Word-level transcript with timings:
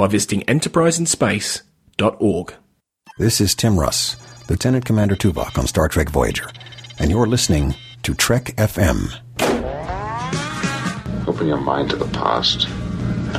by 0.00 0.06
visiting 0.06 0.40
enterpriseinspace.org. 0.44 2.54
This 3.18 3.38
is 3.38 3.54
Tim 3.54 3.78
Russ, 3.78 4.16
Lieutenant 4.48 4.86
Commander 4.86 5.14
Tuvok 5.14 5.58
on 5.58 5.66
Star 5.66 5.88
Trek 5.88 6.08
Voyager, 6.08 6.50
and 6.98 7.10
you're 7.10 7.26
listening 7.26 7.74
to 8.04 8.14
Trek 8.14 8.44
FM. 8.56 9.12
Open 11.28 11.46
your 11.46 11.60
mind 11.60 11.90
to 11.90 11.96
the 11.96 12.08
past. 12.14 12.66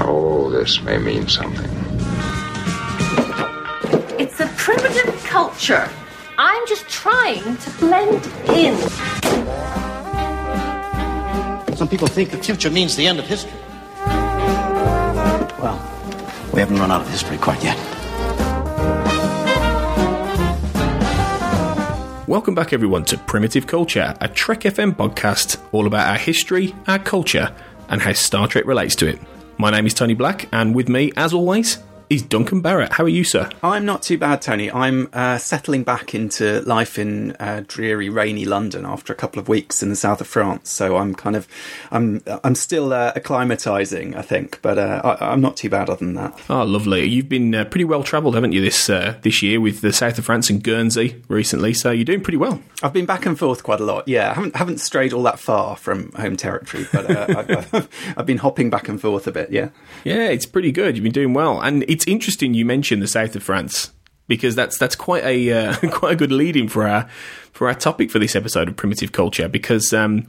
Oh, 0.02 0.52
this 0.52 0.84
may 0.84 1.00
mean 1.00 1.28
something. 1.28 1.68
It's 4.20 4.40
a 4.40 4.46
primitive 4.56 5.20
culture. 5.24 5.90
I'm 6.38 6.68
just 6.68 6.88
trying 6.88 7.58
to 7.58 7.72
blend 7.80 8.24
in. 8.50 8.78
Some 11.76 11.88
people 11.88 12.08
think 12.08 12.30
the 12.30 12.38
future 12.38 12.70
means 12.70 12.96
the 12.96 13.08
end 13.08 13.18
of 13.18 13.26
history. 13.26 13.52
Well, 15.60 15.92
we 16.54 16.60
haven't 16.60 16.78
run 16.78 16.92
out 16.92 17.02
of 17.02 17.10
history 17.10 17.38
quite 17.38 17.64
yet. 17.64 17.78
Welcome 22.28 22.56
back, 22.56 22.72
everyone, 22.72 23.04
to 23.06 23.18
Primitive 23.18 23.68
Culture, 23.68 24.16
a 24.22 24.28
Trek 24.28 24.62
FM 24.62 24.94
podcast 24.94 25.62
all 25.72 25.86
about 25.86 26.08
our 26.08 26.18
history, 26.18 26.74
our 26.88 27.00
culture, 27.00 27.54
and 27.90 28.02
how 28.02 28.14
Star 28.14 28.48
Trek 28.48 28.66
relates 28.66 28.96
to 28.96 29.08
it. 29.08 29.20
My 29.58 29.70
name 29.70 29.86
is 29.86 29.94
Tony 29.94 30.14
Black, 30.14 30.48
and 30.54 30.74
with 30.74 30.88
me, 30.88 31.12
as 31.18 31.34
always, 31.34 31.80
is 32.12 32.22
Duncan 32.22 32.60
Barrett. 32.60 32.92
How 32.92 33.06
are 33.06 33.10
you, 33.10 33.24
sir? 33.24 33.50
I'm 33.64 33.86
not 33.86 34.04
too 34.04 34.18
bad, 34.18 34.42
Tony. 34.42 34.70
I'm 34.70 35.08
uh, 35.14 35.38
settling 35.38 35.84
back 35.84 36.14
into 36.14 36.60
life 36.64 37.00
in 37.00 37.32
uh, 37.40 37.64
dreary, 37.66 38.10
rainy 38.10 38.44
London 38.44 38.86
after 38.86 39.14
a 39.14 39.16
couple 39.16 39.40
of 39.40 39.48
weeks 39.48 39.82
in 39.82 39.88
the 39.88 39.96
south 39.96 40.20
of 40.20 40.28
France. 40.28 40.70
So 40.70 40.98
I'm 40.98 41.16
kind 41.16 41.38
of, 41.38 41.48
I'm, 41.90 42.22
I'm 42.44 42.56
still 42.56 42.92
uh, 42.92 43.14
acclimatizing, 43.14 44.14
I 44.18 44.24
think, 44.24 44.62
but 44.62 44.78
uh, 44.78 45.18
I, 45.22 45.32
am 45.32 45.40
not 45.40 45.56
too 45.56 45.70
bad 45.70 45.90
other 45.90 46.04
than 46.04 46.16
that. 46.16 46.38
Oh, 46.50 46.66
lovely. 46.66 47.06
You've 47.06 47.30
been 47.30 47.56
uh, 47.56 47.64
pretty 47.64 47.86
well 47.86 48.04
travelled, 48.04 48.36
haven't 48.36 48.52
you, 48.52 48.60
this 48.60 48.90
uh, 48.90 49.18
this 49.22 49.42
year 49.42 49.62
with 49.62 49.80
the 49.80 49.94
south 49.94 50.18
of 50.18 50.26
France 50.26 50.50
and 50.50 50.62
Guernsey 50.62 51.24
recently? 51.30 51.74
So 51.74 51.92
you're 51.92 52.04
doing 52.04 52.22
pretty 52.22 52.38
well. 52.38 52.62
I've 52.84 52.92
been 52.92 53.06
back 53.06 53.26
and 53.26 53.40
forth 53.40 53.64
quite 53.64 53.80
a 53.80 53.86
lot. 53.86 54.10
Yeah, 54.10 54.32
I 54.32 54.34
haven't 54.34 54.58
haven't 54.58 54.80
strayed 54.80 55.14
all 55.14 55.24
that 55.24 55.40
far 55.40 55.78
from 55.78 56.12
home 56.12 56.36
territory, 56.36 56.88
but 56.92 57.10
I've, 57.72 58.14
I've 58.18 58.26
been 58.26 58.40
hopping 58.40 58.70
back 58.70 58.90
and 58.90 59.00
forth 59.00 59.28
a 59.28 59.32
bit. 59.32 59.50
Yeah, 59.50 59.70
yeah, 60.04 60.28
it's 60.28 60.46
pretty 60.46 60.74
good. 60.74 60.98
You've 60.98 61.04
been 61.04 61.14
doing 61.14 61.34
well, 61.34 61.62
and 61.62 61.86
it's 61.88 62.01
interesting 62.08 62.54
you 62.54 62.66
mentioned 62.66 63.02
the 63.02 63.08
south 63.08 63.36
of 63.36 63.44
France 63.44 63.92
because 64.28 64.56
that's 64.56 64.78
that's 64.78 64.96
quite 64.96 65.24
a 65.24 65.52
uh, 65.52 65.76
quite 65.92 66.14
a 66.14 66.16
good 66.16 66.32
leading 66.32 66.68
for 66.68 66.88
our 66.88 67.10
for 67.52 67.68
our 67.68 67.76
topic 67.76 68.10
for 68.10 68.20
this 68.20 68.36
episode 68.36 68.68
of 68.68 68.76
primitive 68.76 69.12
culture 69.12 69.48
because 69.48 69.94
um, 69.94 70.28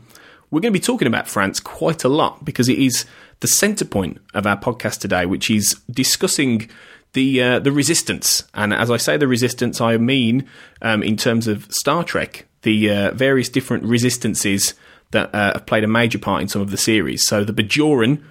we're 0.51 0.61
going 0.61 0.73
to 0.73 0.79
be 0.79 0.85
talking 0.85 1.09
about 1.09 1.29
France 1.29 1.61
quite 1.61 2.05
a 2.05 2.09
lot 2.09 2.45
because 2.45 2.69
it 2.69 2.79
is 2.79 3.07
the 3.41 3.49
centre 3.49 3.85
point 3.85 4.19
of 4.35 4.47
our 4.47 4.57
podcast 4.57 5.01
today, 5.01 5.27
which 5.27 5.51
is 5.51 5.81
discussing 5.91 6.71
the 7.13 7.43
uh, 7.43 7.59
the 7.59 7.73
resistance. 7.73 8.45
And 8.55 8.73
as 8.73 8.91
I 8.91 8.97
say, 8.97 9.17
the 9.17 9.29
resistance, 9.29 9.81
I 9.81 9.97
mean 9.97 10.49
um, 10.81 11.03
in 11.03 11.17
terms 11.17 11.47
of 11.49 11.67
Star 11.71 12.05
Trek, 12.05 12.47
the 12.63 12.91
uh, 12.91 13.11
various 13.13 13.49
different 13.49 13.85
resistances 13.85 14.75
that 15.11 15.35
uh, 15.35 15.53
have 15.55 15.67
played 15.67 15.85
a 15.85 15.89
major 15.89 16.19
part 16.19 16.43
in 16.43 16.49
some 16.49 16.63
of 16.63 16.71
the 16.71 16.77
series. 16.77 17.27
So 17.27 17.45
the 17.45 17.53
Bajoran 17.53 18.23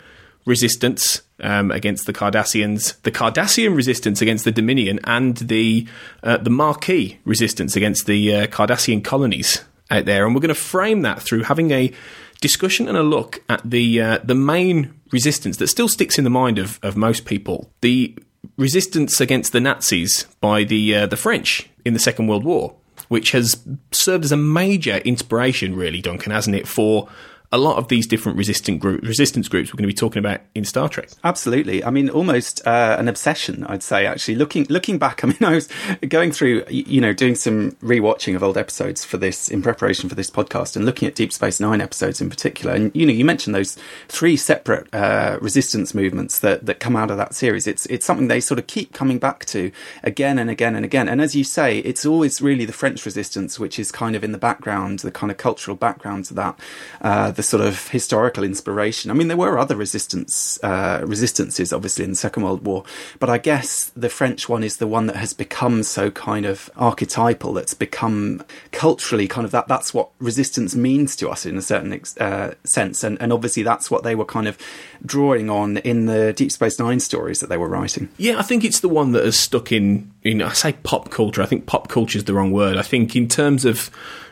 resistance 0.46 1.22
um, 1.41 1.72
against 1.72 2.06
the 2.06 2.13
Cardassians, 2.13 3.02
the 3.02 3.12
Cardassian 3.12 3.75
resistance 3.75 4.22
against 4.22 4.46
the 4.46 4.52
Dominion, 4.52 5.00
and 5.03 5.38
the 5.38 5.88
uh, 6.24 6.38
the 6.38 6.50
Maquis 6.50 7.18
resistance 7.25 7.75
against 7.75 8.06
the 8.06 8.35
uh, 8.35 8.47
Cardassian 8.47 9.03
colonies 9.03 9.63
out 9.90 10.06
there. 10.06 10.25
And 10.25 10.34
we're 10.34 10.41
going 10.41 10.50
to 10.50 10.56
frame 10.56 11.01
that 11.01 11.22
through 11.22 11.44
having 11.44 11.72
a 11.72 11.91
discussion 12.40 12.88
and 12.88 12.97
a 12.97 13.03
look 13.03 13.44
at 13.50 13.62
the 13.69 14.01
uh, 14.01 14.19
the 14.24 14.35
main 14.35 15.00
resistance 15.12 15.57
that 15.57 15.68
still 15.68 15.90
sticks 15.90 16.18
in 16.18 16.24
the 16.24 16.30
mind 16.30 16.57
of, 16.57 16.80
of 16.81 16.96
most 16.96 17.25
people. 17.25 17.72
The 17.81 18.18
resistance 18.57 19.22
against 19.22 19.51
the 19.51 19.59
Nazis 19.59 20.25
by 20.40 20.63
the 20.63 20.96
uh, 20.96 21.07
the 21.07 21.18
French 21.18 21.69
in 21.85 21.94
the 21.94 22.00
Second 22.00 22.28
World 22.28 22.44
War, 22.44 22.75
which 23.07 23.31
has 23.31 23.63
served 23.91 24.25
as 24.25 24.31
a 24.31 24.38
major 24.38 24.97
inspiration, 24.97 25.75
really, 25.75 26.01
Duncan, 26.01 26.31
hasn't 26.31 26.56
it, 26.56 26.68
for 26.68 27.09
a 27.53 27.57
lot 27.57 27.78
of 27.78 27.89
these 27.89 28.07
different 28.07 28.38
resistant 28.38 28.79
group, 28.79 29.01
resistance 29.01 29.50
groups 29.50 29.73
we're 29.73 29.78
going 29.78 29.89
to 29.89 29.94
be 29.94 29.97
talking 29.97 30.19
about 30.19 30.39
in 30.56 30.63
Star 30.63 30.88
Trek. 30.88 31.09
Absolutely. 31.23 31.84
I 31.84 31.89
mean, 31.89 32.09
almost 32.09 32.66
uh, 32.66 32.95
an 32.97 33.09
obsession, 33.09 33.66
I'd 33.66 33.84
say. 33.84 34.06
Actually, 34.06 34.35
looking 34.35 34.66
looking 34.69 34.97
back, 34.97 35.22
I 35.23 35.28
mean, 35.28 35.44
I 35.44 35.56
was 35.56 35.67
going 36.07 36.31
through, 36.31 36.63
you 36.69 37.01
know, 37.01 37.13
doing 37.13 37.35
some 37.35 37.72
rewatching 37.84 38.35
of 38.35 38.44
old 38.44 38.57
episodes 38.57 39.03
for 39.03 39.17
this 39.17 39.50
in 39.50 39.62
preparation 39.62 40.07
for 40.07 40.16
this 40.16 40.29
podcast, 40.29 40.75
and 40.75 40.85
looking 40.85 41.07
at 41.07 41.16
Deep 41.16 41.34
Space 41.34 41.59
Nine 41.59 41.81
episodes 41.81 42.22
in 42.22 42.29
particular. 42.29 42.73
And 42.73 42.95
you 42.95 43.06
know, 43.06 43.12
you 43.12 43.25
mentioned 43.25 43.53
those 43.53 43.78
three 44.07 44.38
separate 44.38 44.94
uh, 44.94 45.38
resistance 45.41 45.94
movements 45.94 46.39
that 46.39 46.66
that 46.66 46.79
come 46.79 46.95
out 46.95 47.12
of 47.12 47.18
that 47.18 47.35
series. 47.35 47.68
It's 47.68 47.85
it's 47.88 48.06
something 48.06 48.29
they 48.29 48.39
sort 48.39 48.59
of 48.59 48.68
keep 48.68 48.94
coming 48.94 49.19
back 49.19 49.44
to 49.47 49.72
again 50.03 50.39
and 50.39 50.50
again 50.50 50.75
and 50.75 50.85
again. 50.85 51.09
And 51.09 51.22
as 51.22 51.35
you 51.35 51.44
say, 51.44 51.79
it's 51.79 52.06
always 52.06 52.41
really 52.41 52.63
the 52.63 52.73
French 52.73 53.06
resistance, 53.06 53.59
which 53.59 53.78
is 53.78 53.91
kind 53.91 54.16
of 54.16 54.23
in 54.23 54.31
the 54.31 54.38
background, 54.38 55.00
the 55.00 55.12
kind 55.12 55.31
of 55.31 55.38
cultural 55.38 55.75
background 55.75 56.25
to 56.25 56.33
that. 56.35 56.57
Uh, 57.01 57.31
the 57.41 57.47
sort 57.47 57.66
of 57.66 57.88
historical 57.88 58.44
inspiration. 58.44 59.09
I 59.09 59.16
mean, 59.16 59.28
there 59.28 59.35
were 59.35 59.57
other 59.57 59.75
resistance 59.75 60.63
uh, 60.63 61.02
resistances, 61.03 61.74
obviously, 61.74 62.06
in 62.06 62.12
the 62.12 62.16
Second 62.16 62.44
World 62.44 62.63
War, 62.63 62.84
but 63.18 63.31
I 63.31 63.40
guess 63.40 63.91
the 63.96 64.09
French 64.09 64.47
one 64.47 64.63
is 64.63 64.78
the 64.78 64.85
one 64.85 65.07
that 65.07 65.16
has 65.16 65.34
become 65.34 65.81
so 65.81 66.12
kind 66.12 66.46
of 66.46 66.69
archetypal. 66.75 67.53
That's 67.53 67.74
become 67.74 68.44
culturally 68.72 69.28
kind 69.28 69.46
of 69.46 69.50
that. 69.51 69.68
That's 69.68 69.91
what 69.91 70.09
resistance 70.19 70.75
means 70.75 71.16
to 71.16 71.30
us 71.30 71.47
in 71.47 71.57
a 71.57 71.63
certain 71.63 72.00
uh, 72.19 72.53
sense, 72.63 73.03
and 73.03 73.19
and 73.19 73.34
obviously 73.34 73.63
that's 73.63 73.90
what 73.90 74.03
they 74.03 74.13
were 74.13 74.25
kind 74.25 74.47
of 74.47 74.56
drawing 75.03 75.50
on 75.50 75.78
in 75.78 76.06
the 76.06 76.34
Deep 76.34 76.51
Space 76.51 76.78
Nine 76.78 77.00
stories 77.00 77.40
that 77.40 77.50
they 77.50 77.57
were 77.57 77.69
writing. 77.69 78.09
Yeah, 78.18 78.38
I 78.38 78.44
think 78.44 78.63
it's 78.63 78.81
the 78.81 78.90
one 78.90 79.13
that 79.13 79.25
has 79.25 79.35
stuck 79.35 79.72
in. 79.72 80.12
In 80.22 80.44
I 80.44 80.53
say 80.53 80.74
pop 80.74 81.09
culture. 81.09 81.41
I 81.41 81.47
think 81.47 81.66
pop 81.66 81.88
culture 81.88 82.19
is 82.19 82.25
the 82.25 82.35
wrong 82.35 82.51
word. 82.51 82.78
I 82.78 82.84
think 82.84 83.16
in 83.16 83.28
terms 83.28 83.66
of 83.66 83.90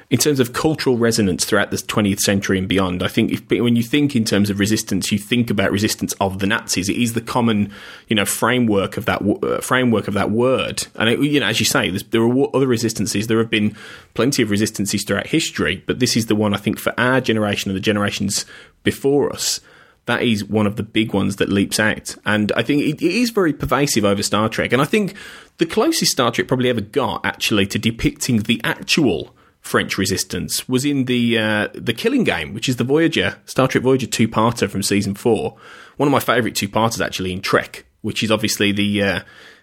in 0.09 0.18
terms 0.18 0.40
of 0.40 0.53
cultural 0.53 0.97
resonance 0.97 1.46
throughout 1.46 1.70
the 1.70 1.78
20th 1.78 2.20
century 2.20 2.58
and 2.58 2.68
beyond, 2.68 3.03
I 3.03 3.08
think 3.08 3.31
if, 3.31 3.50
when 3.50 3.75
you 3.75 3.84
think 3.84 4.16
in 4.16 4.25
terms 4.25 4.50
of 4.50 4.59
resistance, 4.59 5.12
you 5.12 5.20
think 5.20 5.52
about 5.52 5.72
resistance 5.72 6.14
of 6.14 6.40
the 6.40 6.47
Nazis. 6.47 6.90
It 6.90 6.97
is 6.97 7.14
the 7.14 7.22
common, 7.22 7.72
you 8.08 8.16
know, 8.16 8.25
framework 8.25 8.98
of 8.98 9.06
that 9.06 9.22
uh, 9.22 9.62
framework 9.62 10.08
of 10.08 10.16
that 10.16 10.31
word. 10.31 10.88
And 10.96 11.09
it, 11.09 11.19
you 11.19 11.40
know, 11.40 11.46
as 11.46 11.59
you 11.59 11.66
say, 11.66 11.92
there 11.92 12.24
are 12.24 12.56
other 12.56 12.66
resistances. 12.66 13.28
There 13.28 13.38
have 13.38 13.52
been 13.52 13.75
plenty 14.16 14.42
of 14.42 14.50
resistances 14.50 15.03
throughout 15.03 15.28
history, 15.28 15.84
but 15.86 16.00
this 16.00 16.18
is 16.18 16.25
the 16.25 16.36
one 16.36 16.56
I 16.56 16.58
think 16.58 16.80
for 16.80 16.94
our 17.00 17.22
generation 17.22 17.69
and 17.69 17.78
the 17.78 17.81
generations 17.81 18.48
before 18.84 19.31
us 19.31 19.59
that 20.06 20.24
is 20.24 20.44
one 20.44 20.66
of 20.66 20.75
the 20.75 20.81
big 20.81 21.14
ones 21.14 21.36
that 21.36 21.50
leaps 21.50 21.80
out. 21.80 22.16
And 22.25 22.52
I 22.53 22.64
think 22.64 22.81
it, 22.81 23.00
it 23.00 23.12
is 23.12 23.30
very 23.30 23.53
pervasive 23.53 24.03
over 24.03 24.24
Star 24.24 24.50
Trek. 24.50 24.74
And 24.74 24.81
I 24.81 24.86
think 24.86 25.14
the 25.59 25.68
closest 25.68 26.12
Star 26.12 26.31
Trek 26.31 26.48
probably 26.48 26.69
ever 26.69 26.81
got 26.81 27.24
actually 27.24 27.68
to 27.68 27.78
depicting 27.78 28.40
the 28.40 28.59
actual 28.64 29.36
French 29.69 30.00
resistance 30.00 30.68
was 30.68 30.84
in 30.84 31.06
the 31.06 31.38
uh, 31.38 31.68
the 31.75 31.94
Killing 31.94 32.24
Game, 32.24 32.56
which 32.56 32.68
is 32.68 32.78
the 32.78 32.84
Voyager 32.84 33.38
Star 33.46 33.68
Trek 33.68 33.84
Voyager 33.84 34.07
two 34.07 34.28
parter 34.28 34.68
from 34.68 34.81
season 34.81 35.13
four. 35.13 35.57
One 35.98 36.07
of 36.07 36.12
my 36.12 36.19
favourite 36.19 36.56
two 36.56 36.68
parters 36.68 37.00
actually 37.01 37.31
in 37.31 37.42
Trek, 37.42 37.86
which 38.01 38.24
is 38.24 38.31
obviously 38.31 38.71
the 38.71 39.04
uh, 39.04 39.19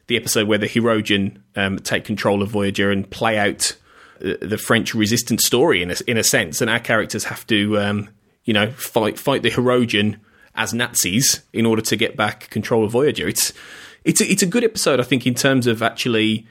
the 0.06 0.16
episode 0.16 0.46
where 0.46 0.58
the 0.58 0.68
Hirogen 0.68 1.40
um, 1.56 1.80
take 1.80 2.04
control 2.04 2.40
of 2.40 2.50
Voyager 2.50 2.92
and 2.92 3.10
play 3.10 3.36
out 3.36 3.76
uh, 4.24 4.34
the 4.40 4.56
French 4.56 4.94
resistance 4.94 5.44
story 5.44 5.82
in 5.82 5.90
a, 5.90 5.96
in 6.06 6.16
a 6.16 6.22
sense, 6.22 6.60
and 6.60 6.70
our 6.70 6.78
characters 6.78 7.24
have 7.24 7.44
to 7.48 7.76
um, 7.76 8.08
you 8.44 8.54
know 8.54 8.70
fight 8.70 9.18
fight 9.18 9.42
the 9.42 9.50
Hirogen 9.50 10.20
as 10.54 10.72
Nazis 10.72 11.42
in 11.52 11.66
order 11.66 11.82
to 11.82 11.96
get 11.96 12.16
back 12.16 12.48
control 12.50 12.84
of 12.84 12.92
Voyager. 12.92 13.26
It's 13.26 13.52
it's 14.04 14.20
a, 14.20 14.30
it's 14.30 14.44
a 14.44 14.46
good 14.46 14.62
episode, 14.62 15.00
I 15.00 15.02
think, 15.02 15.26
in 15.26 15.34
terms 15.34 15.66
of 15.66 15.82
actually 15.82 16.46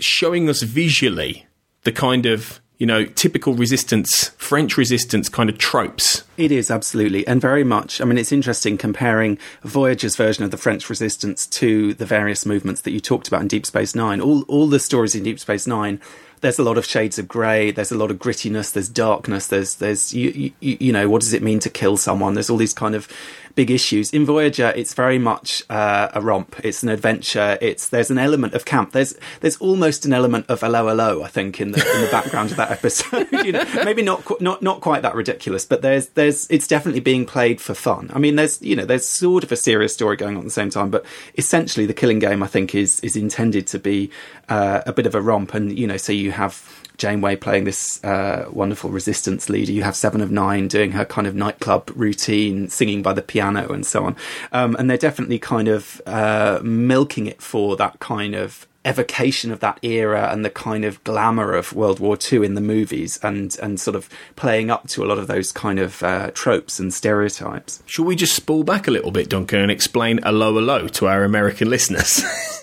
showing 0.00 0.50
us 0.50 0.60
visually 0.60 1.46
the 1.84 1.92
kind 1.92 2.26
of 2.26 2.60
you 2.78 2.86
know, 2.86 3.04
typical 3.04 3.54
resistance, 3.54 4.30
French 4.36 4.76
resistance 4.76 5.28
kind 5.28 5.48
of 5.48 5.58
tropes 5.58 6.24
It 6.36 6.50
is 6.50 6.70
absolutely, 6.70 7.26
and 7.26 7.40
very 7.40 7.64
much. 7.64 8.00
I 8.00 8.04
mean, 8.04 8.18
it's 8.18 8.32
interesting 8.32 8.76
comparing 8.76 9.38
Voyager's 9.62 10.16
version 10.16 10.44
of 10.44 10.50
the 10.50 10.56
French 10.56 10.90
Resistance 10.90 11.46
to 11.46 11.94
the 11.94 12.06
various 12.06 12.44
movements 12.44 12.80
that 12.82 12.90
you 12.90 13.00
talked 13.00 13.28
about 13.28 13.42
in 13.42 13.48
Deep 13.48 13.66
Space 13.66 13.94
Nine. 13.94 14.20
All 14.20 14.42
all 14.42 14.66
the 14.66 14.80
stories 14.80 15.14
in 15.14 15.22
Deep 15.22 15.38
Space 15.38 15.66
Nine 15.66 16.00
there's 16.44 16.58
a 16.58 16.62
lot 16.62 16.76
of 16.76 16.84
shades 16.84 17.18
of 17.18 17.26
grey. 17.26 17.70
There's 17.70 17.90
a 17.90 17.96
lot 17.96 18.10
of 18.10 18.18
grittiness. 18.18 18.70
There's 18.70 18.90
darkness. 18.90 19.46
There's 19.46 19.76
there's 19.76 20.12
you, 20.12 20.52
you, 20.60 20.76
you 20.78 20.92
know 20.92 21.08
what 21.08 21.22
does 21.22 21.32
it 21.32 21.42
mean 21.42 21.58
to 21.60 21.70
kill 21.70 21.96
someone? 21.96 22.34
There's 22.34 22.50
all 22.50 22.58
these 22.58 22.74
kind 22.74 22.94
of 22.94 23.08
big 23.54 23.70
issues. 23.70 24.12
In 24.12 24.24
Voyager, 24.24 24.72
it's 24.76 24.94
very 24.94 25.18
much 25.18 25.62
uh, 25.70 26.08
a 26.14 26.20
romp. 26.20 26.56
It's 26.64 26.82
an 26.82 26.88
adventure. 26.88 27.58
It's 27.60 27.88
there's 27.88 28.10
an 28.10 28.18
element 28.18 28.54
of 28.54 28.64
camp. 28.64 28.92
There's 28.92 29.14
there's 29.40 29.56
almost 29.58 30.04
an 30.04 30.12
element 30.12 30.46
of 30.48 30.62
'Allo 30.62 30.88
'Allo. 30.88 31.22
I 31.22 31.28
think 31.28 31.60
in 31.60 31.72
the 31.72 31.78
in 31.94 32.02
the 32.02 32.10
background 32.10 32.50
of 32.50 32.56
that 32.56 32.70
episode. 32.70 33.28
you 33.44 33.52
know, 33.52 33.64
maybe 33.84 34.02
not 34.02 34.40
not 34.40 34.62
not 34.62 34.80
quite 34.80 35.02
that 35.02 35.14
ridiculous, 35.14 35.64
but 35.64 35.82
there's 35.82 36.08
there's 36.08 36.46
it's 36.50 36.66
definitely 36.66 37.00
being 37.00 37.26
played 37.26 37.60
for 37.60 37.74
fun. 37.74 38.10
I 38.12 38.18
mean, 38.18 38.36
there's 38.36 38.60
you 38.62 38.76
know 38.76 38.84
there's 38.84 39.06
sort 39.06 39.44
of 39.44 39.52
a 39.52 39.56
serious 39.56 39.94
story 39.94 40.16
going 40.16 40.36
on 40.36 40.42
at 40.42 40.44
the 40.44 40.50
same 40.50 40.70
time, 40.70 40.90
but 40.90 41.04
essentially 41.36 41.86
the 41.86 41.94
Killing 41.94 42.18
Game 42.18 42.42
I 42.42 42.46
think 42.46 42.74
is 42.74 43.00
is 43.00 43.16
intended 43.16 43.66
to 43.68 43.78
be 43.78 44.10
uh, 44.48 44.82
a 44.86 44.92
bit 44.92 45.06
of 45.06 45.14
a 45.14 45.20
romp, 45.20 45.54
and 45.54 45.76
you 45.78 45.86
know 45.86 45.96
so 45.96 46.12
you 46.12 46.32
have 46.32 46.83
Janeway 46.96 47.36
playing 47.36 47.64
this 47.64 48.02
uh, 48.04 48.48
wonderful 48.50 48.90
resistance 48.90 49.48
leader. 49.48 49.72
You 49.72 49.82
have 49.82 49.96
Seven 49.96 50.20
of 50.20 50.30
Nine 50.30 50.68
doing 50.68 50.92
her 50.92 51.04
kind 51.04 51.26
of 51.26 51.34
nightclub 51.34 51.90
routine, 51.94 52.68
singing 52.68 53.02
by 53.02 53.12
the 53.12 53.22
piano 53.22 53.72
and 53.72 53.84
so 53.84 54.04
on. 54.04 54.16
Um, 54.52 54.76
and 54.78 54.88
they're 54.88 54.96
definitely 54.96 55.38
kind 55.38 55.68
of 55.68 56.00
uh, 56.06 56.60
milking 56.62 57.26
it 57.26 57.42
for 57.42 57.76
that 57.76 57.98
kind 58.00 58.34
of 58.34 58.66
evocation 58.84 59.50
of 59.50 59.60
that 59.60 59.78
era 59.82 60.28
and 60.30 60.44
the 60.44 60.50
kind 60.50 60.84
of 60.84 61.02
glamour 61.04 61.54
of 61.54 61.72
World 61.72 62.00
War 62.00 62.18
II 62.32 62.44
in 62.44 62.54
the 62.54 62.60
movies 62.60 63.18
and, 63.22 63.56
and 63.62 63.80
sort 63.80 63.96
of 63.96 64.08
playing 64.36 64.70
up 64.70 64.88
to 64.88 65.04
a 65.04 65.06
lot 65.06 65.18
of 65.18 65.26
those 65.26 65.52
kind 65.52 65.78
of 65.78 66.02
uh, 66.02 66.30
tropes 66.34 66.78
and 66.78 66.92
stereotypes. 66.92 67.82
Should 67.86 68.04
we 68.06 68.16
just 68.16 68.34
spool 68.34 68.64
back 68.64 68.86
a 68.86 68.90
little 68.90 69.10
bit, 69.10 69.30
Duncan, 69.30 69.60
and 69.60 69.70
explain 69.70 70.20
a 70.22 70.32
low, 70.32 70.58
a 70.58 70.60
low 70.60 70.88
to 70.88 71.06
our 71.06 71.24
American 71.24 71.70
listeners? 71.70 72.22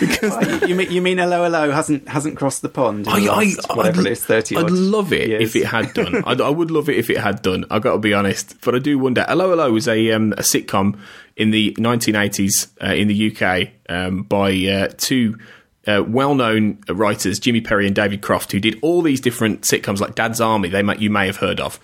because 0.00 0.68
you 0.68 0.74
mean 0.74 0.90
you 0.90 1.02
mean 1.02 1.18
'Allo 1.18 1.44
'Allo 1.44 1.70
hasn't 1.70 2.08
hasn't 2.08 2.36
crossed 2.36 2.62
the 2.62 2.68
pond 2.68 3.06
I, 3.08 3.26
I, 3.26 3.52
whatever 3.74 4.00
I'd, 4.00 4.06
it 4.06 4.12
is 4.12 4.24
thirty. 4.24 4.56
I'd 4.56 4.70
love 4.70 5.12
it 5.12 5.28
years. 5.28 5.42
if 5.42 5.56
it 5.56 5.66
had 5.66 5.92
done. 5.94 6.22
I'd, 6.26 6.40
I 6.40 6.48
would 6.48 6.70
love 6.70 6.88
it 6.88 6.96
if 6.96 7.10
it 7.10 7.18
had 7.18 7.42
done. 7.42 7.64
I've 7.70 7.82
got 7.82 7.92
to 7.92 7.98
be 7.98 8.14
honest, 8.14 8.60
but 8.62 8.74
I 8.74 8.78
do 8.78 8.98
wonder. 8.98 9.24
'Allo 9.28 9.52
'Allo 9.52 9.72
was 9.72 9.88
a 9.88 10.12
um, 10.12 10.32
a 10.32 10.42
sitcom 10.42 10.98
in 11.36 11.50
the 11.50 11.72
1980s 11.74 12.68
uh, 12.82 12.94
in 12.94 13.08
the 13.08 13.34
UK 13.34 13.70
um, 13.88 14.22
by 14.22 14.52
uh, 14.66 14.88
two. 14.96 15.38
Uh, 15.84 16.00
well-known 16.06 16.78
writers 16.88 17.40
Jimmy 17.40 17.60
Perry 17.60 17.88
and 17.88 17.96
David 17.96 18.22
Croft, 18.22 18.52
who 18.52 18.60
did 18.60 18.78
all 18.82 19.02
these 19.02 19.20
different 19.20 19.62
sitcoms 19.62 19.98
like 19.98 20.14
Dad's 20.14 20.40
Army, 20.40 20.68
they 20.68 20.80
might, 20.80 21.00
you 21.00 21.10
may 21.10 21.26
have 21.26 21.38
heard 21.38 21.58
of, 21.58 21.80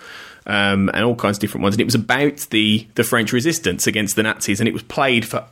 um, 0.47 0.89
and 0.95 1.03
all 1.03 1.17
kinds 1.17 1.37
of 1.37 1.41
different 1.41 1.65
ones. 1.65 1.75
And 1.75 1.81
it 1.81 1.85
was 1.85 1.97
about 1.97 2.47
the 2.51 2.87
the 2.95 3.03
French 3.03 3.33
resistance 3.33 3.89
against 3.89 4.15
the 4.15 4.23
Nazis, 4.23 4.61
and 4.61 4.69
it 4.69 4.73
was 4.73 4.85
played 4.85 5.27
for 5.27 5.45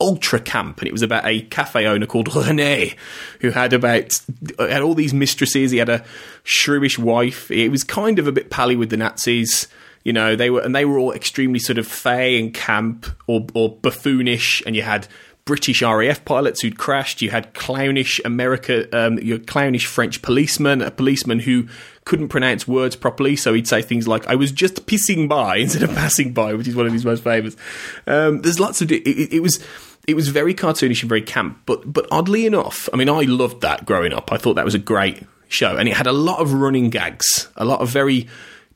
ultra 0.00 0.38
camp, 0.38 0.78
and 0.78 0.88
it 0.88 0.92
was 0.92 1.02
about 1.02 1.26
a 1.26 1.42
cafe 1.42 1.86
owner 1.86 2.06
called 2.06 2.34
Rene, 2.34 2.94
who 3.40 3.50
had 3.50 3.72
about 3.72 4.20
had 4.58 4.82
all 4.82 4.94
these 4.94 5.12
mistresses. 5.14 5.70
He 5.70 5.78
had 5.78 5.88
a 5.88 6.04
shrewish 6.44 6.98
wife. 6.98 7.50
It 7.50 7.70
was 7.70 7.84
kind 7.84 8.18
of 8.18 8.26
a 8.26 8.32
bit 8.32 8.50
pally 8.50 8.76
with 8.76 8.90
the 8.90 8.96
Nazis. 8.96 9.68
You 10.08 10.14
know, 10.14 10.36
they 10.36 10.48
were 10.48 10.62
and 10.62 10.74
they 10.74 10.86
were 10.86 10.98
all 10.98 11.12
extremely 11.12 11.58
sort 11.58 11.76
of 11.76 11.86
fey 11.86 12.40
and 12.40 12.54
camp 12.54 13.04
or, 13.26 13.46
or 13.52 13.76
buffoonish, 13.76 14.62
and 14.64 14.74
you 14.74 14.80
had 14.80 15.06
British 15.44 15.82
RAF 15.82 16.24
pilots 16.24 16.62
who'd 16.62 16.78
crashed. 16.78 17.20
You 17.20 17.28
had 17.28 17.52
clownish 17.52 18.18
America, 18.24 18.88
um, 18.98 19.18
your 19.18 19.38
clownish 19.38 19.84
French 19.84 20.22
policeman, 20.22 20.80
a 20.80 20.90
policeman 20.90 21.40
who 21.40 21.68
couldn't 22.06 22.28
pronounce 22.28 22.66
words 22.66 22.96
properly, 22.96 23.36
so 23.36 23.52
he'd 23.52 23.68
say 23.68 23.82
things 23.82 24.08
like 24.08 24.26
"I 24.26 24.34
was 24.34 24.50
just 24.50 24.86
pissing 24.86 25.28
by" 25.28 25.56
instead 25.64 25.82
of 25.82 25.94
passing 25.94 26.32
by, 26.32 26.54
which 26.54 26.68
is 26.68 26.74
one 26.74 26.86
of 26.86 26.92
his 26.94 27.04
most 27.04 27.22
famous. 27.22 27.54
Um, 28.06 28.40
there's 28.40 28.58
lots 28.58 28.80
of 28.80 28.90
it, 28.90 29.06
it, 29.06 29.34
it 29.34 29.40
was 29.40 29.62
it 30.06 30.16
was 30.16 30.28
very 30.28 30.54
cartoonish 30.54 31.02
and 31.02 31.08
very 31.10 31.20
camp, 31.20 31.58
but 31.66 31.92
but 31.92 32.06
oddly 32.10 32.46
enough, 32.46 32.88
I 32.94 32.96
mean, 32.96 33.10
I 33.10 33.24
loved 33.24 33.60
that 33.60 33.84
growing 33.84 34.14
up. 34.14 34.32
I 34.32 34.38
thought 34.38 34.54
that 34.54 34.64
was 34.64 34.74
a 34.74 34.78
great 34.78 35.22
show, 35.48 35.76
and 35.76 35.86
it 35.86 35.98
had 35.98 36.06
a 36.06 36.12
lot 36.12 36.40
of 36.40 36.54
running 36.54 36.88
gags, 36.88 37.48
a 37.58 37.66
lot 37.66 37.82
of 37.82 37.90
very 37.90 38.26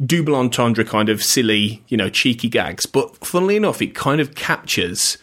double 0.04 0.34
entendre 0.34 0.84
kind 0.84 1.08
of 1.08 1.22
silly, 1.22 1.82
you 1.88 1.96
know, 1.96 2.08
cheeky 2.08 2.48
gags. 2.48 2.86
But 2.86 3.24
funnily 3.24 3.56
enough, 3.56 3.82
it 3.82 3.94
kind 3.94 4.20
of 4.20 4.34
captures. 4.34 5.18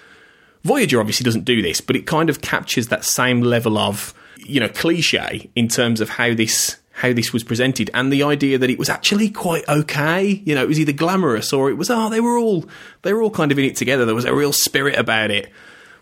Voyager 0.64 1.00
obviously 1.00 1.24
doesn't 1.24 1.46
do 1.46 1.62
this, 1.62 1.82
but 1.82 1.96
it 1.96 2.06
kind 2.06 2.30
of 2.30 2.42
captures 2.42 2.88
that 2.88 3.06
same 3.06 3.42
level 3.42 3.78
of 3.78 4.14
you 4.38 4.60
know 4.60 4.70
cliche 4.70 5.50
in 5.56 5.68
terms 5.68 6.02
of 6.02 6.10
how 6.10 6.34
this 6.34 6.78
how 6.94 7.14
this 7.14 7.32
was 7.32 7.44
presented 7.44 7.90
and 7.94 8.12
the 8.12 8.24
idea 8.24 8.58
that 8.58 8.70
it 8.70 8.78
was 8.78 8.90
actually 8.90 9.30
quite 9.30 9.68
okay. 9.70 10.42
You 10.46 10.56
know, 10.56 10.64
it 10.64 10.68
was 10.68 10.80
either 10.80 10.92
glamorous 10.92 11.54
or 11.54 11.70
it 11.70 11.76
was 11.76 11.90
oh 11.90 12.10
they 12.10 12.20
were 12.20 12.38
all 12.38 12.66
they 13.04 13.14
were 13.14 13.22
all 13.22 13.32
kind 13.32 13.52
of 13.52 13.60
in 13.60 13.66
it 13.66 13.76
together. 13.76 14.06
There 14.06 14.16
was 14.16 14.26
a 14.26 14.36
real 14.36 14.54
spirit 14.54 14.98
about 14.98 15.32
it. 15.32 15.52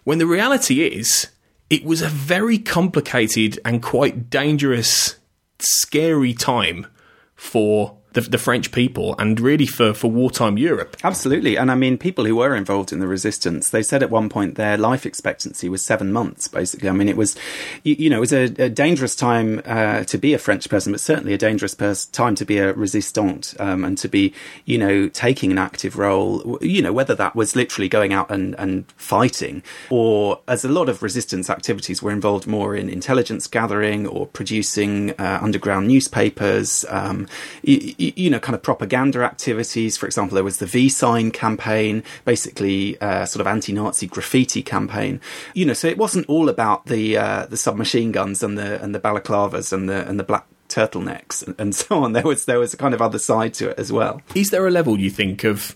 When 0.03 0.18
the 0.19 0.25
reality 0.25 0.81
is, 0.88 1.27
it 1.69 1.83
was 1.83 2.01
a 2.01 2.07
very 2.07 2.57
complicated 2.57 3.59
and 3.65 3.83
quite 3.83 4.29
dangerous, 4.29 5.18
scary 5.59 6.33
time 6.33 6.88
for 7.35 7.97
the, 8.13 8.21
the, 8.21 8.38
French 8.38 8.71
people 8.71 9.15
and 9.19 9.39
really 9.39 9.65
for, 9.65 9.94
for 9.94 10.09
wartime 10.09 10.57
Europe. 10.57 10.98
Absolutely. 11.04 11.57
And 11.57 11.71
I 11.71 11.75
mean, 11.75 11.98
people 11.98 12.25
who 12.25 12.36
were 12.38 12.56
involved 12.56 12.92
in 12.92 13.00
the 13.00 13.07
resistance, 13.07 13.69
they 13.69 13.83
said 13.83 14.01
at 14.01 14.09
one 14.09 14.30
point 14.30 14.56
their 14.56 14.77
life 14.77 15.06
expectancy 15.06 15.69
was 15.69 15.83
seven 15.83 16.12
months, 16.12 16.48
basically. 16.48 16.89
I 16.89 16.94
mean, 16.94 17.09
it 17.09 17.18
was, 17.18 17.36
you, 17.83 17.95
you 17.95 18.09
know, 18.09 18.18
it 18.18 18.21
was 18.21 18.33
a, 18.33 18.44
a 18.44 18.69
dangerous 18.69 19.15
time 19.15 19.62
uh, 19.65 20.04
to 20.06 20.18
be 20.18 20.33
a 20.33 20.39
French 20.39 20.69
person, 20.69 20.94
but 20.94 21.01
certainly 21.01 21.33
a 21.33 21.38
dangerous 21.38 21.75
pers- 21.75 22.06
time 22.06 22.36
to 22.36 22.45
be 22.45 22.57
a 22.57 22.74
resistant 22.74 23.54
um, 23.59 23.83
and 23.83 23.98
to 24.00 24.07
be, 24.07 24.33
you 24.65 24.77
know, 24.77 25.10
taking 25.10 25.51
an 25.51 25.57
active 25.57 25.98
role, 25.98 26.57
you 26.62 26.81
know, 26.81 26.94
whether 26.94 27.15
that 27.15 27.36
was 27.36 27.56
literally 27.56 27.89
going 27.89 28.13
out 28.13 28.31
and, 28.31 28.56
and 28.56 28.92
fighting 28.94 29.62
or 29.89 30.39
as 30.48 30.65
a 30.65 30.69
lot 30.69 30.89
of 30.89 31.03
resistance 31.03 31.50
activities 31.50 32.01
were 32.01 32.12
involved 32.12 32.48
more 32.48 32.75
in 32.75 32.89
intelligence 32.89 33.48
gathering 33.48 34.07
or 34.07 34.27
producing 34.27 35.12
uh, 35.12 35.39
underground 35.42 35.88
newspapers. 35.88 36.86
Um, 36.89 37.27
you, 37.63 37.94
you 37.98 38.30
know, 38.30 38.40
kind 38.40 38.56
of 38.56 38.62
propaganda 38.62 39.24
activities. 39.24 39.98
For 39.98 40.06
example, 40.06 40.36
there 40.36 40.44
was 40.44 40.58
the 40.58 40.66
V 40.66 40.90
sign 40.90 41.32
campaign, 41.32 42.04
basically 42.26 43.00
uh, 43.02 43.26
sort 43.26 43.42
of 43.42 43.48
anti-Nazi 43.48 44.08
graffiti 44.08 44.62
campaign. 44.62 45.20
You 45.54 45.66
know, 45.66 45.74
so 45.74 45.88
it 45.88 45.98
wasn't 45.98 46.28
all 46.28 46.50
about 46.50 46.86
the 46.86 47.18
uh, 47.18 47.46
the 47.48 47.58
submachine 47.58 48.12
guns 48.12 48.44
and 48.44 48.58
the 48.58 48.82
and 48.82 48.94
the 48.94 49.00
balaclavas 49.00 49.74
and 49.74 49.90
the 49.90 50.08
and 50.08 50.20
the 50.20 50.24
black 50.24 50.46
turtlenecks 50.70 51.46
and, 51.46 51.56
and 51.60 51.76
so 51.76 52.04
on. 52.04 52.14
There 52.14 52.24
was 52.24 52.46
there 52.46 52.60
was 52.60 52.74
a 52.74 52.78
kind 52.78 52.94
of 52.94 53.02
other 53.02 53.20
side 53.20 53.54
to 53.56 53.70
it 53.70 53.80
as 53.80 53.92
well. 53.92 54.22
Is 54.36 54.50
there 54.50 54.68
a 54.68 54.72
level 54.72 55.00
you 55.00 55.10
think 55.10 55.44
of 55.44 55.76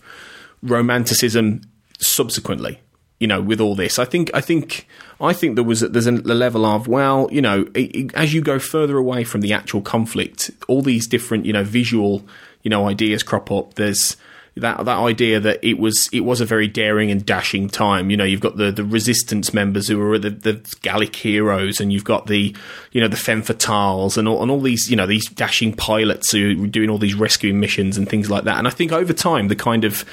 romanticism 0.62 1.62
subsequently? 2.00 2.80
You 3.22 3.28
know, 3.28 3.40
with 3.40 3.60
all 3.60 3.76
this. 3.76 4.00
I 4.00 4.04
think, 4.04 4.32
I 4.34 4.40
think, 4.40 4.88
I 5.20 5.32
think 5.32 5.54
there 5.54 5.62
was 5.62 5.78
there's 5.78 6.08
a, 6.08 6.10
level 6.10 6.66
of 6.66 6.88
well, 6.88 7.28
you 7.30 7.40
know, 7.40 7.68
it, 7.72 7.94
it, 7.94 8.14
as 8.14 8.34
you 8.34 8.40
go 8.40 8.58
further 8.58 8.98
away 8.98 9.22
from 9.22 9.42
the 9.42 9.52
actual 9.52 9.80
conflict, 9.80 10.50
all 10.66 10.82
these 10.82 11.06
different, 11.06 11.46
you 11.46 11.52
know, 11.52 11.62
visual, 11.62 12.26
you 12.62 12.68
know, 12.68 12.88
ideas 12.88 13.22
crop 13.22 13.52
up. 13.52 13.74
There's 13.74 14.16
that 14.56 14.84
that 14.84 14.98
idea 14.98 15.38
that 15.38 15.60
it 15.62 15.78
was 15.78 16.08
it 16.12 16.22
was 16.22 16.40
a 16.40 16.44
very 16.44 16.66
daring 16.66 17.12
and 17.12 17.24
dashing 17.24 17.68
time. 17.68 18.10
You 18.10 18.16
know, 18.16 18.24
you've 18.24 18.40
got 18.40 18.56
the 18.56 18.72
the 18.72 18.82
resistance 18.82 19.54
members 19.54 19.86
who 19.86 20.02
are 20.10 20.18
the, 20.18 20.30
the 20.30 20.76
Gallic 20.82 21.14
heroes, 21.14 21.80
and 21.80 21.92
you've 21.92 22.02
got 22.02 22.26
the 22.26 22.56
you 22.90 23.00
know 23.00 23.06
the 23.06 23.16
femme 23.16 23.44
fatales 23.44 24.18
and 24.18 24.26
all, 24.26 24.42
and 24.42 24.50
all 24.50 24.60
these 24.60 24.90
you 24.90 24.96
know 24.96 25.06
these 25.06 25.28
dashing 25.28 25.74
pilots 25.74 26.32
who 26.32 26.64
are 26.64 26.66
doing 26.66 26.90
all 26.90 26.98
these 26.98 27.14
rescuing 27.14 27.60
missions 27.60 27.96
and 27.96 28.08
things 28.08 28.28
like 28.28 28.42
that. 28.44 28.58
And 28.58 28.66
I 28.66 28.70
think 28.70 28.90
over 28.90 29.12
time, 29.12 29.46
the 29.46 29.54
kind 29.54 29.84
of 29.84 30.04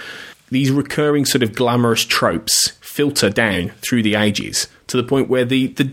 these 0.51 0.71
recurring 0.71 1.25
sort 1.25 1.41
of 1.41 1.55
glamorous 1.55 2.05
tropes 2.05 2.78
filter 2.99 3.29
down 3.29 3.69
through 3.77 4.03
the 4.03 4.13
ages 4.13 4.67
to 4.87 4.97
the 4.97 5.03
point 5.03 5.29
where 5.29 5.45
the 5.45 5.67
the, 5.67 5.89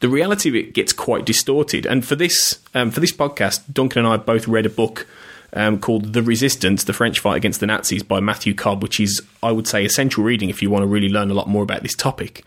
the 0.00 0.08
reality 0.08 0.48
of 0.48 0.54
it 0.54 0.72
gets 0.72 0.94
quite 0.94 1.26
distorted. 1.26 1.84
And 1.84 2.02
for 2.02 2.16
this 2.16 2.58
um, 2.74 2.90
for 2.90 3.00
this 3.00 3.12
podcast, 3.12 3.70
Duncan 3.70 4.06
and 4.06 4.08
I 4.08 4.16
both 4.16 4.48
read 4.48 4.64
a 4.64 4.70
book 4.70 5.06
um, 5.52 5.78
called 5.78 6.14
"The 6.14 6.22
Resistance: 6.22 6.84
The 6.84 6.94
French 6.94 7.20
Fight 7.20 7.36
Against 7.36 7.60
the 7.60 7.66
Nazis" 7.66 8.02
by 8.02 8.20
Matthew 8.20 8.54
Cobb, 8.54 8.82
which 8.82 8.98
is 8.98 9.20
I 9.42 9.52
would 9.52 9.66
say 9.66 9.84
essential 9.84 10.24
reading 10.24 10.48
if 10.48 10.62
you 10.62 10.70
want 10.70 10.84
to 10.84 10.86
really 10.86 11.10
learn 11.10 11.30
a 11.30 11.34
lot 11.34 11.48
more 11.50 11.62
about 11.62 11.82
this 11.82 11.94
topic. 11.94 12.46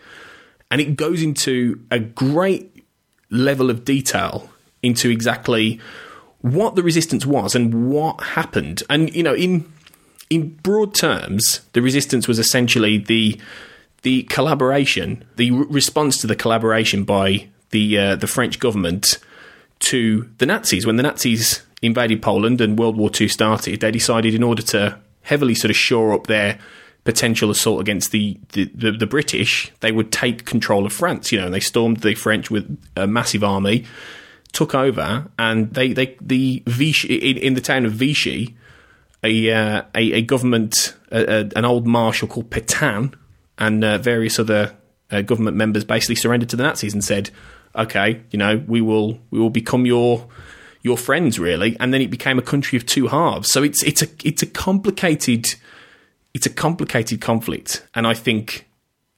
And 0.68 0.80
it 0.80 0.96
goes 0.96 1.22
into 1.22 1.78
a 1.92 2.00
great 2.00 2.84
level 3.30 3.70
of 3.70 3.84
detail 3.84 4.50
into 4.82 5.10
exactly 5.10 5.80
what 6.40 6.74
the 6.74 6.82
resistance 6.82 7.24
was 7.24 7.54
and 7.54 7.88
what 7.88 8.20
happened. 8.20 8.82
And 8.90 9.14
you 9.14 9.22
know, 9.22 9.34
in 9.36 9.72
in 10.28 10.56
broad 10.56 10.92
terms, 10.92 11.60
the 11.72 11.82
resistance 11.82 12.26
was 12.26 12.40
essentially 12.40 12.98
the 12.98 13.40
the 14.02 14.24
collaboration, 14.24 15.24
the 15.36 15.50
response 15.50 16.20
to 16.20 16.26
the 16.26 16.36
collaboration 16.36 17.04
by 17.04 17.48
the 17.70 17.98
uh, 17.98 18.16
the 18.16 18.26
French 18.26 18.58
government 18.58 19.18
to 19.80 20.28
the 20.38 20.46
Nazis 20.46 20.86
when 20.86 20.96
the 20.96 21.02
Nazis 21.02 21.62
invaded 21.80 22.22
Poland 22.22 22.60
and 22.60 22.78
World 22.78 22.96
War 22.96 23.10
II 23.18 23.28
started. 23.28 23.80
They 23.80 23.90
decided 23.90 24.34
in 24.34 24.42
order 24.42 24.62
to 24.62 24.98
heavily 25.22 25.54
sort 25.54 25.70
of 25.70 25.76
shore 25.76 26.12
up 26.12 26.26
their 26.26 26.58
potential 27.04 27.50
assault 27.50 27.80
against 27.80 28.12
the, 28.12 28.38
the, 28.52 28.70
the, 28.74 28.92
the 28.92 29.06
British, 29.06 29.72
they 29.80 29.90
would 29.90 30.12
take 30.12 30.44
control 30.44 30.86
of 30.86 30.92
France. 30.92 31.32
You 31.32 31.40
know, 31.40 31.46
and 31.46 31.54
they 31.54 31.60
stormed 31.60 31.98
the 31.98 32.14
French 32.14 32.50
with 32.50 32.78
a 32.96 33.06
massive 33.06 33.42
army, 33.42 33.84
took 34.52 34.74
over, 34.74 35.28
and 35.38 35.74
they, 35.74 35.92
they 35.92 36.16
the 36.20 36.62
Vichy 36.66 37.16
in, 37.16 37.36
in 37.38 37.54
the 37.54 37.60
town 37.60 37.84
of 37.84 37.92
Vichy 37.92 38.56
a 39.24 39.50
uh, 39.50 39.82
a, 39.94 40.12
a, 40.12 40.22
government, 40.22 40.96
an 41.10 41.64
old 41.64 41.86
marshal 41.86 42.28
called 42.28 42.50
Petain, 42.50 43.14
and 43.58 43.84
uh, 43.84 43.98
various 43.98 44.38
other 44.38 44.74
uh, 45.10 45.22
government 45.22 45.56
members 45.56 45.84
basically 45.84 46.16
surrendered 46.16 46.48
to 46.50 46.56
the 46.56 46.62
Nazis 46.62 46.94
and 46.94 47.04
said, 47.04 47.30
"Okay, 47.76 48.22
you 48.30 48.38
know, 48.38 48.62
we 48.66 48.80
will 48.80 49.18
we 49.30 49.38
will 49.38 49.50
become 49.50 49.86
your." 49.86 50.28
Your 50.84 50.98
friends, 50.98 51.38
really, 51.38 51.76
and 51.78 51.94
then 51.94 52.02
it 52.02 52.10
became 52.10 52.40
a 52.40 52.42
country 52.42 52.76
of 52.76 52.84
two 52.84 53.06
halves. 53.06 53.52
So 53.52 53.62
it's 53.62 53.84
it's 53.84 54.02
a 54.02 54.08
it's 54.24 54.42
a 54.42 54.46
complicated 54.46 55.54
it's 56.34 56.44
a 56.44 56.50
complicated 56.50 57.20
conflict, 57.20 57.86
and 57.94 58.04
I 58.04 58.14
think 58.14 58.68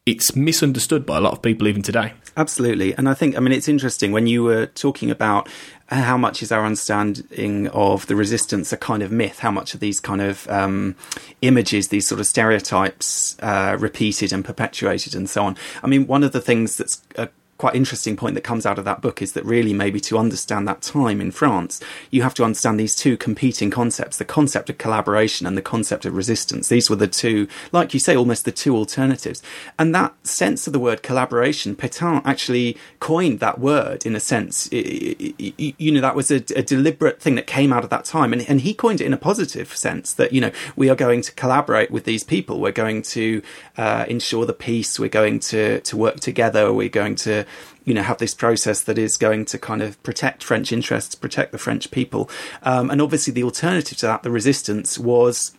it's 0.07 0.37
misunderstood 0.37 1.07
by 1.07 1.17
a 1.17 1.21
lot 1.21 1.33
of 1.33 1.41
people 1.41 1.67
even 1.67 1.83
today. 1.83 2.12
Absolutely. 2.37 2.95
And 2.95 3.09
I 3.09 3.14
think, 3.14 3.37
I 3.37 3.41
mean, 3.41 3.53
it's 3.53 3.69
interesting 3.69 4.12
when 4.12 4.26
you 4.26 4.43
were 4.43 4.67
talking 4.67 5.11
about 5.11 5.49
how 5.88 6.17
much 6.17 6.43
is 6.43 6.50
our 6.50 6.64
understanding 6.64 7.69
of 7.69 8.07
the 8.07 8.17
resistance 8.17 8.73
a 8.73 8.76
kind 8.76 9.03
of 9.03 9.12
myth? 9.12 9.41
How 9.41 9.50
much 9.50 9.75
are 9.75 9.79
these 9.79 10.00
kind 10.00 10.23
of 10.23 10.49
um, 10.49 10.97
images, 11.43 11.88
these 11.88 12.07
sort 12.07 12.21
of 12.21 12.26
stereotypes, 12.26 13.37
uh, 13.41 13.76
repeated 13.79 14.33
and 14.33 14.45
perpetuated, 14.45 15.14
and 15.14 15.29
so 15.29 15.45
on? 15.45 15.57
I 15.83 15.87
mean, 15.87 16.07
one 16.07 16.23
of 16.25 16.33
the 16.33 16.41
things 16.41 16.76
that's 16.76 17.03
uh, 17.17 17.26
quite 17.59 17.75
interesting 17.75 18.17
point 18.17 18.35
that 18.35 18.43
comes 18.43 18.67
out 18.67 18.79
of 18.79 18.85
that 18.85 19.01
book 19.01 19.23
is 19.23 19.33
that 19.33 19.45
really 19.45 19.73
maybe 19.73 20.01
to 20.01 20.19
understand 20.19 20.67
that 20.67 20.83
time 20.83 21.21
in 21.21 21.31
France, 21.31 21.81
you 22.11 22.23
have 22.23 22.35
to 22.35 22.45
understand 22.45 22.81
these 22.81 22.97
two 22.97 23.17
competing 23.17 23.71
concepts, 23.71 24.17
the 24.17 24.25
concept 24.25 24.69
of 24.71 24.79
collaboration 24.79 25.47
and 25.47 25.57
the 25.57 25.63
concept 25.63 26.05
of 26.05 26.17
resistance. 26.17 26.69
These 26.69 26.91
were 26.91 26.97
the 26.97 27.07
two, 27.07 27.47
like 27.73 27.95
you 27.95 28.01
say, 28.01 28.17
almost 28.17 28.45
the 28.45 28.53
two 28.53 28.75
alternatives. 28.77 29.43
And 29.79 29.95
that 29.95 30.15
sense 30.27 30.67
of 30.67 30.73
the 30.73 30.79
word 30.79 31.03
collaboration, 31.03 31.77
Petain 31.77 32.23
actually 32.25 32.77
coined 33.01 33.41
that 33.41 33.59
word 33.61 34.05
in 34.05 34.17
a 34.17 34.21
sense. 34.21 34.69
You 34.73 35.93
know, 35.93 36.01
that 36.01 36.17
was 36.17 36.31
a, 36.31 36.37
a 36.57 36.63
deliberate 36.63 37.21
thing 37.21 37.37
that 37.37 37.47
came 37.47 37.73
out 37.73 37.85
of 37.85 37.91
that 37.91 38.05
time. 38.05 38.33
And, 38.33 38.43
and 38.49 38.63
he 38.63 38.75
coined 38.75 39.01
it 39.01 39.07
in 39.07 39.13
a 39.13 39.19
positive 39.19 39.75
sense 39.77 40.13
that, 40.15 40.33
you 40.33 40.41
know, 40.41 40.51
we 40.77 40.89
are 40.91 40.97
going 40.97 41.23
to 41.23 41.33
collaborate 41.33 41.91
with 41.91 42.05
these 42.05 42.25
people. 42.25 42.61
We're 42.61 42.73
going 42.73 43.03
to 43.03 43.43
uh, 43.77 44.07
ensure 44.09 44.45
the 44.45 44.53
peace. 44.53 44.99
We're 44.99 45.09
going 45.09 45.39
to, 45.41 45.81
to 45.81 45.97
work 45.97 46.21
together. 46.21 46.73
We're 46.73 46.89
going 46.89 47.15
to 47.17 47.45
you 47.85 47.95
know 47.95 48.03
have 48.03 48.19
this 48.19 48.35
process 48.35 48.83
that 48.83 48.99
is 48.99 49.17
going 49.17 49.45
to 49.47 49.59
kind 49.59 49.83
of 49.83 50.03
protect 50.03 50.43
French 50.43 50.73
interests, 50.73 51.14
protect 51.14 51.53
the 51.53 51.59
French 51.59 51.91
people, 51.91 52.31
um, 52.62 52.91
and 52.91 53.00
obviously 53.00 53.33
the 53.33 53.45
alternative 53.45 53.99
to 53.99 54.07
that, 54.07 54.23
the 54.23 54.31
resistance 54.31 54.99
was 54.99 55.55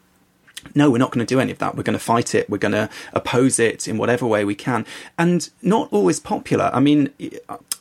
no, 0.74 0.89
we're 0.89 0.98
not 0.98 1.12
going 1.12 1.25
to 1.25 1.32
do 1.32 1.39
any 1.39 1.51
of 1.51 1.60
that. 1.60 1.75
We're 1.75 1.84
going 1.84 1.98
to 1.98 2.03
fight 2.03 2.34
it. 2.34 2.50
We're 2.50 2.58
going 2.58 2.72
to 2.72 2.89
oppose 3.13 3.60
it 3.60 3.88
in 3.88 3.98
whatever 3.98 4.25
way 4.25 4.46
we 4.46 4.55
can. 4.55 4.86
And 5.17 5.48
not 5.62 5.89
always 5.91 6.20
popular. 6.20 6.72
I 6.74 6.79
mean, 6.79 7.12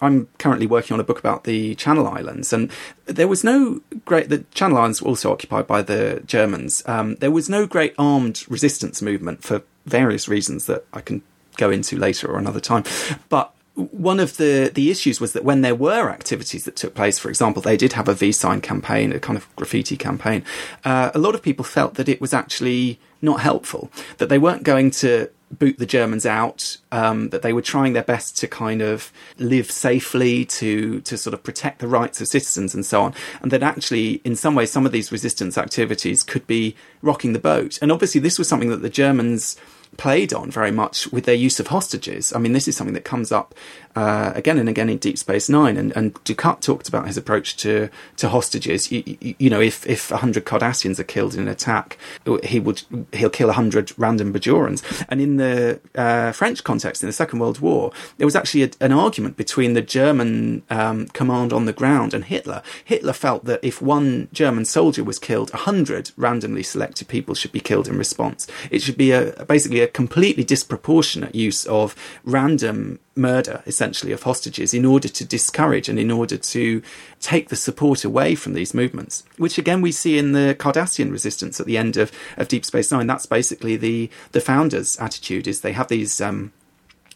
I'm 0.02 0.28
currently 0.38 0.66
working 0.66 0.94
on 0.94 1.00
a 1.00 1.04
book 1.04 1.18
about 1.18 1.44
the 1.44 1.74
Channel 1.76 2.06
Islands, 2.06 2.52
and 2.52 2.70
there 3.06 3.28
was 3.28 3.42
no 3.42 3.80
great. 4.04 4.28
The 4.28 4.44
Channel 4.52 4.76
Islands 4.76 5.00
were 5.00 5.08
also 5.08 5.32
occupied 5.32 5.66
by 5.66 5.82
the 5.82 6.22
Germans. 6.26 6.82
Um, 6.86 7.14
there 7.16 7.30
was 7.30 7.48
no 7.48 7.66
great 7.66 7.94
armed 7.98 8.44
resistance 8.48 9.00
movement 9.00 9.42
for 9.42 9.62
various 9.86 10.28
reasons 10.28 10.66
that 10.66 10.84
I 10.92 11.00
can 11.00 11.22
go 11.56 11.70
into 11.70 11.96
later 11.96 12.30
or 12.30 12.38
another 12.38 12.60
time. 12.60 12.84
But 13.28 13.53
one 13.74 14.20
of 14.20 14.36
the, 14.36 14.70
the 14.72 14.90
issues 14.90 15.20
was 15.20 15.32
that 15.32 15.44
when 15.44 15.62
there 15.62 15.74
were 15.74 16.08
activities 16.10 16.64
that 16.64 16.76
took 16.76 16.94
place, 16.94 17.18
for 17.18 17.28
example, 17.28 17.60
they 17.60 17.76
did 17.76 17.94
have 17.94 18.08
a 18.08 18.14
V 18.14 18.30
sign 18.30 18.60
campaign, 18.60 19.12
a 19.12 19.18
kind 19.18 19.36
of 19.36 19.54
graffiti 19.56 19.96
campaign, 19.96 20.44
uh, 20.84 21.10
a 21.14 21.18
lot 21.18 21.34
of 21.34 21.42
people 21.42 21.64
felt 21.64 21.94
that 21.94 22.08
it 22.08 22.20
was 22.20 22.32
actually 22.32 23.00
not 23.20 23.40
helpful, 23.40 23.90
that 24.18 24.28
they 24.28 24.38
weren't 24.38 24.62
going 24.62 24.90
to 24.90 25.28
boot 25.50 25.78
the 25.78 25.86
Germans 25.86 26.26
out, 26.26 26.76
um, 26.92 27.30
that 27.30 27.42
they 27.42 27.52
were 27.52 27.62
trying 27.62 27.92
their 27.92 28.02
best 28.02 28.36
to 28.38 28.48
kind 28.48 28.82
of 28.82 29.12
live 29.38 29.70
safely, 29.70 30.44
to 30.44 31.00
to 31.02 31.16
sort 31.16 31.34
of 31.34 31.42
protect 31.42 31.78
the 31.78 31.88
rights 31.88 32.20
of 32.20 32.28
citizens 32.28 32.74
and 32.74 32.84
so 32.84 33.02
on, 33.02 33.14
and 33.42 33.50
that 33.50 33.62
actually, 33.62 34.20
in 34.24 34.36
some 34.36 34.54
ways, 34.54 34.70
some 34.70 34.86
of 34.86 34.92
these 34.92 35.12
resistance 35.12 35.56
activities 35.58 36.22
could 36.22 36.46
be 36.46 36.74
rocking 37.02 37.32
the 37.32 37.38
boat. 37.38 37.78
And 37.80 37.90
obviously, 37.90 38.20
this 38.20 38.38
was 38.38 38.48
something 38.48 38.70
that 38.70 38.82
the 38.82 38.90
Germans 38.90 39.56
played 39.96 40.32
on 40.32 40.50
very 40.50 40.70
much 40.70 41.10
with 41.12 41.24
their 41.24 41.34
use 41.34 41.60
of 41.60 41.68
hostages. 41.68 42.32
I 42.32 42.38
mean, 42.38 42.52
this 42.52 42.68
is 42.68 42.76
something 42.76 42.94
that 42.94 43.04
comes 43.04 43.32
up 43.32 43.54
uh, 43.96 44.32
again 44.34 44.58
and 44.58 44.68
again 44.68 44.88
in 44.88 44.98
Deep 44.98 45.18
Space 45.18 45.48
Nine, 45.48 45.76
and, 45.76 45.92
and 45.96 46.14
Dukat 46.24 46.60
talked 46.60 46.88
about 46.88 47.06
his 47.06 47.16
approach 47.16 47.56
to 47.58 47.88
to 48.16 48.28
hostages. 48.28 48.90
You, 48.90 49.02
you, 49.06 49.34
you 49.38 49.50
know, 49.50 49.60
if 49.60 49.86
if 49.86 50.10
hundred 50.10 50.44
Cardassians 50.44 50.98
are 50.98 51.04
killed 51.04 51.34
in 51.34 51.40
an 51.40 51.48
attack, 51.48 51.98
he 52.42 52.58
would 52.60 52.82
he'll 53.12 53.30
kill 53.30 53.52
hundred 53.52 53.92
random 53.96 54.32
Bajorans. 54.32 54.82
And 55.08 55.20
in 55.20 55.36
the 55.36 55.80
uh, 55.94 56.32
French 56.32 56.64
context, 56.64 57.02
in 57.02 57.08
the 57.08 57.12
Second 57.12 57.38
World 57.38 57.60
War, 57.60 57.92
there 58.18 58.26
was 58.26 58.36
actually 58.36 58.64
a, 58.64 58.70
an 58.80 58.92
argument 58.92 59.36
between 59.36 59.74
the 59.74 59.82
German 59.82 60.62
um, 60.70 61.06
command 61.08 61.52
on 61.52 61.66
the 61.66 61.72
ground 61.72 62.14
and 62.14 62.24
Hitler. 62.24 62.62
Hitler 62.84 63.12
felt 63.12 63.44
that 63.44 63.60
if 63.62 63.80
one 63.80 64.28
German 64.32 64.64
soldier 64.64 65.04
was 65.04 65.18
killed, 65.18 65.50
hundred 65.50 66.10
randomly 66.16 66.62
selected 66.62 67.08
people 67.08 67.34
should 67.34 67.52
be 67.52 67.60
killed 67.60 67.88
in 67.88 67.96
response. 67.96 68.46
It 68.70 68.82
should 68.82 68.96
be 68.96 69.12
a 69.12 69.44
basically 69.44 69.80
a 69.80 69.86
completely 69.86 70.44
disproportionate 70.44 71.34
use 71.34 71.64
of 71.66 71.94
random 72.24 72.98
murder, 73.16 73.62
essentially, 73.66 74.12
of 74.12 74.22
hostages 74.22 74.74
in 74.74 74.84
order 74.84 75.08
to 75.08 75.24
discourage 75.24 75.88
and 75.88 75.98
in 75.98 76.10
order 76.10 76.36
to 76.36 76.82
take 77.20 77.48
the 77.48 77.56
support 77.56 78.04
away 78.04 78.34
from 78.34 78.54
these 78.54 78.74
movements, 78.74 79.24
which 79.36 79.58
again 79.58 79.80
we 79.80 79.92
see 79.92 80.18
in 80.18 80.32
the 80.32 80.56
Cardassian 80.58 81.10
resistance 81.10 81.60
at 81.60 81.66
the 81.66 81.78
end 81.78 81.96
of, 81.96 82.10
of 82.36 82.48
Deep 82.48 82.64
Space 82.64 82.90
Nine. 82.90 83.06
That's 83.06 83.26
basically 83.26 83.76
the, 83.76 84.10
the 84.32 84.40
founders' 84.40 84.96
attitude 84.98 85.46
is 85.46 85.60
they 85.60 85.72
have 85.72 85.88
these, 85.88 86.20
um, 86.20 86.52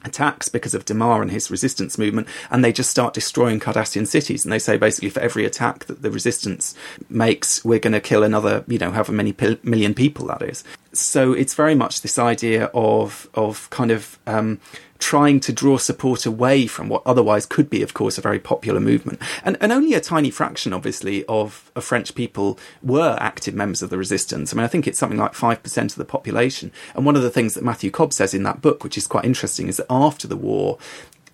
attacks 0.04 0.48
because 0.48 0.74
of 0.74 0.84
Damar 0.84 1.22
and 1.22 1.30
his 1.30 1.50
resistance 1.50 1.98
movement, 1.98 2.28
and 2.50 2.64
they 2.64 2.72
just 2.72 2.90
start 2.90 3.14
destroying 3.14 3.58
Cardassian 3.60 4.06
cities. 4.06 4.44
And 4.44 4.52
they 4.52 4.58
say 4.58 4.76
basically 4.76 5.10
for 5.10 5.20
every 5.20 5.44
attack 5.44 5.86
that 5.86 6.02
the 6.02 6.10
resistance 6.10 6.74
makes, 7.08 7.64
we're 7.64 7.78
going 7.78 7.92
to 7.92 8.00
kill 8.00 8.22
another, 8.22 8.64
you 8.68 8.78
know, 8.78 8.90
however 8.90 9.12
many 9.12 9.34
million 9.62 9.94
people 9.94 10.26
that 10.26 10.42
is. 10.42 10.62
So 10.92 11.32
it's 11.32 11.54
very 11.54 11.74
much 11.74 12.02
this 12.02 12.18
idea 12.18 12.66
of 12.74 13.28
of 13.34 13.68
kind 13.70 13.90
of 13.90 14.18
um, 14.26 14.60
trying 14.98 15.40
to 15.40 15.52
draw 15.52 15.76
support 15.76 16.26
away 16.26 16.66
from 16.66 16.88
what 16.88 17.02
otherwise 17.06 17.46
could 17.46 17.70
be, 17.70 17.82
of 17.82 17.94
course, 17.94 18.18
a 18.18 18.20
very 18.20 18.38
popular 18.38 18.80
movement. 18.80 19.20
And, 19.44 19.56
and 19.60 19.72
only 19.72 19.94
a 19.94 20.00
tiny 20.00 20.30
fraction, 20.30 20.72
obviously, 20.72 21.24
of, 21.26 21.70
of 21.76 21.84
French 21.84 22.14
people 22.14 22.58
were 22.82 23.16
active 23.20 23.54
members 23.54 23.82
of 23.82 23.90
the 23.90 23.98
resistance. 23.98 24.52
I 24.52 24.56
mean, 24.56 24.64
I 24.64 24.68
think 24.68 24.86
it's 24.86 24.98
something 24.98 25.18
like 25.18 25.32
5% 25.32 25.82
of 25.82 25.94
the 25.94 26.04
population. 26.04 26.72
And 26.94 27.06
one 27.06 27.16
of 27.16 27.22
the 27.22 27.30
things 27.30 27.54
that 27.54 27.64
Matthew 27.64 27.90
Cobb 27.90 28.12
says 28.12 28.34
in 28.34 28.42
that 28.42 28.60
book, 28.60 28.82
which 28.82 28.98
is 28.98 29.06
quite 29.06 29.24
interesting, 29.24 29.68
is 29.68 29.76
that 29.76 29.86
after 29.90 30.26
the 30.26 30.36
war, 30.36 30.78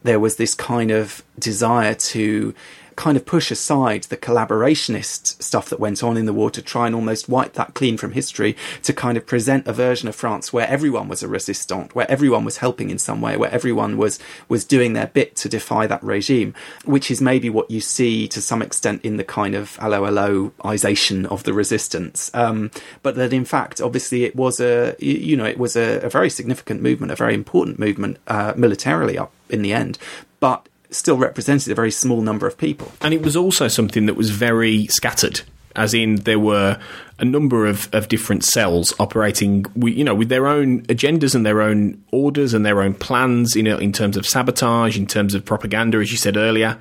there 0.03 0.21
was 0.21 0.37
this 0.37 0.55
kind 0.55 0.91
of 0.91 1.25
desire 1.39 1.95
to 1.95 2.55
kind 2.97 3.17
of 3.17 3.27
push 3.27 3.51
aside 3.51 4.05
the 4.05 4.17
collaborationist 4.17 5.43
stuff 5.43 5.69
that 5.69 5.81
went 5.81 6.03
on 6.03 6.17
in 6.17 6.27
the 6.27 6.33
war 6.33 6.51
to 6.51 6.63
try 6.63 6.87
and 6.87 6.95
almost 6.95 7.29
wipe 7.29 7.55
that 7.55 7.75
clean 7.75 7.97
from 7.97 8.13
history 8.13 8.57
to 8.83 8.93
kind 8.93 9.17
of 9.17 9.27
present 9.27 9.67
a 9.67 9.73
version 9.73 10.09
of 10.09 10.15
France 10.15 10.53
where 10.53 10.69
everyone 10.69 11.09
was 11.09 11.23
a 11.23 11.29
resistant, 11.29 11.95
where 11.95 12.11
everyone 12.11 12.45
was 12.45 12.59
helping 12.59 12.91
in 12.91 12.99
some 12.99 13.21
way, 13.21 13.37
where 13.37 13.51
everyone 13.51 13.97
was 13.97 14.19
was 14.49 14.65
doing 14.65 14.93
their 14.93 15.07
bit 15.09 15.37
to 15.37 15.49
defy 15.49 15.87
that 15.87 16.03
regime, 16.03 16.55
which 16.85 17.11
is 17.11 17.21
maybe 17.21 17.51
what 17.51 17.71
you 17.71 17.81
see 17.81 18.29
to 18.29 18.41
some 18.41 18.63
extent 18.63 19.05
in 19.05 19.17
the 19.17 19.25
kind 19.25 19.55
of 19.55 19.79
allo 19.81 20.05
alloization 20.05 21.27
of 21.27 21.45
the 21.45 21.53
resistance. 21.53 22.31
Um, 22.35 22.71
but 23.03 23.15
that 23.17 23.33
in 23.33 23.45
fact, 23.45 23.81
obviously, 23.81 24.25
it 24.25 24.37
was 24.37 24.61
a 24.61 24.97
you 24.99 25.37
know 25.37 25.47
it 25.47 25.59
was 25.59 25.77
a, 25.77 26.01
a 26.01 26.09
very 26.09 26.31
significant 26.31 26.83
movement, 26.83 27.13
a 27.13 27.17
very 27.17 27.35
important 27.35 27.79
movement 27.79 28.19
uh, 28.29 28.53
militarily 28.57 29.19
up 29.19 29.33
in 29.49 29.63
the 29.63 29.73
end, 29.73 29.99
but 30.41 30.69
still 30.95 31.17
represented 31.17 31.71
a 31.73 31.75
very 31.75 31.91
small 31.91 32.23
number 32.23 32.47
of 32.47 32.57
people. 32.57 32.91
And 33.01 33.13
it 33.13 33.23
was 33.23 33.37
also 33.37 33.69
something 33.69 34.07
that 34.07 34.15
was 34.15 34.31
very 34.31 34.87
scattered 34.87 35.43
as 35.77 35.95
in 35.95 36.17
there 36.17 36.39
were 36.39 36.79
a 37.19 37.25
number 37.25 37.67
of, 37.67 37.93
of 37.93 38.09
different 38.09 38.45
cells 38.45 38.93
operating, 38.99 39.67
you 39.77 40.05
know, 40.05 40.15
with 40.15 40.29
their 40.29 40.47
own 40.47 40.83
agendas 40.83 41.35
and 41.35 41.45
their 41.45 41.61
own 41.61 42.03
orders 42.11 42.55
and 42.55 42.65
their 42.65 42.81
own 42.81 42.95
plans, 42.95 43.55
you 43.55 43.63
know, 43.63 43.79
in 43.79 43.93
terms 43.93 44.17
of 44.17 44.27
sabotage, 44.27 44.97
in 44.97 45.07
terms 45.07 45.35
of 45.35 45.45
propaganda, 45.45 45.99
as 45.99 46.11
you 46.11 46.19
said 46.19 46.37
earlier. 46.37 46.79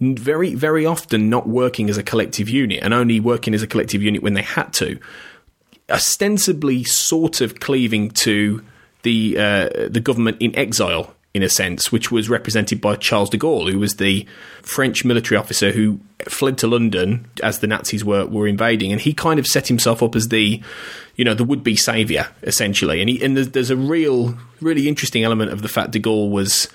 Very, 0.00 0.54
very 0.54 0.86
often 0.86 1.28
not 1.28 1.48
working 1.48 1.90
as 1.90 1.98
a 1.98 2.04
collective 2.04 2.48
unit 2.48 2.80
and 2.82 2.94
only 2.94 3.18
working 3.18 3.54
as 3.54 3.62
a 3.62 3.66
collective 3.66 4.02
unit 4.02 4.22
when 4.22 4.34
they 4.34 4.42
had 4.42 4.72
to. 4.74 4.98
Ostensibly, 5.90 6.84
sort 6.84 7.40
of 7.40 7.58
cleaving 7.58 8.10
to 8.10 8.64
the 9.02 9.36
uh, 9.38 9.88
the 9.88 10.00
government 10.00 10.36
in 10.40 10.54
exile 10.56 11.14
in 11.38 11.44
a 11.44 11.48
sense, 11.48 11.92
which 11.92 12.10
was 12.10 12.28
represented 12.28 12.80
by 12.80 12.96
Charles 12.96 13.30
de 13.30 13.38
Gaulle, 13.38 13.70
who 13.70 13.78
was 13.78 13.94
the 13.94 14.26
French 14.60 15.04
military 15.04 15.38
officer 15.38 15.70
who 15.70 16.00
fled 16.24 16.58
to 16.58 16.66
London 16.66 17.26
as 17.44 17.60
the 17.60 17.68
Nazis 17.68 18.04
were, 18.04 18.26
were 18.26 18.48
invading, 18.48 18.90
and 18.90 19.00
he 19.00 19.14
kind 19.14 19.38
of 19.38 19.46
set 19.46 19.68
himself 19.68 20.02
up 20.02 20.16
as 20.16 20.28
the, 20.28 20.60
you 21.14 21.24
know, 21.24 21.34
the 21.34 21.44
would 21.44 21.62
be 21.62 21.76
savior 21.76 22.26
essentially. 22.42 23.00
And 23.00 23.08
he, 23.08 23.24
and 23.24 23.36
there's, 23.36 23.50
there's 23.50 23.70
a 23.70 23.76
real, 23.76 24.36
really 24.60 24.88
interesting 24.88 25.22
element 25.22 25.52
of 25.52 25.62
the 25.62 25.68
fact 25.68 25.92
de 25.92 26.00
Gaulle 26.00 26.28
was 26.28 26.66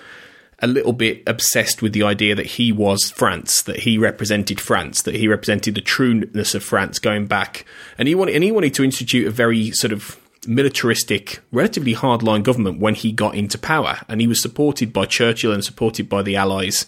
a 0.60 0.68
little 0.68 0.94
bit 0.94 1.24
obsessed 1.28 1.82
with 1.82 1.92
the 1.92 2.04
idea 2.04 2.34
that 2.36 2.46
he 2.46 2.72
was 2.72 3.12
France, 3.12 3.64
that 3.64 3.82
he 3.82 3.98
represented 3.98 4.62
France, 4.62 5.02
that 5.02 5.16
he 5.16 5.28
represented 5.28 5.76
the 5.76 5.82
trueness 5.82 6.56
of 6.56 6.64
France 6.64 7.00
going 7.00 7.28
back, 7.28 7.66
and 7.98 8.08
he 8.08 8.16
wanted 8.16 8.36
and 8.36 8.46
he 8.46 8.52
wanted 8.54 8.74
to 8.76 8.84
institute 8.86 9.28
a 9.28 9.32
very 9.32 9.72
sort 9.72 9.92
of 9.92 10.18
militaristic, 10.48 11.40
relatively 11.52 11.94
hardline 11.94 12.44
government 12.44 12.80
when 12.80 12.96
he 12.96 13.12
got 13.12 13.36
into 13.36 13.58
power, 13.58 14.00
and 14.08 14.22
he 14.22 14.28
was 14.28 14.42
supported 14.42 14.94
by 14.94 15.06
Churchill 15.06 15.52
and 15.52 15.64
supported 15.64 16.10
by 16.10 16.22
the 16.22 16.36
Allies 16.36 16.86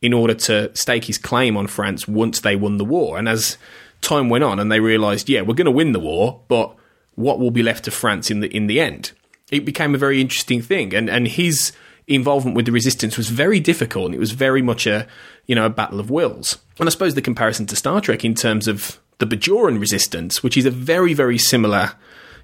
in 0.00 0.12
order 0.12 0.34
to 0.34 0.70
stake 0.74 1.04
his 1.04 1.18
claim 1.18 1.56
on 1.56 1.66
France 1.66 2.06
once 2.06 2.40
they 2.40 2.56
won 2.56 2.76
the 2.76 2.84
war. 2.84 3.18
And 3.18 3.28
as 3.28 3.58
time 4.00 4.28
went 4.28 4.44
on 4.44 4.58
and 4.60 4.70
they 4.70 4.80
realised, 4.80 5.28
yeah, 5.28 5.40
we're 5.40 5.54
going 5.54 5.64
to 5.66 5.70
win 5.70 5.92
the 5.92 6.00
war, 6.00 6.40
but 6.48 6.74
what 7.14 7.40
will 7.40 7.50
be 7.50 7.62
left 7.62 7.84
to 7.84 7.90
France 7.90 8.30
in 8.30 8.40
the 8.40 8.54
in 8.56 8.68
the 8.68 8.80
end? 8.80 9.12
It 9.50 9.64
became 9.64 9.94
a 9.94 9.98
very 9.98 10.20
interesting 10.20 10.62
thing, 10.62 10.94
and 10.94 11.10
and 11.10 11.26
his 11.26 11.72
involvement 12.06 12.56
with 12.56 12.66
the 12.66 12.72
resistance 12.72 13.16
was 13.16 13.28
very 13.28 13.60
difficult, 13.60 14.06
and 14.06 14.14
it 14.14 14.20
was 14.20 14.32
very 14.32 14.62
much 14.62 14.86
a 14.86 15.06
you 15.46 15.54
know 15.54 15.66
a 15.66 15.70
battle 15.70 16.00
of 16.00 16.10
wills. 16.10 16.58
And 16.78 16.88
I 16.88 16.90
suppose 16.90 17.14
the 17.14 17.22
comparison 17.22 17.66
to 17.66 17.76
Star 17.76 18.00
Trek 18.00 18.24
in 18.24 18.34
terms 18.34 18.68
of 18.68 19.00
the 19.18 19.26
Bajoran 19.26 19.80
resistance, 19.80 20.42
which 20.42 20.56
is 20.56 20.64
a 20.64 20.70
very 20.70 21.12
very 21.12 21.38
similar 21.38 21.92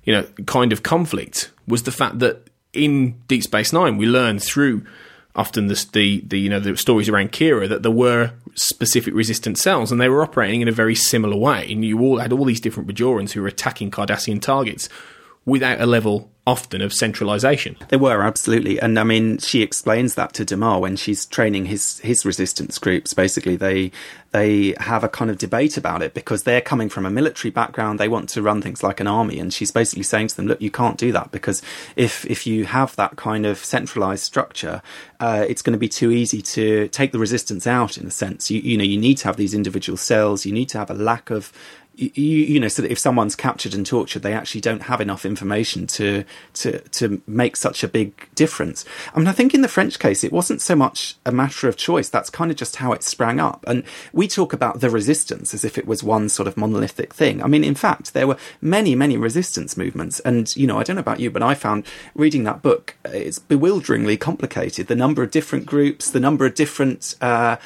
you 0.04 0.12
know 0.12 0.24
kind 0.46 0.72
of 0.72 0.82
conflict, 0.82 1.50
was 1.66 1.84
the 1.84 1.92
fact 1.92 2.18
that 2.20 2.48
in 2.72 3.12
Deep 3.28 3.42
Space 3.42 3.72
Nine 3.72 3.96
we 3.96 4.06
learned 4.06 4.42
through 4.42 4.84
often 5.36 5.66
the, 5.66 5.86
the, 5.92 6.20
the 6.26 6.38
you 6.38 6.48
know 6.48 6.60
the 6.60 6.76
stories 6.76 7.08
around 7.08 7.32
Kira 7.32 7.68
that 7.68 7.82
there 7.82 7.92
were 7.92 8.32
specific 8.54 9.14
resistance 9.14 9.60
cells 9.60 9.90
and 9.90 10.00
they 10.00 10.08
were 10.08 10.22
operating 10.22 10.60
in 10.60 10.68
a 10.68 10.72
very 10.72 10.94
similar 10.94 11.36
way. 11.36 11.70
And 11.70 11.84
you 11.84 12.00
all 12.00 12.18
had 12.18 12.32
all 12.32 12.44
these 12.44 12.60
different 12.60 12.88
Bajorans 12.88 13.32
who 13.32 13.42
were 13.42 13.48
attacking 13.48 13.90
Cardassian 13.90 14.40
targets 14.40 14.88
without 15.46 15.80
a 15.80 15.86
level 15.86 16.30
often 16.46 16.82
of 16.82 16.92
centralization. 16.92 17.74
They 17.88 17.96
were 17.96 18.22
absolutely, 18.22 18.78
and 18.78 18.98
I 18.98 19.04
mean, 19.04 19.38
she 19.38 19.62
explains 19.62 20.14
that 20.14 20.34
to 20.34 20.44
Damar 20.44 20.78
when 20.78 20.96
she's 20.96 21.24
training 21.24 21.66
his 21.66 22.00
his 22.00 22.26
resistance 22.26 22.78
groups. 22.78 23.14
Basically, 23.14 23.56
they 23.56 23.92
they 24.32 24.74
have 24.78 25.04
a 25.04 25.08
kind 25.08 25.30
of 25.30 25.38
debate 25.38 25.78
about 25.78 26.02
it 26.02 26.12
because 26.12 26.42
they're 26.42 26.60
coming 26.60 26.90
from 26.90 27.06
a 27.06 27.10
military 27.10 27.50
background. 27.50 27.98
They 27.98 28.08
want 28.08 28.28
to 28.30 28.42
run 28.42 28.60
things 28.60 28.82
like 28.82 29.00
an 29.00 29.06
army, 29.06 29.38
and 29.38 29.54
she's 29.54 29.70
basically 29.70 30.02
saying 30.02 30.28
to 30.28 30.36
them, 30.36 30.46
"Look, 30.46 30.60
you 30.60 30.70
can't 30.70 30.98
do 30.98 31.12
that 31.12 31.30
because 31.30 31.62
if 31.96 32.26
if 32.26 32.46
you 32.46 32.66
have 32.66 32.94
that 32.96 33.16
kind 33.16 33.46
of 33.46 33.58
centralized 33.58 34.24
structure, 34.24 34.82
uh, 35.20 35.46
it's 35.48 35.62
going 35.62 35.72
to 35.72 35.78
be 35.78 35.88
too 35.88 36.10
easy 36.10 36.42
to 36.42 36.88
take 36.88 37.12
the 37.12 37.18
resistance 37.18 37.66
out. 37.66 37.96
In 37.96 38.06
a 38.06 38.10
sense, 38.10 38.50
you 38.50 38.60
you 38.60 38.76
know, 38.76 38.84
you 38.84 38.98
need 38.98 39.16
to 39.18 39.24
have 39.24 39.36
these 39.36 39.54
individual 39.54 39.96
cells. 39.96 40.44
You 40.44 40.52
need 40.52 40.68
to 40.70 40.78
have 40.78 40.90
a 40.90 40.94
lack 40.94 41.30
of 41.30 41.52
you, 41.96 42.10
you, 42.14 42.60
know, 42.60 42.68
so 42.68 42.82
that 42.82 42.90
if 42.90 42.98
someone's 42.98 43.36
captured 43.36 43.74
and 43.74 43.86
tortured, 43.86 44.22
they 44.22 44.32
actually 44.32 44.60
don't 44.60 44.82
have 44.82 45.00
enough 45.00 45.24
information 45.24 45.86
to 45.88 46.24
to 46.54 46.80
to 46.80 47.22
make 47.26 47.56
such 47.56 47.84
a 47.84 47.88
big 47.88 48.28
difference. 48.34 48.84
I 49.14 49.18
mean, 49.18 49.28
I 49.28 49.32
think 49.32 49.54
in 49.54 49.60
the 49.60 49.68
French 49.68 49.98
case, 49.98 50.24
it 50.24 50.32
wasn't 50.32 50.60
so 50.60 50.74
much 50.74 51.16
a 51.24 51.32
matter 51.32 51.68
of 51.68 51.76
choice. 51.76 52.08
That's 52.08 52.30
kind 52.30 52.50
of 52.50 52.56
just 52.56 52.76
how 52.76 52.92
it 52.92 53.02
sprang 53.02 53.40
up. 53.40 53.64
And 53.66 53.84
we 54.12 54.28
talk 54.28 54.52
about 54.52 54.80
the 54.80 54.90
resistance 54.90 55.54
as 55.54 55.64
if 55.64 55.78
it 55.78 55.86
was 55.86 56.02
one 56.02 56.28
sort 56.28 56.48
of 56.48 56.56
monolithic 56.56 57.14
thing. 57.14 57.42
I 57.42 57.46
mean, 57.46 57.64
in 57.64 57.74
fact, 57.74 58.12
there 58.12 58.26
were 58.26 58.38
many, 58.60 58.94
many 58.94 59.16
resistance 59.16 59.76
movements. 59.76 60.20
And 60.20 60.54
you 60.56 60.66
know, 60.66 60.78
I 60.78 60.82
don't 60.82 60.96
know 60.96 61.00
about 61.00 61.20
you, 61.20 61.30
but 61.30 61.42
I 61.42 61.54
found 61.54 61.86
reading 62.14 62.44
that 62.44 62.62
book 62.62 62.96
it's 63.04 63.38
bewilderingly 63.38 64.16
complicated. 64.16 64.86
The 64.86 64.96
number 64.96 65.22
of 65.22 65.30
different 65.30 65.66
groups, 65.66 66.10
the 66.10 66.20
number 66.20 66.46
of 66.46 66.54
different 66.54 67.14
uh, 67.20 67.56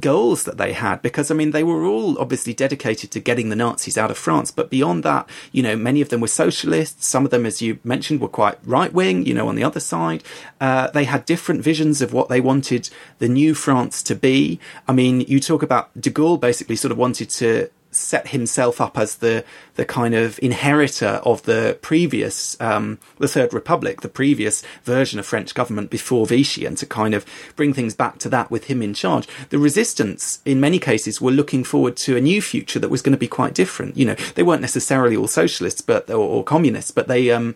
goals 0.00 0.44
that 0.44 0.58
they 0.58 0.72
had 0.72 1.00
because 1.02 1.30
I 1.30 1.34
mean 1.34 1.52
they 1.52 1.62
were 1.62 1.84
all 1.84 2.18
obviously 2.18 2.52
dedicated 2.52 3.10
to 3.12 3.20
getting 3.20 3.48
the 3.48 3.56
Nazis 3.56 3.98
out 3.98 4.10
of 4.10 4.18
France. 4.18 4.50
But 4.50 4.70
beyond 4.70 5.02
that 5.04 5.28
you 5.52 5.62
know 5.62 5.76
many 5.76 6.00
of 6.00 6.08
them 6.08 6.20
were 6.20 6.28
socialists. 6.28 7.06
Some 7.06 7.24
of 7.24 7.30
them 7.30 7.46
as 7.46 7.62
you 7.62 7.78
mentioned 7.84 8.20
were 8.20 8.28
quite 8.28 8.58
right 8.64 8.92
wing 8.92 9.26
you 9.26 9.34
know 9.34 9.48
on 9.48 9.56
the 9.56 9.64
other 9.64 9.80
side. 9.80 10.22
Uh, 10.60 10.90
they 10.90 11.04
had 11.04 11.24
different 11.24 11.62
visions 11.62 12.02
of 12.02 12.12
what 12.12 12.28
they 12.28 12.40
wanted 12.40 12.90
the 13.18 13.28
new 13.28 13.54
France 13.54 14.02
to 14.04 14.14
be. 14.14 14.58
I 14.88 14.92
mean 14.92 15.20
you 15.20 15.40
talk 15.40 15.62
about 15.62 15.88
de 16.00 16.10
Gaulle 16.10 16.40
basically 16.40 16.76
sort 16.76 16.92
of 16.92 16.98
wanted 16.98 17.30
to 17.30 17.70
set 17.94 18.28
himself 18.28 18.80
up 18.80 18.98
as 18.98 19.16
the 19.16 19.44
the 19.76 19.84
kind 19.84 20.14
of 20.14 20.38
inheritor 20.40 21.20
of 21.24 21.42
the 21.42 21.78
previous 21.82 22.60
um, 22.60 22.98
the 23.18 23.28
Third 23.28 23.52
Republic, 23.52 24.00
the 24.02 24.08
previous 24.08 24.62
version 24.84 25.18
of 25.18 25.26
French 25.26 25.54
government 25.54 25.90
before 25.90 26.26
Vichy, 26.26 26.64
and 26.64 26.76
to 26.78 26.86
kind 26.86 27.14
of 27.14 27.26
bring 27.56 27.74
things 27.74 27.94
back 27.94 28.18
to 28.18 28.28
that 28.28 28.50
with 28.50 28.64
him 28.64 28.82
in 28.82 28.94
charge. 28.94 29.26
The 29.50 29.58
resistance, 29.58 30.40
in 30.44 30.60
many 30.60 30.78
cases, 30.78 31.20
were 31.20 31.32
looking 31.32 31.64
forward 31.64 31.96
to 31.98 32.16
a 32.16 32.20
new 32.20 32.40
future 32.40 32.78
that 32.78 32.90
was 32.90 33.02
going 33.02 33.12
to 33.12 33.18
be 33.18 33.28
quite 33.28 33.54
different. 33.54 33.96
You 33.96 34.06
know, 34.06 34.16
they 34.34 34.42
weren't 34.42 34.60
necessarily 34.60 35.16
all 35.16 35.26
socialists, 35.26 35.80
but 35.80 36.08
or, 36.08 36.16
or 36.16 36.44
communists, 36.44 36.90
but 36.90 37.08
they 37.08 37.30
um, 37.30 37.54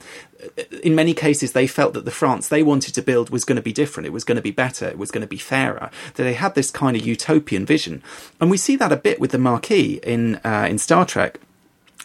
in 0.83 0.95
many 0.95 1.15
cases, 1.15 1.53
they 1.53 1.67
felt 1.67 1.95
that 1.95 2.05
the 2.05 2.11
France 2.11 2.49
they 2.49 2.63
wanted 2.63 2.95
to 2.95 3.03
build 3.03 3.31
was 3.31 3.45
going 3.45 3.57
to 3.57 3.63
be 3.63 3.73
different. 3.73 4.07
It 4.07 4.13
was 4.13 4.25
going 4.25 4.37
to 4.37 4.43
be 4.43 4.51
better. 4.51 4.87
It 4.87 4.99
was 4.99 5.11
going 5.11 5.23
to 5.23 5.29
be 5.29 5.37
fairer. 5.37 5.91
That 6.15 6.23
they 6.23 6.35
had 6.35 6.55
this 6.55 6.71
kind 6.71 6.97
of 6.97 7.07
utopian 7.07 7.67
vision, 7.67 8.03
and 8.41 8.51
we 8.51 8.57
see 8.57 8.77
that 8.77 8.93
a 8.93 8.97
bit 8.97 9.21
with 9.21 9.33
the 9.33 9.39
Maquis 9.39 9.99
in 10.03 10.37
uh, 10.45 10.67
in 10.69 10.79
Star 10.79 11.05
Trek. 11.05 11.41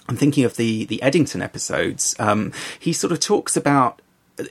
I'm 0.10 0.18
thinking 0.18 0.44
of 0.44 0.58
the 0.58 0.86
the 0.86 1.02
Eddington 1.02 1.42
episodes. 1.42 2.16
Um, 2.20 2.52
he 2.80 2.94
sort 2.94 3.14
of 3.14 3.20
talks 3.20 3.56
about 3.56 4.02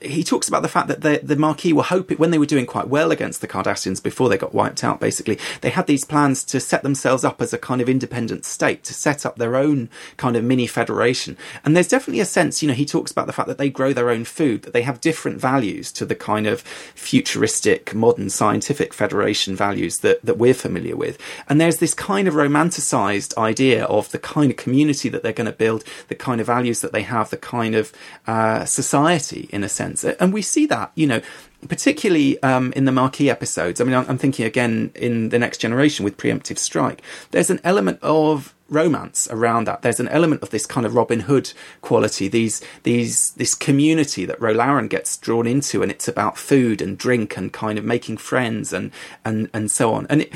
he 0.00 0.22
talks 0.22 0.46
about 0.48 0.62
the 0.62 0.68
fact 0.68 0.86
that 0.88 1.00
the, 1.00 1.20
the 1.22 1.36
Maquis 1.36 1.72
were 1.72 1.82
hoping, 1.82 2.16
when 2.16 2.30
they 2.30 2.38
were 2.38 2.46
doing 2.46 2.66
quite 2.66 2.88
well 2.88 3.10
against 3.10 3.40
the 3.40 3.48
Cardassians 3.48 4.00
before 4.02 4.28
they 4.28 4.38
got 4.38 4.54
wiped 4.54 4.84
out, 4.84 5.00
basically, 5.00 5.38
they 5.60 5.70
had 5.70 5.88
these 5.88 6.04
plans 6.04 6.44
to 6.44 6.60
set 6.60 6.84
themselves 6.84 7.24
up 7.24 7.42
as 7.42 7.52
a 7.52 7.58
kind 7.58 7.80
of 7.80 7.88
independent 7.88 8.44
state, 8.44 8.84
to 8.84 8.94
set 8.94 9.26
up 9.26 9.36
their 9.36 9.56
own 9.56 9.90
kind 10.16 10.36
of 10.36 10.44
mini 10.44 10.68
federation. 10.68 11.36
And 11.64 11.74
there's 11.74 11.88
definitely 11.88 12.20
a 12.20 12.26
sense, 12.26 12.62
you 12.62 12.68
know, 12.68 12.74
he 12.74 12.86
talks 12.86 13.10
about 13.10 13.26
the 13.26 13.32
fact 13.32 13.48
that 13.48 13.58
they 13.58 13.70
grow 13.70 13.92
their 13.92 14.10
own 14.10 14.24
food, 14.24 14.62
that 14.62 14.72
they 14.72 14.82
have 14.82 15.00
different 15.00 15.40
values 15.40 15.90
to 15.92 16.06
the 16.06 16.14
kind 16.14 16.46
of 16.46 16.60
futuristic, 16.94 17.92
modern 17.92 18.30
scientific 18.30 18.94
federation 18.94 19.56
values 19.56 19.98
that, 19.98 20.22
that 20.22 20.38
we're 20.38 20.54
familiar 20.54 20.96
with. 20.96 21.18
And 21.48 21.60
there's 21.60 21.78
this 21.78 21.94
kind 21.94 22.28
of 22.28 22.34
romanticized 22.34 23.36
idea 23.36 23.84
of 23.86 24.12
the 24.12 24.18
kind 24.20 24.52
of 24.52 24.56
community 24.56 25.08
that 25.08 25.24
they're 25.24 25.32
going 25.32 25.50
to 25.50 25.52
build, 25.52 25.82
the 26.06 26.14
kind 26.14 26.40
of 26.40 26.46
values 26.46 26.82
that 26.82 26.92
they 26.92 27.02
have, 27.02 27.30
the 27.30 27.36
kind 27.36 27.74
of 27.74 27.92
uh, 28.28 28.64
society 28.64 29.48
in 29.50 29.64
a 29.64 29.71
sense. 29.72 30.04
And 30.04 30.32
we 30.32 30.42
see 30.42 30.66
that, 30.66 30.92
you 30.94 31.06
know, 31.06 31.20
particularly 31.68 32.42
um, 32.42 32.72
in 32.74 32.84
the 32.84 32.92
Maquis 32.92 33.30
episodes. 33.30 33.80
I 33.80 33.84
mean, 33.84 33.94
I'm 33.94 34.18
thinking 34.18 34.46
again 34.46 34.90
in 34.94 35.28
The 35.28 35.38
Next 35.38 35.58
Generation 35.58 36.04
with 36.04 36.16
Preemptive 36.16 36.58
Strike. 36.58 37.02
There's 37.30 37.50
an 37.50 37.60
element 37.64 38.00
of 38.02 38.54
romance 38.72 39.28
around 39.30 39.66
that. 39.66 39.82
There's 39.82 40.00
an 40.00 40.08
element 40.08 40.42
of 40.42 40.50
this 40.50 40.66
kind 40.66 40.86
of 40.86 40.94
Robin 40.94 41.20
Hood 41.20 41.52
quality, 41.82 42.26
these 42.28 42.62
these 42.82 43.32
this 43.32 43.54
community 43.54 44.24
that 44.24 44.40
Ro 44.40 44.52
Laren 44.52 44.88
gets 44.88 45.16
drawn 45.16 45.46
into, 45.46 45.82
and 45.82 45.92
it's 45.92 46.08
about 46.08 46.38
food 46.38 46.82
and 46.82 46.98
drink 46.98 47.36
and 47.36 47.52
kind 47.52 47.78
of 47.78 47.84
making 47.84 48.16
friends 48.16 48.72
and 48.72 48.90
and 49.24 49.48
and 49.52 49.70
so 49.70 49.94
on. 49.94 50.06
And 50.08 50.22
it, 50.22 50.32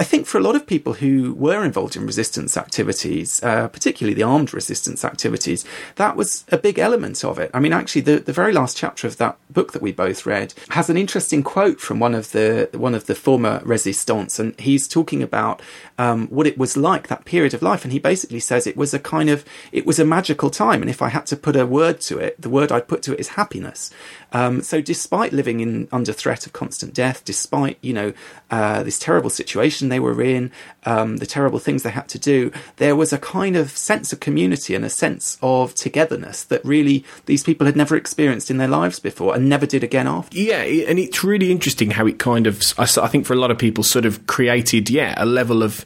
I 0.00 0.04
think 0.04 0.26
for 0.26 0.38
a 0.38 0.40
lot 0.40 0.56
of 0.56 0.66
people 0.66 0.94
who 0.94 1.34
were 1.34 1.62
involved 1.62 1.94
in 1.94 2.06
resistance 2.06 2.56
activities, 2.56 3.42
uh, 3.42 3.68
particularly 3.68 4.14
the 4.14 4.22
armed 4.22 4.54
resistance 4.54 5.04
activities, 5.04 5.62
that 5.96 6.16
was 6.16 6.46
a 6.48 6.56
big 6.56 6.78
element 6.78 7.22
of 7.22 7.38
it. 7.38 7.50
I 7.52 7.60
mean, 7.60 7.74
actually, 7.74 8.00
the, 8.00 8.18
the 8.18 8.32
very 8.32 8.54
last 8.54 8.78
chapter 8.78 9.06
of 9.06 9.18
that 9.18 9.36
book 9.50 9.72
that 9.72 9.82
we 9.82 9.92
both 9.92 10.24
read 10.24 10.54
has 10.70 10.88
an 10.88 10.96
interesting 10.96 11.42
quote 11.42 11.80
from 11.80 12.00
one 12.00 12.14
of 12.14 12.32
the 12.32 12.70
one 12.72 12.94
of 12.94 13.04
the 13.08 13.14
former 13.14 13.60
resistants, 13.62 14.38
and 14.38 14.58
he's 14.58 14.88
talking 14.88 15.22
about 15.22 15.60
um, 16.00 16.28
what 16.28 16.46
it 16.46 16.56
was 16.56 16.78
like 16.78 17.08
that 17.08 17.26
period 17.26 17.52
of 17.52 17.60
life, 17.60 17.84
and 17.84 17.92
he 17.92 17.98
basically 17.98 18.40
says 18.40 18.66
it 18.66 18.76
was 18.76 18.94
a 18.94 18.98
kind 18.98 19.28
of 19.28 19.44
it 19.70 19.84
was 19.84 19.98
a 19.98 20.04
magical 20.04 20.48
time, 20.48 20.80
and 20.80 20.88
if 20.88 21.02
I 21.02 21.10
had 21.10 21.26
to 21.26 21.36
put 21.36 21.56
a 21.56 21.66
word 21.66 22.00
to 22.02 22.16
it, 22.16 22.40
the 22.40 22.48
word 22.48 22.72
I'd 22.72 22.88
put 22.88 23.02
to 23.02 23.12
it 23.12 23.20
is 23.20 23.28
happiness. 23.28 23.90
Um, 24.32 24.62
so, 24.62 24.80
despite 24.80 25.34
living 25.34 25.60
in 25.60 25.88
under 25.92 26.14
threat 26.14 26.46
of 26.46 26.54
constant 26.54 26.94
death, 26.94 27.22
despite 27.26 27.76
you 27.82 27.92
know 27.92 28.14
uh, 28.50 28.82
this 28.82 28.98
terrible 28.98 29.28
situation 29.28 29.90
they 29.90 30.00
were 30.00 30.22
in, 30.22 30.50
um, 30.86 31.18
the 31.18 31.26
terrible 31.26 31.58
things 31.58 31.82
they 31.82 31.90
had 31.90 32.08
to 32.08 32.18
do, 32.18 32.50
there 32.76 32.96
was 32.96 33.12
a 33.12 33.18
kind 33.18 33.54
of 33.54 33.76
sense 33.76 34.10
of 34.10 34.20
community 34.20 34.74
and 34.74 34.86
a 34.86 34.90
sense 34.90 35.36
of 35.42 35.74
togetherness 35.74 36.44
that 36.44 36.64
really 36.64 37.04
these 37.26 37.42
people 37.42 37.66
had 37.66 37.76
never 37.76 37.94
experienced 37.94 38.50
in 38.50 38.56
their 38.56 38.68
lives 38.68 39.00
before 39.00 39.34
and 39.34 39.50
never 39.50 39.66
did 39.66 39.84
again 39.84 40.06
after. 40.06 40.38
Yeah, 40.38 40.62
and 40.62 40.98
it's 40.98 41.22
really 41.22 41.50
interesting 41.50 41.90
how 41.90 42.06
it 42.06 42.18
kind 42.18 42.46
of, 42.46 42.62
I 42.78 42.86
think 42.86 43.26
for 43.26 43.34
a 43.34 43.36
lot 43.36 43.50
of 43.50 43.58
people, 43.58 43.84
sort 43.84 44.06
of 44.06 44.26
created, 44.26 44.88
yeah, 44.88 45.14
a 45.18 45.26
level 45.26 45.62
of 45.62 45.84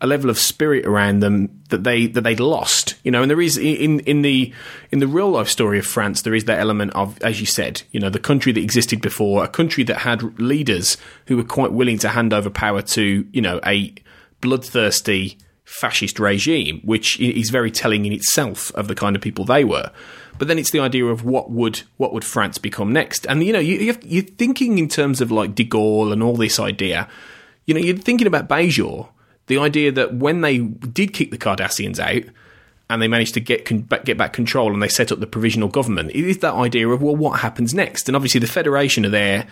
a 0.00 0.06
level 0.06 0.30
of 0.30 0.38
spirit 0.38 0.86
around 0.86 1.20
them 1.20 1.62
that 1.68 1.84
they 1.84 2.06
that 2.06 2.22
they'd 2.22 2.40
lost. 2.40 2.94
You 3.04 3.10
know, 3.10 3.22
and 3.22 3.30
there 3.30 3.40
is 3.40 3.58
in 3.58 4.00
in 4.00 4.22
the 4.22 4.52
in 4.90 4.98
the 4.98 5.06
real 5.06 5.30
life 5.30 5.48
story 5.48 5.78
of 5.78 5.86
France, 5.86 6.22
there 6.22 6.34
is 6.34 6.44
that 6.46 6.58
element 6.58 6.92
of, 6.94 7.20
as 7.22 7.40
you 7.40 7.46
said, 7.46 7.82
you 7.90 8.00
know, 8.00 8.10
the 8.10 8.18
country 8.18 8.52
that 8.52 8.60
existed 8.60 9.00
before, 9.00 9.44
a 9.44 9.48
country 9.48 9.84
that 9.84 9.98
had 9.98 10.38
leaders 10.40 10.96
who 11.26 11.36
were 11.36 11.44
quite 11.44 11.72
willing 11.72 11.98
to 11.98 12.08
hand 12.08 12.32
over 12.32 12.50
power 12.50 12.82
to, 12.82 13.26
you 13.30 13.42
know, 13.42 13.60
a 13.66 13.94
bloodthirsty 14.40 15.38
fascist 15.64 16.18
regime, 16.18 16.80
which 16.82 17.20
is 17.20 17.50
very 17.50 17.70
telling 17.70 18.04
in 18.04 18.12
itself 18.12 18.74
of 18.74 18.88
the 18.88 18.94
kind 18.94 19.14
of 19.14 19.22
people 19.22 19.44
they 19.44 19.64
were. 19.64 19.90
But 20.38 20.48
then 20.48 20.58
it's 20.58 20.70
the 20.70 20.80
idea 20.80 21.04
of 21.04 21.24
what 21.24 21.50
would 21.50 21.82
what 21.98 22.14
would 22.14 22.24
France 22.24 22.56
become 22.56 22.92
next, 22.92 23.26
and 23.26 23.44
you 23.44 23.52
know, 23.52 23.58
you, 23.58 23.94
you're 24.02 24.24
thinking 24.24 24.78
in 24.78 24.88
terms 24.88 25.20
of 25.20 25.30
like 25.30 25.54
De 25.54 25.64
Gaulle 25.64 26.12
and 26.12 26.22
all 26.22 26.36
this 26.36 26.58
idea. 26.58 27.06
You 27.66 27.74
know, 27.74 27.80
you're 27.80 27.96
thinking 27.96 28.26
about 28.26 28.48
Bajor 28.48 29.10
the 29.50 29.58
idea 29.58 29.90
that 29.90 30.14
when 30.14 30.42
they 30.42 30.58
did 30.58 31.12
kick 31.12 31.32
the 31.32 31.36
Cardassians 31.36 31.98
out 31.98 32.22
and 32.88 33.02
they 33.02 33.08
managed 33.08 33.34
to 33.34 33.40
get 33.40 33.64
get 34.04 34.16
back 34.16 34.32
control 34.32 34.72
and 34.72 34.80
they 34.80 34.88
set 34.88 35.10
up 35.10 35.18
the 35.18 35.26
provisional 35.26 35.68
government, 35.68 36.12
it 36.12 36.24
is 36.24 36.38
that 36.38 36.54
idea 36.54 36.88
of 36.88 37.02
well, 37.02 37.16
what 37.16 37.40
happens 37.40 37.74
next? 37.74 38.08
And 38.08 38.14
obviously, 38.14 38.38
the 38.38 38.46
Federation 38.46 39.04
are 39.04 39.10
there 39.10 39.48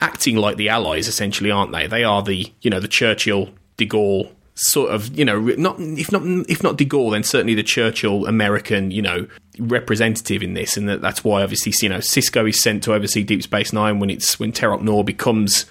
acting 0.00 0.36
like 0.36 0.56
the 0.56 0.68
Allies, 0.68 1.06
essentially, 1.06 1.52
aren't 1.52 1.70
they? 1.70 1.86
They 1.86 2.02
are 2.02 2.22
the 2.22 2.52
you 2.60 2.70
know 2.70 2.80
the 2.80 2.88
Churchill, 2.88 3.50
De 3.76 3.86
Gaulle 3.86 4.32
sort 4.58 4.90
of 4.90 5.16
you 5.16 5.24
know 5.24 5.38
not 5.38 5.78
if 5.78 6.10
not 6.10 6.22
if 6.24 6.64
not 6.64 6.76
De 6.76 6.84
Gaulle, 6.84 7.12
then 7.12 7.22
certainly 7.22 7.54
the 7.54 7.62
Churchill 7.62 8.26
American 8.26 8.90
you 8.90 9.02
know 9.02 9.28
representative 9.60 10.42
in 10.42 10.54
this, 10.54 10.76
and 10.76 10.88
that, 10.88 11.00
that's 11.00 11.22
why 11.22 11.44
obviously 11.44 11.72
you 11.80 11.88
know 11.88 11.98
Sisko 11.98 12.48
is 12.48 12.60
sent 12.60 12.82
to 12.82 12.94
oversee 12.94 13.22
Deep 13.22 13.44
Space 13.44 13.72
Nine 13.72 14.00
when 14.00 14.10
it's 14.10 14.40
when 14.40 14.50
Terok 14.50 14.82
Nor 14.82 15.04
becomes 15.04 15.66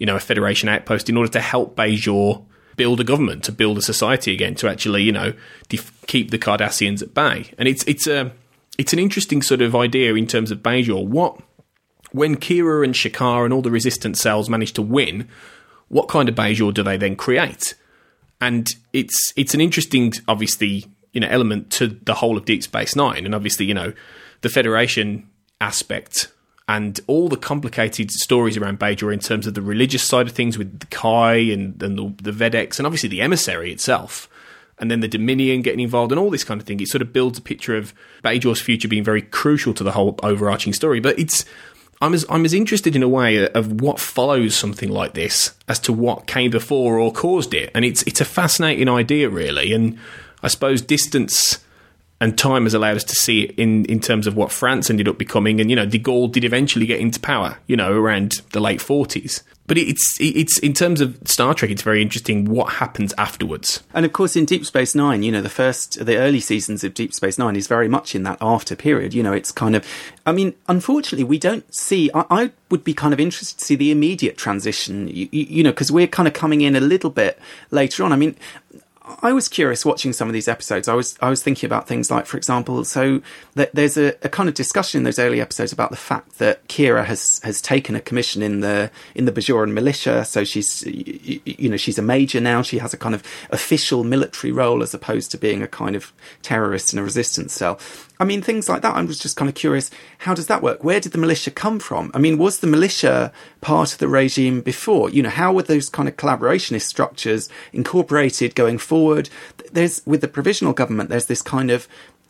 you 0.00 0.06
know 0.06 0.16
a 0.16 0.20
Federation 0.20 0.68
outpost 0.68 1.08
in 1.08 1.16
order 1.16 1.30
to 1.30 1.40
help 1.40 1.76
Bajor 1.76 2.44
build 2.76 3.00
a 3.00 3.04
government, 3.04 3.44
to 3.44 3.52
build 3.52 3.78
a 3.78 3.82
society 3.82 4.32
again, 4.32 4.54
to 4.56 4.68
actually, 4.68 5.02
you 5.02 5.12
know, 5.12 5.32
def- 5.68 5.92
keep 6.06 6.30
the 6.30 6.38
Cardassians 6.38 7.02
at 7.02 7.14
bay. 7.14 7.52
And 7.58 7.68
it's 7.68 7.84
it's 7.84 8.06
a 8.06 8.32
it's 8.78 8.92
an 8.92 8.98
interesting 8.98 9.42
sort 9.42 9.62
of 9.62 9.74
idea 9.74 10.14
in 10.14 10.26
terms 10.26 10.50
of 10.50 10.58
Bajor. 10.60 11.06
What 11.06 11.40
when 12.12 12.36
Kira 12.36 12.84
and 12.84 12.94
Shakaar 12.94 13.44
and 13.44 13.52
all 13.52 13.62
the 13.62 13.70
resistance 13.70 14.20
cells 14.20 14.48
manage 14.48 14.72
to 14.74 14.82
win, 14.82 15.28
what 15.88 16.08
kind 16.08 16.28
of 16.28 16.34
Bajor 16.34 16.72
do 16.72 16.82
they 16.82 16.96
then 16.96 17.16
create? 17.16 17.74
And 18.40 18.68
it's 18.92 19.32
it's 19.36 19.54
an 19.54 19.60
interesting, 19.60 20.12
obviously, 20.26 20.86
you 21.12 21.20
know, 21.20 21.28
element 21.28 21.70
to 21.72 21.88
the 21.88 22.14
whole 22.14 22.36
of 22.36 22.44
Deep 22.44 22.62
Space 22.62 22.96
Nine, 22.96 23.24
and 23.24 23.34
obviously, 23.34 23.66
you 23.66 23.74
know, 23.74 23.92
the 24.40 24.48
Federation 24.48 25.28
aspect 25.60 26.32
and 26.72 26.98
all 27.06 27.28
the 27.28 27.36
complicated 27.36 28.10
stories 28.10 28.56
around 28.56 28.78
Bajor 28.78 29.12
in 29.12 29.20
terms 29.20 29.46
of 29.46 29.52
the 29.52 29.60
religious 29.60 30.02
side 30.02 30.26
of 30.26 30.32
things 30.32 30.56
with 30.56 30.80
the 30.80 30.86
Kai 30.86 31.34
and, 31.34 31.82
and 31.82 31.98
the, 31.98 32.14
the 32.22 32.32
Vedeks, 32.32 32.78
and 32.78 32.86
obviously 32.86 33.10
the 33.10 33.20
emissary 33.20 33.70
itself 33.70 34.26
and 34.78 34.90
then 34.90 35.00
the 35.00 35.08
Dominion 35.08 35.60
getting 35.60 35.80
involved 35.80 36.12
and 36.12 36.18
all 36.18 36.30
this 36.30 36.44
kind 36.44 36.60
of 36.60 36.66
thing. 36.66 36.80
It 36.80 36.88
sort 36.88 37.02
of 37.02 37.12
builds 37.12 37.38
a 37.38 37.42
picture 37.42 37.76
of 37.76 37.92
Bajor's 38.24 38.60
future 38.60 38.88
being 38.88 39.04
very 39.04 39.20
crucial 39.20 39.74
to 39.74 39.84
the 39.84 39.92
whole 39.92 40.18
overarching 40.22 40.72
story. 40.72 40.98
But 40.98 41.18
it's 41.18 41.44
I'm 42.00 42.14
as 42.14 42.24
I'm 42.30 42.46
as 42.46 42.54
interested 42.54 42.96
in 42.96 43.02
a 43.02 43.08
way 43.08 43.46
of 43.48 43.80
what 43.82 44.00
follows 44.00 44.56
something 44.56 44.88
like 44.88 45.12
this 45.12 45.54
as 45.68 45.78
to 45.80 45.92
what 45.92 46.26
came 46.26 46.50
before 46.50 46.98
or 46.98 47.12
caused 47.12 47.52
it, 47.52 47.70
and 47.74 47.84
it's 47.84 48.02
it's 48.04 48.20
a 48.20 48.24
fascinating 48.24 48.88
idea 48.88 49.28
really, 49.28 49.74
and 49.74 49.98
I 50.42 50.48
suppose 50.48 50.80
distance 50.80 51.58
and 52.22 52.38
time 52.38 52.62
has 52.62 52.72
allowed 52.72 52.94
us 52.94 53.02
to 53.02 53.16
see 53.16 53.42
it 53.42 53.58
in, 53.58 53.84
in 53.86 53.98
terms 53.98 54.28
of 54.28 54.36
what 54.36 54.52
France 54.52 54.88
ended 54.88 55.08
up 55.08 55.18
becoming. 55.18 55.60
And, 55.60 55.68
you 55.68 55.74
know, 55.74 55.84
de 55.84 55.98
Gaulle 55.98 56.30
did 56.30 56.44
eventually 56.44 56.86
get 56.86 57.00
into 57.00 57.18
power, 57.18 57.58
you 57.66 57.76
know, 57.76 57.92
around 57.92 58.42
the 58.52 58.60
late 58.60 58.78
40s. 58.78 59.42
But 59.66 59.76
it's 59.76 60.18
it's 60.20 60.58
in 60.58 60.72
terms 60.72 61.00
of 61.00 61.18
Star 61.24 61.54
Trek, 61.54 61.70
it's 61.70 61.82
very 61.82 62.02
interesting 62.02 62.44
what 62.44 62.74
happens 62.74 63.14
afterwards. 63.16 63.82
And 63.94 64.04
of 64.04 64.12
course, 64.12 64.36
in 64.36 64.44
Deep 64.44 64.66
Space 64.66 64.94
Nine, 64.94 65.22
you 65.22 65.32
know, 65.32 65.40
the 65.40 65.48
first, 65.48 66.04
the 66.04 66.16
early 66.16 66.40
seasons 66.40 66.84
of 66.84 66.94
Deep 66.94 67.12
Space 67.12 67.38
Nine 67.38 67.56
is 67.56 67.66
very 67.66 67.88
much 67.88 68.14
in 68.14 68.22
that 68.24 68.38
after 68.40 68.76
period. 68.76 69.14
You 69.14 69.22
know, 69.22 69.32
it's 69.32 69.50
kind 69.50 69.74
of, 69.74 69.84
I 70.26 70.32
mean, 70.32 70.54
unfortunately, 70.68 71.24
we 71.24 71.38
don't 71.38 71.72
see. 71.74 72.10
I, 72.12 72.24
I 72.30 72.50
would 72.70 72.84
be 72.84 72.92
kind 72.92 73.14
of 73.14 73.20
interested 73.20 73.58
to 73.58 73.64
see 73.64 73.76
the 73.76 73.90
immediate 73.90 74.36
transition. 74.36 75.08
You, 75.08 75.28
you 75.32 75.62
know, 75.62 75.70
because 75.70 75.90
we're 75.90 76.06
kind 76.06 76.28
of 76.28 76.34
coming 76.34 76.60
in 76.60 76.76
a 76.76 76.80
little 76.80 77.10
bit 77.10 77.38
later 77.70 78.04
on. 78.04 78.12
I 78.12 78.16
mean, 78.16 78.36
I 79.22 79.32
was 79.32 79.48
curious 79.48 79.84
watching 79.84 80.12
some 80.12 80.28
of 80.28 80.34
these 80.34 80.48
episodes. 80.48 80.88
I 80.88 80.94
was 80.94 81.16
I 81.20 81.30
was 81.30 81.42
thinking 81.42 81.66
about 81.66 81.88
things 81.88 82.10
like, 82.10 82.26
for 82.26 82.36
example, 82.36 82.84
so 82.84 83.20
there's 83.54 83.96
a, 83.96 84.14
a, 84.22 84.28
kind 84.28 84.48
of 84.48 84.54
discussion 84.54 84.98
in 84.98 85.04
those 85.04 85.18
early 85.18 85.40
episodes 85.40 85.72
about 85.72 85.90
the 85.90 85.96
fact 85.96 86.38
that 86.38 86.66
Kira 86.68 87.04
has 87.04 87.40
has 87.42 87.60
taken 87.60 87.94
a 87.96 88.00
commission 88.00 88.42
in 88.42 88.60
the 88.60 88.90
in 89.14 89.24
the 89.24 89.32
Bajoran 89.32 89.72
militia. 89.72 90.24
So 90.24 90.44
she's 90.44 90.84
you 90.86 91.68
know 91.68 91.76
she's 91.76 91.98
a 91.98 92.02
major 92.02 92.40
now. 92.40 92.62
She 92.62 92.78
has 92.78 92.94
a 92.94 92.96
kind 92.96 93.14
of 93.14 93.22
official 93.50 94.04
military 94.04 94.52
role 94.52 94.82
as 94.82 94.94
opposed 94.94 95.30
to 95.32 95.38
being 95.38 95.62
a 95.62 95.68
kind 95.68 95.96
of 95.96 96.12
terrorist 96.42 96.92
in 96.92 96.98
a 96.98 97.02
resistance 97.02 97.52
cell. 97.52 97.78
I 98.22 98.24
mean, 98.24 98.40
things 98.40 98.68
like 98.68 98.82
that. 98.82 98.94
I 98.94 99.02
was 99.02 99.18
just 99.18 99.36
kind 99.36 99.48
of 99.48 99.56
curious. 99.56 99.90
How 100.18 100.32
does 100.32 100.46
that 100.46 100.62
work? 100.62 100.84
Where 100.84 101.00
did 101.00 101.10
the 101.10 101.18
militia 101.18 101.50
come 101.50 101.80
from? 101.80 102.12
I 102.14 102.20
mean, 102.20 102.38
was 102.38 102.60
the 102.60 102.68
militia 102.68 103.32
part 103.60 103.92
of 103.92 103.98
the 103.98 104.06
regime 104.06 104.60
before? 104.60 105.10
You 105.10 105.24
know, 105.24 105.28
how 105.28 105.52
were 105.52 105.64
those 105.64 105.88
kind 105.88 106.08
of 106.08 106.16
collaborationist 106.16 106.82
structures 106.82 107.48
incorporated 107.72 108.54
going 108.54 108.78
forward? 108.78 109.28
There's 109.72 110.06
with 110.06 110.20
the 110.20 110.28
provisional 110.28 110.72
government. 110.72 111.10
There's 111.10 111.26
this 111.26 111.42
kind 111.42 111.72
of 111.72 111.88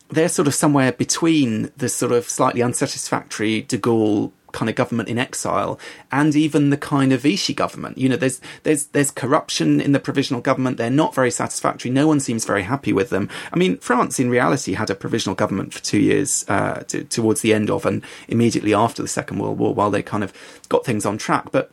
they're 0.09 0.29
sort 0.29 0.47
of 0.47 0.55
somewhere 0.55 0.91
between 0.91 1.71
the 1.77 1.89
sort 1.89 2.11
of 2.11 2.27
slightly 2.27 2.63
unsatisfactory 2.63 3.61
De 3.61 3.77
Gaulle 3.77 4.31
kind 4.53 4.69
of 4.69 4.75
government 4.75 5.09
in 5.09 5.17
exile 5.17 5.77
and 6.11 6.35
even 6.35 6.69
the 6.69 6.77
kind 6.77 7.11
of 7.11 7.21
Vichy 7.21 7.53
government. 7.53 7.97
You 7.97 8.07
know, 8.07 8.15
there's 8.15 8.39
there's 8.63 8.85
there's 8.87 9.11
corruption 9.11 9.81
in 9.81 9.91
the 9.91 9.99
provisional 9.99 10.41
government. 10.41 10.77
They're 10.77 10.89
not 10.89 11.13
very 11.13 11.31
satisfactory. 11.31 11.91
No 11.91 12.07
one 12.07 12.21
seems 12.21 12.45
very 12.45 12.63
happy 12.63 12.93
with 12.93 13.09
them. 13.09 13.29
I 13.51 13.57
mean, 13.57 13.77
France 13.79 14.19
in 14.19 14.29
reality 14.29 14.73
had 14.73 14.89
a 14.89 14.95
provisional 14.95 15.35
government 15.35 15.73
for 15.73 15.83
two 15.83 15.99
years 15.99 16.45
uh, 16.47 16.83
to, 16.87 17.03
towards 17.03 17.41
the 17.41 17.53
end 17.53 17.69
of 17.69 17.85
and 17.85 18.03
immediately 18.29 18.73
after 18.73 19.01
the 19.01 19.07
Second 19.07 19.39
World 19.39 19.57
War, 19.57 19.73
while 19.73 19.91
they 19.91 20.03
kind 20.03 20.23
of 20.23 20.31
got 20.69 20.85
things 20.85 21.05
on 21.05 21.17
track. 21.17 21.51
But 21.51 21.71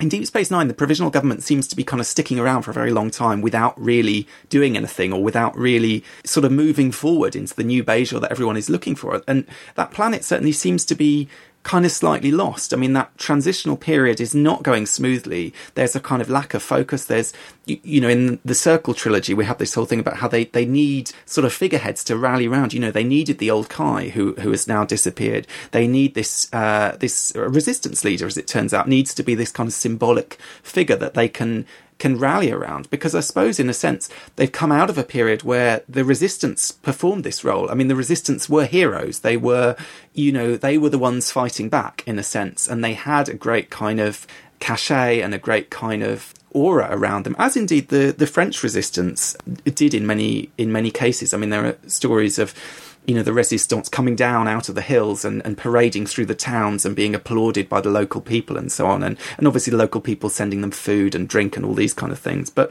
in 0.00 0.08
Deep 0.08 0.26
Space 0.26 0.50
Nine, 0.50 0.68
the 0.68 0.74
provisional 0.74 1.10
government 1.10 1.42
seems 1.42 1.68
to 1.68 1.76
be 1.76 1.84
kind 1.84 2.00
of 2.00 2.06
sticking 2.06 2.38
around 2.38 2.62
for 2.62 2.70
a 2.70 2.74
very 2.74 2.90
long 2.90 3.10
time 3.10 3.42
without 3.42 3.78
really 3.78 4.26
doing 4.48 4.76
anything 4.76 5.12
or 5.12 5.22
without 5.22 5.56
really 5.56 6.02
sort 6.24 6.46
of 6.46 6.52
moving 6.52 6.90
forward 6.90 7.36
into 7.36 7.54
the 7.54 7.64
new 7.64 7.84
Bajor 7.84 8.20
that 8.20 8.30
everyone 8.30 8.56
is 8.56 8.70
looking 8.70 8.94
for. 8.94 9.22
And 9.28 9.46
that 9.74 9.90
planet 9.90 10.24
certainly 10.24 10.52
seems 10.52 10.86
to 10.86 10.94
be 10.94 11.28
kind 11.62 11.84
of 11.84 11.92
slightly 11.92 12.30
lost. 12.30 12.72
I 12.72 12.76
mean, 12.76 12.94
that 12.94 13.16
transitional 13.18 13.76
period 13.76 14.20
is 14.20 14.34
not 14.34 14.62
going 14.62 14.86
smoothly. 14.86 15.52
There's 15.74 15.94
a 15.94 16.00
kind 16.00 16.22
of 16.22 16.30
lack 16.30 16.54
of 16.54 16.62
focus. 16.62 17.04
There's, 17.04 17.34
you, 17.66 17.78
you, 17.82 18.00
know, 18.00 18.08
in 18.08 18.40
the 18.44 18.54
Circle 18.54 18.94
trilogy, 18.94 19.34
we 19.34 19.44
have 19.44 19.58
this 19.58 19.74
whole 19.74 19.84
thing 19.84 20.00
about 20.00 20.16
how 20.16 20.28
they, 20.28 20.44
they 20.46 20.64
need 20.64 21.12
sort 21.26 21.44
of 21.44 21.52
figureheads 21.52 22.02
to 22.04 22.16
rally 22.16 22.46
around. 22.46 22.72
You 22.72 22.80
know, 22.80 22.90
they 22.90 23.04
needed 23.04 23.38
the 23.38 23.50
old 23.50 23.68
Kai 23.68 24.08
who, 24.08 24.34
who 24.34 24.50
has 24.50 24.66
now 24.66 24.84
disappeared. 24.84 25.46
They 25.72 25.86
need 25.86 26.14
this, 26.14 26.52
uh, 26.52 26.96
this 26.98 27.32
resistance 27.36 28.04
leader, 28.04 28.26
as 28.26 28.38
it 28.38 28.48
turns 28.48 28.72
out, 28.72 28.88
needs 28.88 29.12
to 29.14 29.22
be 29.22 29.34
this 29.34 29.52
kind 29.52 29.68
of 29.68 29.74
symbolic 29.74 30.38
figure 30.62 30.96
that 30.96 31.14
they 31.14 31.28
can 31.28 31.66
can 32.00 32.18
rally 32.18 32.50
around 32.50 32.90
because 32.90 33.14
I 33.14 33.20
suppose 33.20 33.60
in 33.60 33.70
a 33.70 33.74
sense 33.74 34.08
they've 34.34 34.50
come 34.50 34.72
out 34.72 34.90
of 34.90 34.98
a 34.98 35.04
period 35.04 35.44
where 35.44 35.82
the 35.88 36.04
resistance 36.04 36.72
performed 36.72 37.22
this 37.22 37.44
role. 37.44 37.70
I 37.70 37.74
mean 37.74 37.86
the 37.86 37.94
resistance 37.94 38.48
were 38.48 38.66
heroes. 38.66 39.20
They 39.20 39.36
were 39.36 39.76
you 40.12 40.32
know 40.32 40.56
they 40.56 40.78
were 40.78 40.88
the 40.88 40.98
ones 40.98 41.30
fighting 41.30 41.68
back 41.68 42.02
in 42.06 42.18
a 42.18 42.24
sense 42.24 42.66
and 42.66 42.82
they 42.82 42.94
had 42.94 43.28
a 43.28 43.34
great 43.34 43.70
kind 43.70 44.00
of 44.00 44.26
cachet 44.58 45.20
and 45.20 45.32
a 45.34 45.38
great 45.38 45.70
kind 45.70 46.02
of 46.02 46.34
aura 46.52 46.88
around 46.90 47.24
them, 47.24 47.36
as 47.38 47.56
indeed 47.56 47.88
the, 47.88 48.14
the 48.16 48.26
French 48.26 48.62
resistance 48.62 49.36
did 49.64 49.94
in 49.94 50.06
many 50.06 50.50
in 50.58 50.72
many 50.72 50.90
cases. 50.90 51.32
I 51.32 51.36
mean, 51.36 51.50
there 51.50 51.66
are 51.66 51.76
stories 51.86 52.38
of 52.38 52.54
you 53.06 53.14
know, 53.14 53.22
the 53.22 53.32
resistance 53.32 53.88
coming 53.88 54.14
down 54.14 54.46
out 54.46 54.68
of 54.68 54.74
the 54.74 54.82
hills 54.82 55.24
and, 55.24 55.44
and 55.44 55.56
parading 55.56 56.06
through 56.06 56.26
the 56.26 56.34
towns 56.34 56.84
and 56.84 56.94
being 56.94 57.14
applauded 57.14 57.68
by 57.68 57.80
the 57.80 57.90
local 57.90 58.20
people 58.20 58.56
and 58.56 58.70
so 58.70 58.86
on. 58.86 59.02
And, 59.02 59.16
and 59.38 59.46
obviously 59.46 59.70
the 59.70 59.76
local 59.76 60.00
people 60.00 60.28
sending 60.28 60.60
them 60.60 60.70
food 60.70 61.14
and 61.14 61.28
drink 61.28 61.56
and 61.56 61.64
all 61.64 61.74
these 61.74 61.94
kind 61.94 62.12
of 62.12 62.18
things. 62.18 62.50
But 62.50 62.70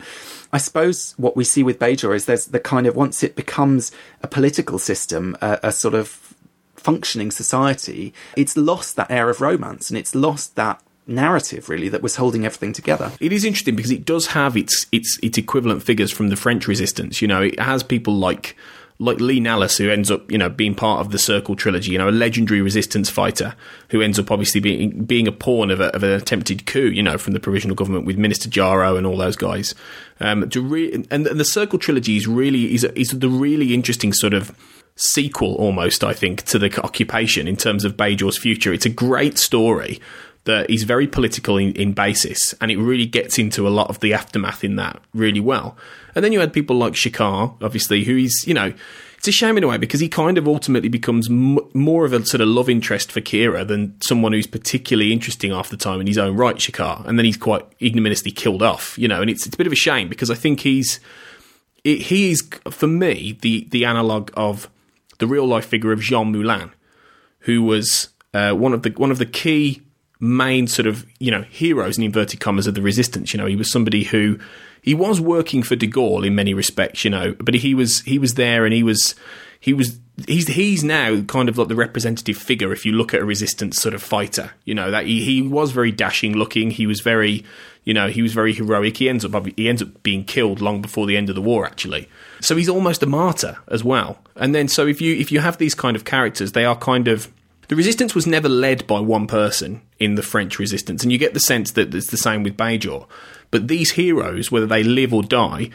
I 0.54 0.58
suppose 0.58 1.14
what 1.18 1.36
we 1.36 1.44
see 1.44 1.64
with 1.64 1.80
Bajor 1.80 2.16
is 2.16 2.26
there's 2.26 2.46
the 2.46 2.60
kind 2.60 2.88
of, 2.88 2.96
once 2.96 3.24
it 3.24 3.36
becomes 3.36 3.92
a 4.22 4.28
political 4.28 4.80
system, 4.80 5.36
a, 5.42 5.60
a 5.64 5.72
sort 5.72 5.94
of 5.94 6.36
functioning 6.76 7.32
society, 7.32 8.14
it's 8.38 8.56
lost 8.56 8.96
that 8.96 9.12
air 9.12 9.30
of 9.30 9.42
romance 9.42 9.90
and 9.90 9.98
it's 9.98 10.16
lost 10.16 10.56
that 10.56 10.82
narrative 11.06 11.70
really 11.70 11.90
that 11.90 12.04
was 12.04 12.16
holding 12.18 12.46
everything 12.46 12.72
together. 12.72 13.12
It 13.20 13.34
is 13.34 13.44
interesting 13.44 13.76
because 13.76 13.92
it 13.92 14.06
does 14.06 14.28
have 14.28 14.56
its 14.56 14.86
its 14.92 15.20
its 15.24 15.38
equivalent 15.38 15.84
figures 15.84 16.12
from 16.12 16.30
the 16.30 16.36
French 16.36 16.68
resistance. 16.68 17.22
You 17.22 17.28
know, 17.28 17.42
it 17.42 17.60
has 17.60 17.84
people 17.84 18.16
like 18.16 18.56
like 19.02 19.22
Li 19.22 19.40
Nalas, 19.40 19.78
who 19.78 19.90
ends 19.90 20.12
up, 20.12 20.30
you 20.30 20.38
know, 20.38 20.50
being 20.50 20.76
part 20.76 21.00
of 21.00 21.12
the 21.12 21.18
Circle 21.18 21.56
trilogy, 21.56 21.94
you 21.94 21.98
know, 21.98 22.10
a 22.10 22.12
legendary 22.12 22.62
resistance 22.62 23.10
fighter 23.10 23.56
who 23.90 24.02
ends 24.02 24.20
up 24.20 24.30
obviously 24.30 24.60
being 24.60 25.06
being 25.06 25.26
a 25.28 25.32
pawn 25.32 25.72
of, 25.72 25.80
a, 25.80 25.96
of 25.96 26.04
an 26.04 26.12
attempted 26.12 26.66
coup, 26.66 26.90
you 26.90 27.02
know, 27.02 27.18
from 27.18 27.34
the 27.34 27.40
provisional 27.40 27.76
government 27.76 28.06
with 28.06 28.18
Minister 28.18 28.50
Jaro 28.50 28.98
and 28.98 29.08
all 29.08 29.16
those 29.16 29.38
guys. 29.38 29.74
Um, 30.20 30.50
to 30.50 30.62
re- 30.62 31.06
and, 31.10 31.26
the 31.26 31.46
Circle 31.46 31.80
trilogy 31.80 32.18
is 32.18 32.28
really 32.28 32.74
is 32.74 32.84
is 32.84 33.12
the 33.12 33.30
really 33.30 33.74
interesting 33.74 34.12
sort 34.12 34.34
of 34.34 34.54
sequel 34.98 35.56
almost, 35.56 36.04
I 36.04 36.14
think, 36.14 36.44
to 36.44 36.60
the 36.60 36.84
occupation 36.84 37.48
in 37.48 37.56
terms 37.56 37.86
of 37.86 37.96
Bajor's 37.96 38.38
future. 38.38 38.74
It's 38.74 38.86
a 38.86 38.90
great 38.90 39.38
story 39.38 40.02
that 40.44 40.70
is 40.70 40.84
very 40.84 41.08
political 41.08 41.58
in, 41.58 41.74
in, 41.74 41.94
basis, 41.94 42.54
and 42.60 42.72
it 42.72 42.78
really 42.78 43.06
gets 43.06 43.38
into 43.38 43.68
a 43.68 43.70
lot 43.70 43.90
of 43.90 44.00
the 44.00 44.14
aftermath 44.14 44.64
in 44.64 44.76
that 44.78 45.02
really 45.14 45.40
well. 45.40 45.78
And 46.16 46.24
then 46.24 46.32
you 46.32 46.40
had 46.40 46.54
people 46.54 46.76
like 46.76 46.94
Shakaar, 46.94 47.56
obviously, 47.62 48.04
who 48.04 48.18
is, 48.18 48.44
you 48.48 48.54
know, 48.54 48.74
it's 49.18 49.28
a 49.28 49.32
shame 49.32 49.58
in 49.58 49.64
a 49.64 49.68
way 49.68 49.78
because 49.78 50.00
he 50.00 50.08
kind 50.08 50.38
of 50.38 50.48
ultimately 50.48 50.88
becomes 50.88 51.30
m- 51.30 51.60
more 51.74 52.06
of 52.06 52.14
a 52.14 52.26
sort 52.26 52.40
of 52.40 52.48
love 52.48 52.70
interest 52.70 53.12
for 53.12 53.20
Kira 53.20 53.68
than 53.68 54.00
someone 54.02 54.32
who's 54.32 54.48
particularly 54.48 55.12
interesting 55.12 55.52
half 55.52 55.70
the 55.70 55.78
time 55.78 56.00
in 56.00 56.08
his 56.08 56.18
own 56.18 56.38
right, 56.38 56.56
Shakaar. 56.56 57.06
And 57.06 57.20
then 57.20 57.26
he's 57.26 57.38
quite 57.38 57.66
ignominiously 57.82 58.32
killed 58.32 58.64
off, 58.64 58.98
you 58.98 59.08
know, 59.08 59.22
and 59.22 59.30
it's, 59.30 59.46
it's 59.46 59.56
a 59.56 59.58
bit 59.58 59.68
of 59.68 59.74
a 59.74 59.78
shame 59.78 60.08
because 60.08 60.32
I 60.32 60.36
think 60.36 60.62
he's, 60.62 61.00
it, 61.84 62.04
he 62.04 62.32
is, 62.32 62.50
for 62.70 62.88
me, 62.88 63.38
the, 63.42 63.68
the 63.72 63.84
analogue 63.86 64.32
of 64.36 64.70
the 65.20 65.28
real 65.28 65.46
life 65.46 65.66
figure 65.66 65.92
of 65.92 66.00
Jean 66.00 66.32
Moulin, 66.32 66.72
who 67.40 67.62
was 67.62 68.10
uh, 68.34 68.54
one 68.54 68.74
of 68.74 68.84
the 68.84 68.90
one 68.92 69.12
of 69.12 69.18
the 69.18 69.26
key 69.26 69.82
main 70.20 70.68
sort 70.68 70.86
of 70.86 71.06
you 71.20 71.32
know 71.32 71.44
heroes 71.44 71.98
in 71.98 72.04
inverted 72.04 72.40
commas 72.40 72.68
of 72.68 72.74
the 72.74 72.82
resistance. 72.82 73.34
You 73.34 73.38
know, 73.38 73.46
he 73.46 73.56
was 73.56 73.72
somebody 73.72 74.04
who 74.04 74.40
he 74.90 74.96
was 74.96 75.22
working 75.22 75.62
for 75.62 75.76
De 75.76 75.86
Gaulle 75.86 76.26
in 76.26 76.34
many 76.34 76.56
respects. 76.56 77.06
You 77.06 77.12
know, 77.12 77.36
but 77.40 77.54
he 77.54 77.76
was 77.76 78.02
he 78.02 78.18
was 78.18 78.34
there 78.34 78.66
and 78.66 78.74
he 78.74 78.82
was 78.82 79.14
he 79.60 79.72
was 79.72 80.00
he's 80.26 80.48
he's 80.48 80.84
now 80.84 81.22
kind 81.22 81.48
of 81.48 81.60
like 81.60 81.68
the 81.68 81.76
representative 81.76 82.38
figure 82.38 82.74
if 82.74 82.88
you 82.88 82.94
look 82.94 83.14
at 83.14 83.22
a 83.22 83.26
resistance 83.26 83.78
sort 83.78 83.94
of 83.94 84.02
fighter. 84.02 84.54
You 84.66 84.74
know 84.74 84.90
that 84.90 85.06
he, 85.06 85.24
he 85.24 85.44
was 85.44 85.74
very 85.74 85.92
dashing 85.92 86.36
looking. 86.36 86.72
He 86.72 86.88
was 86.88 87.02
very 87.02 87.46
you 87.84 87.94
know 87.94 88.08
he 88.08 88.24
was 88.24 88.34
very 88.34 88.52
heroic. 88.52 88.98
He 88.98 89.08
ends 89.08 89.24
up 89.24 89.46
he 89.56 89.70
ends 89.70 89.84
up 89.84 90.02
being 90.02 90.24
killed 90.24 90.60
long 90.60 90.82
before 90.82 91.06
the 91.06 91.18
end 91.18 91.30
of 91.30 91.36
the 91.36 91.42
war 91.42 91.68
actually. 91.68 92.10
So 92.42 92.56
he's 92.56 92.68
almost 92.68 93.04
a 93.04 93.06
martyr 93.06 93.60
as 93.68 93.84
well. 93.84 94.18
And 94.38 94.56
then 94.56 94.68
so 94.68 94.88
if 94.88 95.02
you 95.02 95.16
if 95.16 95.32
you 95.32 95.40
have 95.40 95.60
these 95.60 95.76
kind 95.76 95.96
of 95.96 96.04
characters, 96.04 96.54
they 96.54 96.66
are 96.66 96.76
kind 96.76 97.08
of 97.08 97.32
the 97.68 97.76
resistance 97.76 98.16
was 98.16 98.26
never 98.26 98.50
led 98.50 98.88
by 98.88 99.00
one 99.00 99.28
person 99.28 99.84
in 100.00 100.16
the 100.16 100.24
French 100.24 100.58
resistance, 100.58 101.04
and 101.04 101.12
you 101.12 101.20
get 101.20 101.36
the 101.36 101.40
sense 101.40 101.74
that 101.74 101.94
it's 101.94 102.08
the 102.08 102.18
same 102.18 102.42
with 102.42 102.58
Bajor. 102.58 103.06
But 103.52 103.68
these 103.68 103.92
heroes, 103.92 104.52
whether 104.52 104.68
they 104.68 104.84
live 104.84 105.14
or 105.14 105.24
die, 105.24 105.70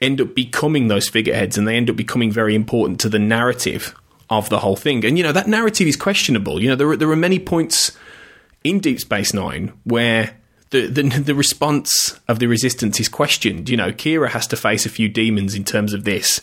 end 0.00 0.20
up 0.20 0.34
becoming 0.34 0.88
those 0.88 1.08
figureheads, 1.08 1.56
and 1.56 1.66
they 1.66 1.76
end 1.76 1.90
up 1.90 1.96
becoming 1.96 2.30
very 2.30 2.54
important 2.54 3.00
to 3.00 3.08
the 3.08 3.18
narrative 3.18 3.94
of 4.28 4.48
the 4.48 4.60
whole 4.60 4.76
thing. 4.76 5.04
And 5.04 5.16
you 5.16 5.24
know 5.24 5.32
that 5.32 5.48
narrative 5.48 5.86
is 5.86 5.96
questionable. 5.96 6.62
You 6.62 6.70
know 6.70 6.76
there 6.76 6.88
are, 6.90 6.96
there 6.96 7.10
are 7.10 7.16
many 7.16 7.38
points 7.38 7.96
in 8.64 8.80
Deep 8.80 9.00
Space 9.00 9.32
Nine 9.32 9.72
where 9.84 10.36
the, 10.70 10.86
the 10.86 11.02
the 11.02 11.34
response 11.34 12.18
of 12.28 12.38
the 12.38 12.46
resistance 12.46 13.00
is 13.00 13.08
questioned. 13.08 13.68
You 13.68 13.76
know, 13.76 13.92
Kira 13.92 14.30
has 14.30 14.46
to 14.48 14.56
face 14.56 14.86
a 14.86 14.90
few 14.90 15.08
demons 15.08 15.54
in 15.54 15.64
terms 15.64 15.92
of 15.92 16.04
this. 16.04 16.40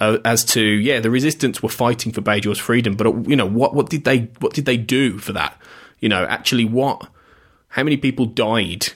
Uh, 0.00 0.18
as 0.24 0.44
to 0.44 0.60
yeah, 0.60 1.00
the 1.00 1.10
resistance 1.10 1.62
were 1.62 1.68
fighting 1.68 2.12
for 2.12 2.22
Bajor's 2.22 2.58
freedom, 2.58 2.96
but 2.96 3.06
uh, 3.06 3.16
you 3.20 3.36
know 3.36 3.46
what 3.46 3.74
what 3.74 3.88
did 3.88 4.04
they 4.04 4.30
what 4.40 4.52
did 4.52 4.64
they 4.64 4.76
do 4.76 5.18
for 5.18 5.32
that? 5.32 5.60
You 6.00 6.08
know, 6.08 6.24
actually, 6.24 6.64
what 6.64 7.08
how 7.68 7.84
many 7.84 7.96
people 7.96 8.26
died? 8.26 8.92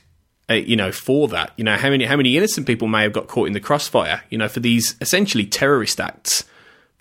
Uh, 0.48 0.54
you 0.54 0.76
know, 0.76 0.92
for 0.92 1.26
that, 1.26 1.52
you 1.56 1.64
know, 1.64 1.76
how 1.76 1.90
many 1.90 2.04
how 2.04 2.16
many 2.16 2.36
innocent 2.36 2.66
people 2.66 2.86
may 2.86 3.02
have 3.02 3.12
got 3.12 3.26
caught 3.26 3.48
in 3.48 3.52
the 3.52 3.60
crossfire? 3.60 4.22
You 4.30 4.38
know, 4.38 4.48
for 4.48 4.60
these 4.60 4.94
essentially 5.00 5.44
terrorist 5.44 6.00
acts 6.00 6.44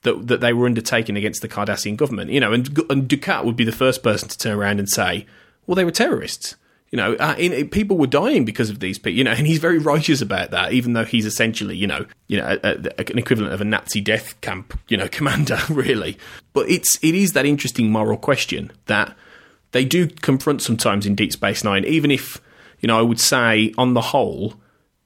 that 0.05 0.27
that 0.27 0.39
they 0.41 0.53
were 0.53 0.65
undertaking 0.65 1.17
against 1.17 1.41
the 1.41 1.49
Cardassian 1.49 1.97
government. 1.97 2.31
You 2.31 2.39
know, 2.39 2.53
and, 2.53 2.67
and 2.89 3.09
Dukat 3.09 3.43
would 3.43 3.57
be 3.57 3.65
the 3.65 3.71
first 3.73 4.01
person 4.01 4.29
to 4.29 4.37
turn 4.37 4.57
around 4.57 4.79
and 4.79 4.89
say, 4.89 5.25
"Well, 5.67 5.75
they 5.75 5.83
were 5.83 5.91
terrorists." 5.91 6.55
You 6.91 6.97
know, 6.97 7.13
uh, 7.15 7.35
in, 7.37 7.51
in, 7.51 7.69
people 7.69 7.97
were 7.97 8.07
dying 8.07 8.45
because 8.45 8.69
of 8.69 8.79
these 8.79 8.97
people. 8.97 9.17
You 9.17 9.25
know, 9.25 9.31
and 9.37 9.45
he's 9.45 9.59
very 9.59 9.79
righteous 9.79 10.21
about 10.21 10.51
that, 10.51 10.71
even 10.71 10.93
though 10.93 11.03
he's 11.03 11.25
essentially, 11.25 11.75
you 11.75 11.87
know, 11.87 12.05
you 12.27 12.37
know, 12.37 12.57
a, 12.63 12.69
a, 12.69 13.11
an 13.11 13.17
equivalent 13.17 13.53
of 13.53 13.61
a 13.61 13.65
Nazi 13.65 14.01
death 14.01 14.39
camp, 14.41 14.79
you 14.87 14.95
know, 14.95 15.07
commander, 15.11 15.59
really. 15.69 16.17
But 16.53 16.69
it's 16.69 16.97
it 17.03 17.13
is 17.13 17.33
that 17.33 17.45
interesting 17.45 17.91
moral 17.91 18.17
question 18.17 18.71
that 18.85 19.15
they 19.71 19.83
do 19.83 20.07
confront 20.07 20.61
sometimes 20.61 21.05
in 21.05 21.15
Deep 21.15 21.33
Space 21.33 21.63
Nine, 21.63 21.83
even 21.83 22.11
if 22.11 22.39
you 22.85 22.87
know, 22.87 22.99
I 22.99 23.01
would 23.01 23.19
say 23.19 23.73
on 23.79 23.95
the 23.95 24.01
whole, 24.01 24.53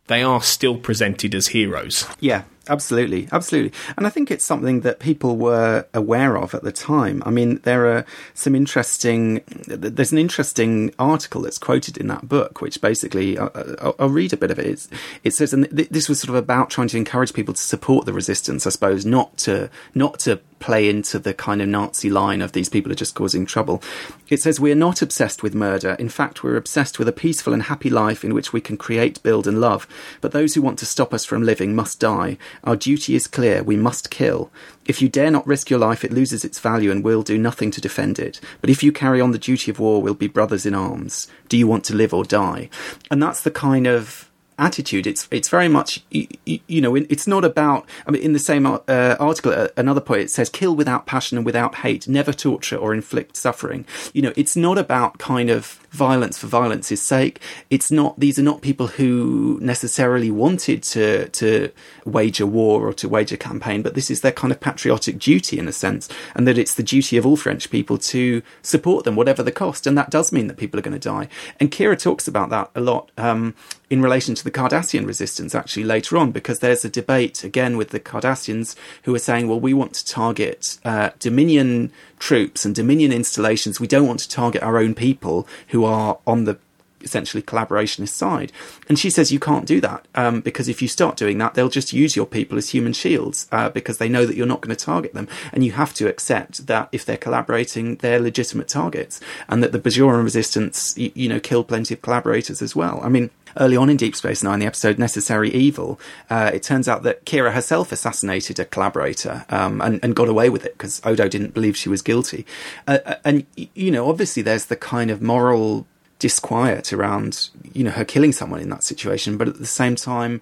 they 0.08 0.22
are 0.22 0.42
still 0.42 0.78
presented 0.78 1.34
as 1.34 1.48
heroes. 1.48 2.06
Yeah, 2.20 2.44
Absolutely, 2.70 3.28
absolutely. 3.32 3.74
And 3.98 4.06
I 4.06 4.12
think 4.12 4.30
it's 4.30 4.46
something 4.46 4.82
that 4.82 5.00
people 5.00 5.38
were 5.38 5.88
aware 5.92 6.38
of 6.38 6.54
at 6.54 6.62
the 6.62 6.72
time. 6.72 7.24
I 7.26 7.32
mean, 7.32 7.58
there 7.64 7.88
are 7.88 8.06
some 8.36 8.54
interesting, 8.54 9.42
there's 9.66 10.12
an 10.12 10.20
interesting 10.20 10.94
article 11.00 11.42
that's 11.42 11.58
quoted 11.58 11.98
in 11.98 12.08
that 12.08 12.30
book, 12.30 12.62
which 12.62 12.80
basically, 12.80 13.40
uh, 13.40 13.48
uh, 13.48 13.76
I'll, 13.82 13.96
I'll 13.98 14.10
read 14.10 14.34
a 14.34 14.38
bit 14.38 14.52
of 14.52 14.60
it. 14.60 14.68
It's, 14.68 14.88
it 15.24 15.34
says, 15.34 15.52
and 15.52 15.66
this 15.66 16.08
was 16.08 16.20
sort 16.20 16.30
of 16.30 16.36
about 16.36 16.70
trying 16.70 16.90
to 16.90 16.98
encourage 16.98 17.34
people 17.34 17.56
to 17.56 17.62
support 17.62 18.06
the 18.06 18.14
resistance, 18.14 18.68
I 18.68 18.70
suppose, 18.70 19.04
not 19.04 19.36
to, 19.40 19.72
not 19.96 20.20
to 20.20 20.40
play 20.60 20.90
into 20.90 21.18
the 21.18 21.34
kind 21.34 21.62
of 21.62 21.68
Nazi 21.68 22.10
line 22.10 22.42
of 22.42 22.52
these 22.52 22.70
people 22.70 22.92
are 22.92 22.96
just 22.96 23.16
causing 23.16 23.46
trouble. 23.46 23.82
It 24.30 24.42
says, 24.42 24.60
We 24.60 24.72
are 24.72 24.76
not 24.76 25.02
obsessed 25.02 25.42
with 25.42 25.56
murder. 25.56 25.94
In 25.94 26.10
fact, 26.10 26.44
we're 26.44 26.58
obsessed 26.58 27.00
with 27.00 27.08
a 27.08 27.14
peaceful 27.14 27.54
and 27.54 27.64
happy 27.64 27.90
life 27.90 28.24
in 28.24 28.34
which 28.34 28.54
we 28.54 28.62
can 28.62 28.78
create, 28.78 29.24
build, 29.24 29.48
and 29.48 29.60
love. 29.60 29.88
But 30.22 30.32
those 30.32 30.54
who 30.54 30.62
want 30.62 30.80
to 30.80 30.86
stop 30.86 31.14
us 31.14 31.26
from 31.26 31.44
living 31.44 31.76
must 31.76 32.00
die. 32.00 32.38
Our 32.64 32.76
duty 32.76 33.16
is 33.16 33.28
clear. 33.28 33.64
We 33.64 33.76
must 33.76 34.10
kill. 34.10 34.52
If 34.86 35.02
you 35.02 35.10
dare 35.10 35.32
not 35.32 35.48
risk 35.48 35.70
your 35.70 35.80
life, 35.80 36.04
it 36.04 36.14
loses 36.14 36.44
its 36.44 36.60
value 36.60 36.92
and 36.92 37.04
we'll 37.04 37.24
do 37.24 37.38
nothing 37.38 37.72
to 37.72 37.82
defend 37.82 38.20
it. 38.20 38.40
But 38.62 38.70
if 38.70 38.84
you 38.84 38.92
carry 38.92 39.22
on 39.22 39.32
the 39.32 39.38
duty 39.38 39.72
of 39.72 39.80
war, 39.80 40.02
we'll 40.02 40.14
be 40.14 40.28
brothers 40.28 40.66
in 40.66 40.74
arms. 40.74 41.28
Do 41.48 41.58
you 41.58 41.68
want 41.68 41.84
to 41.86 41.96
live 41.96 42.14
or 42.14 42.24
die? 42.24 42.70
And 43.12 43.22
that's 43.22 43.42
the 43.42 43.52
kind 43.52 43.88
of 43.88 44.30
attitude. 44.60 45.08
It's 45.08 45.28
it's 45.32 45.50
very 45.50 45.68
much 45.68 46.04
you, 46.12 46.28
you, 46.46 46.82
know 46.82 46.96
it's 46.96 47.26
not 47.26 47.46
about. 47.46 47.88
I 48.06 48.12
mean, 48.12 48.22
in 48.22 48.34
the 48.34 48.40
same 48.40 48.66
uh, 48.66 48.80
article, 48.88 49.54
uh, 49.54 49.70
another 49.78 50.02
point 50.02 50.22
it 50.22 50.32
says, 50.32 50.50
"Kill 50.50 50.76
without 50.76 51.08
passion 51.08 51.38
and 51.38 51.46
without 51.46 51.76
hate. 51.76 52.08
Never 52.08 52.34
torture 52.34 52.76
or 52.76 52.94
inflict 52.94 53.36
suffering." 53.36 53.86
You 54.14 54.22
know, 54.22 54.34
it's 54.36 54.56
not 54.56 54.78
about 54.78 55.18
kind 55.18 55.50
of 55.50 55.80
violence 55.92 56.38
for 56.38 56.48
violence's 56.48 57.02
sake. 57.02 57.42
It's 57.70 57.92
not. 57.92 58.20
These 58.20 58.40
are 58.40 58.44
not 58.44 58.62
people 58.62 58.88
who 58.88 59.58
necessarily 59.62 60.32
wanted 60.32 60.84
to 60.84 61.30
to 61.30 61.72
wage 62.06 62.40
a 62.40 62.48
war 62.48 62.88
or 62.88 62.94
to 62.94 63.10
wage 63.10 63.32
a 63.32 63.38
campaign, 63.38 63.82
but 63.82 63.96
this 63.96 64.12
is 64.12 64.22
their 64.22 64.32
kind 64.32 64.52
of 64.52 64.60
patriotic 64.60 65.20
duty 65.20 65.60
in 65.60 65.68
a 65.68 65.74
sense, 65.74 66.10
and 66.36 66.48
that 66.48 66.58
it's 66.58 66.76
the 66.76 66.84
duty 66.84 67.18
of 67.18 67.26
all 67.26 67.38
French 67.38 67.70
people 67.70 67.98
to 67.98 68.42
support 68.62 69.06
them, 69.06 69.16
whatever 69.16 69.44
the 69.44 69.52
cost. 69.52 69.88
And 69.88 69.98
that 69.98 70.10
does 70.10 70.32
mean 70.32 70.48
that 70.48 70.58
people 70.58 70.80
are 70.80 70.84
going 70.84 71.00
to 71.00 71.10
die. 71.10 71.28
And 71.60 71.72
Kira 71.72 72.00
talks 72.00 72.28
about 72.28 72.50
that 72.50 72.70
a 72.76 72.82
lot. 72.82 73.12
Um, 73.18 73.56
in 73.90 74.02
relation 74.04 74.36
to 74.36 74.44
the 74.44 74.52
Cardassian 74.52 75.08
resistance 75.08 75.56
actually 75.56 75.84
later 75.84 76.18
on, 76.18 76.32
because 76.32 76.60
there's 76.60 76.86
a 76.86 76.90
debate 76.90 77.44
again 77.44 77.76
with 77.76 77.90
the 77.90 78.00
Cardassians 78.00 78.76
who 79.04 79.16
are 79.16 79.20
saying, 79.20 79.48
well, 79.48 79.60
we 79.60 79.74
want 79.74 79.94
to 79.96 80.06
target 80.06 80.78
uh, 80.86 81.10
Dominion 81.18 81.92
troops 82.20 82.66
and 82.66 82.76
Dominion 82.76 83.12
installations. 83.12 83.80
We 83.80 83.88
don't 83.88 84.08
want 84.08 84.20
to 84.20 84.30
target 84.30 84.62
our 84.62 84.78
own 84.78 84.94
people 84.94 85.48
who 85.70 85.86
are 85.86 86.20
on 86.28 86.44
the 86.44 86.60
essentially 87.02 87.42
collaborationist 87.42 88.10
side. 88.10 88.52
And 88.88 88.98
she 88.98 89.10
says 89.10 89.32
you 89.32 89.40
can't 89.40 89.66
do 89.66 89.82
that 89.82 90.08
um, 90.16 90.42
because 90.42 90.68
if 90.68 90.82
you 90.82 90.88
start 90.88 91.18
doing 91.18 91.38
that, 91.40 91.54
they'll 91.54 91.70
just 91.70 91.94
use 91.94 92.16
your 92.16 92.26
people 92.26 92.58
as 92.58 92.70
human 92.70 92.94
shields 92.94 93.48
uh, 93.52 93.70
because 93.70 93.98
they 93.98 94.10
know 94.10 94.26
that 94.26 94.36
you're 94.36 94.46
not 94.46 94.62
going 94.62 94.76
to 94.76 94.86
target 94.86 95.14
them. 95.14 95.28
And 95.54 95.64
you 95.64 95.74
have 95.74 95.94
to 95.96 96.08
accept 96.08 96.68
that 96.68 96.90
if 96.92 97.06
they're 97.06 97.18
collaborating, 97.18 97.98
they're 97.98 98.20
legitimate 98.20 98.68
targets, 98.68 99.20
and 99.48 99.64
that 99.64 99.72
the 99.72 99.80
Bajoran 99.80 100.24
resistance, 100.24 100.98
you, 100.98 101.12
you 101.16 101.30
know, 101.30 101.40
killed 101.40 101.68
plenty 101.68 101.94
of 101.94 102.02
collaborators 102.02 102.62
as 102.62 102.76
well. 102.76 103.00
I 103.04 103.10
mean, 103.10 103.30
early 103.58 103.78
on 103.78 103.90
in 103.90 103.98
Deep 103.98 104.16
Space 104.16 104.44
Nine, 104.44 104.60
the 104.60 104.66
episode 104.66 105.00
Necessary 105.00 105.50
Evil, 105.52 106.00
uh, 106.30 106.52
it 106.54 106.64
turns 106.64 106.88
out 106.88 107.04
that 107.04 107.26
Kira 107.26 107.54
herself 107.54 107.92
assassinated 107.92 108.60
a 108.60 108.66
collaborator 108.66 109.46
um, 109.50 109.82
and, 109.82 110.00
and, 110.04 110.16
got 110.16 110.28
away 110.28 110.50
with 110.50 110.66
it 110.66 110.74
because 110.74 111.02
Odo 111.06 111.28
didn't 111.28 111.54
believe 111.54 111.78
she 111.78 111.90
was 111.90 112.02
guilty. 112.02 112.46
Uh, 112.88 113.00
uh 113.06 113.16
and, 113.24 113.46
you 113.56 113.92
know, 113.92 114.10
obviously 114.10 114.44
there's 114.44 114.66
the 114.66 114.76
kind 114.76 115.12
of 115.12 115.22
moral 115.22 115.86
disquiet 116.20 116.94
around 116.94 117.50
you 117.74 117.84
know 117.84 117.92
her 117.92 118.06
killing 118.06 118.32
someone 118.32 118.60
in 118.60 118.70
that 118.70 118.84
situation, 118.84 119.38
but 119.38 119.48
at 119.48 119.58
the 119.58 119.66
same 119.66 119.96
time 119.96 120.42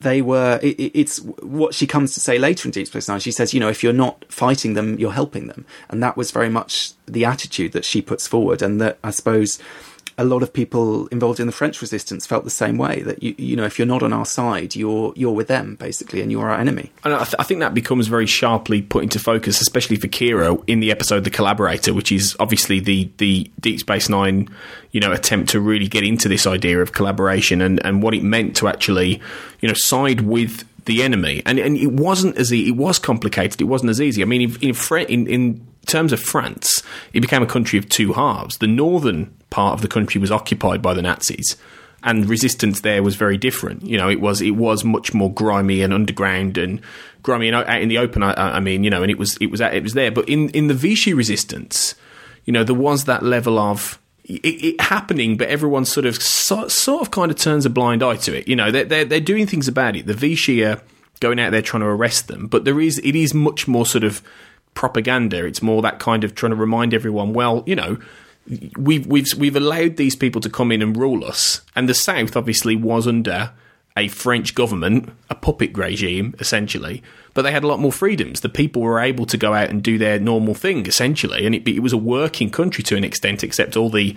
they 0.00 0.22
were 0.22 0.60
it, 0.62 0.78
it's 0.94 1.18
what 1.18 1.74
she 1.74 1.86
comes 1.86 2.14
to 2.14 2.20
say 2.20 2.38
later 2.38 2.68
in 2.68 2.72
deep 2.72 2.86
space 2.86 3.08
nine 3.08 3.20
she 3.20 3.30
says 3.30 3.54
you 3.54 3.60
know 3.60 3.68
if 3.68 3.82
you're 3.82 3.92
not 3.92 4.24
fighting 4.28 4.74
them 4.74 4.98
you're 4.98 5.12
helping 5.12 5.46
them. 5.46 5.64
And 5.88 6.02
that 6.02 6.16
was 6.16 6.30
very 6.30 6.48
much 6.48 6.92
the 7.06 7.24
attitude 7.24 7.72
that 7.72 7.84
she 7.84 8.02
puts 8.02 8.26
forward 8.26 8.62
and 8.62 8.80
that 8.80 8.98
i 9.02 9.10
suppose 9.10 9.58
a 10.16 10.24
lot 10.24 10.42
of 10.42 10.52
people 10.52 11.06
involved 11.08 11.40
in 11.40 11.46
the 11.46 11.52
French 11.52 11.80
resistance 11.80 12.26
felt 12.26 12.44
the 12.44 12.50
same 12.50 12.78
way 12.78 13.02
that 13.02 13.22
you 13.22 13.34
you 13.36 13.56
know 13.56 13.64
if 13.64 13.78
you're 13.78 13.86
not 13.86 14.02
on 14.02 14.12
our 14.12 14.26
side 14.26 14.76
you're 14.76 15.12
you're 15.16 15.32
with 15.32 15.48
them 15.48 15.74
basically 15.76 16.20
and 16.20 16.30
you're 16.30 16.48
our 16.48 16.58
enemy. 16.58 16.92
And 17.04 17.14
I, 17.14 17.24
th- 17.24 17.34
I, 17.38 17.42
think 17.42 17.60
that 17.60 17.74
becomes 17.74 18.06
very 18.06 18.26
sharply 18.26 18.82
put 18.82 19.02
into 19.02 19.18
focus 19.18 19.60
especially 19.60 19.96
for 19.96 20.08
Kira 20.08 20.62
in 20.66 20.80
the 20.80 20.90
episode 20.90 21.24
the 21.24 21.30
collaborator 21.30 21.92
which 21.92 22.12
is 22.12 22.36
obviously 22.38 22.80
the 22.80 23.10
the 23.18 23.50
Deep 23.60 23.80
Space 23.80 24.08
9 24.08 24.48
you 24.92 25.00
know 25.00 25.12
attempt 25.12 25.50
to 25.50 25.60
really 25.60 25.88
get 25.88 26.04
into 26.04 26.28
this 26.28 26.46
idea 26.46 26.80
of 26.80 26.92
collaboration 26.92 27.60
and 27.60 27.84
and 27.84 28.02
what 28.02 28.14
it 28.14 28.22
meant 28.22 28.56
to 28.56 28.68
actually 28.68 29.20
you 29.60 29.68
know 29.68 29.74
side 29.74 30.20
with 30.20 30.64
the 30.84 31.02
enemy. 31.02 31.42
And 31.46 31.58
and 31.58 31.76
it 31.76 31.92
wasn't 31.92 32.36
as 32.36 32.52
e- 32.52 32.68
it 32.68 32.76
was 32.76 32.98
complicated 32.98 33.60
it 33.60 33.64
wasn't 33.64 33.90
as 33.90 34.00
easy. 34.00 34.22
I 34.22 34.26
mean 34.26 34.56
in, 34.60 34.74
in, 35.08 35.26
in 35.26 35.66
terms 35.84 36.12
of 36.12 36.20
France, 36.20 36.82
it 37.12 37.20
became 37.20 37.42
a 37.42 37.46
country 37.46 37.78
of 37.78 37.88
two 37.88 38.12
halves. 38.12 38.58
The 38.58 38.66
northern 38.66 39.34
part 39.50 39.74
of 39.74 39.82
the 39.82 39.88
country 39.88 40.20
was 40.20 40.30
occupied 40.30 40.82
by 40.82 40.94
the 40.94 41.02
Nazis, 41.02 41.56
and 42.02 42.28
resistance 42.28 42.80
there 42.80 43.02
was 43.02 43.16
very 43.16 43.36
different. 43.36 43.84
You 43.84 43.96
know, 43.96 44.08
it 44.08 44.20
was 44.20 44.40
it 44.40 44.52
was 44.52 44.84
much 44.84 45.14
more 45.14 45.32
grimy 45.32 45.82
and 45.82 45.92
underground 45.92 46.58
and 46.58 46.80
grimy 47.22 47.48
and 47.48 47.56
out 47.56 47.82
in 47.82 47.88
the 47.88 47.98
open. 47.98 48.22
I, 48.22 48.34
I 48.34 48.60
mean, 48.60 48.84
you 48.84 48.90
know, 48.90 49.02
and 49.02 49.10
it 49.10 49.18
was 49.18 49.36
it 49.38 49.46
was 49.46 49.60
it 49.60 49.82
was 49.82 49.94
there. 49.94 50.10
But 50.10 50.28
in 50.28 50.50
in 50.50 50.68
the 50.68 50.74
Vichy 50.74 51.14
resistance, 51.14 51.94
you 52.44 52.52
know, 52.52 52.64
there 52.64 52.74
was 52.74 53.04
that 53.04 53.22
level 53.22 53.58
of 53.58 53.98
it, 54.24 54.44
it, 54.44 54.80
happening, 54.80 55.36
but 55.36 55.48
everyone 55.48 55.84
sort 55.84 56.06
of 56.06 56.16
so, 56.16 56.68
sort 56.68 57.02
of 57.02 57.10
kind 57.10 57.30
of 57.30 57.36
turns 57.36 57.66
a 57.66 57.70
blind 57.70 58.02
eye 58.02 58.16
to 58.16 58.36
it. 58.36 58.48
You 58.48 58.56
know, 58.56 58.70
they're, 58.70 58.84
they're, 58.84 59.04
they're 59.04 59.20
doing 59.20 59.46
things 59.46 59.68
about 59.68 59.96
it. 59.96 60.06
The 60.06 60.14
Vichy 60.14 60.64
are 60.64 60.80
going 61.20 61.38
out 61.38 61.50
there 61.50 61.62
trying 61.62 61.82
to 61.82 61.86
arrest 61.86 62.28
them, 62.28 62.46
but 62.46 62.64
there 62.64 62.80
is 62.80 62.98
it 62.98 63.14
is 63.14 63.34
much 63.34 63.68
more 63.68 63.86
sort 63.86 64.04
of 64.04 64.22
propaganda. 64.74 65.44
It's 65.44 65.62
more 65.62 65.82
that 65.82 65.98
kind 65.98 66.24
of 66.24 66.34
trying 66.34 66.50
to 66.50 66.56
remind 66.56 66.94
everyone, 66.94 67.32
well, 67.32 67.62
you 67.66 67.76
know, 67.76 67.98
we've 68.76 69.06
we've 69.06 69.26
we've 69.36 69.56
allowed 69.56 69.96
these 69.96 70.16
people 70.16 70.40
to 70.42 70.50
come 70.50 70.70
in 70.70 70.82
and 70.82 70.96
rule 70.96 71.24
us, 71.24 71.62
and 71.74 71.88
the 71.88 71.94
South 71.94 72.36
obviously 72.36 72.76
was 72.76 73.06
under 73.06 73.52
a 73.96 74.08
French 74.08 74.54
government, 74.54 75.10
a 75.30 75.34
puppet 75.34 75.76
regime, 75.76 76.34
essentially. 76.40 77.02
But 77.34 77.42
they 77.42 77.52
had 77.52 77.64
a 77.64 77.66
lot 77.66 77.80
more 77.80 77.92
freedoms. 77.92 78.40
The 78.40 78.48
people 78.48 78.80
were 78.80 79.00
able 79.00 79.26
to 79.26 79.36
go 79.36 79.52
out 79.54 79.68
and 79.68 79.82
do 79.82 79.98
their 79.98 80.20
normal 80.20 80.54
thing, 80.54 80.86
essentially, 80.86 81.44
and 81.44 81.54
it, 81.54 81.68
it 81.68 81.80
was 81.80 81.92
a 81.92 81.98
working 81.98 82.48
country 82.48 82.84
to 82.84 82.96
an 82.96 83.02
extent. 83.02 83.42
Except 83.42 83.76
all 83.76 83.90
the, 83.90 84.14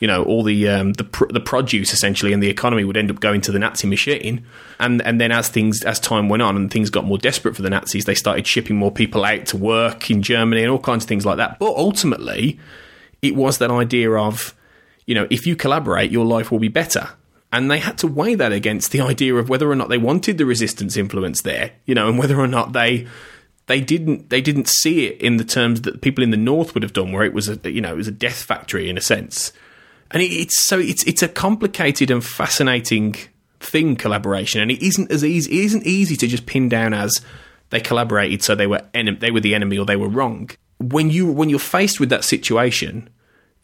you 0.00 0.08
know, 0.08 0.24
all 0.24 0.42
the 0.42 0.68
um, 0.68 0.94
the 0.94 1.04
pr- 1.04 1.32
the 1.32 1.40
produce 1.40 1.92
essentially 1.92 2.32
and 2.32 2.42
the 2.42 2.50
economy 2.50 2.82
would 2.82 2.96
end 2.96 3.10
up 3.10 3.20
going 3.20 3.40
to 3.42 3.52
the 3.52 3.60
Nazi 3.60 3.86
machine. 3.86 4.44
And 4.80 5.00
and 5.02 5.20
then 5.20 5.30
as 5.30 5.48
things 5.48 5.82
as 5.84 6.00
time 6.00 6.28
went 6.28 6.42
on 6.42 6.56
and 6.56 6.70
things 6.70 6.90
got 6.90 7.04
more 7.04 7.18
desperate 7.18 7.54
for 7.54 7.62
the 7.62 7.70
Nazis, 7.70 8.04
they 8.04 8.14
started 8.16 8.46
shipping 8.46 8.76
more 8.76 8.90
people 8.90 9.24
out 9.24 9.46
to 9.46 9.56
work 9.56 10.10
in 10.10 10.22
Germany 10.22 10.62
and 10.62 10.70
all 10.70 10.80
kinds 10.80 11.04
of 11.04 11.08
things 11.08 11.24
like 11.24 11.36
that. 11.36 11.58
But 11.58 11.76
ultimately, 11.76 12.58
it 13.22 13.36
was 13.36 13.58
that 13.58 13.70
idea 13.70 14.10
of, 14.12 14.54
you 15.06 15.14
know, 15.14 15.28
if 15.30 15.46
you 15.46 15.54
collaborate, 15.54 16.10
your 16.10 16.26
life 16.26 16.50
will 16.50 16.58
be 16.58 16.68
better 16.68 17.10
and 17.52 17.70
they 17.70 17.78
had 17.78 17.98
to 17.98 18.06
weigh 18.06 18.34
that 18.34 18.52
against 18.52 18.92
the 18.92 19.00
idea 19.00 19.34
of 19.34 19.48
whether 19.48 19.70
or 19.70 19.76
not 19.76 19.88
they 19.88 19.98
wanted 19.98 20.38
the 20.38 20.46
resistance 20.46 20.96
influence 20.96 21.42
there, 21.42 21.72
you 21.84 21.94
know, 21.94 22.08
and 22.08 22.18
whether 22.18 22.38
or 22.38 22.48
not 22.48 22.72
they 22.72 23.06
they 23.66 23.80
didn't 23.80 24.30
they 24.30 24.40
didn't 24.40 24.68
see 24.68 25.06
it 25.06 25.20
in 25.20 25.36
the 25.36 25.44
terms 25.44 25.82
that 25.82 26.00
people 26.00 26.22
in 26.22 26.30
the 26.30 26.36
north 26.36 26.74
would 26.74 26.82
have 26.82 26.92
done, 26.92 27.12
where 27.12 27.24
it 27.24 27.32
was 27.32 27.48
a 27.48 27.70
you 27.70 27.80
know 27.80 27.92
it 27.92 27.96
was 27.96 28.08
a 28.08 28.12
death 28.12 28.42
factory 28.42 28.88
in 28.88 28.96
a 28.96 29.00
sense. 29.00 29.52
and 30.10 30.22
it, 30.22 30.26
it's 30.26 30.60
so 30.60 30.78
it's 30.78 31.04
it's 31.04 31.22
a 31.22 31.28
complicated 31.28 32.10
and 32.10 32.24
fascinating 32.24 33.14
thing 33.60 33.96
collaboration, 33.96 34.60
and 34.60 34.70
it 34.70 34.82
isn't 34.82 35.10
as 35.10 35.24
easy. 35.24 35.60
It 35.60 35.64
isn't 35.66 35.86
easy 35.86 36.16
to 36.16 36.26
just 36.26 36.46
pin 36.46 36.68
down 36.68 36.94
as 36.94 37.20
they 37.70 37.80
collaborated, 37.80 38.42
so 38.42 38.54
they 38.54 38.66
were 38.66 38.82
en- 38.94 39.18
they 39.18 39.30
were 39.30 39.40
the 39.40 39.54
enemy 39.54 39.78
or 39.78 39.84
they 39.84 39.96
were 39.96 40.08
wrong. 40.08 40.50
When 40.78 41.10
you 41.10 41.30
when 41.30 41.48
you're 41.48 41.58
faced 41.58 41.98
with 42.00 42.10
that 42.10 42.24
situation, 42.24 43.08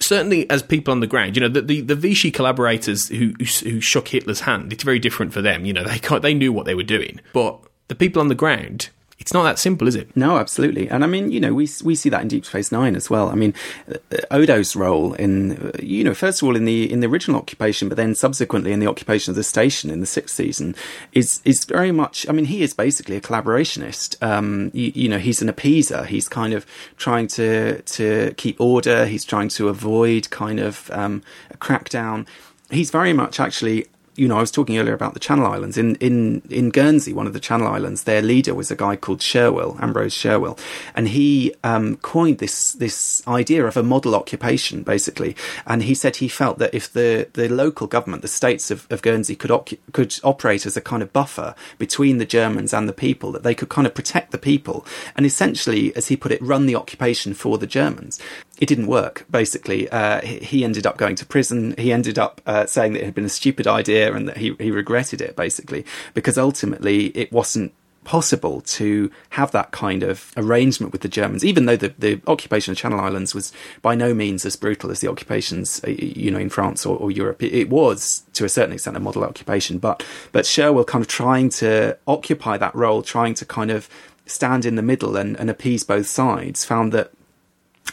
certainly 0.03 0.49
as 0.51 0.63
people 0.63 0.93
on 0.93 1.01
the 1.01 1.07
ground, 1.07 1.37
you 1.37 1.41
know, 1.41 1.49
the, 1.49 1.63
the, 1.63 1.81
the 1.81 1.95
Vichy 1.95 2.31
collaborators 2.31 3.09
who, 3.09 3.35
who, 3.39 3.45
who 3.69 3.81
shook 3.81 4.09
Hitler's 4.09 4.41
hand, 4.41 4.73
it's 4.73 4.83
very 4.83 4.99
different 4.99 5.33
for 5.33 5.43
them. 5.43 5.65
You 5.65 5.73
know, 5.73 5.85
they 5.85 6.19
they 6.19 6.35
knew 6.35 6.53
what 6.53 6.67
they 6.67 6.75
were 6.75 6.83
doing, 6.83 7.21
but 7.33 7.61
the 7.89 7.95
people 7.95 8.21
on 8.21 8.29
the 8.29 8.35
ground, 8.35 8.91
it's 9.23 9.33
not 9.33 9.45
that 9.45 9.61
simple, 9.61 9.87
is 9.87 9.95
it? 9.95 10.09
No, 10.17 10.37
absolutely. 10.37 10.91
And 10.91 11.05
I 11.05 11.07
mean, 11.07 11.31
you 11.31 11.39
know, 11.39 11.55
we 11.55 11.69
we 11.85 11.95
see 11.95 12.09
that 12.09 12.23
in 12.23 12.29
Deep 12.29 12.45
Space 12.45 12.73
Nine 12.73 12.97
as 12.97 13.09
well. 13.09 13.29
I 13.29 13.37
mean, 13.37 13.55
uh, 13.89 14.17
Odo's 14.33 14.75
role 14.75 15.15
in, 15.15 15.53
uh, 15.53 15.71
you 15.81 16.03
know, 16.03 16.13
first 16.13 16.43
of 16.43 16.49
all 16.49 16.57
in 16.57 16.65
the 16.65 16.91
in 16.91 16.99
the 16.99 17.07
original 17.07 17.39
occupation, 17.39 17.89
but 17.89 17.97
then 17.97 18.17
subsequently 18.17 18.73
in 18.73 18.81
the 18.81 18.89
occupation 18.89 19.31
of 19.31 19.37
the 19.37 19.45
station 19.45 19.91
in 19.91 20.01
the 20.01 20.07
sixth 20.07 20.35
season, 20.35 20.75
is 21.13 21.41
is 21.45 21.65
very 21.65 21.93
much. 21.93 22.29
I 22.29 22.33
mean, 22.33 22.47
he 22.47 22.63
is 22.65 22.75
basically 22.75 23.15
a 23.15 23.21
collaborationist. 23.21 24.21
Um, 24.21 24.73
you, 24.75 24.91
you 24.93 25.09
know, 25.09 25.21
he's 25.21 25.41
an 25.41 25.49
appeaser. 25.49 26.05
He's 26.05 26.29
kind 26.29 26.53
of 26.53 26.67
trying 26.97 27.29
to 27.29 27.81
to 27.81 28.35
keep 28.37 28.61
order. 28.61 29.07
He's 29.07 29.25
trying 29.25 29.51
to 29.51 29.69
avoid 29.69 30.31
kind 30.31 30.59
of 30.59 30.91
um, 30.91 31.23
a 31.49 31.57
crackdown 31.57 32.27
he's 32.73 32.91
very 32.91 33.13
much 33.13 33.39
actually 33.39 33.87
you 34.15 34.29
know, 34.29 34.37
I 34.37 34.41
was 34.41 34.51
talking 34.51 34.77
earlier 34.79 34.95
about 34.95 35.15
the 35.15 35.21
Channel 35.21 35.47
Islands. 35.47 35.79
In, 35.79 35.97
in, 35.97 36.43
in 36.51 36.69
Guernsey, 36.69 37.13
one 37.13 37.27
of 37.27 37.33
the 37.33 37.41
Channel 37.41 37.67
Islands, 37.67 38.05
their 38.05 38.21
leader 38.21 38.55
was 38.55 38.71
a 38.71 38.77
guy 38.77 38.95
called 38.97 39.21
Sherwill, 39.21 39.81
Ambrose 39.81 40.15
Sherwill. 40.15 40.59
And 40.95 41.09
he 41.09 41.55
um, 41.65 41.97
coined 41.97 42.39
this, 42.39 42.73
this 42.73 43.27
idea 43.27 43.65
of 43.65 43.77
a 43.77 43.83
model 43.83 44.15
occupation, 44.15 44.83
basically. 44.83 45.35
And 45.67 45.83
he 45.83 45.95
said 45.95 46.17
he 46.17 46.29
felt 46.29 46.59
that 46.59 46.75
if 46.75 46.93
the, 46.93 47.29
the 47.33 47.49
local 47.49 47.87
government, 47.87 48.23
the 48.23 48.29
states 48.29 48.71
of, 48.71 48.87
of 48.91 49.01
Guernsey, 49.01 49.35
could, 49.35 49.51
ocu- 49.51 49.79
could 49.93 50.15
operate 50.23 50.67
as 50.67 50.77
a 50.77 50.83
kind 50.83 51.03
of 51.03 51.13
buffer 51.13 51.55
between 51.79 52.19
the 52.19 52.27
Germans 52.27 52.75
and 52.75 52.89
the 52.89 52.93
people, 52.93 53.33
that 53.33 53.43
they 53.43 53.55
could 53.55 53.71
kind 53.71 53.87
of 53.87 53.95
protect 53.95 54.31
the 54.31 54.39
people. 54.39 54.85
And 55.17 55.25
essentially, 55.25 55.95
as 55.97 56.09
he 56.09 56.17
put 56.17 56.33
it, 56.33 56.43
run 56.43 56.67
the 56.67 56.77
occupation 56.77 57.33
for 57.33 57.57
the 57.57 57.67
Germans 57.67 58.21
it 58.63 58.69
didn't 58.69 58.87
work. 58.87 59.27
Basically, 59.29 59.89
uh, 59.89 60.21
he 60.21 60.65
ended 60.65 60.87
up 60.87 60.97
going 60.97 61.17
to 61.17 61.27
prison. 61.27 61.75
He 61.77 61.93
ended 61.93 62.17
up 62.17 62.41
uh, 62.47 62.65
saying 62.67 62.93
that 62.93 63.03
it 63.03 63.07
had 63.07 63.15
been 63.15 63.25
a 63.25 63.29
stupid 63.41 63.67
idea 63.67 64.15
and 64.15 64.29
that 64.29 64.37
he 64.37 64.55
he 64.61 64.71
regretted 64.71 65.21
it. 65.21 65.35
Basically, 65.35 65.85
because 66.15 66.39
ultimately 66.39 67.07
it 67.07 67.33
wasn't 67.33 67.75
possible 68.05 68.61
to 68.61 69.11
have 69.31 69.51
that 69.51 69.73
kind 69.73 70.05
of 70.05 70.33
arrangement 70.37 70.93
with 70.93 71.03
the 71.03 71.09
Germans, 71.09 71.45
even 71.45 71.67
though 71.67 71.77
the, 71.77 71.93
the 71.99 72.21
occupation 72.29 72.71
of 72.71 72.79
Channel 72.79 73.01
Islands 73.01 73.35
was 73.35 73.53
by 73.81 73.97
no 73.97 74.15
means 74.15 74.47
as 74.47 74.55
brutal 74.55 74.93
as 74.93 75.01
the 75.01 75.09
occupations, 75.09 75.81
uh, 75.85 75.91
you 75.91 76.31
know, 76.31 76.39
in 76.39 76.49
France 76.49 76.87
or, 76.87 76.97
or 76.97 77.11
Europe. 77.11 77.43
It, 77.43 77.53
it, 77.53 77.69
was 77.69 78.23
to 78.35 78.45
a 78.45 78.49
certain 78.49 78.73
extent 78.73 78.97
a 78.97 79.01
model 79.01 79.25
occupation, 79.25 79.79
but 79.79 80.07
but 80.31 80.45
Sherwill 80.45 80.87
kind 80.87 81.03
of 81.03 81.09
trying 81.09 81.49
to 81.51 81.99
occupy 82.07 82.59
that 82.59 82.77
role, 82.77 83.03
trying 83.03 83.35
to 83.35 83.45
kind 83.45 83.73
of 83.73 83.89
stand 84.27 84.65
in 84.65 84.77
the 84.77 84.83
middle 84.83 85.17
and, 85.17 85.37
and 85.41 85.51
appease 85.51 85.83
both 85.83 86.07
sides, 86.07 86.65
found 86.65 86.93
that 86.93 87.11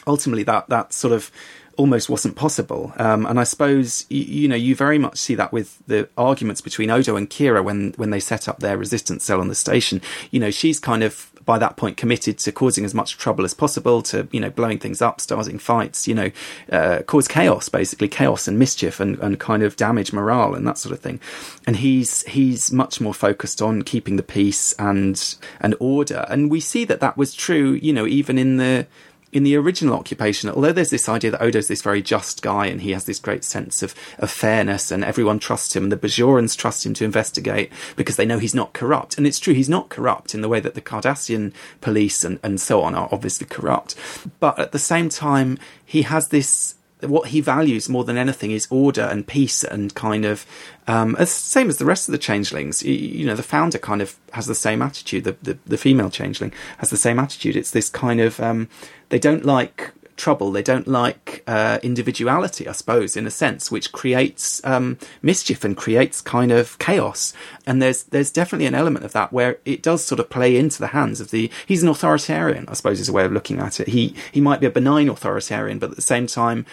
ultimately 0.06 0.42
that 0.44 0.68
that 0.68 0.92
sort 0.92 1.12
of 1.12 1.30
almost 1.76 2.10
wasn't 2.10 2.36
possible. 2.36 2.92
Um, 2.98 3.24
and 3.24 3.40
I 3.40 3.44
suppose 3.44 4.04
you, 4.10 4.22
you, 4.22 4.48
know 4.48 4.56
you 4.56 4.74
very 4.74 4.98
much 4.98 5.18
see 5.18 5.34
that 5.36 5.52
with 5.52 5.78
the 5.86 6.08
arguments 6.16 6.60
between 6.60 6.90
Odo 6.90 7.16
and 7.16 7.28
Kira 7.30 7.64
when 7.64 7.94
when 7.96 8.10
they 8.10 8.20
set 8.20 8.48
up 8.48 8.58
their 8.58 8.76
resistance 8.76 9.24
cell 9.24 9.40
on 9.40 9.48
the 9.48 9.54
station. 9.54 10.02
You 10.30 10.40
know, 10.40 10.50
she's 10.50 10.78
kind 10.78 11.02
of 11.02 11.32
by 11.46 11.58
that 11.58 11.76
point 11.76 11.96
committed 11.96 12.38
to 12.38 12.52
causing 12.52 12.84
as 12.84 12.94
much 12.94 13.16
trouble 13.16 13.44
as 13.44 13.54
possible, 13.54 14.02
to 14.02 14.28
you 14.30 14.40
know 14.40 14.50
blowing 14.50 14.78
things 14.78 15.00
up, 15.00 15.20
starting 15.20 15.58
fights, 15.58 16.06
you 16.06 16.14
know, 16.14 16.30
uh, 16.70 17.00
cause 17.06 17.26
chaos 17.26 17.68
basically, 17.70 18.08
chaos 18.08 18.46
and 18.46 18.58
mischief, 18.58 19.00
and, 19.00 19.18
and 19.20 19.40
kind 19.40 19.62
of 19.62 19.74
damage 19.76 20.12
morale 20.12 20.54
and 20.54 20.66
that 20.66 20.76
sort 20.76 20.92
of 20.92 21.00
thing. 21.00 21.18
And 21.66 21.76
he's 21.76 22.22
he's 22.24 22.70
much 22.70 23.00
more 23.00 23.14
focused 23.14 23.62
on 23.62 23.82
keeping 23.82 24.16
the 24.16 24.22
peace 24.22 24.74
and 24.74 25.34
and 25.60 25.74
order. 25.80 26.26
And 26.28 26.50
we 26.50 26.60
see 26.60 26.84
that 26.84 27.00
that 27.00 27.16
was 27.16 27.32
true, 27.32 27.72
you 27.72 27.92
know, 27.92 28.06
even 28.06 28.36
in 28.36 28.58
the 28.58 28.86
in 29.32 29.44
the 29.44 29.56
original 29.56 29.94
occupation, 29.94 30.50
although 30.50 30.72
there's 30.72 30.90
this 30.90 31.08
idea 31.08 31.30
that 31.30 31.42
Odo's 31.42 31.68
this 31.68 31.82
very 31.82 32.02
just 32.02 32.42
guy 32.42 32.66
and 32.66 32.80
he 32.80 32.90
has 32.90 33.04
this 33.04 33.18
great 33.18 33.44
sense 33.44 33.82
of, 33.82 33.94
of 34.18 34.30
fairness 34.30 34.90
and 34.90 35.04
everyone 35.04 35.38
trusts 35.38 35.76
him, 35.76 35.84
and 35.84 35.92
the 35.92 35.96
Bajorans 35.96 36.56
trust 36.56 36.84
him 36.84 36.94
to 36.94 37.04
investigate 37.04 37.70
because 37.96 38.16
they 38.16 38.26
know 38.26 38.38
he's 38.38 38.54
not 38.54 38.72
corrupt. 38.72 39.16
And 39.16 39.26
it's 39.26 39.38
true, 39.38 39.54
he's 39.54 39.68
not 39.68 39.88
corrupt 39.88 40.34
in 40.34 40.40
the 40.40 40.48
way 40.48 40.60
that 40.60 40.74
the 40.74 40.80
Cardassian 40.80 41.52
police 41.80 42.24
and, 42.24 42.40
and 42.42 42.60
so 42.60 42.82
on 42.82 42.94
are 42.94 43.08
obviously 43.12 43.46
corrupt. 43.46 43.94
But 44.40 44.58
at 44.58 44.72
the 44.72 44.78
same 44.78 45.08
time, 45.08 45.58
he 45.84 46.02
has 46.02 46.28
this 46.28 46.74
what 47.02 47.28
he 47.28 47.40
values 47.40 47.88
more 47.88 48.04
than 48.04 48.16
anything 48.16 48.50
is 48.50 48.66
order 48.70 49.02
and 49.02 49.26
peace 49.26 49.64
and 49.64 49.94
kind 49.94 50.24
of 50.24 50.46
um, 50.86 51.16
as 51.18 51.30
same 51.30 51.68
as 51.68 51.78
the 51.78 51.84
rest 51.84 52.08
of 52.08 52.12
the 52.12 52.18
changelings. 52.18 52.82
You, 52.82 52.94
you, 52.94 53.26
know, 53.26 53.36
the 53.36 53.42
founder 53.42 53.78
kind 53.78 54.02
of 54.02 54.16
has 54.32 54.46
the 54.46 54.54
same 54.54 54.82
attitude. 54.82 55.24
The, 55.24 55.36
the, 55.42 55.58
the 55.66 55.78
female 55.78 56.10
changeling 56.10 56.52
has 56.78 56.90
the 56.90 56.96
same 56.96 57.18
attitude. 57.18 57.56
It's 57.56 57.70
this 57.70 57.88
kind 57.88 58.20
of 58.20 58.40
um, 58.40 58.68
they 59.08 59.18
don't 59.18 59.44
like 59.44 59.92
trouble. 60.20 60.52
They 60.52 60.62
don't 60.62 60.86
like 60.86 61.42
uh, 61.46 61.78
individuality, 61.82 62.68
I 62.68 62.72
suppose, 62.72 63.16
in 63.16 63.26
a 63.26 63.30
sense, 63.30 63.70
which 63.70 63.90
creates 63.90 64.60
um, 64.64 64.98
mischief 65.22 65.64
and 65.64 65.76
creates 65.76 66.20
kind 66.20 66.52
of 66.52 66.78
chaos. 66.78 67.32
And 67.66 67.82
there's 67.82 68.04
there's 68.04 68.30
definitely 68.30 68.66
an 68.66 68.74
element 68.74 69.04
of 69.04 69.12
that 69.12 69.32
where 69.32 69.58
it 69.64 69.82
does 69.82 70.04
sort 70.04 70.20
of 70.20 70.30
play 70.30 70.56
into 70.56 70.78
the 70.78 70.88
hands 70.88 71.20
of 71.20 71.30
the. 71.30 71.50
He's 71.66 71.82
an 71.82 71.88
authoritarian, 71.88 72.66
I 72.68 72.74
suppose, 72.74 73.00
is 73.00 73.08
a 73.08 73.12
way 73.12 73.24
of 73.24 73.32
looking 73.32 73.58
at 73.58 73.80
it. 73.80 73.88
He 73.88 74.14
he 74.30 74.40
might 74.40 74.60
be 74.60 74.66
a 74.66 74.70
benign 74.70 75.08
authoritarian, 75.08 75.78
but 75.78 75.90
at 75.90 75.96
the 75.96 76.02
same 76.02 76.26
time, 76.26 76.66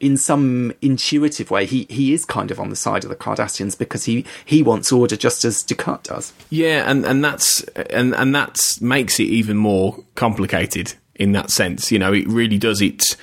in 0.00 0.16
some 0.16 0.72
intuitive 0.80 1.50
way, 1.50 1.66
he, 1.66 1.86
he 1.90 2.12
is 2.12 2.24
kind 2.24 2.50
of 2.50 2.60
on 2.60 2.70
the 2.70 2.76
side 2.76 3.04
of 3.04 3.10
the 3.10 3.16
Cardassians 3.16 3.76
because 3.76 4.04
he, 4.04 4.24
he 4.44 4.62
wants 4.62 4.92
order 4.92 5.16
just 5.16 5.44
as 5.44 5.64
Dukat 5.64 6.04
does. 6.04 6.32
Yeah, 6.50 6.88
and, 6.88 7.04
and 7.04 7.24
that's 7.24 7.62
and 7.62 8.14
and 8.14 8.34
that's 8.34 8.80
makes 8.80 9.18
it 9.18 9.24
even 9.24 9.56
more 9.56 10.04
complicated 10.14 10.94
in 11.18 11.32
that 11.32 11.50
sense. 11.50 11.92
You 11.92 11.98
know, 11.98 12.12
it 12.12 12.26
really 12.26 12.58
does 12.58 12.80
it. 12.80 13.16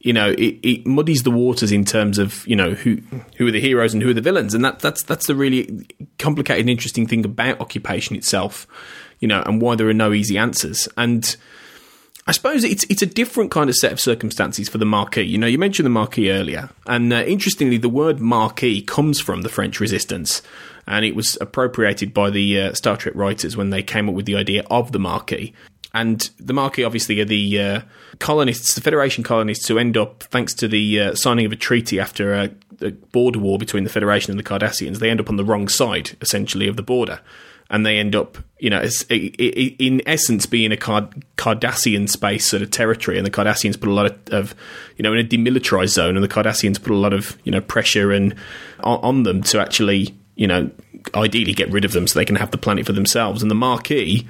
You 0.00 0.12
know, 0.12 0.30
it, 0.30 0.58
it 0.62 0.86
muddies 0.86 1.24
the 1.24 1.30
waters 1.30 1.72
in 1.72 1.84
terms 1.84 2.18
of 2.18 2.46
you 2.46 2.54
know 2.54 2.70
who 2.70 2.98
who 3.36 3.48
are 3.48 3.50
the 3.50 3.60
heroes 3.60 3.92
and 3.92 4.02
who 4.02 4.10
are 4.10 4.14
the 4.14 4.20
villains, 4.20 4.54
and 4.54 4.64
that 4.64 4.78
that's 4.78 5.02
that's 5.02 5.26
the 5.26 5.34
really 5.34 5.86
complicated 6.18 6.60
and 6.60 6.70
interesting 6.70 7.06
thing 7.06 7.24
about 7.24 7.60
occupation 7.60 8.14
itself. 8.14 8.66
You 9.18 9.26
know, 9.26 9.42
and 9.44 9.60
why 9.60 9.74
there 9.74 9.88
are 9.88 9.94
no 9.94 10.12
easy 10.12 10.38
answers 10.38 10.88
and 10.96 11.36
I 12.28 12.32
suppose 12.32 12.62
it's 12.62 12.84
it's 12.90 13.00
a 13.00 13.06
different 13.06 13.50
kind 13.50 13.70
of 13.70 13.76
set 13.76 13.90
of 13.90 13.98
circumstances 13.98 14.68
for 14.68 14.76
the 14.76 14.84
Maquis. 14.84 15.26
You 15.26 15.38
know, 15.38 15.46
you 15.46 15.56
mentioned 15.56 15.86
the 15.86 15.90
Maquis 15.90 16.28
earlier, 16.28 16.68
and 16.86 17.10
uh, 17.10 17.24
interestingly, 17.26 17.78
the 17.78 17.88
word 17.88 18.20
Maquis 18.20 18.82
comes 18.86 19.18
from 19.18 19.40
the 19.40 19.48
French 19.48 19.80
Resistance, 19.80 20.42
and 20.86 21.06
it 21.06 21.16
was 21.16 21.38
appropriated 21.40 22.12
by 22.12 22.28
the 22.28 22.60
uh, 22.60 22.74
Star 22.74 22.98
Trek 22.98 23.14
writers 23.14 23.56
when 23.56 23.70
they 23.70 23.82
came 23.82 24.10
up 24.10 24.14
with 24.14 24.26
the 24.26 24.36
idea 24.36 24.62
of 24.70 24.92
the 24.92 24.98
Maquis. 24.98 25.52
And 25.94 26.28
the 26.38 26.52
Maquis 26.52 26.84
obviously 26.84 27.20
are 27.20 27.24
the 27.24 27.60
uh, 27.60 27.80
colonists, 28.18 28.74
the 28.74 28.80
Federation 28.80 29.24
colonists, 29.24 29.66
who 29.68 29.78
end 29.78 29.96
up, 29.96 30.22
thanks 30.24 30.52
to 30.54 30.68
the 30.68 31.00
uh, 31.00 31.14
signing 31.14 31.46
of 31.46 31.52
a 31.52 31.56
treaty 31.56 31.98
after 31.98 32.34
a, 32.34 32.50
a 32.80 32.90
border 32.90 33.38
war 33.38 33.58
between 33.58 33.84
the 33.84 33.90
Federation 33.90 34.30
and 34.30 34.38
the 34.38 34.44
Cardassians, 34.44 34.98
they 34.98 35.10
end 35.10 35.20
up 35.20 35.28
on 35.28 35.36
the 35.36 35.44
wrong 35.44 35.68
side, 35.68 36.16
essentially, 36.20 36.68
of 36.68 36.76
the 36.76 36.82
border. 36.82 37.20
And 37.70 37.84
they 37.84 37.98
end 37.98 38.14
up, 38.14 38.38
you 38.58 38.70
know, 38.70 38.82
in 39.10 40.02
essence 40.06 40.46
being 40.46 40.72
a 40.72 40.76
Card- 40.76 41.22
Cardassian 41.36 42.08
space 42.08 42.46
sort 42.46 42.62
of 42.62 42.70
territory, 42.70 43.18
and 43.18 43.26
the 43.26 43.30
Cardassians 43.30 43.78
put 43.78 43.90
a 43.90 43.92
lot 43.92 44.06
of, 44.06 44.32
of, 44.32 44.54
you 44.96 45.02
know, 45.02 45.12
in 45.12 45.18
a 45.18 45.28
demilitarized 45.28 45.88
zone, 45.90 46.16
and 46.16 46.24
the 46.24 46.28
Cardassians 46.28 46.82
put 46.82 46.92
a 46.92 46.96
lot 46.96 47.12
of, 47.12 47.36
you 47.44 47.52
know, 47.52 47.60
pressure 47.60 48.10
and 48.10 48.34
on, 48.80 48.98
on, 49.00 49.22
them 49.24 49.42
to 49.42 49.60
actually, 49.60 50.14
you 50.34 50.46
know, 50.46 50.70
ideally 51.14 51.52
get 51.52 51.70
rid 51.70 51.84
of 51.84 51.92
them 51.92 52.06
so 52.06 52.18
they 52.18 52.24
can 52.24 52.36
have 52.36 52.52
the 52.52 52.58
planet 52.58 52.86
for 52.86 52.92
themselves. 52.92 53.42
And 53.42 53.50
the 53.50 53.54
Maquis, 53.54 54.24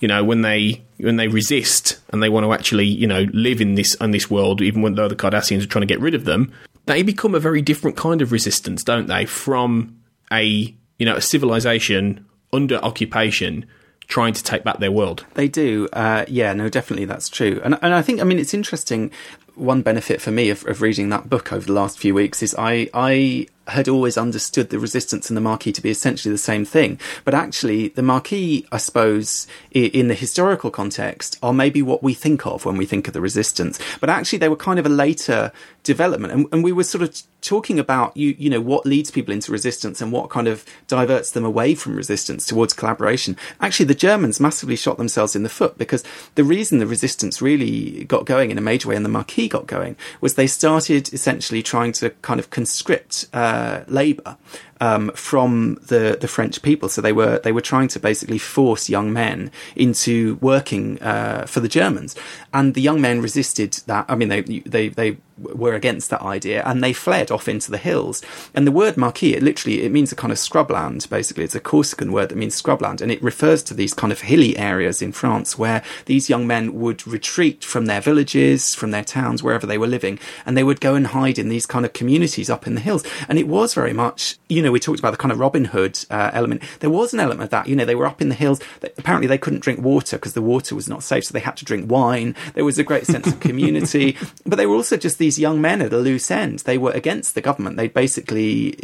you 0.00 0.08
know, 0.08 0.24
when 0.24 0.42
they 0.42 0.82
when 0.98 1.16
they 1.16 1.28
resist 1.28 1.98
and 2.10 2.22
they 2.22 2.28
want 2.28 2.44
to 2.44 2.52
actually, 2.52 2.86
you 2.86 3.06
know, 3.06 3.26
live 3.32 3.60
in 3.60 3.74
this 3.74 3.94
in 3.96 4.10
this 4.10 4.30
world, 4.30 4.60
even 4.60 4.82
when 4.82 4.94
though 4.94 5.08
the 5.08 5.16
Cardassians 5.16 5.62
are 5.62 5.66
trying 5.66 5.82
to 5.82 5.86
get 5.86 6.00
rid 6.00 6.14
of 6.14 6.24
them, 6.24 6.52
they 6.86 7.02
become 7.02 7.34
a 7.34 7.40
very 7.40 7.62
different 7.62 7.96
kind 7.96 8.20
of 8.22 8.32
resistance, 8.32 8.84
don't 8.84 9.06
they? 9.06 9.24
From 9.24 9.98
a 10.32 10.74
you 10.98 11.06
know 11.06 11.16
a 11.16 11.20
civilization 11.20 12.26
under 12.52 12.76
occupation 12.76 13.66
trying 14.06 14.32
to 14.34 14.42
take 14.42 14.64
back 14.64 14.78
their 14.78 14.92
world. 14.92 15.24
They 15.34 15.48
do. 15.48 15.88
Uh, 15.92 16.24
yeah, 16.28 16.52
no, 16.52 16.68
definitely 16.68 17.06
that's 17.06 17.28
true. 17.28 17.60
And, 17.64 17.78
and 17.82 17.94
I 17.94 18.02
think, 18.02 18.20
I 18.20 18.24
mean, 18.24 18.38
it's 18.38 18.54
interesting. 18.54 19.10
One 19.54 19.82
benefit 19.82 20.20
for 20.20 20.30
me 20.30 20.50
of, 20.50 20.66
of 20.66 20.82
reading 20.82 21.08
that 21.10 21.30
book 21.30 21.52
over 21.52 21.66
the 21.66 21.72
last 21.72 21.98
few 21.98 22.14
weeks 22.14 22.42
is 22.42 22.54
I, 22.58 22.90
I 22.92 23.46
had 23.68 23.88
always 23.88 24.18
understood 24.18 24.70
the 24.70 24.78
resistance 24.78 25.30
and 25.30 25.36
the 25.36 25.40
Maquis 25.40 25.72
to 25.72 25.82
be 25.82 25.90
essentially 25.90 26.30
the 26.30 26.38
same 26.38 26.64
thing. 26.64 26.98
But 27.24 27.34
actually, 27.34 27.88
the 27.88 28.02
Maquis, 28.02 28.66
I 28.70 28.76
suppose, 28.76 29.46
in 29.70 30.08
the 30.08 30.14
historical 30.14 30.70
context, 30.70 31.38
are 31.42 31.52
maybe 31.52 31.82
what 31.82 32.02
we 32.02 32.14
think 32.14 32.46
of 32.46 32.64
when 32.64 32.76
we 32.76 32.86
think 32.86 33.06
of 33.08 33.14
the 33.14 33.20
resistance. 33.20 33.78
But 34.00 34.10
actually, 34.10 34.38
they 34.38 34.48
were 34.48 34.56
kind 34.56 34.78
of 34.78 34.86
a 34.86 34.90
later 34.90 35.52
development. 35.84 36.32
And, 36.32 36.46
and 36.52 36.64
we 36.64 36.72
were 36.72 36.84
sort 36.84 37.02
of 37.02 37.22
talking 37.44 37.78
about 37.78 38.16
you 38.16 38.34
you 38.38 38.48
know 38.48 38.60
what 38.60 38.86
leads 38.86 39.10
people 39.10 39.32
into 39.32 39.52
resistance 39.52 40.00
and 40.00 40.10
what 40.10 40.30
kind 40.30 40.48
of 40.48 40.64
diverts 40.88 41.30
them 41.32 41.44
away 41.44 41.74
from 41.74 41.94
resistance 41.94 42.46
towards 42.46 42.72
collaboration 42.72 43.36
actually 43.60 43.84
the 43.84 43.94
germans 43.94 44.40
massively 44.40 44.74
shot 44.74 44.96
themselves 44.96 45.36
in 45.36 45.42
the 45.42 45.48
foot 45.50 45.76
because 45.76 46.02
the 46.36 46.42
reason 46.42 46.78
the 46.78 46.86
resistance 46.86 47.42
really 47.42 48.04
got 48.04 48.24
going 48.24 48.50
in 48.50 48.56
a 48.56 48.62
major 48.62 48.88
way 48.88 48.96
and 48.96 49.04
the 49.04 49.10
Maquis 49.10 49.48
got 49.48 49.66
going 49.66 49.94
was 50.22 50.34
they 50.34 50.46
started 50.46 51.12
essentially 51.12 51.62
trying 51.62 51.92
to 51.92 52.08
kind 52.22 52.40
of 52.40 52.48
conscript 52.48 53.26
uh, 53.34 53.82
labor 53.88 54.38
um, 54.80 55.10
from 55.14 55.78
the, 55.86 56.18
the 56.20 56.28
French 56.28 56.60
people. 56.62 56.88
So 56.88 57.00
they 57.00 57.12
were 57.12 57.38
they 57.38 57.52
were 57.52 57.60
trying 57.60 57.88
to 57.88 58.00
basically 58.00 58.38
force 58.38 58.88
young 58.88 59.12
men 59.12 59.50
into 59.76 60.36
working 60.40 61.00
uh, 61.02 61.46
for 61.46 61.60
the 61.60 61.68
Germans, 61.68 62.16
and 62.52 62.74
the 62.74 62.82
young 62.82 63.00
men 63.00 63.20
resisted 63.20 63.72
that. 63.86 64.04
I 64.08 64.14
mean, 64.14 64.28
they 64.28 64.42
they 64.42 64.88
they 64.88 65.16
were 65.38 65.74
against 65.74 66.10
that 66.10 66.22
idea 66.22 66.62
and 66.64 66.82
they 66.82 66.92
fled 66.92 67.30
off 67.30 67.48
into 67.48 67.70
the 67.70 67.78
hills. 67.78 68.22
And 68.54 68.66
the 68.66 68.72
word 68.72 68.96
Maquis, 68.96 69.34
it 69.34 69.42
literally 69.42 69.82
it 69.82 69.92
means 69.92 70.12
a 70.12 70.16
kind 70.16 70.32
of 70.32 70.38
scrubland. 70.38 71.08
Basically, 71.08 71.44
it's 71.44 71.54
a 71.54 71.60
Corsican 71.60 72.12
word 72.12 72.28
that 72.28 72.36
means 72.36 72.60
scrubland, 72.60 73.00
and 73.00 73.10
it 73.10 73.22
refers 73.22 73.62
to 73.64 73.74
these 73.74 73.94
kind 73.94 74.12
of 74.12 74.22
hilly 74.22 74.56
areas 74.56 75.02
in 75.02 75.12
France 75.12 75.58
where 75.58 75.82
these 76.06 76.30
young 76.30 76.46
men 76.46 76.74
would 76.74 77.06
retreat 77.06 77.64
from 77.64 77.86
their 77.86 78.00
villages, 78.00 78.74
from 78.74 78.90
their 78.90 79.04
towns, 79.04 79.42
wherever 79.42 79.66
they 79.66 79.78
were 79.78 79.86
living, 79.86 80.18
and 80.46 80.56
they 80.56 80.64
would 80.64 80.80
go 80.80 80.94
and 80.94 81.08
hide 81.08 81.38
in 81.38 81.48
these 81.48 81.66
kind 81.66 81.84
of 81.84 81.92
communities 81.92 82.50
up 82.50 82.66
in 82.66 82.74
the 82.74 82.80
hills. 82.80 83.04
And 83.28 83.38
it 83.38 83.48
was 83.48 83.74
very 83.74 83.92
much, 83.92 84.38
you 84.48 84.62
know, 84.62 84.72
we 84.72 84.80
talked 84.80 84.98
about 84.98 85.12
the 85.12 85.16
kind 85.16 85.32
of 85.32 85.38
Robin 85.38 85.66
Hood 85.66 85.98
uh, 86.10 86.30
element. 86.32 86.62
There 86.80 86.90
was 86.90 87.12
an 87.12 87.20
element 87.20 87.44
of 87.44 87.50
that. 87.50 87.68
You 87.68 87.76
know, 87.76 87.84
they 87.84 87.94
were 87.94 88.06
up 88.06 88.20
in 88.20 88.28
the 88.28 88.34
hills. 88.34 88.60
Apparently, 88.82 89.26
they 89.26 89.38
couldn't 89.38 89.60
drink 89.60 89.80
water 89.80 90.16
because 90.16 90.34
the 90.34 90.42
water 90.42 90.74
was 90.74 90.88
not 90.88 91.02
safe, 91.02 91.24
so 91.24 91.32
they 91.32 91.40
had 91.40 91.56
to 91.58 91.64
drink 91.64 91.90
wine. 91.90 92.34
There 92.54 92.64
was 92.64 92.78
a 92.78 92.84
great 92.84 93.06
sense 93.06 93.26
of 93.26 93.40
community, 93.40 94.16
but 94.46 94.56
they 94.56 94.66
were 94.66 94.76
also 94.76 94.96
just 94.96 95.18
these 95.24 95.38
young 95.38 95.58
men 95.60 95.80
at 95.80 95.92
a 95.92 95.96
loose 95.96 96.30
end. 96.30 96.58
They 96.60 96.76
were 96.76 96.90
against 96.90 97.34
the 97.34 97.40
government. 97.40 97.76
They'd 97.78 97.94
basically, 97.94 98.76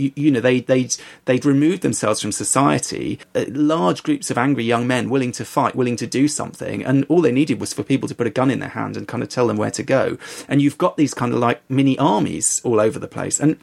you, 0.00 0.12
you 0.14 0.30
know, 0.30 0.40
they 0.40 0.60
they'd 0.60 0.94
they'd 1.24 1.44
removed 1.44 1.82
themselves 1.82 2.20
from 2.20 2.30
society. 2.30 3.18
Uh, 3.34 3.44
large 3.48 4.04
groups 4.04 4.30
of 4.30 4.38
angry 4.38 4.64
young 4.64 4.86
men 4.86 5.10
willing 5.10 5.32
to 5.32 5.44
fight, 5.44 5.74
willing 5.74 5.96
to 5.96 6.06
do 6.06 6.28
something, 6.28 6.84
and 6.84 7.04
all 7.08 7.20
they 7.20 7.32
needed 7.32 7.60
was 7.60 7.72
for 7.72 7.82
people 7.82 8.08
to 8.08 8.14
put 8.14 8.28
a 8.28 8.30
gun 8.30 8.50
in 8.50 8.60
their 8.60 8.76
hand 8.80 8.96
and 8.96 9.08
kind 9.08 9.22
of 9.24 9.28
tell 9.28 9.48
them 9.48 9.56
where 9.56 9.72
to 9.72 9.82
go. 9.82 10.16
And 10.48 10.62
you've 10.62 10.78
got 10.78 10.96
these 10.96 11.14
kind 11.14 11.32
of 11.32 11.40
like 11.40 11.60
mini 11.68 11.98
armies 11.98 12.60
all 12.64 12.78
over 12.78 12.98
the 12.98 13.08
place, 13.08 13.40
and 13.40 13.56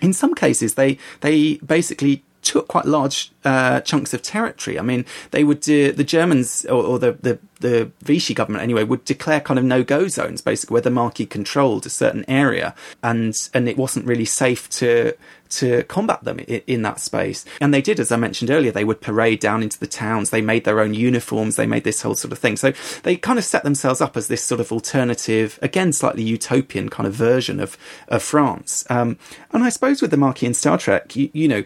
in 0.00 0.12
some 0.14 0.34
cases 0.34 0.74
they 0.74 0.96
they 1.20 1.56
basically 1.56 2.24
took 2.42 2.68
quite 2.68 2.84
large 2.84 3.32
uh, 3.44 3.80
chunks 3.80 4.12
of 4.12 4.22
territory. 4.22 4.78
I 4.78 4.82
mean, 4.82 5.04
they 5.30 5.44
would 5.44 5.62
the 5.62 6.04
Germans 6.04 6.64
or, 6.66 6.82
or 6.84 6.98
the, 6.98 7.12
the 7.12 7.38
the 7.60 7.90
Vichy 8.02 8.34
government 8.34 8.62
anyway 8.62 8.84
would 8.84 9.04
declare 9.04 9.40
kind 9.40 9.58
of 9.58 9.64
no 9.64 9.82
go 9.82 10.08
zones, 10.08 10.42
basically 10.42 10.74
where 10.74 10.82
the 10.82 10.90
Maquis 10.90 11.28
controlled 11.28 11.86
a 11.86 11.90
certain 11.90 12.24
area, 12.28 12.74
and 13.02 13.34
and 13.54 13.68
it 13.68 13.76
wasn't 13.76 14.06
really 14.06 14.24
safe 14.24 14.68
to 14.70 15.14
to 15.50 15.82
combat 15.84 16.24
them 16.24 16.38
in, 16.40 16.62
in, 16.66 16.82
that 16.82 16.98
space. 16.98 17.44
And 17.60 17.74
they 17.74 17.82
did, 17.82 18.00
as 18.00 18.10
I 18.10 18.16
mentioned 18.16 18.50
earlier, 18.50 18.72
they 18.72 18.84
would 18.84 19.02
parade 19.02 19.38
down 19.38 19.62
into 19.62 19.78
the 19.78 19.86
towns. 19.86 20.30
They 20.30 20.40
made 20.40 20.64
their 20.64 20.80
own 20.80 20.94
uniforms. 20.94 21.56
They 21.56 21.66
made 21.66 21.84
this 21.84 22.00
whole 22.00 22.14
sort 22.14 22.32
of 22.32 22.38
thing. 22.38 22.56
So 22.56 22.72
they 23.02 23.16
kind 23.16 23.38
of 23.38 23.44
set 23.44 23.62
themselves 23.62 24.00
up 24.00 24.16
as 24.16 24.28
this 24.28 24.42
sort 24.42 24.62
of 24.62 24.72
alternative, 24.72 25.58
again, 25.60 25.92
slightly 25.92 26.22
utopian 26.22 26.88
kind 26.88 27.06
of 27.06 27.14
version 27.14 27.60
of 27.60 27.76
of 28.08 28.22
France. 28.22 28.84
Um, 28.88 29.18
and 29.52 29.62
I 29.62 29.68
suppose 29.68 30.00
with 30.00 30.10
the 30.10 30.16
Maquis 30.16 30.46
in 30.46 30.54
Star 30.54 30.78
Trek, 30.78 31.14
you, 31.14 31.30
you 31.34 31.48
know 31.48 31.64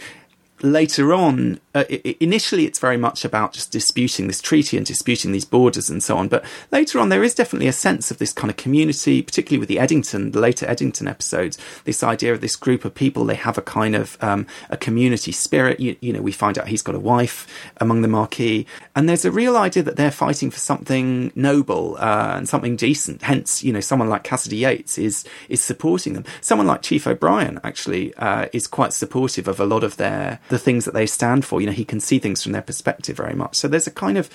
later 0.63 1.13
on, 1.13 1.61
uh, 1.77 1.85
initially 2.21 2.65
it's 2.65 2.79
very 2.79 2.97
much 2.97 3.23
about 3.23 3.53
just 3.53 3.71
disputing 3.71 4.29
this 4.29 4.41
treaty 4.41 4.79
and 4.79 4.87
disputing 4.87 5.33
these 5.33 5.45
borders 5.45 5.91
and 5.91 6.03
so 6.03 6.17
on. 6.17 6.27
But 6.27 6.43
later 6.73 6.99
on, 6.99 7.11
there 7.11 7.23
is 7.23 7.35
definitely 7.35 7.69
a 7.69 7.73
sense 7.73 8.11
of 8.11 8.17
this 8.17 8.33
kind 8.33 8.51
of 8.51 8.57
community, 8.57 9.21
particularly 9.21 9.59
with 9.59 9.69
the 9.69 9.79
Eddington, 9.79 10.31
the 10.31 10.41
later 10.41 10.67
Eddington 10.67 11.07
episodes. 11.07 11.59
This 11.85 12.03
idea 12.03 12.33
of 12.33 12.41
this 12.41 12.57
group 12.57 12.87
of 12.87 12.95
people, 12.95 13.27
they 13.27 13.35
have 13.35 13.59
a 13.59 13.63
kind 13.63 13.95
of 13.95 14.17
um, 14.23 14.47
a 14.71 14.79
community 14.79 15.33
spirit. 15.33 15.79
You, 15.79 15.97
you, 16.01 16.15
know, 16.15 16.23
we 16.23 16.33
find 16.33 16.59
out 16.59 16.69
he's 16.69 16.81
got 16.81 16.95
a 16.95 16.99
wife 16.99 17.47
among 17.77 18.01
the 18.01 18.09
Maquis, 18.09 18.65
and 18.95 19.07
there's 19.07 19.27
a 19.27 19.31
real 19.31 19.59
idea 19.59 19.83
that 19.83 19.97
they're 19.97 20.11
fighting 20.11 20.51
for 20.51 20.59
something 20.59 21.31
noble 21.35 21.97
uh, 21.99 22.37
and 22.39 22.49
something 22.49 22.77
decent. 22.77 23.21
Hence, 23.21 23.63
you 23.63 23.73
know, 23.75 23.81
someone 23.81 24.09
like 24.09 24.25
Cassidy 24.25 24.57
Yates 24.57 24.97
is 24.97 25.25
is 25.51 25.63
supporting 25.63 26.15
them. 26.15 26.25
Someone 26.41 26.67
like 26.67 26.81
Chief 26.81 27.07
O'Brien 27.07 27.61
actually 27.63 28.15
uh, 28.15 28.47
is 28.55 28.67
quite 28.67 28.95
supportive 28.95 29.47
of 29.47 29.61
a 29.61 29.67
lot 29.67 29.85
of 29.85 29.99
their 29.99 30.41
the 30.49 30.59
things 30.59 30.87
that 30.87 30.95
they 30.95 31.05
stand 31.05 31.45
for. 31.45 31.61
You 31.67 31.73
know, 31.73 31.77
he 31.77 31.85
can 31.85 31.99
see 31.99 32.21
things 32.21 32.45
from 32.45 32.53
their 32.53 32.63
perspective 32.63 33.17
very 33.17 33.35
much. 33.35 33.57
So 33.57 33.67
there's 33.67 33.89
a 33.89 33.91
kind 33.91 34.17
of, 34.17 34.31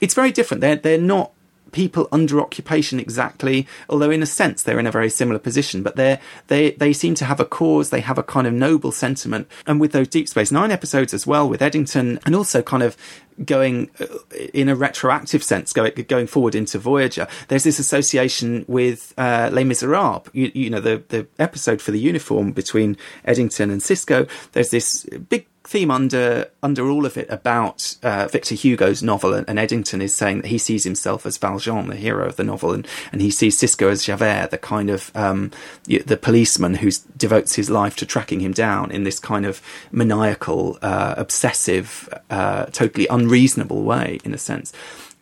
it's 0.00 0.14
very 0.14 0.32
different. 0.32 0.62
They're 0.62 0.74
they're 0.74 0.98
not 0.98 1.30
people 1.72 2.08
under 2.12 2.40
occupation 2.40 3.00
exactly, 3.00 3.66
although 3.88 4.10
in 4.10 4.22
a 4.22 4.26
sense 4.26 4.62
they're 4.62 4.78
in 4.78 4.86
a 4.86 4.90
very 4.90 5.08
similar 5.08 5.38
position. 5.38 5.82
But 5.82 5.96
they 5.96 6.18
they 6.46 6.72
they 6.72 6.92
seem 6.92 7.14
to 7.16 7.24
have 7.24 7.40
a 7.40 7.44
cause. 7.44 7.90
They 7.90 8.00
have 8.00 8.18
a 8.18 8.22
kind 8.22 8.46
of 8.46 8.52
noble 8.52 8.92
sentiment, 8.92 9.48
and 9.66 9.80
with 9.80 9.92
those 9.92 10.08
Deep 10.08 10.28
Space 10.28 10.52
Nine 10.52 10.70
episodes 10.70 11.14
as 11.14 11.26
well, 11.26 11.48
with 11.48 11.62
Eddington, 11.62 12.18
and 12.24 12.34
also 12.34 12.62
kind 12.62 12.82
of 12.82 12.96
going 13.44 13.90
uh, 13.98 14.06
in 14.52 14.68
a 14.68 14.76
retroactive 14.76 15.42
sense, 15.42 15.72
going 15.72 15.92
going 16.08 16.26
forward 16.26 16.54
into 16.54 16.78
Voyager. 16.78 17.26
There's 17.48 17.64
this 17.64 17.78
association 17.78 18.64
with 18.68 19.14
uh, 19.16 19.50
Les 19.52 19.64
Miserables. 19.64 20.28
You, 20.32 20.52
you 20.54 20.70
know 20.70 20.80
the 20.80 21.02
the 21.08 21.26
episode 21.38 21.80
for 21.80 21.90
the 21.90 22.00
uniform 22.00 22.52
between 22.52 22.96
Eddington 23.24 23.70
and 23.70 23.80
Sisko. 23.80 24.28
There's 24.52 24.70
this 24.70 25.04
big 25.28 25.46
theme 25.64 25.90
under 25.90 26.50
under 26.62 26.88
all 26.88 27.06
of 27.06 27.16
it 27.16 27.28
about 27.30 27.96
uh, 28.02 28.28
Victor 28.28 28.54
Hugo's 28.54 29.02
novel, 29.02 29.34
and, 29.34 29.48
and, 29.48 29.58
Eddington 29.58 30.02
is 30.02 30.14
saying 30.14 30.42
that 30.42 30.48
he 30.48 30.58
sees 30.58 30.84
himself 30.84 31.24
as 31.24 31.38
Valjean, 31.38 31.88
the 31.88 31.96
hero 31.96 32.26
of 32.26 32.36
the 32.36 32.44
novel, 32.44 32.72
and, 32.72 32.86
and 33.12 33.20
he 33.20 33.30
sees 33.30 33.58
Sisko 33.58 33.90
as 33.90 34.04
Javert, 34.04 34.50
the 34.50 34.58
kind 34.58 34.90
of 34.90 35.10
um, 35.14 35.50
the 35.84 36.16
policeman 36.16 36.74
who 36.74 36.90
devotes 37.16 37.54
his 37.54 37.70
life 37.70 37.96
to 37.96 38.06
tracking 38.06 38.40
him 38.40 38.52
down 38.52 38.90
in 38.90 39.04
this 39.04 39.18
kind 39.18 39.46
of 39.46 39.62
maniacal, 39.90 40.78
uh, 40.82 41.14
obsessive, 41.16 42.08
uh, 42.30 42.66
totally 42.66 43.06
unreasonable 43.08 43.82
way, 43.82 44.18
in 44.24 44.34
a 44.34 44.38
sense. 44.38 44.72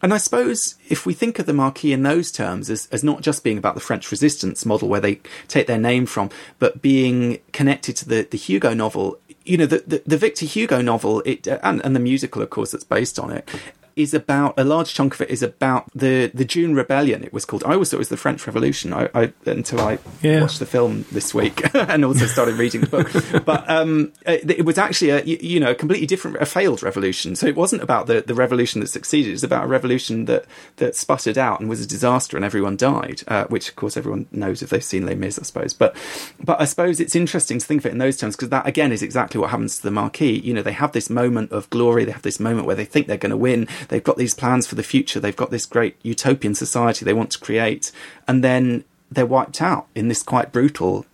And 0.02 0.14
I 0.14 0.16
suppose 0.16 0.76
if 0.88 1.04
we 1.04 1.12
think 1.12 1.38
of 1.38 1.46
the 1.46 1.52
Maquis 1.52 1.92
in 1.92 2.02
those 2.02 2.32
terms 2.32 2.70
as, 2.70 2.88
as 2.90 3.04
not 3.04 3.20
just 3.20 3.44
being 3.44 3.58
about 3.58 3.74
the 3.74 3.82
French 3.82 4.10
resistance 4.10 4.64
model 4.64 4.88
where 4.88 5.00
they 5.00 5.20
take 5.46 5.66
their 5.66 5.78
name 5.78 6.06
from, 6.06 6.30
but 6.58 6.80
being 6.80 7.38
connected 7.52 7.96
to 7.96 8.08
the, 8.08 8.22
the 8.22 8.38
Hugo 8.38 8.72
novel 8.72 9.18
you 9.50 9.56
know, 9.56 9.66
the, 9.66 9.82
the, 9.84 10.02
the 10.06 10.16
Victor 10.16 10.46
Hugo 10.46 10.80
novel, 10.80 11.22
it, 11.26 11.46
and, 11.48 11.84
and 11.84 11.96
the 11.96 12.00
musical, 12.00 12.40
of 12.40 12.50
course, 12.50 12.70
that's 12.70 12.84
based 12.84 13.18
on 13.18 13.32
it, 13.32 13.48
is 13.96 14.14
about 14.14 14.54
a 14.58 14.64
large 14.64 14.94
chunk 14.94 15.14
of 15.14 15.20
it 15.20 15.30
is 15.30 15.42
about 15.42 15.90
the 15.94 16.30
the 16.34 16.44
June 16.44 16.74
Rebellion. 16.74 17.24
It 17.24 17.32
was 17.32 17.44
called. 17.44 17.64
I 17.64 17.72
always 17.72 17.90
thought 17.90 17.96
it 17.96 18.00
was 18.00 18.08
the 18.08 18.16
French 18.16 18.46
Revolution. 18.46 18.92
I, 18.92 19.08
I 19.14 19.32
until 19.46 19.80
I 19.80 19.98
yeah. 20.22 20.40
watched 20.40 20.58
the 20.58 20.66
film 20.66 21.04
this 21.12 21.34
week 21.34 21.62
and 21.74 22.04
also 22.04 22.26
started 22.26 22.56
reading 22.56 22.82
the 22.82 22.86
book. 22.86 23.10
but 23.44 23.68
um, 23.68 24.12
it, 24.26 24.50
it, 24.50 24.64
was 24.64 24.78
actually 24.78 25.10
a 25.10 25.22
you 25.22 25.60
know 25.60 25.70
a 25.70 25.74
completely 25.74 26.06
different, 26.06 26.36
a 26.38 26.46
failed 26.46 26.82
revolution. 26.82 27.36
So 27.36 27.46
it 27.46 27.56
wasn't 27.56 27.82
about 27.82 28.06
the 28.06 28.22
the 28.22 28.34
revolution 28.34 28.80
that 28.80 28.88
succeeded. 28.88 29.30
It 29.30 29.32
was 29.32 29.44
about 29.44 29.64
a 29.64 29.68
revolution 29.68 30.26
that 30.26 30.46
that 30.76 30.96
sputtered 30.96 31.38
out 31.38 31.60
and 31.60 31.68
was 31.68 31.80
a 31.80 31.86
disaster 31.86 32.36
and 32.36 32.44
everyone 32.44 32.76
died. 32.76 33.22
Uh, 33.28 33.44
which 33.46 33.68
of 33.68 33.76
course 33.76 33.96
everyone 33.96 34.26
knows 34.32 34.62
if 34.62 34.70
they've 34.70 34.82
seen 34.84 35.06
Les 35.06 35.14
Mis, 35.14 35.38
I 35.38 35.42
suppose. 35.42 35.74
But 35.74 35.96
but 36.42 36.60
I 36.60 36.64
suppose 36.64 37.00
it's 37.00 37.16
interesting 37.16 37.58
to 37.58 37.66
think 37.66 37.82
of 37.82 37.86
it 37.86 37.92
in 37.92 37.98
those 37.98 38.16
terms 38.16 38.36
because 38.36 38.50
that 38.50 38.66
again 38.66 38.92
is 38.92 39.02
exactly 39.02 39.40
what 39.40 39.50
happens 39.50 39.76
to 39.76 39.82
the 39.82 39.90
Maquis. 39.90 40.42
You 40.42 40.54
know, 40.54 40.62
they 40.62 40.72
have 40.72 40.92
this 40.92 41.10
moment 41.10 41.52
of 41.52 41.68
glory. 41.70 42.04
They 42.04 42.12
have 42.12 42.22
this 42.22 42.40
moment 42.40 42.66
where 42.66 42.76
they 42.76 42.84
think 42.84 43.06
they're 43.06 43.16
going 43.16 43.30
to 43.30 43.36
win 43.36 43.68
They've 43.88 44.04
got 44.04 44.16
these 44.16 44.34
plans 44.34 44.66
for 44.66 44.74
the 44.74 44.82
future. 44.82 45.20
They've 45.20 45.36
got 45.36 45.50
this 45.50 45.66
great 45.66 45.96
utopian 46.02 46.54
society 46.54 47.04
they 47.04 47.14
want 47.14 47.30
to 47.32 47.38
create, 47.38 47.92
and 48.26 48.44
then 48.44 48.84
they're 49.10 49.26
wiped 49.26 49.60
out 49.60 49.86
in 49.94 50.08
this 50.08 50.22
quite 50.22 50.52
brutal 50.52 51.06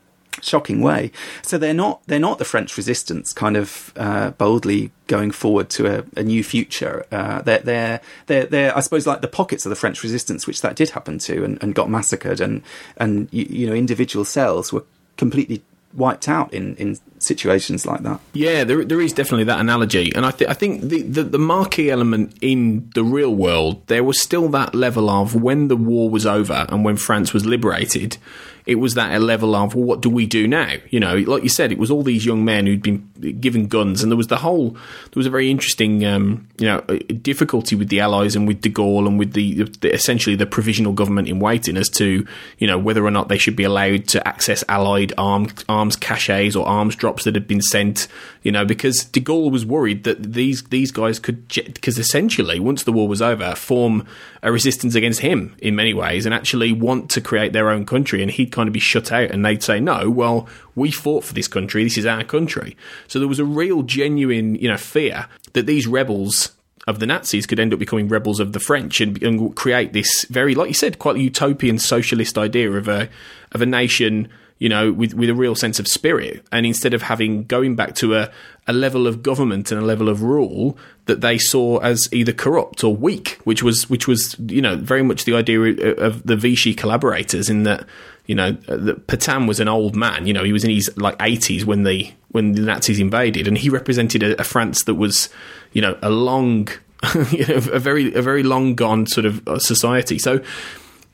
shocking 0.42 0.80
way. 0.80 1.10
So 1.42 1.58
they're 1.58 1.74
not 1.74 2.02
they're 2.06 2.18
not 2.18 2.38
the 2.38 2.44
French 2.44 2.76
resistance 2.76 3.32
kind 3.32 3.56
of 3.56 3.92
uh, 3.96 4.30
boldly 4.32 4.90
going 5.06 5.30
forward 5.30 5.70
to 5.70 6.00
a, 6.00 6.04
a 6.16 6.22
new 6.22 6.42
future. 6.42 7.06
Uh, 7.10 7.42
they're, 7.42 7.60
they're 7.60 8.00
they're 8.26 8.46
they're 8.46 8.76
I 8.76 8.80
suppose 8.80 9.06
like 9.06 9.20
the 9.20 9.28
pockets 9.28 9.66
of 9.66 9.70
the 9.70 9.76
French 9.76 10.02
resistance, 10.02 10.46
which 10.46 10.62
that 10.62 10.76
did 10.76 10.90
happen 10.90 11.18
to 11.20 11.44
and, 11.44 11.62
and 11.62 11.74
got 11.74 11.90
massacred, 11.90 12.40
and 12.40 12.62
and 12.96 13.28
you, 13.32 13.46
you 13.48 13.66
know 13.66 13.74
individual 13.74 14.24
cells 14.24 14.72
were 14.72 14.84
completely 15.16 15.62
wiped 15.96 16.28
out 16.28 16.52
in 16.52 16.76
in 16.76 16.98
situations 17.18 17.86
like 17.86 18.02
that. 18.02 18.20
Yeah, 18.32 18.64
there, 18.64 18.84
there 18.84 19.00
is 19.00 19.12
definitely 19.12 19.44
that 19.44 19.58
analogy, 19.58 20.14
and 20.14 20.26
I, 20.26 20.30
th- 20.30 20.50
I 20.50 20.54
think 20.54 20.82
the, 20.82 21.02
the 21.02 21.22
the 21.24 21.38
Maquis 21.38 21.90
element 21.90 22.36
in 22.40 22.90
the 22.94 23.02
real 23.02 23.34
world, 23.34 23.86
there 23.86 24.04
was 24.04 24.20
still 24.20 24.48
that 24.50 24.74
level 24.74 25.10
of 25.10 25.34
when 25.34 25.68
the 25.68 25.76
war 25.76 26.10
was 26.10 26.26
over 26.26 26.66
and 26.68 26.84
when 26.84 26.96
France 26.96 27.32
was 27.32 27.46
liberated, 27.46 28.18
it 28.66 28.76
was 28.76 28.94
that 28.94 29.14
a 29.14 29.20
level 29.20 29.54
of 29.54 29.76
well, 29.76 29.84
what 29.84 30.00
do 30.00 30.10
we 30.10 30.26
do 30.26 30.48
now? 30.48 30.74
You 30.90 30.98
know, 30.98 31.16
like 31.18 31.44
you 31.44 31.48
said, 31.48 31.70
it 31.70 31.78
was 31.78 31.88
all 31.88 32.02
these 32.02 32.26
young 32.26 32.44
men 32.44 32.66
who'd 32.66 32.82
been 32.82 33.08
given 33.40 33.68
guns, 33.68 34.02
and 34.02 34.10
there 34.10 34.16
was 34.16 34.26
the 34.26 34.38
whole 34.38 34.70
there 34.70 35.14
was 35.14 35.26
a 35.26 35.30
very 35.30 35.50
interesting 35.50 36.04
um, 36.04 36.48
you 36.58 36.66
know 36.66 36.80
difficulty 37.22 37.76
with 37.76 37.88
the 37.88 38.00
Allies 38.00 38.34
and 38.34 38.48
with 38.48 38.60
De 38.60 38.68
Gaulle 38.68 39.06
and 39.06 39.20
with 39.20 39.34
the, 39.34 39.62
the 39.80 39.94
essentially 39.94 40.34
the 40.34 40.46
provisional 40.46 40.92
government 40.92 41.28
in 41.28 41.38
waiting 41.38 41.76
as 41.76 41.88
to 41.90 42.26
you 42.58 42.66
know 42.66 42.76
whether 42.76 43.06
or 43.06 43.12
not 43.12 43.28
they 43.28 43.38
should 43.38 43.54
be 43.56 43.64
allowed 43.64 44.08
to 44.08 44.26
access 44.26 44.64
Allied 44.68 45.12
arms 45.16 45.52
arms 45.68 45.94
caches 45.94 46.56
or 46.56 46.66
arms 46.66 46.96
drops 46.96 47.22
that 47.24 47.34
had 47.34 47.46
been 47.46 47.62
sent. 47.62 48.08
You 48.42 48.50
know, 48.50 48.64
because 48.64 49.04
De 49.04 49.20
Gaulle 49.20 49.52
was 49.52 49.64
worried 49.64 50.02
that 50.04 50.32
these 50.32 50.64
these 50.64 50.90
guys 50.90 51.20
could 51.20 51.46
because 51.48 51.98
essentially 51.98 52.58
once 52.58 52.82
the 52.82 52.92
war 52.92 53.06
was 53.06 53.22
over, 53.22 53.54
form 53.54 54.06
a 54.46 54.52
resistance 54.52 54.94
against 54.94 55.20
him 55.20 55.56
in 55.58 55.74
many 55.74 55.92
ways 55.92 56.24
and 56.24 56.32
actually 56.32 56.72
want 56.72 57.10
to 57.10 57.20
create 57.20 57.52
their 57.52 57.68
own 57.68 57.84
country, 57.84 58.22
and 58.22 58.30
he'd 58.30 58.52
kind 58.52 58.68
of 58.68 58.72
be 58.72 58.78
shut 58.78 59.10
out, 59.10 59.32
and 59.32 59.44
they'd 59.44 59.62
say, 59.62 59.80
"No, 59.80 60.08
well, 60.08 60.48
we 60.76 60.92
fought 60.92 61.24
for 61.24 61.34
this 61.34 61.48
country. 61.48 61.82
This 61.82 61.98
is 61.98 62.06
our 62.06 62.22
country." 62.22 62.76
So 63.08 63.18
there 63.18 63.26
was 63.26 63.40
a 63.40 63.44
real, 63.44 63.82
genuine, 63.82 64.54
you 64.54 64.68
know, 64.68 64.76
fear 64.76 65.26
that 65.54 65.66
these 65.66 65.88
rebels 65.88 66.52
of 66.86 67.00
the 67.00 67.06
Nazis 67.06 67.44
could 67.44 67.58
end 67.58 67.72
up 67.72 67.80
becoming 67.80 68.06
rebels 68.06 68.38
of 68.38 68.52
the 68.52 68.60
French 68.60 69.00
and, 69.00 69.20
and 69.20 69.56
create 69.56 69.92
this 69.92 70.24
very, 70.30 70.54
like 70.54 70.68
you 70.68 70.74
said, 70.74 71.00
quite 71.00 71.16
utopian 71.16 71.80
socialist 71.80 72.38
idea 72.38 72.70
of 72.70 72.86
a 72.86 73.08
of 73.50 73.60
a 73.60 73.66
nation 73.66 74.28
you 74.58 74.68
know, 74.68 74.90
with, 74.90 75.12
with 75.14 75.28
a 75.28 75.34
real 75.34 75.54
sense 75.54 75.78
of 75.78 75.86
spirit. 75.86 76.44
And 76.50 76.64
instead 76.64 76.94
of 76.94 77.02
having 77.02 77.44
going 77.44 77.76
back 77.76 77.94
to 77.96 78.14
a, 78.14 78.30
a 78.66 78.72
level 78.72 79.06
of 79.06 79.22
government 79.22 79.70
and 79.70 79.80
a 79.80 79.84
level 79.84 80.08
of 80.08 80.22
rule 80.22 80.78
that 81.04 81.20
they 81.20 81.38
saw 81.38 81.78
as 81.78 82.08
either 82.12 82.32
corrupt 82.32 82.82
or 82.82 82.94
weak, 82.96 83.38
which 83.44 83.62
was 83.62 83.88
which 83.90 84.08
was 84.08 84.34
you 84.48 84.62
know 84.62 84.76
very 84.76 85.02
much 85.02 85.24
the 85.24 85.34
idea 85.34 85.60
of 85.60 86.26
the 86.26 86.36
Vichy 86.36 86.74
collaborators 86.74 87.50
in 87.50 87.64
that 87.64 87.86
you 88.26 88.34
know 88.34 88.52
that 88.52 89.06
Petain 89.06 89.46
was 89.46 89.60
an 89.60 89.68
old 89.68 89.94
man. 89.94 90.26
You 90.26 90.32
know, 90.32 90.42
he 90.42 90.52
was 90.52 90.64
in 90.64 90.70
his 90.70 90.90
like 90.96 91.16
eighties 91.20 91.64
when 91.64 91.82
the 91.84 92.10
when 92.30 92.52
the 92.52 92.62
Nazis 92.62 92.98
invaded, 92.98 93.46
and 93.46 93.58
he 93.58 93.68
represented 93.68 94.22
a, 94.22 94.40
a 94.40 94.44
France 94.44 94.84
that 94.84 94.94
was 94.94 95.28
you 95.72 95.82
know 95.82 95.98
a 96.02 96.10
long. 96.10 96.68
you 97.30 97.46
know, 97.46 97.56
a 97.56 97.78
very 97.78 98.14
a 98.14 98.22
very 98.22 98.42
long 98.42 98.74
gone 98.74 99.06
sort 99.06 99.26
of 99.26 99.46
uh, 99.46 99.58
society. 99.58 100.18
So 100.18 100.42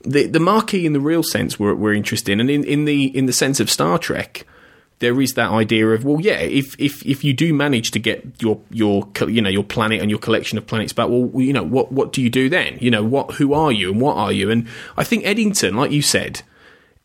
the 0.04 0.26
the 0.26 0.40
Maquis 0.40 0.84
in 0.84 0.92
the 0.92 1.00
real 1.00 1.22
sense 1.22 1.58
we're, 1.58 1.74
we're 1.74 1.94
interested 1.94 2.32
in, 2.32 2.40
and 2.40 2.50
in, 2.50 2.64
in 2.64 2.84
the 2.84 3.16
in 3.16 3.26
the 3.26 3.32
sense 3.32 3.60
of 3.60 3.70
Star 3.70 3.98
Trek, 3.98 4.46
there 5.02 5.20
is 5.20 5.34
that 5.34 5.50
idea 5.50 5.88
of 5.88 6.04
well, 6.04 6.20
yeah, 6.20 6.38
if 6.38 6.78
if 6.78 7.04
if 7.04 7.24
you 7.24 7.34
do 7.34 7.52
manage 7.52 7.90
to 7.90 7.98
get 7.98 8.24
your 8.40 8.60
your 8.70 9.08
you 9.26 9.42
know 9.42 9.50
your 9.50 9.64
planet 9.64 10.00
and 10.00 10.10
your 10.10 10.20
collection 10.20 10.58
of 10.58 10.66
planets 10.66 10.92
back, 10.92 11.08
well, 11.08 11.30
you 11.34 11.52
know 11.52 11.64
what 11.64 11.92
what 11.92 12.12
do 12.12 12.22
you 12.22 12.30
do 12.30 12.48
then? 12.48 12.78
You 12.80 12.90
know 12.90 13.04
what 13.04 13.32
who 13.32 13.52
are 13.52 13.72
you 13.72 13.90
and 13.90 14.00
what 14.00 14.16
are 14.16 14.32
you? 14.32 14.50
And 14.50 14.68
I 14.96 15.04
think 15.04 15.26
Eddington, 15.26 15.74
like 15.74 15.90
you 15.90 16.02
said, 16.02 16.42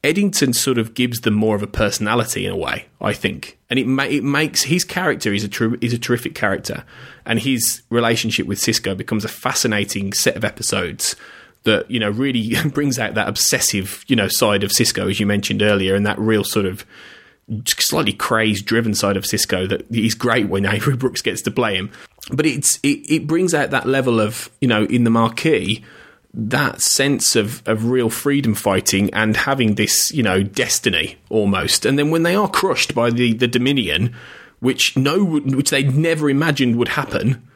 Eddington 0.03 0.53
sort 0.53 0.77
of 0.77 0.93
gives 0.93 1.21
them 1.21 1.33
more 1.33 1.55
of 1.55 1.63
a 1.63 1.67
personality 1.67 2.45
in 2.45 2.51
a 2.51 2.57
way. 2.57 2.85
I 3.01 3.13
think, 3.13 3.57
and 3.69 3.79
it 3.79 3.87
ma- 3.87 4.03
it 4.03 4.23
makes 4.23 4.63
his 4.63 4.83
character 4.83 5.33
is 5.33 5.43
a 5.43 5.49
ter- 5.49 5.77
is 5.81 5.91
a 5.93 5.97
terrific 5.99 6.35
character, 6.35 6.83
and 7.25 7.39
his 7.39 7.81
relationship 7.89 8.45
with 8.45 8.59
Sisko 8.59 8.95
becomes 8.95 9.25
a 9.25 9.29
fascinating 9.29 10.13
set 10.13 10.35
of 10.35 10.45
episodes 10.45 11.15
that 11.63 11.89
you 11.89 11.99
know 11.99 12.09
really 12.09 12.55
brings 12.73 12.99
out 12.99 13.15
that 13.15 13.27
obsessive 13.27 14.03
you 14.07 14.15
know 14.15 14.27
side 14.27 14.63
of 14.63 14.71
Sisko 14.71 15.09
as 15.09 15.19
you 15.19 15.25
mentioned 15.25 15.61
earlier, 15.61 15.95
and 15.95 16.05
that 16.05 16.19
real 16.19 16.43
sort 16.43 16.65
of 16.65 16.85
slightly 17.65 18.13
crazed, 18.13 18.65
driven 18.65 18.93
side 18.93 19.15
of 19.15 19.23
Sisko 19.23 19.69
that 19.69 19.85
he's 19.89 20.15
great 20.15 20.49
when 20.49 20.65
Avery 20.73 20.97
Brooks 20.97 21.21
gets 21.21 21.41
to 21.43 21.51
play 21.51 21.75
him. 21.75 21.91
But 22.31 22.45
it's 22.45 22.79
it, 22.83 23.09
it 23.09 23.27
brings 23.27 23.53
out 23.53 23.71
that 23.71 23.87
level 23.87 24.19
of 24.19 24.49
you 24.61 24.67
know 24.67 24.83
in 24.85 25.03
the 25.03 25.09
Maquis 25.09 25.81
that 26.33 26.81
sense 26.81 27.35
of, 27.35 27.67
of 27.67 27.89
real 27.89 28.09
freedom 28.09 28.53
fighting 28.53 29.11
and 29.13 29.35
having 29.35 29.75
this 29.75 30.11
you 30.11 30.23
know 30.23 30.43
destiny 30.43 31.17
almost. 31.29 31.85
And 31.85 31.97
then 31.97 32.11
when 32.11 32.23
they 32.23 32.35
are 32.35 32.49
crushed 32.49 32.93
by 32.93 33.09
the 33.09 33.33
the 33.33 33.47
Dominion, 33.47 34.13
which 34.59 34.97
no 34.97 35.23
which 35.23 35.69
they 35.69 35.83
never 35.83 36.29
imagined 36.29 36.75
would 36.75 36.89
happen, 36.89 37.47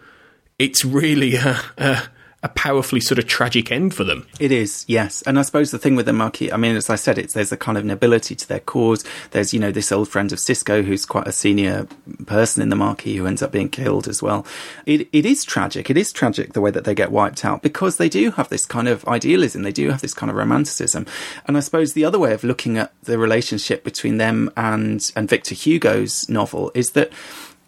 it's 0.58 0.86
really 0.86 1.36
a, 1.36 1.60
a 1.78 2.04
a 2.44 2.50
powerfully 2.50 3.00
sort 3.00 3.20
of 3.20 3.28
tragic 3.28 3.72
end 3.72 3.94
for 3.94 4.04
them. 4.04 4.28
It 4.40 4.52
is, 4.52 4.84
yes. 4.88 5.22
And 5.24 5.38
I 5.38 5.44
suppose 5.44 5.70
the 5.70 5.78
thing 5.78 5.96
with 5.96 6.08
the 6.08 6.14
Maquis, 6.14 6.52
I 6.52 6.58
mean, 6.58 6.76
as 6.76 6.90
I 6.90 6.96
said, 6.96 7.20
it's 7.20 7.34
there's 7.34 7.52
a 7.52 7.58
kind 7.58 7.78
of 7.78 7.86
nobility 7.86 8.36
to 8.36 8.48
their 8.48 8.60
cause. 8.60 9.04
There's, 9.30 9.54
you 9.54 9.60
know, 9.60 9.72
this 9.72 9.92
old 9.92 10.10
friend 10.10 10.32
of 10.32 10.40
Sisko 10.40 10.84
who's 10.84 11.06
quite 11.06 11.28
a 11.28 11.32
senior 11.32 11.88
person 12.26 12.64
in 12.64 12.70
the 12.70 12.76
Maquis 12.76 13.18
who 13.18 13.28
ends 13.28 13.44
up 13.44 13.52
being 13.52 13.70
killed 13.70 14.08
as 14.08 14.24
well. 14.24 14.46
It 14.88 15.08
it 15.12 15.26
is 15.26 15.44
tragic. 15.44 15.90
It 15.90 15.98
is 15.98 16.12
tragic 16.12 16.54
the 16.54 16.62
way 16.62 16.72
that 16.72 16.84
they 16.84 16.96
get 16.96 17.12
wiped 17.12 17.46
out 17.46 17.62
because 17.62 17.98
they 17.98 18.10
do 18.10 18.32
have 18.32 18.50
this 18.50 18.66
kind 18.66 18.88
of 18.88 19.08
idealism. 19.08 19.62
They 19.62 19.72
do 19.72 19.92
have 19.92 20.02
this 20.02 20.16
kind 20.16 20.32
of 20.32 20.36
romanticism. 20.36 21.06
And 21.48 21.58
I 21.58 21.60
suppose 21.60 21.94
the 21.94 22.06
other 22.06 22.20
way 22.20 22.34
of 22.34 22.44
looking 22.44 22.78
at 22.78 22.92
the 23.04 23.20
relationship 23.20 23.84
between 23.84 24.18
them 24.18 24.50
and 24.58 25.12
and 25.16 25.30
Victor 25.30 25.54
Hugo's 25.54 26.28
novel 26.28 26.72
is 26.74 26.92
that 26.92 27.12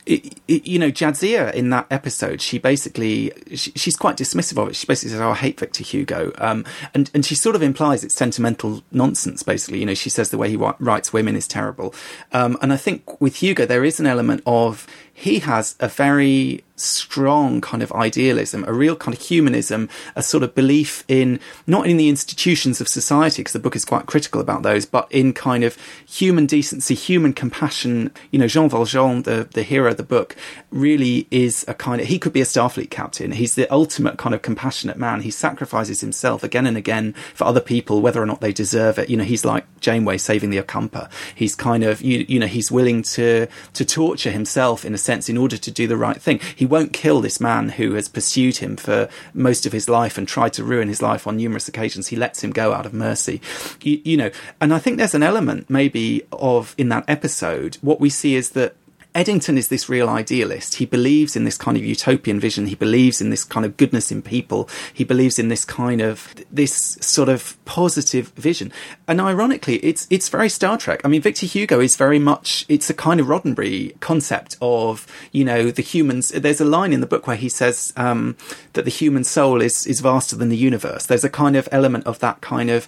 it, 0.06 0.40
it, 0.48 0.66
you 0.68 0.80
know, 0.80 0.92
Jadzia 0.92 1.54
in 1.54 1.70
that 1.70 1.88
episode, 1.90 2.42
she 2.42 2.58
basically 2.58 3.32
she, 3.56 3.72
she's 3.72 3.96
quite 3.96 4.18
dismissive 4.18 4.62
of 4.62 4.70
it. 4.70 4.76
She 4.76 4.86
basically 4.86 5.12
says, 5.12 5.22
"Oh, 5.22 5.32
I 5.32 5.36
hate 5.36 5.60
Victor 5.60 5.84
Hugo," 5.84 6.32
um, 6.38 6.66
and 6.94 7.10
and 7.14 7.26
she 7.26 7.36
sort 7.36 7.56
of 7.56 7.62
implies 7.62 8.04
it's 8.04 8.14
sentimental 8.14 8.84
nonsense. 8.92 9.44
Basically, 9.44 9.80
you 9.80 9.86
know, 9.86 9.94
she 9.94 10.10
says 10.10 10.30
the 10.30 10.38
way 10.38 10.50
he 10.50 10.58
writes 10.58 11.14
women 11.14 11.36
is 11.36 11.48
terrible, 11.48 11.94
um, 12.32 12.58
and 12.62 12.74
I 12.74 12.78
think 12.78 13.22
with 13.22 13.38
Hugo 13.38 13.66
there 13.66 13.84
is 13.84 14.00
an 14.00 14.06
element 14.06 14.44
of 14.46 14.88
he 15.14 15.40
has 15.40 15.76
a 15.80 15.88
very 15.88 16.64
strong 16.76 17.62
kind 17.62 17.84
of 17.84 17.92
idealism, 17.92 18.66
a 18.68 18.74
real 18.74 18.96
kind 18.96 19.16
of 19.16 19.22
humanism, 19.22 19.88
a 20.16 20.24
sort 20.24 20.44
of 20.44 20.56
belief 20.56 21.04
in 21.08 21.40
not 21.68 21.86
in 21.86 21.98
the 21.98 22.10
institutions 22.10 22.82
of 22.82 22.88
society, 22.88 23.42
because 23.42 23.54
the 23.54 23.60
book 23.60 23.76
is 23.76 23.86
quite 23.86 24.08
critical 24.08 24.42
about 24.42 24.64
those, 24.64 24.86
but 24.86 25.10
in 25.12 25.32
kind 25.32 25.64
of 25.64 25.78
human 26.06 26.48
decency, 26.48 26.96
human 26.96 27.32
compassion. 27.32 28.12
You 28.32 28.40
know, 28.40 28.48
Jean 28.48 28.70
Valjean, 28.70 29.22
the, 29.22 29.48
the 29.54 29.62
hero 29.62 29.92
of 29.92 29.98
the 29.98 30.04
book, 30.04 30.36
really 30.72 31.28
is 31.30 31.64
a 31.68 31.76
kind 31.76 32.02
of, 32.02 32.08
he 32.08 32.18
could 32.18 32.34
be 32.34 32.42
a 32.42 32.46
Starfleet 32.46 32.90
captain. 32.90 33.34
He's 33.34 33.56
the 33.56 33.72
ultimate 33.72 34.18
kind 34.18 34.34
of 34.34 34.42
compassionate 34.42 34.98
man. 34.98 35.22
He 35.22 35.32
sacrifices 35.32 36.02
himself 36.02 36.44
again 36.44 36.66
and 36.66 36.76
again 36.76 37.14
for 37.36 37.46
other 37.46 37.62
people, 37.62 38.02
whether 38.02 38.22
or 38.22 38.26
not 38.26 38.42
they 38.42 38.52
deserve 38.52 38.98
it. 38.98 39.10
You 39.10 39.18
know, 39.18 39.24
he's 39.24 39.46
like 39.46 39.66
Janeway 39.80 40.18
saving 40.18 40.50
the 40.50 40.62
Ocampa. 40.62 41.10
He's 41.36 41.56
kind 41.56 41.84
of, 41.84 42.02
you, 42.02 42.26
you 42.28 42.40
know, 42.40 42.48
he's 42.48 42.72
willing 42.72 43.04
to, 43.04 43.48
to 43.74 43.86
torture 43.86 44.32
himself 44.32 44.84
in 44.84 44.96
a 44.96 44.98
sense 45.04 45.30
in 45.30 45.38
order 45.38 45.58
to 45.58 45.72
do 45.72 45.88
the 45.88 45.98
right 45.98 46.22
thing. 46.22 46.40
He 46.56 46.66
won't 46.66 46.94
kill 46.94 47.22
this 47.22 47.40
man 47.40 47.70
who 47.70 47.94
has 47.94 48.08
pursued 48.08 48.58
him 48.58 48.78
for 48.78 49.10
most 49.34 49.66
of 49.66 49.72
his 49.74 49.90
life 49.90 50.18
and 50.18 50.28
tried 50.28 50.54
to 50.54 50.64
ruin 50.64 50.88
his 50.88 51.02
life 51.02 51.28
on 51.28 51.38
numerous 51.38 51.68
occasions. 51.68 52.08
He 52.08 52.16
lets 52.16 52.44
him 52.44 52.52
go 52.52 52.74
out 52.74 52.86
of 52.86 52.94
mercy. 52.94 53.42
You, 53.82 54.02
you 54.04 54.18
know, 54.18 54.32
and 54.60 54.74
I 54.74 54.80
think 54.80 54.98
there's 54.98 55.16
an 55.16 55.24
element 55.24 55.70
maybe 55.70 56.24
of 56.32 56.74
in 56.78 56.90
that 56.90 57.06
episode, 57.08 57.78
what 57.82 58.00
we 58.00 58.10
see 58.10 58.36
is 58.36 58.52
that 58.52 58.76
Eddington 59.16 59.58
is 59.58 59.68
this 59.68 59.90
real 59.90 60.10
idealist. 60.10 60.76
He 60.76 60.86
believes 60.86 61.36
in 61.36 61.44
this 61.44 61.58
kind 61.58 61.78
of 61.78 61.84
utopian 61.84 62.40
vision. 62.40 62.68
He 62.68 62.76
believes 62.76 63.22
in 63.22 63.30
this 63.30 63.44
kind 63.44 63.66
of 63.66 63.78
goodness 63.78 64.12
in 64.12 64.22
people. 64.22 64.68
He 64.94 65.04
believes 65.04 65.38
in 65.38 65.50
this 65.50 65.66
kind 65.66 66.02
of 66.02 66.34
this 66.52 66.98
sort 67.02 67.30
of 67.30 67.58
positive 67.66 68.30
vision. 68.30 68.72
And 69.08 69.22
ironically, 69.22 69.76
it's 69.78 70.08
it's 70.10 70.30
very 70.30 70.50
Star 70.50 70.78
Trek. 70.78 71.02
I 71.04 71.08
mean, 71.08 71.22
Victor 71.22 71.46
Hugo 71.46 71.80
is 71.80 71.96
very 71.96 72.20
much 72.20 72.66
it's 72.70 72.90
a 72.90 72.94
kind 72.94 73.20
of 73.20 73.28
Roddenberry 73.28 74.00
concept 74.00 74.58
of 74.62 75.06
you 75.32 75.46
know 75.46 75.70
the 75.70 75.84
humans. 75.84 76.30
There's 76.30 76.62
a 76.62 76.66
line 76.66 76.94
in 76.94 77.02
the 77.02 77.08
book 77.08 77.28
where 77.28 77.38
he 77.38 77.50
says 77.50 77.94
um, 77.96 78.36
that 78.74 78.86
the 78.86 78.92
human 78.92 79.24
soul 79.24 79.62
is 79.62 79.86
is 79.86 80.00
vaster 80.00 80.36
than 80.36 80.50
the 80.50 80.58
universe. 80.58 81.06
There's 81.06 81.24
a 81.24 81.30
kind 81.30 81.56
of 81.56 81.70
element 81.72 82.08
of 82.08 82.20
that 82.20 82.42
kind 82.42 82.70
of 82.70 82.88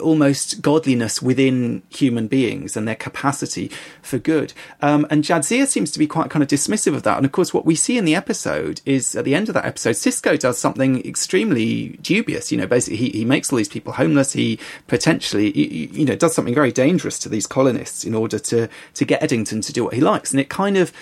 almost 0.00 0.62
godliness 0.62 1.20
within 1.20 1.82
human 1.90 2.26
beings 2.26 2.76
and 2.76 2.86
their 2.86 2.94
capacity 2.94 3.70
for 4.02 4.18
good. 4.18 4.52
Um, 4.80 5.06
and 5.10 5.24
Jadzia 5.24 5.66
seems 5.66 5.90
to 5.92 5.98
be 5.98 6.06
quite 6.06 6.30
kind 6.30 6.42
of 6.42 6.48
dismissive 6.48 6.94
of 6.94 7.02
that. 7.02 7.16
And 7.16 7.26
of 7.26 7.32
course, 7.32 7.52
what 7.52 7.66
we 7.66 7.74
see 7.74 7.98
in 7.98 8.04
the 8.04 8.14
episode 8.14 8.80
is 8.86 9.14
at 9.14 9.24
the 9.24 9.34
end 9.34 9.48
of 9.48 9.54
that 9.54 9.66
episode, 9.66 9.96
Sisko 9.96 10.38
does 10.38 10.58
something 10.58 11.04
extremely 11.06 11.98
dubious. 12.00 12.50
You 12.52 12.58
know, 12.58 12.66
basically, 12.66 12.96
he, 12.96 13.10
he 13.10 13.24
makes 13.24 13.52
all 13.52 13.56
these 13.56 13.68
people 13.68 13.94
homeless. 13.94 14.32
He 14.32 14.58
potentially, 14.86 15.56
you 15.56 16.04
know, 16.04 16.16
does 16.16 16.34
something 16.34 16.54
very 16.54 16.72
dangerous 16.72 17.18
to 17.20 17.28
these 17.28 17.46
colonists 17.46 18.04
in 18.04 18.14
order 18.14 18.38
to 18.38 18.68
to 18.94 19.04
get 19.04 19.22
Eddington 19.22 19.60
to 19.62 19.72
do 19.72 19.84
what 19.84 19.94
he 19.94 20.00
likes. 20.00 20.30
And 20.30 20.40
it 20.40 20.48
kind 20.48 20.76
of 20.76 20.92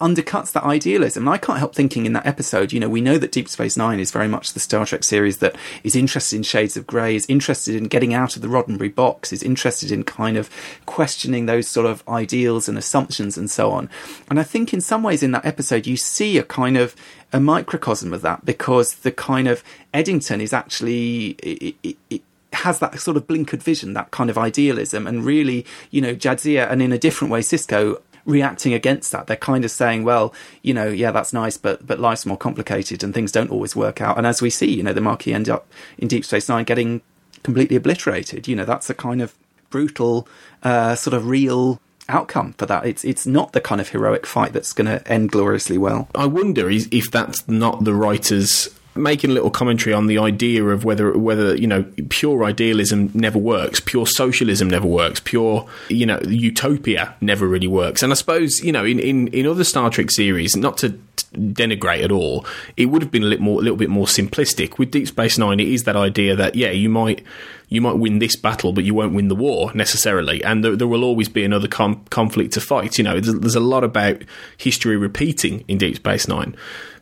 undercuts 0.00 0.52
that 0.52 0.64
idealism. 0.64 1.26
And 1.26 1.34
I 1.34 1.38
can't 1.38 1.58
help 1.58 1.74
thinking 1.74 2.06
in 2.06 2.14
that 2.14 2.26
episode, 2.26 2.72
you 2.72 2.80
know, 2.80 2.88
we 2.88 3.00
know 3.00 3.18
that 3.18 3.32
Deep 3.32 3.48
Space 3.48 3.76
Nine 3.76 4.00
is 4.00 4.10
very 4.10 4.28
much 4.28 4.52
the 4.52 4.60
Star 4.60 4.86
Trek 4.86 5.04
series 5.04 5.38
that 5.38 5.54
is 5.84 5.94
interested 5.94 6.36
in 6.36 6.42
shades 6.42 6.76
of 6.76 6.86
grey, 6.86 7.14
is 7.14 7.26
interested 7.28 7.76
in 7.76 7.84
getting 7.84 8.14
out 8.14 8.34
of 8.34 8.42
the 8.42 8.48
Roddenberry 8.48 8.94
box, 8.94 9.32
is 9.32 9.42
interested 9.42 9.90
in 9.92 10.04
kind 10.04 10.36
of 10.36 10.50
questioning 10.86 11.46
those 11.46 11.68
sort 11.68 11.86
of 11.86 12.02
ideals 12.08 12.68
and 12.68 12.78
assumptions 12.78 13.36
and 13.36 13.50
so 13.50 13.70
on. 13.70 13.88
And 14.28 14.40
I 14.40 14.42
think 14.42 14.72
in 14.72 14.80
some 14.80 15.02
ways 15.02 15.22
in 15.22 15.32
that 15.32 15.44
episode, 15.44 15.86
you 15.86 15.96
see 15.96 16.38
a 16.38 16.42
kind 16.42 16.76
of 16.76 16.96
a 17.32 17.38
microcosm 17.38 18.12
of 18.12 18.22
that 18.22 18.44
because 18.44 18.94
the 18.96 19.12
kind 19.12 19.48
of 19.48 19.62
Eddington 19.92 20.40
is 20.40 20.52
actually. 20.52 21.36
It, 21.42 21.76
it, 21.82 21.96
it, 22.08 22.22
has 22.52 22.80
that 22.80 22.98
sort 22.98 23.16
of 23.16 23.28
blinkered 23.28 23.62
vision, 23.62 23.92
that 23.92 24.10
kind 24.10 24.28
of 24.28 24.36
idealism, 24.36 25.06
and 25.06 25.24
really, 25.24 25.64
you 25.92 26.00
know, 26.00 26.16
Jadzia, 26.16 26.68
and 26.68 26.82
in 26.82 26.90
a 26.90 26.98
different 26.98 27.30
way, 27.30 27.40
Sisko 27.40 28.00
reacting 28.24 28.72
against 28.72 29.12
that. 29.12 29.26
They're 29.26 29.36
kind 29.36 29.64
of 29.64 29.70
saying, 29.70 30.04
well, 30.04 30.34
you 30.62 30.74
know, 30.74 30.88
yeah, 30.88 31.10
that's 31.10 31.32
nice, 31.32 31.56
but 31.56 31.86
but 31.86 31.98
life's 31.98 32.26
more 32.26 32.36
complicated 32.36 33.02
and 33.02 33.14
things 33.14 33.32
don't 33.32 33.50
always 33.50 33.74
work 33.74 34.00
out. 34.00 34.18
And 34.18 34.26
as 34.26 34.42
we 34.42 34.50
see, 34.50 34.70
you 34.72 34.82
know, 34.82 34.92
the 34.92 35.00
Maquis 35.00 35.34
end 35.34 35.48
up 35.48 35.66
in 35.98 36.08
Deep 36.08 36.24
Space 36.24 36.48
Nine 36.48 36.64
getting 36.64 37.02
completely 37.42 37.76
obliterated. 37.76 38.48
You 38.48 38.56
know, 38.56 38.64
that's 38.64 38.90
a 38.90 38.94
kind 38.94 39.22
of 39.22 39.34
brutal, 39.70 40.28
uh, 40.62 40.94
sort 40.94 41.14
of 41.14 41.28
real 41.28 41.80
outcome 42.08 42.54
for 42.54 42.66
that. 42.66 42.86
It's 42.86 43.04
it's 43.04 43.26
not 43.26 43.52
the 43.52 43.60
kind 43.60 43.80
of 43.80 43.90
heroic 43.90 44.26
fight 44.26 44.52
that's 44.52 44.72
going 44.72 44.86
to 44.86 45.06
end 45.10 45.30
gloriously 45.30 45.78
well. 45.78 46.08
I 46.14 46.26
wonder 46.26 46.68
if 46.70 47.10
that's 47.10 47.48
not 47.48 47.84
the 47.84 47.94
writers 47.94 48.68
making 49.00 49.30
a 49.30 49.32
little 49.32 49.50
commentary 49.50 49.92
on 49.92 50.06
the 50.06 50.18
idea 50.18 50.64
of 50.64 50.84
whether 50.84 51.16
whether 51.16 51.56
you 51.56 51.66
know 51.66 51.84
pure 52.08 52.44
idealism 52.44 53.10
never 53.14 53.38
works, 53.38 53.80
pure 53.80 54.06
socialism 54.06 54.68
never 54.68 54.86
works, 54.86 55.20
pure 55.20 55.66
you 55.88 56.06
know 56.06 56.20
utopia 56.26 57.14
never 57.20 57.46
really 57.46 57.68
works. 57.68 58.02
And 58.02 58.12
I 58.12 58.14
suppose 58.14 58.62
you 58.62 58.72
know 58.72 58.84
in 58.84 58.98
in, 58.98 59.28
in 59.28 59.46
other 59.46 59.64
Star 59.64 59.90
Trek 59.90 60.10
series, 60.10 60.56
not 60.56 60.78
to 60.78 60.98
denigrate 61.32 62.02
at 62.02 62.10
all, 62.10 62.44
it 62.76 62.86
would 62.86 63.02
have 63.02 63.10
been 63.10 63.22
a 63.22 63.26
little 63.26 63.44
more 63.44 63.60
a 63.60 63.62
little 63.62 63.76
bit 63.76 63.90
more 63.90 64.06
simplistic. 64.06 64.78
With 64.78 64.90
Deep 64.90 65.08
Space 65.08 65.38
Nine, 65.38 65.60
it 65.60 65.68
is 65.68 65.84
that 65.84 65.96
idea 65.96 66.36
that 66.36 66.54
yeah, 66.54 66.70
you 66.70 66.88
might 66.88 67.22
you 67.68 67.80
might 67.80 67.98
win 67.98 68.18
this 68.18 68.36
battle, 68.36 68.72
but 68.72 68.84
you 68.84 68.94
won't 68.94 69.14
win 69.14 69.28
the 69.28 69.34
war 69.34 69.72
necessarily, 69.74 70.42
and 70.42 70.64
there, 70.64 70.76
there 70.76 70.88
will 70.88 71.04
always 71.04 71.28
be 71.28 71.44
another 71.44 71.68
com- 71.68 72.04
conflict 72.10 72.52
to 72.54 72.60
fight. 72.60 72.98
You 72.98 73.04
know, 73.04 73.20
there's, 73.20 73.38
there's 73.38 73.54
a 73.54 73.60
lot 73.60 73.84
about 73.84 74.22
history 74.56 74.96
repeating 74.96 75.64
in 75.68 75.78
Deep 75.78 75.96
Space 75.96 76.26
Nine. 76.26 76.56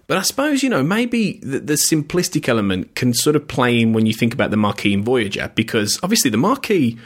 But 0.08 0.16
I 0.16 0.22
suppose, 0.22 0.62
you 0.62 0.70
know, 0.70 0.82
maybe 0.82 1.38
the, 1.42 1.60
the, 1.60 1.74
simplistic 1.74 2.48
element 2.48 2.94
can 2.94 3.12
sort 3.12 3.36
of 3.36 3.46
play 3.46 3.78
in 3.78 3.92
when 3.92 4.06
you 4.06 4.14
think 4.14 4.32
about 4.32 4.50
the 4.50 4.56
Maquis 4.56 4.94
and 4.94 5.04
Voyager, 5.04 5.52
because 5.54 6.00
obviously 6.02 6.30
the 6.30 6.38
Maquis, 6.38 6.96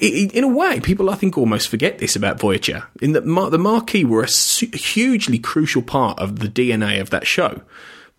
in 0.00 0.42
a 0.42 0.48
way, 0.48 0.80
people 0.80 1.10
I 1.10 1.14
think 1.14 1.38
almost 1.38 1.68
forget 1.68 1.98
this 1.98 2.16
about 2.16 2.40
Voyager, 2.40 2.88
in 3.00 3.12
that 3.12 3.24
the 3.24 3.58
Maquis 3.58 4.04
were 4.04 4.24
a 4.24 4.76
hugely 4.76 5.38
crucial 5.38 5.80
part 5.80 6.18
of 6.18 6.40
the 6.40 6.48
DNA 6.48 7.00
of 7.00 7.10
that 7.10 7.24
show. 7.24 7.60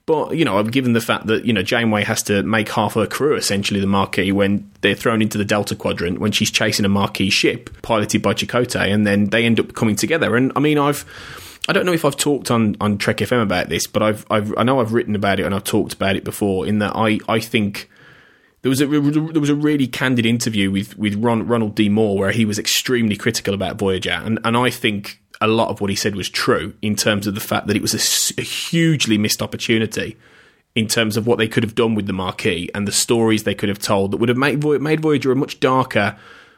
But, 0.05 0.37
you 0.37 0.45
know, 0.45 0.63
given 0.63 0.93
the 0.93 1.01
fact 1.01 1.27
that, 1.27 1.43
you 1.43 1.51
know, 1.51 1.63
Janeway 1.63 2.03
has 2.03 2.23
to 2.23 2.41
make 2.43 2.69
half 2.69 2.93
her 2.93 3.07
crew 3.07 3.35
essentially 3.35 3.81
the 3.81 3.87
Maquis 3.87 4.31
when 4.31 4.71
they're 4.79 4.95
thrown 4.95 5.21
into 5.21 5.37
the 5.37 5.43
Delta 5.43 5.75
Quadrant, 5.75 6.19
when 6.19 6.31
she's 6.31 6.51
chasing 6.51 6.85
a 6.85 6.89
Maquis 6.89 7.33
ship 7.33 7.81
piloted 7.81 8.21
by 8.21 8.33
Chakotay, 8.33 8.93
and 8.93 9.05
then 9.05 9.25
they 9.25 9.43
end 9.43 9.59
up 9.59 9.73
coming 9.73 9.97
together. 9.97 10.37
And, 10.37 10.53
I 10.55 10.61
mean, 10.61 10.77
I've 10.77 11.03
I 11.67 11.73
don't 11.73 11.85
know 11.85 11.93
if 11.93 12.05
I've 12.05 12.17
talked 12.17 12.51
on, 12.51 12.75
on 12.79 12.97
Trek 12.97 13.17
FM 13.17 13.41
about 13.41 13.69
this, 13.69 13.87
but 13.87 14.03
I've, 14.03 14.25
I've 14.29 14.53
I 14.57 14.63
know 14.63 14.79
I've 14.79 14.93
written 14.93 15.15
about 15.15 15.39
it 15.39 15.45
and 15.45 15.55
I've 15.55 15.63
talked 15.63 15.93
about 15.93 16.15
it 16.15 16.23
before. 16.23 16.67
In 16.67 16.79
that 16.79 16.95
I, 16.95 17.19
I 17.27 17.39
think 17.39 17.89
there 18.61 18.69
was 18.69 18.81
a 18.81 18.87
there 18.87 19.41
was 19.41 19.49
a 19.49 19.55
really 19.55 19.87
candid 19.87 20.25
interview 20.25 20.71
with 20.71 20.97
with 20.97 21.15
Ron, 21.15 21.47
Ronald 21.47 21.75
D 21.75 21.89
Moore 21.89 22.17
where 22.17 22.31
he 22.31 22.45
was 22.45 22.59
extremely 22.59 23.15
critical 23.15 23.53
about 23.53 23.77
Voyager, 23.77 24.11
and 24.11 24.39
and 24.43 24.55
I 24.55 24.69
think 24.69 25.21
a 25.41 25.47
lot 25.47 25.69
of 25.69 25.81
what 25.81 25.89
he 25.89 25.95
said 25.95 26.15
was 26.15 26.29
true 26.29 26.73
in 26.81 26.95
terms 26.95 27.27
of 27.27 27.35
the 27.35 27.41
fact 27.41 27.67
that 27.67 27.75
it 27.75 27.81
was 27.81 27.93
a, 27.93 28.41
a 28.41 28.43
hugely 28.43 29.17
missed 29.17 29.41
opportunity 29.41 30.17
in 30.75 30.87
terms 30.87 31.17
of 31.17 31.25
what 31.25 31.37
they 31.37 31.47
could 31.47 31.63
have 31.63 31.75
done 31.75 31.95
with 31.95 32.05
the 32.05 32.13
Maquis 32.13 32.69
and 32.73 32.87
the 32.87 32.91
stories 32.91 33.43
they 33.43 33.55
could 33.55 33.69
have 33.69 33.79
told 33.79 34.11
that 34.11 34.17
would 34.17 34.29
have 34.29 34.37
made 34.37 34.63
made 34.81 34.99
Voyager 34.99 35.31
a 35.31 35.35
much 35.35 35.59
darker 35.59 36.17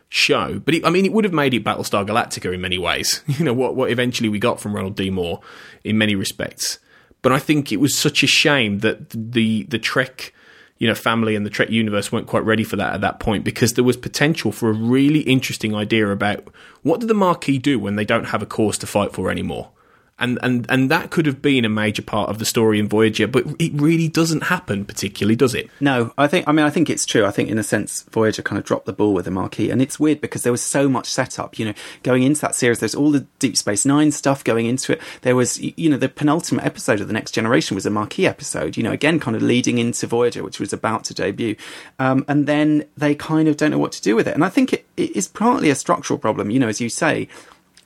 show. 0.09 0.59
But 0.59 0.75
it, 0.75 0.85
I 0.85 0.89
mean, 0.89 1.05
it 1.05 1.13
would 1.13 1.25
have 1.25 1.33
made 1.33 1.53
it 1.53 1.63
Battlestar 1.63 2.05
Galactica 2.05 2.53
in 2.53 2.61
many 2.61 2.77
ways. 2.77 3.23
You 3.37 3.45
know 3.45 3.53
what 3.53 3.75
what 3.75 3.91
eventually 3.91 4.29
we 4.29 4.39
got 4.39 4.59
from 4.59 4.75
Ronald 4.75 4.95
D 4.95 5.09
Moore 5.09 5.41
in 5.83 5.97
many 5.97 6.15
respects. 6.15 6.79
But 7.21 7.31
I 7.31 7.39
think 7.39 7.71
it 7.71 7.77
was 7.77 7.97
such 7.97 8.23
a 8.23 8.27
shame 8.27 8.79
that 8.79 9.09
the 9.09 9.63
the 9.63 9.79
Trek 9.79 10.33
you 10.79 10.87
know 10.87 10.95
family 10.95 11.35
and 11.35 11.45
the 11.45 11.49
Trek 11.49 11.69
universe 11.69 12.11
weren't 12.11 12.27
quite 12.27 12.45
ready 12.45 12.63
for 12.63 12.75
that 12.77 12.93
at 12.93 13.01
that 13.01 13.19
point 13.19 13.43
because 13.43 13.73
there 13.73 13.83
was 13.83 13.97
potential 13.97 14.51
for 14.51 14.69
a 14.69 14.73
really 14.73 15.21
interesting 15.21 15.75
idea 15.75 16.09
about 16.09 16.47
what 16.83 16.99
do 16.99 17.05
the 17.05 17.13
Maquis 17.13 17.59
do 17.59 17.79
when 17.79 17.95
they 17.95 18.05
don't 18.05 18.25
have 18.25 18.41
a 18.41 18.45
cause 18.45 18.77
to 18.79 18.87
fight 18.87 19.13
for 19.13 19.29
anymore 19.29 19.69
and 20.19 20.39
and 20.41 20.65
and 20.69 20.89
that 20.89 21.11
could 21.11 21.25
have 21.25 21.41
been 21.41 21.63
a 21.63 21.69
major 21.69 22.01
part 22.01 22.29
of 22.29 22.39
the 22.39 22.45
story 22.45 22.79
in 22.79 22.87
Voyager, 22.87 23.27
but 23.27 23.45
it 23.59 23.71
really 23.73 24.07
doesn't 24.07 24.43
happen 24.43 24.83
particularly, 24.83 25.35
does 25.35 25.53
it? 25.53 25.69
No, 25.79 26.11
I 26.17 26.27
think 26.27 26.47
I 26.47 26.51
mean 26.51 26.65
I 26.65 26.69
think 26.69 26.89
it's 26.89 27.05
true. 27.05 27.25
I 27.25 27.31
think 27.31 27.49
in 27.49 27.59
a 27.59 27.63
sense 27.63 28.03
Voyager 28.03 28.41
kind 28.41 28.57
of 28.57 28.65
dropped 28.65 28.87
the 28.87 28.93
ball 28.93 29.13
with 29.13 29.25
the 29.25 29.31
Maquis, 29.31 29.69
and 29.69 29.81
it's 29.81 29.99
weird 29.99 30.19
because 30.19 30.43
there 30.43 30.51
was 30.51 30.61
so 30.61 30.89
much 30.89 31.07
setup. 31.07 31.59
You 31.59 31.65
know, 31.65 31.73
going 32.01 32.23
into 32.23 32.41
that 32.41 32.55
series, 32.55 32.79
there's 32.79 32.95
all 32.95 33.11
the 33.11 33.27
Deep 33.39 33.55
Space 33.57 33.85
Nine 33.85 34.11
stuff 34.11 34.43
going 34.43 34.65
into 34.65 34.93
it. 34.93 35.01
There 35.21 35.35
was 35.35 35.61
you 35.61 35.89
know 35.89 35.97
the 35.97 36.09
penultimate 36.09 36.65
episode 36.65 36.99
of 36.99 37.07
the 37.07 37.13
Next 37.13 37.31
Generation 37.31 37.75
was 37.75 37.85
a 37.85 37.91
Maquis 37.91 38.27
episode. 38.27 38.75
You 38.75 38.83
know, 38.83 38.91
again 38.91 39.19
kind 39.19 39.35
of 39.35 39.43
leading 39.43 39.77
into 39.77 40.07
Voyager, 40.07 40.43
which 40.43 40.59
was 40.59 40.73
about 40.73 41.03
to 41.05 41.13
debut, 41.13 41.55
um, 41.99 42.25
and 42.27 42.47
then 42.47 42.85
they 42.97 43.13
kind 43.13 43.47
of 43.47 43.57
don't 43.57 43.71
know 43.71 43.77
what 43.77 43.91
to 43.91 44.01
do 44.01 44.15
with 44.15 44.27
it. 44.27 44.33
And 44.33 44.43
I 44.43 44.49
think 44.49 44.73
it, 44.73 44.85
it 44.97 45.15
is 45.15 45.27
partly 45.27 45.69
a 45.69 45.75
structural 45.75 46.17
problem. 46.17 46.49
You 46.49 46.59
know, 46.59 46.67
as 46.67 46.81
you 46.81 46.89
say 46.89 47.27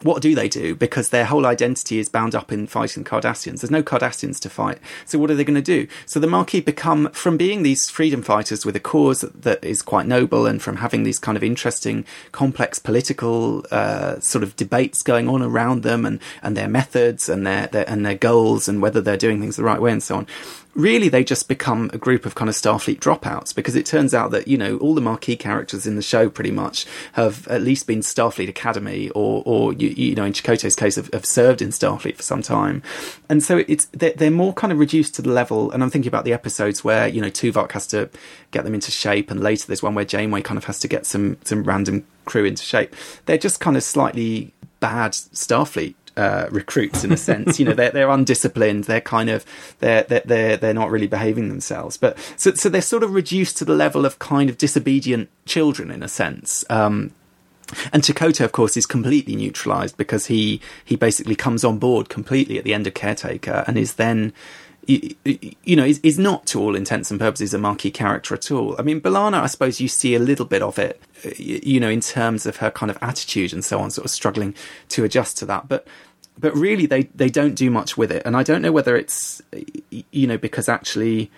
what 0.03 0.21
do 0.21 0.35
they 0.35 0.49
do? 0.49 0.75
Because 0.75 1.09
their 1.09 1.25
whole 1.25 1.45
identity 1.45 1.99
is 1.99 2.09
bound 2.09 2.35
up 2.35 2.51
in 2.51 2.67
fighting 2.67 3.03
Cardassians. 3.03 3.61
There's 3.61 3.71
no 3.71 3.83
Cardassians 3.83 4.39
to 4.41 4.49
fight. 4.49 4.79
So 5.05 5.19
what 5.19 5.31
are 5.31 5.35
they 5.35 5.43
going 5.43 5.55
to 5.55 5.61
do? 5.61 5.87
So 6.05 6.19
the 6.19 6.27
Maquis 6.27 6.61
become, 6.61 7.09
from 7.11 7.37
being 7.37 7.63
these 7.63 7.89
freedom 7.89 8.21
fighters 8.21 8.65
with 8.65 8.75
a 8.75 8.79
cause 8.79 9.21
that, 9.21 9.61
is 9.61 9.81
quite 9.81 10.07
noble 10.07 10.47
and 10.47 10.61
from 10.61 10.77
having 10.77 11.03
these 11.03 11.19
kind 11.19 11.37
of 11.37 11.43
interesting, 11.43 12.03
complex 12.31 12.79
political, 12.79 13.63
uh, 13.69 14.19
sort 14.19 14.43
of 14.43 14.55
debates 14.55 15.03
going 15.03 15.29
on 15.29 15.41
around 15.41 15.83
them 15.83 16.05
and, 16.05 16.19
and 16.41 16.57
their 16.57 16.67
methods 16.67 17.29
and 17.29 17.45
their, 17.45 17.67
their, 17.67 17.87
and 17.87 18.05
their 18.05 18.15
goals 18.15 18.67
and 18.67 18.81
whether 18.81 19.01
they're 19.01 19.17
doing 19.17 19.39
things 19.39 19.55
the 19.55 19.63
right 19.63 19.81
way 19.81 19.91
and 19.91 20.01
so 20.01 20.15
on 20.15 20.27
really 20.73 21.09
they 21.09 21.23
just 21.23 21.47
become 21.47 21.89
a 21.93 21.97
group 21.97 22.25
of 22.25 22.35
kind 22.35 22.49
of 22.49 22.55
Starfleet 22.55 22.99
dropouts 22.99 23.53
because 23.53 23.75
it 23.75 23.85
turns 23.85 24.13
out 24.13 24.31
that 24.31 24.47
you 24.47 24.57
know 24.57 24.77
all 24.77 24.93
the 24.93 25.01
Maquis 25.01 25.37
characters 25.37 25.85
in 25.85 25.95
the 25.95 26.01
show 26.01 26.29
pretty 26.29 26.51
much 26.51 26.85
have 27.13 27.47
at 27.47 27.61
least 27.61 27.87
been 27.87 27.99
Starfleet 27.99 28.49
Academy 28.49 29.09
or 29.09 29.43
or 29.45 29.73
you, 29.73 29.89
you 29.89 30.15
know 30.15 30.25
in 30.25 30.33
Chakotay's 30.33 30.75
case 30.75 30.95
have, 30.95 31.09
have, 31.13 31.25
served 31.25 31.61
in 31.61 31.69
Starfleet 31.69 32.15
for 32.15 32.23
some 32.23 32.41
time, 32.41 32.81
and 33.29 33.43
so 33.43 33.63
it's 33.67 33.85
they're, 33.87 34.13
they're, 34.13 34.31
more 34.31 34.53
kind 34.53 34.71
of 34.71 34.79
reduced 34.79 35.13
to 35.15 35.21
the 35.21 35.29
level. 35.29 35.71
And 35.71 35.83
I'm 35.83 35.89
thinking 35.89 36.07
about 36.07 36.25
the 36.25 36.33
episodes 36.33 36.83
where 36.83 37.07
you 37.07 37.21
know 37.21 37.29
Tuvok 37.29 37.71
has 37.73 37.85
to 37.87 38.09
get 38.51 38.63
them 38.63 38.73
into 38.73 38.91
shape, 38.91 39.29
and 39.29 39.41
later 39.41 39.67
there's 39.67 39.83
one 39.83 39.95
where 39.95 40.05
Janeway 40.05 40.41
kind 40.41 40.57
of 40.57 40.65
has 40.65 40.79
to 40.79 40.87
get 40.87 41.05
some 41.05 41.37
some 41.43 41.63
random 41.63 42.05
crew 42.25 42.45
into 42.45 42.63
shape. 42.63 42.95
They're 43.25 43.37
just 43.37 43.59
kind 43.59 43.75
of 43.75 43.83
slightly 43.83 44.53
bad 44.79 45.11
Starfleet 45.11 45.95
uh, 46.17 46.47
recruits 46.51 47.03
in 47.03 47.11
a 47.11 47.17
sense. 47.17 47.59
you 47.59 47.65
know, 47.65 47.73
they're 47.73 47.91
they're 47.91 48.09
undisciplined. 48.09 48.85
They're 48.85 49.01
kind 49.01 49.29
of 49.29 49.45
they're 49.79 50.03
they're 50.03 50.57
they're, 50.57 50.73
not 50.73 50.91
really 50.91 51.07
behaving 51.07 51.49
themselves. 51.49 51.97
But 51.97 52.17
so 52.37 52.53
so 52.53 52.69
they're 52.69 52.81
sort 52.81 53.03
of 53.03 53.13
reduced 53.13 53.57
to 53.57 53.65
the 53.65 53.75
level 53.75 54.05
of 54.05 54.19
kind 54.19 54.49
of 54.49 54.57
disobedient 54.57 55.29
children 55.45 55.91
in 55.91 56.03
a 56.03 56.07
sense. 56.07 56.63
Um, 56.69 57.11
and 57.93 58.03
Chakotay, 58.03 58.43
of 58.43 58.51
course, 58.51 58.75
is 58.75 58.85
completely 58.85 59.35
neutralized 59.35 59.97
because 59.97 60.27
he 60.27 60.61
he 60.83 60.95
basically 60.95 61.35
comes 61.35 61.63
on 61.63 61.77
board 61.79 62.09
completely 62.09 62.57
at 62.57 62.63
the 62.63 62.73
end 62.73 62.87
of 62.87 62.93
Caretaker 62.93 63.63
and 63.67 63.77
is 63.77 63.95
then 63.95 64.33
you, 64.87 65.75
know, 65.75 65.85
is, 65.85 65.99
is, 65.99 66.17
not 66.17 66.45
to 66.47 66.59
all 66.59 66.75
intents 66.75 67.11
and 67.11 67.19
purposes 67.19 67.53
a 67.53 67.57
Maquis 67.57 67.91
character 67.91 68.33
at 68.33 68.51
all. 68.51 68.75
I 68.79 68.81
mean, 68.81 68.99
B'Elanna, 68.99 69.41
I 69.41 69.45
suppose 69.45 69.79
you 69.79 69.87
see 69.87 70.15
a 70.15 70.19
little 70.19 70.45
bit 70.45 70.61
of 70.61 70.79
it, 70.79 71.01
uh, 71.25 71.29
you 71.37 71.79
know, 71.79 71.89
in 71.89 72.01
terms 72.01 72.45
of 72.45 72.57
her 72.57 72.71
kind 72.71 72.89
of 72.89 72.97
attitude 73.01 73.53
and 73.53 73.63
so 73.63 73.79
on, 73.79 73.91
sort 73.91 74.05
of 74.05 74.11
struggling 74.11 74.55
to 74.89 75.03
adjust 75.03 75.37
to 75.39 75.45
that. 75.45 75.67
But 75.67 75.87
but 76.39 76.55
really, 76.55 76.87
they 76.87 77.03
they 77.15 77.29
don't 77.29 77.55
do 77.55 77.69
much 77.69 77.97
with 77.97 78.11
it, 78.11 78.23
and 78.25 78.35
I 78.35 78.43
don't 78.43 78.61
know 78.61 78.71
whether 78.71 78.95
it's 78.95 79.41
you 80.11 80.27
know 80.27 80.37
because 80.37 80.67
actually 80.67 81.29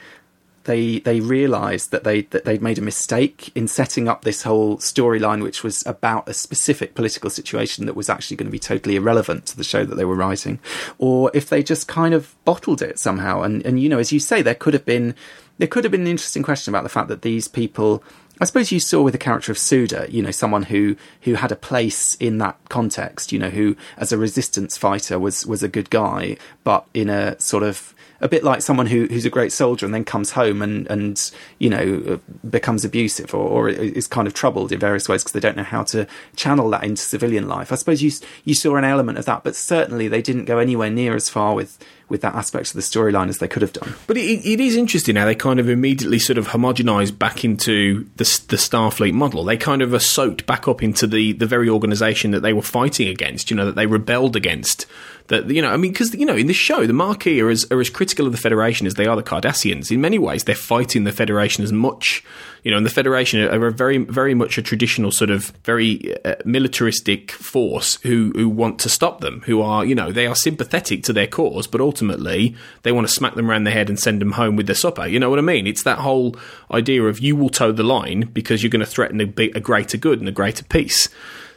they 0.66 1.00
they 1.00 1.20
realised 1.20 1.92
that 1.92 2.04
they 2.04 2.22
that 2.22 2.46
they'd 2.46 2.62
made 2.62 2.78
a 2.78 2.82
mistake 2.82 3.52
in 3.56 3.68
setting 3.68 4.08
up 4.08 4.24
this 4.24 4.44
whole 4.44 4.78
storyline, 4.78 5.44
which 5.44 5.64
was 5.64 5.86
about 5.86 6.28
a 6.28 6.34
specific 6.34 6.96
political 6.96 7.30
situation 7.30 7.86
that 7.86 7.96
was 7.96 8.10
actually 8.10 8.38
going 8.38 8.48
to 8.48 8.52
be 8.52 8.60
totally 8.60 8.96
irrelevant 8.96 9.46
to 9.48 9.58
the 9.58 9.64
show 9.64 9.86
that 9.86 9.96
they 9.96 10.06
were 10.06 10.16
writing, 10.16 10.60
or 10.98 11.32
if 11.34 11.50
they 11.50 11.64
just 11.64 11.88
kind 11.88 12.14
of 12.14 12.36
bottled 12.46 12.82
it 12.82 13.00
somehow. 13.00 13.42
And 13.42 13.66
and 13.66 13.80
you 13.82 13.90
know, 13.90 14.00
as 14.00 14.12
you 14.12 14.20
say, 14.20 14.42
there 14.42 14.56
could 14.56 14.74
have 14.74 14.86
been 14.86 15.16
there 15.58 15.68
could 15.68 15.84
have 15.84 15.92
been 15.92 16.02
an 16.02 16.08
interesting 16.08 16.44
question 16.44 16.74
about 16.74 16.84
the 16.84 16.90
fact 16.90 17.10
that 17.10 17.22
these 17.22 17.48
people. 17.48 18.04
I 18.42 18.46
suppose 18.46 18.72
you 18.72 18.80
saw 18.80 19.04
with 19.04 19.14
the 19.14 19.20
character 19.20 19.52
of 19.52 19.60
Suder, 19.60 20.12
you 20.12 20.24
know, 20.24 20.32
someone 20.32 20.64
who 20.64 20.96
who 21.22 21.36
had 21.36 21.52
a 21.52 21.56
place 21.56 22.16
in 22.16 22.40
that 22.40 22.58
context, 22.68 23.32
you 23.32 23.38
know, 23.38 23.52
who 23.52 23.78
as 23.96 24.12
a 24.12 24.18
resistance 24.18 24.76
fighter 24.76 25.20
was 25.20 25.46
was 25.46 25.62
a 25.62 25.68
good 25.68 25.92
guy, 25.92 26.38
but 26.64 26.88
in 26.96 27.10
a 27.10 27.40
sort 27.40 27.62
of 27.62 27.93
a 28.24 28.28
bit 28.30 28.44
like 28.44 28.62
someone 28.62 28.88
who, 28.88 29.06
who's 29.08 29.26
a 29.26 29.30
great 29.30 29.52
soldier 29.52 29.86
and 29.86 29.94
then 29.94 30.06
comes 30.06 30.32
home 30.32 30.62
and, 30.62 30.90
and 30.90 31.30
you 31.60 31.70
know 31.70 32.20
becomes 32.50 32.86
abusive 32.86 33.34
or, 33.36 33.46
or 33.46 33.70
is 33.70 34.08
kind 34.08 34.28
of 34.28 34.34
troubled 34.34 34.72
in 34.72 34.80
various 34.80 35.10
ways 35.10 35.24
because 35.24 35.34
they 35.34 35.42
don't 35.42 35.58
know 35.58 35.64
how 35.64 35.84
to 35.84 36.08
channel 36.38 36.70
that 36.70 36.86
into 36.86 37.02
civilian 37.02 37.50
life. 37.50 37.72
I 37.72 37.76
suppose 37.76 38.02
you 38.02 38.12
you 38.46 38.56
saw 38.56 38.78
an 38.78 38.86
element 38.86 39.18
of 39.18 39.26
that, 39.26 39.44
but 39.44 39.56
certainly 39.56 40.08
they 40.08 40.22
didn't 40.22 40.46
go 40.46 40.58
anywhere 40.58 40.90
near 40.90 41.16
as 41.16 41.30
far 41.30 41.54
with 41.54 41.78
with 42.14 42.22
that 42.22 42.36
aspect 42.36 42.68
of 42.70 42.76
the 42.76 42.82
storyline 42.82 43.28
as 43.28 43.40
they 43.40 43.48
could 43.50 43.62
have 43.62 43.74
done. 43.74 43.94
But 44.08 44.16
it, 44.16 44.46
it 44.46 44.62
is 44.62 44.78
interesting 44.78 45.18
how 45.18 45.26
they 45.26 45.36
kind 45.36 45.60
of 45.60 45.68
immediately 45.68 46.20
sort 46.20 46.38
of 46.38 46.48
homogenise 46.48 47.18
back 47.18 47.44
into 47.44 48.06
the, 48.16 48.24
the 48.48 48.56
Starfleet 48.56 49.12
model. 49.12 49.44
They 49.44 49.58
kind 49.58 49.82
of 49.82 49.94
are 49.94 50.00
soaked 50.00 50.46
back 50.46 50.70
up 50.70 50.82
into 50.82 51.06
the, 51.06 51.34
the 51.34 51.46
very 51.46 51.68
organisation 51.68 52.32
that 52.32 52.40
they 52.40 52.54
were 52.54 52.62
fighting 52.62 53.10
against, 53.10 53.52
you 53.52 53.58
know, 53.58 53.66
that 53.66 53.76
they 53.76 53.88
rebelled 53.88 54.38
against 54.38 54.86
that 55.28 55.50
you 55.50 55.62
know, 55.62 55.72
I 55.72 55.78
mean, 55.78 55.92
because 55.92 56.14
you 56.14 56.26
know, 56.26 56.36
in 56.36 56.48
the 56.48 56.54
show, 56.54 56.86
the 56.86 56.94
Maquis 56.94 57.42
are 57.42 57.50
as 57.50 57.66
are 57.72 57.80
as 57.80 57.90
critical 57.90 58.26
of 58.26 58.32
the 58.32 58.38
Federation 58.38 58.88
as 58.88 58.96
they 58.96 59.06
are 59.06 59.16
the 59.16 59.24
Cardassians. 59.24 59.92
In 59.92 60.02
many 60.02 60.20
ways, 60.20 60.44
they're 60.44 60.56
fighting 60.56 61.04
the 61.04 61.12
Federation 61.12 61.64
as 61.64 61.72
much, 61.72 62.24
you 62.64 62.72
know, 62.72 62.78
and 62.78 62.86
the 62.86 62.90
Federation 62.90 63.42
are 63.42 63.72
very 63.72 63.98
very 63.98 64.34
much 64.34 64.58
a 64.58 64.62
traditional 64.62 65.12
sort 65.12 65.30
of 65.30 65.52
very 65.64 66.16
uh, 66.26 66.36
militaristic 66.46 67.32
force 67.32 67.98
who 68.04 68.32
who 68.36 68.50
want 68.50 68.80
to 68.80 68.90
stop 68.90 69.22
them, 69.22 69.42
who 69.46 69.62
are 69.62 69.86
you 69.86 69.96
know 69.96 70.12
they 70.12 70.28
are 70.28 70.36
sympathetic 70.36 71.04
to 71.04 71.14
their 71.14 71.28
cause, 71.28 71.68
but 71.68 71.82
ultimately 71.82 72.56
they 72.84 72.92
want 72.92 73.08
to 73.08 73.14
smack 73.14 73.36
them 73.36 73.50
around 73.50 73.66
the 73.66 73.72
head 73.72 73.90
and 73.90 74.00
send 74.00 74.22
them 74.22 74.34
home 74.34 74.56
with 74.56 74.68
their 74.68 74.76
supper. 74.76 75.06
You 75.06 75.20
know 75.20 75.30
what 75.30 75.40
I 75.40 75.44
mean? 75.44 75.68
It's 75.68 75.84
that 75.84 76.00
whole 76.00 76.36
idea 76.72 77.04
of 77.04 77.20
you 77.20 77.36
will 77.36 77.50
toe 77.50 77.72
the 77.72 77.84
line 77.84 78.30
because 78.34 78.64
you're 78.64 78.70
going 78.70 78.80
to 78.80 78.86
threaten 78.86 79.22
a, 79.22 79.26
a 79.26 79.60
greater 79.60 79.98
good 79.98 80.20
and 80.20 80.30
a 80.30 80.34
greater 80.34 80.64
peace. 80.64 81.10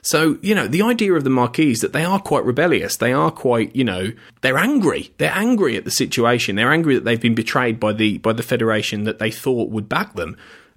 So, 0.07 0.39
you 0.41 0.55
know, 0.55 0.69
the 0.69 0.83
idea 0.83 1.15
of 1.15 1.25
the 1.25 1.31
Maquis 1.31 1.73
is 1.73 1.81
that 1.81 1.93
they 1.93 2.05
are 2.05 2.21
quite 2.21 2.45
rebellious. 2.45 2.97
They 2.97 3.13
are 3.13 3.33
quite, 3.33 3.75
you 3.75 3.83
know, 3.83 4.13
they're 4.41 4.57
angry. 4.57 5.11
They're 5.19 5.35
angry 5.35 5.77
at 5.77 5.85
the 5.85 5.91
situation. 5.91 6.55
They're 6.55 6.73
angry 6.73 6.95
that 6.95 7.05
they've 7.05 7.21
been 7.21 7.35
betrayed 7.35 7.81
by 7.81 7.93
the 7.93 8.19
by 8.19 8.33
the 8.33 8.45
Federation 8.45 9.03
that 9.03 9.19
they 9.19 9.33
thought 9.33 9.71
would 9.71 9.89
back 9.89 10.15
them. 10.15 10.37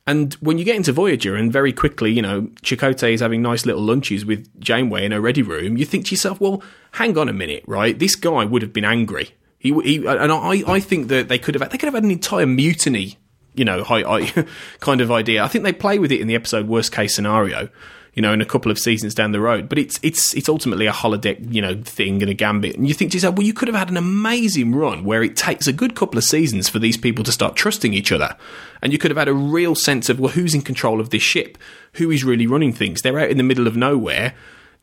And 0.10 0.34
when 0.42 0.58
you 0.58 0.66
get 0.66 0.76
into 0.76 0.92
Voyager 0.92 1.36
and 1.36 1.54
very 1.54 1.72
quickly, 1.72 2.12
you 2.12 2.24
know, 2.24 2.50
Chakotay 2.64 3.14
is 3.14 3.22
having 3.22 3.44
nice 3.44 3.68
little 3.68 3.84
lunches 3.84 4.26
with 4.26 4.50
Janeway 4.60 5.06
in 5.06 5.12
her 5.12 5.22
ready 5.22 5.44
room, 5.44 5.78
you 5.78 5.86
think 5.86 6.08
to 6.08 6.16
yourself, 6.16 6.42
well, 6.42 6.64
hang 6.94 7.16
on 7.16 7.30
a 7.30 7.34
minute, 7.34 7.64
right? 7.68 7.98
This 8.00 8.16
guy 8.16 8.44
would 8.44 8.64
have 8.64 8.74
been 8.74 8.86
angry. 8.86 9.36
He, 9.60 9.72
he 9.84 9.98
and 9.98 10.32
I, 10.32 10.64
I 10.66 10.80
think 10.80 11.10
that 11.10 11.28
they 11.28 11.38
could 11.38 11.54
have 11.54 11.70
they 11.70 11.78
could 11.78 11.86
have 11.86 11.94
had 11.94 12.04
an 12.04 12.10
entire 12.10 12.48
mutiny, 12.48 13.19
you 13.60 13.66
know, 13.66 13.84
kind 14.80 15.02
of 15.02 15.12
idea. 15.12 15.44
I 15.44 15.50
think 15.50 15.66
they 15.66 15.74
play 15.74 16.00
with 16.00 16.14
it 16.14 16.22
in 16.22 16.28
the 16.28 16.36
episode 16.36 16.68
worst 16.68 16.94
case 16.94 17.14
scenario, 17.14 17.68
you 18.14 18.22
know, 18.22 18.32
in 18.32 18.40
a 18.40 18.46
couple 18.46 18.72
of 18.72 18.80
seasons 18.80 19.14
down 19.14 19.34
the 19.34 19.42
road. 19.42 19.68
But 19.68 19.78
it's 19.78 20.00
it's 20.02 20.34
it's 20.34 20.48
ultimately 20.48 20.88
a 20.88 20.94
holodeck, 20.94 21.54
you 21.54 21.62
know, 21.62 21.76
thing 21.84 22.22
and 22.22 22.32
a 22.32 22.34
gambit. 22.34 22.78
And 22.78 22.88
you 22.88 22.94
think 22.94 23.12
to 23.12 23.18
yourself, 23.18 23.36
well, 23.36 23.46
you 23.46 23.54
could 23.54 23.68
have 23.68 23.76
had 23.76 23.90
an 23.90 23.98
amazing 23.98 24.74
run 24.74 25.04
where 25.04 25.22
it 25.22 25.36
takes 25.36 25.68
a 25.68 25.74
good 25.74 25.94
couple 25.94 26.18
of 26.18 26.24
seasons 26.24 26.70
for 26.70 26.80
these 26.80 26.96
people 26.96 27.26
to 27.26 27.34
start 27.34 27.58
trusting 27.58 27.94
each 27.94 28.14
other, 28.14 28.38
and 28.82 28.94
you 28.94 28.98
could 28.98 29.12
have 29.12 29.18
had 29.18 29.28
a 29.28 29.34
real 29.34 29.76
sense 29.76 30.08
of 30.08 30.22
well, 30.22 30.32
who's 30.32 30.56
in 30.56 30.62
control 30.62 31.02
of 31.02 31.10
this 31.10 31.24
ship, 31.24 31.58
who 31.94 32.10
is 32.10 32.24
really 32.24 32.48
running 32.48 32.72
things. 32.72 33.02
They're 33.02 33.20
out 33.20 33.30
in 33.30 33.38
the 33.38 33.44
middle 33.44 33.68
of 33.68 33.76
nowhere 33.76 34.34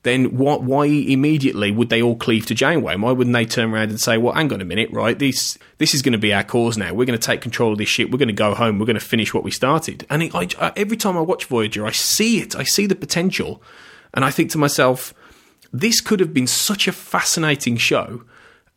then 0.03 0.37
what, 0.37 0.63
why 0.63 0.87
immediately 0.87 1.73
would 1.73 1.89
they 1.89 2.01
all 2.01 2.17
cleave 2.17 2.47
to 2.47 2.55
Janeway? 2.55 2.97
Why 2.97 3.11
wouldn't 3.11 3.35
they 3.35 3.45
turn 3.45 3.73
around 3.73 3.91
and 3.91 4.01
say, 4.01 4.19
well, 4.19 4.35
hang 4.35 4.53
on 4.53 4.61
a 4.61 4.65
minute, 4.65 4.91
right? 4.93 5.19
This, 5.19 5.59
this 5.79 5.95
is 5.95 6.03
going 6.03 6.13
to 6.13 6.19
be 6.19 6.33
our 6.33 6.45
cause 6.45 6.79
now. 6.79 6.95
We're 6.95 7.07
going 7.07 7.19
to 7.19 7.27
take 7.27 7.41
control 7.41 7.73
of 7.73 7.79
this 7.79 7.89
ship. 7.89 8.11
We're 8.11 8.19
going 8.19 8.29
to 8.29 8.35
go 8.35 8.55
home. 8.55 8.79
We're 8.79 8.87
going 8.87 8.95
to 8.95 9.05
finish 9.05 9.35
what 9.35 9.43
we 9.43 9.51
started. 9.51 10.07
And 10.09 10.23
it, 10.23 10.35
I, 10.35 10.73
every 10.77 10.97
time 10.97 11.17
I 11.17 11.23
watch 11.23 11.47
Voyager, 11.47 11.85
I 11.85 11.91
see 11.91 12.39
it. 12.39 12.55
I 12.55 12.63
see 12.63 12.87
the 12.87 12.95
potential. 12.95 13.61
And 14.15 14.25
I 14.25 14.31
think 14.31 14.53
to 14.53 14.59
myself, 14.59 15.13
this 15.73 16.01
could 16.01 16.21
have 16.21 16.33
been 16.33 16.47
such 16.47 16.87
a 16.87 16.93
fascinating 16.93 17.77
show 17.77 18.23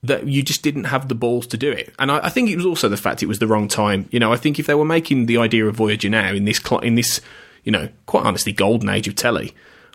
that 0.02 0.28
you 0.28 0.42
just 0.42 0.62
didn't 0.62 0.86
have 0.86 1.10
the 1.10 1.16
balls 1.16 1.46
to 1.48 1.58
do 1.58 1.72
it. 1.72 1.94
And 2.00 2.12
I, 2.12 2.26
I, 2.26 2.30
think 2.30 2.50
it 2.50 2.56
was 2.56 2.66
also 2.66 2.88
the 2.88 2.98
fact 2.98 3.22
it 3.22 3.28
was 3.28 3.40
the 3.40 3.48
wrong 3.48 3.68
time. 3.68 4.08
You 4.12 4.20
know, 4.20 4.32
I 4.32 4.38
think 4.38 4.58
if 4.58 4.66
they 4.66 4.74
were 4.74 4.86
making 4.86 5.26
the 5.26 5.38
idea 5.38 5.66
of 5.68 5.76
Voyager 5.76 6.10
now 6.10 6.32
in 6.32 6.46
this 6.46 6.62
in 6.82 6.96
this, 6.96 7.22
you 7.64 7.72
know, 7.72 7.90
quite 8.06 8.26
honestly, 8.26 8.54
golden 8.54 8.90
age 8.90 9.08
of 9.08 9.16
telly, 9.16 9.54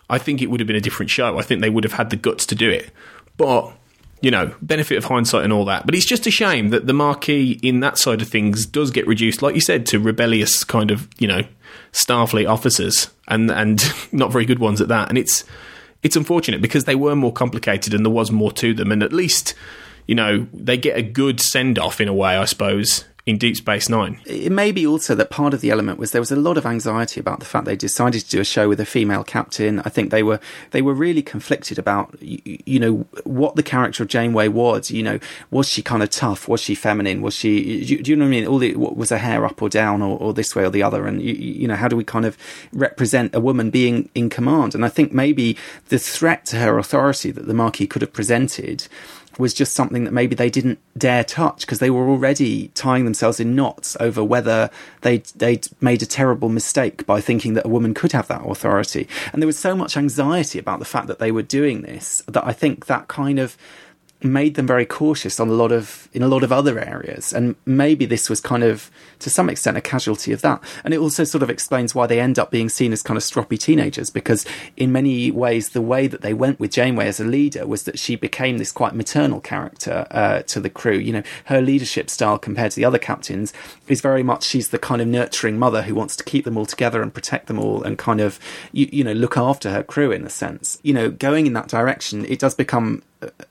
I 0.09 0.17
think 0.17 0.41
it 0.41 0.47
would 0.47 0.59
have 0.59 0.67
been 0.67 0.75
a 0.75 0.81
different 0.81 1.09
show. 1.09 1.37
I 1.37 1.41
think 1.41 1.61
they 1.61 1.69
would 1.69 1.83
have 1.83 1.93
had 1.93 2.09
the 2.09 2.15
guts 2.15 2.45
to 2.47 2.55
do 2.55 2.69
it. 2.69 2.91
But, 3.37 3.73
you 4.21 4.31
know, 4.31 4.53
benefit 4.61 4.97
of 4.97 5.05
hindsight 5.05 5.43
and 5.43 5.51
all 5.51 5.65
that. 5.65 5.85
But 5.85 5.95
it's 5.95 6.05
just 6.05 6.27
a 6.27 6.31
shame 6.31 6.69
that 6.69 6.87
the 6.87 6.93
Maquis 6.93 7.59
in 7.61 7.79
that 7.81 7.97
side 7.97 8.21
of 8.21 8.27
things 8.27 8.65
does 8.65 8.91
get 8.91 9.07
reduced, 9.07 9.41
like 9.41 9.55
you 9.55 9.61
said, 9.61 9.85
to 9.87 9.99
rebellious 9.99 10.63
kind 10.63 10.91
of, 10.91 11.07
you 11.17 11.27
know, 11.27 11.41
Starfleet 11.91 12.49
officers 12.49 13.09
and 13.27 13.49
and 13.49 13.83
not 14.11 14.31
very 14.31 14.45
good 14.45 14.59
ones 14.59 14.81
at 14.81 14.87
that. 14.89 15.09
And 15.09 15.17
it's 15.17 15.43
it's 16.03 16.15
unfortunate 16.15 16.61
because 16.61 16.83
they 16.83 16.95
were 16.95 17.15
more 17.15 17.33
complicated 17.33 17.93
and 17.93 18.05
there 18.05 18.13
was 18.13 18.31
more 18.31 18.51
to 18.51 18.73
them 18.73 18.91
and 18.91 19.01
at 19.01 19.11
least, 19.11 19.55
you 20.07 20.13
know, 20.13 20.47
they 20.53 20.77
get 20.77 20.97
a 20.97 21.01
good 21.01 21.39
send 21.39 21.79
off 21.79 21.99
in 21.99 22.07
a 22.07 22.13
way, 22.13 22.35
I 22.35 22.45
suppose, 22.45 23.05
in 23.25 23.39
Deep 23.39 23.57
Space 23.57 23.89
Nine. 23.89 24.21
It 24.25 24.51
may 24.51 24.71
be 24.71 24.85
also 24.85 25.15
that 25.15 25.31
part 25.31 25.55
of 25.55 25.61
the 25.61 25.71
element 25.71 25.97
was 25.97 26.11
there 26.11 26.21
was 26.21 26.31
a 26.31 26.35
lot 26.35 26.57
of 26.57 26.65
anxiety 26.65 27.19
about 27.19 27.39
the 27.39 27.45
fact 27.45 27.65
they 27.65 27.75
decided 27.75 28.21
to 28.21 28.29
do 28.29 28.39
a 28.39 28.45
show 28.45 28.69
with 28.69 28.79
a 28.79 28.85
female 28.85 29.23
captain. 29.23 29.79
I 29.79 29.89
think 29.89 30.11
they 30.11 30.21
were 30.21 30.39
they 30.71 30.83
were 30.83 30.93
really 30.93 31.23
conflicted 31.23 31.79
about 31.79 32.15
you, 32.21 32.39
you 32.65 32.79
know 32.79 33.05
what 33.23 33.55
the 33.55 33.63
character 33.63 34.03
of 34.03 34.09
Janeway 34.09 34.49
was. 34.49 34.91
You 34.91 35.01
know, 35.01 35.19
was 35.49 35.67
she 35.67 35.81
kind 35.81 36.03
of 36.03 36.11
tough? 36.11 36.47
Was 36.47 36.61
she 36.61 36.75
feminine? 36.75 37.23
Was 37.23 37.33
she? 37.33 37.83
Do, 37.83 38.03
do 38.03 38.11
you 38.11 38.15
know 38.15 38.25
what 38.25 38.29
I 38.29 38.31
mean? 38.31 38.47
All 38.47 38.59
the 38.59 38.75
was 38.75 39.09
her 39.09 39.17
hair 39.17 39.43
up 39.45 39.59
or 39.59 39.69
down 39.69 40.03
or, 40.03 40.19
or 40.19 40.33
this 40.33 40.55
way 40.55 40.63
or 40.63 40.69
the 40.69 40.83
other? 40.83 41.07
And 41.07 41.19
you, 41.21 41.33
you 41.33 41.67
know, 41.67 41.75
how 41.75 41.87
do 41.87 41.95
we 41.95 42.03
kind 42.03 42.25
of 42.25 42.37
represent 42.73 43.33
a 43.33 43.39
woman 43.39 43.71
being 43.71 44.09
in 44.13 44.29
command? 44.29 44.75
And 44.75 44.85
I 44.85 44.89
think 44.89 45.13
maybe 45.13 45.57
the 45.89 45.97
threat 45.97 46.45
to 46.47 46.57
her 46.57 46.77
authority 46.77 47.31
that 47.31 47.47
the 47.47 47.53
Maquis 47.55 47.87
could 47.87 48.03
have 48.03 48.13
presented 48.13 48.87
was 49.37 49.53
just 49.53 49.73
something 49.73 50.03
that 50.05 50.11
maybe 50.11 50.35
they 50.35 50.49
didn't 50.49 50.79
dare 50.97 51.23
touch 51.23 51.61
because 51.61 51.79
they 51.79 51.89
were 51.89 52.07
already 52.07 52.69
tying 52.69 53.05
themselves 53.05 53.39
in 53.39 53.55
knots 53.55 53.97
over 53.99 54.23
whether 54.23 54.69
they 55.01 55.17
they'd 55.35 55.67
made 55.81 56.01
a 56.01 56.05
terrible 56.05 56.49
mistake 56.49 57.05
by 57.05 57.21
thinking 57.21 57.53
that 57.53 57.65
a 57.65 57.69
woman 57.69 57.93
could 57.93 58.11
have 58.11 58.27
that 58.27 58.45
authority. 58.45 59.07
And 59.33 59.41
there 59.41 59.47
was 59.47 59.59
so 59.59 59.75
much 59.75 59.97
anxiety 59.97 60.59
about 60.59 60.79
the 60.79 60.85
fact 60.85 61.07
that 61.07 61.19
they 61.19 61.31
were 61.31 61.41
doing 61.41 61.81
this 61.81 62.23
that 62.27 62.45
I 62.45 62.53
think 62.53 62.85
that 62.85 63.07
kind 63.07 63.39
of 63.39 63.57
made 64.23 64.55
them 64.55 64.65
very 64.65 64.85
cautious 64.85 65.39
on 65.39 65.49
a 65.49 65.53
lot 65.53 65.71
of 65.71 66.09
in 66.13 66.23
a 66.23 66.27
lot 66.27 66.43
of 66.43 66.51
other 66.51 66.79
areas. 66.79 67.33
And 67.33 67.55
maybe 67.65 68.05
this 68.05 68.29
was 68.29 68.39
kind 68.41 68.63
of 68.63 68.89
to 69.19 69.29
some 69.29 69.49
extent 69.49 69.77
a 69.77 69.81
casualty 69.81 70.31
of 70.31 70.41
that. 70.41 70.63
And 70.83 70.93
it 70.93 70.99
also 70.99 71.23
sort 71.23 71.43
of 71.43 71.49
explains 71.49 71.93
why 71.93 72.07
they 72.07 72.19
end 72.19 72.39
up 72.39 72.51
being 72.51 72.69
seen 72.69 72.93
as 72.93 73.03
kind 73.03 73.17
of 73.17 73.23
stroppy 73.23 73.59
teenagers 73.59 74.09
because 74.09 74.45
in 74.77 74.91
many 74.91 75.31
ways 75.31 75.69
the 75.69 75.81
way 75.81 76.07
that 76.07 76.21
they 76.21 76.33
went 76.33 76.59
with 76.59 76.71
Janeway 76.71 77.07
as 77.07 77.19
a 77.19 77.25
leader 77.25 77.67
was 77.67 77.83
that 77.83 77.99
she 77.99 78.15
became 78.15 78.57
this 78.57 78.71
quite 78.71 78.95
maternal 78.95 79.41
character 79.41 80.07
uh, 80.11 80.41
to 80.43 80.59
the 80.59 80.69
crew. 80.69 80.97
You 80.97 81.13
know 81.13 81.23
her 81.45 81.61
leadership 81.61 82.09
style 82.09 82.39
compared 82.39 82.71
to 82.71 82.77
the 82.77 82.85
other 82.85 82.99
captains 82.99 83.53
is 83.87 84.01
very 84.01 84.23
much 84.23 84.43
she's 84.43 84.69
the 84.69 84.79
kind 84.79 85.01
of 85.01 85.07
nurturing 85.07 85.59
mother 85.59 85.83
who 85.83 85.93
wants 85.93 86.15
to 86.15 86.23
keep 86.23 86.45
them 86.45 86.57
all 86.57 86.65
together 86.65 87.01
and 87.01 87.13
protect 87.13 87.47
them 87.47 87.59
all 87.59 87.83
and 87.83 87.97
kind 87.97 88.21
of 88.21 88.39
you, 88.71 88.87
you 88.91 89.03
know 89.03 89.13
look 89.13 89.37
after 89.37 89.71
her 89.71 89.83
crew 89.83 90.11
in 90.11 90.25
a 90.25 90.29
sense. 90.29 90.79
You 90.83 90.93
know 90.93 91.09
going 91.11 91.45
in 91.45 91.53
that 91.53 91.67
direction 91.67 92.25
it 92.25 92.39
does 92.39 92.55
become 92.55 93.03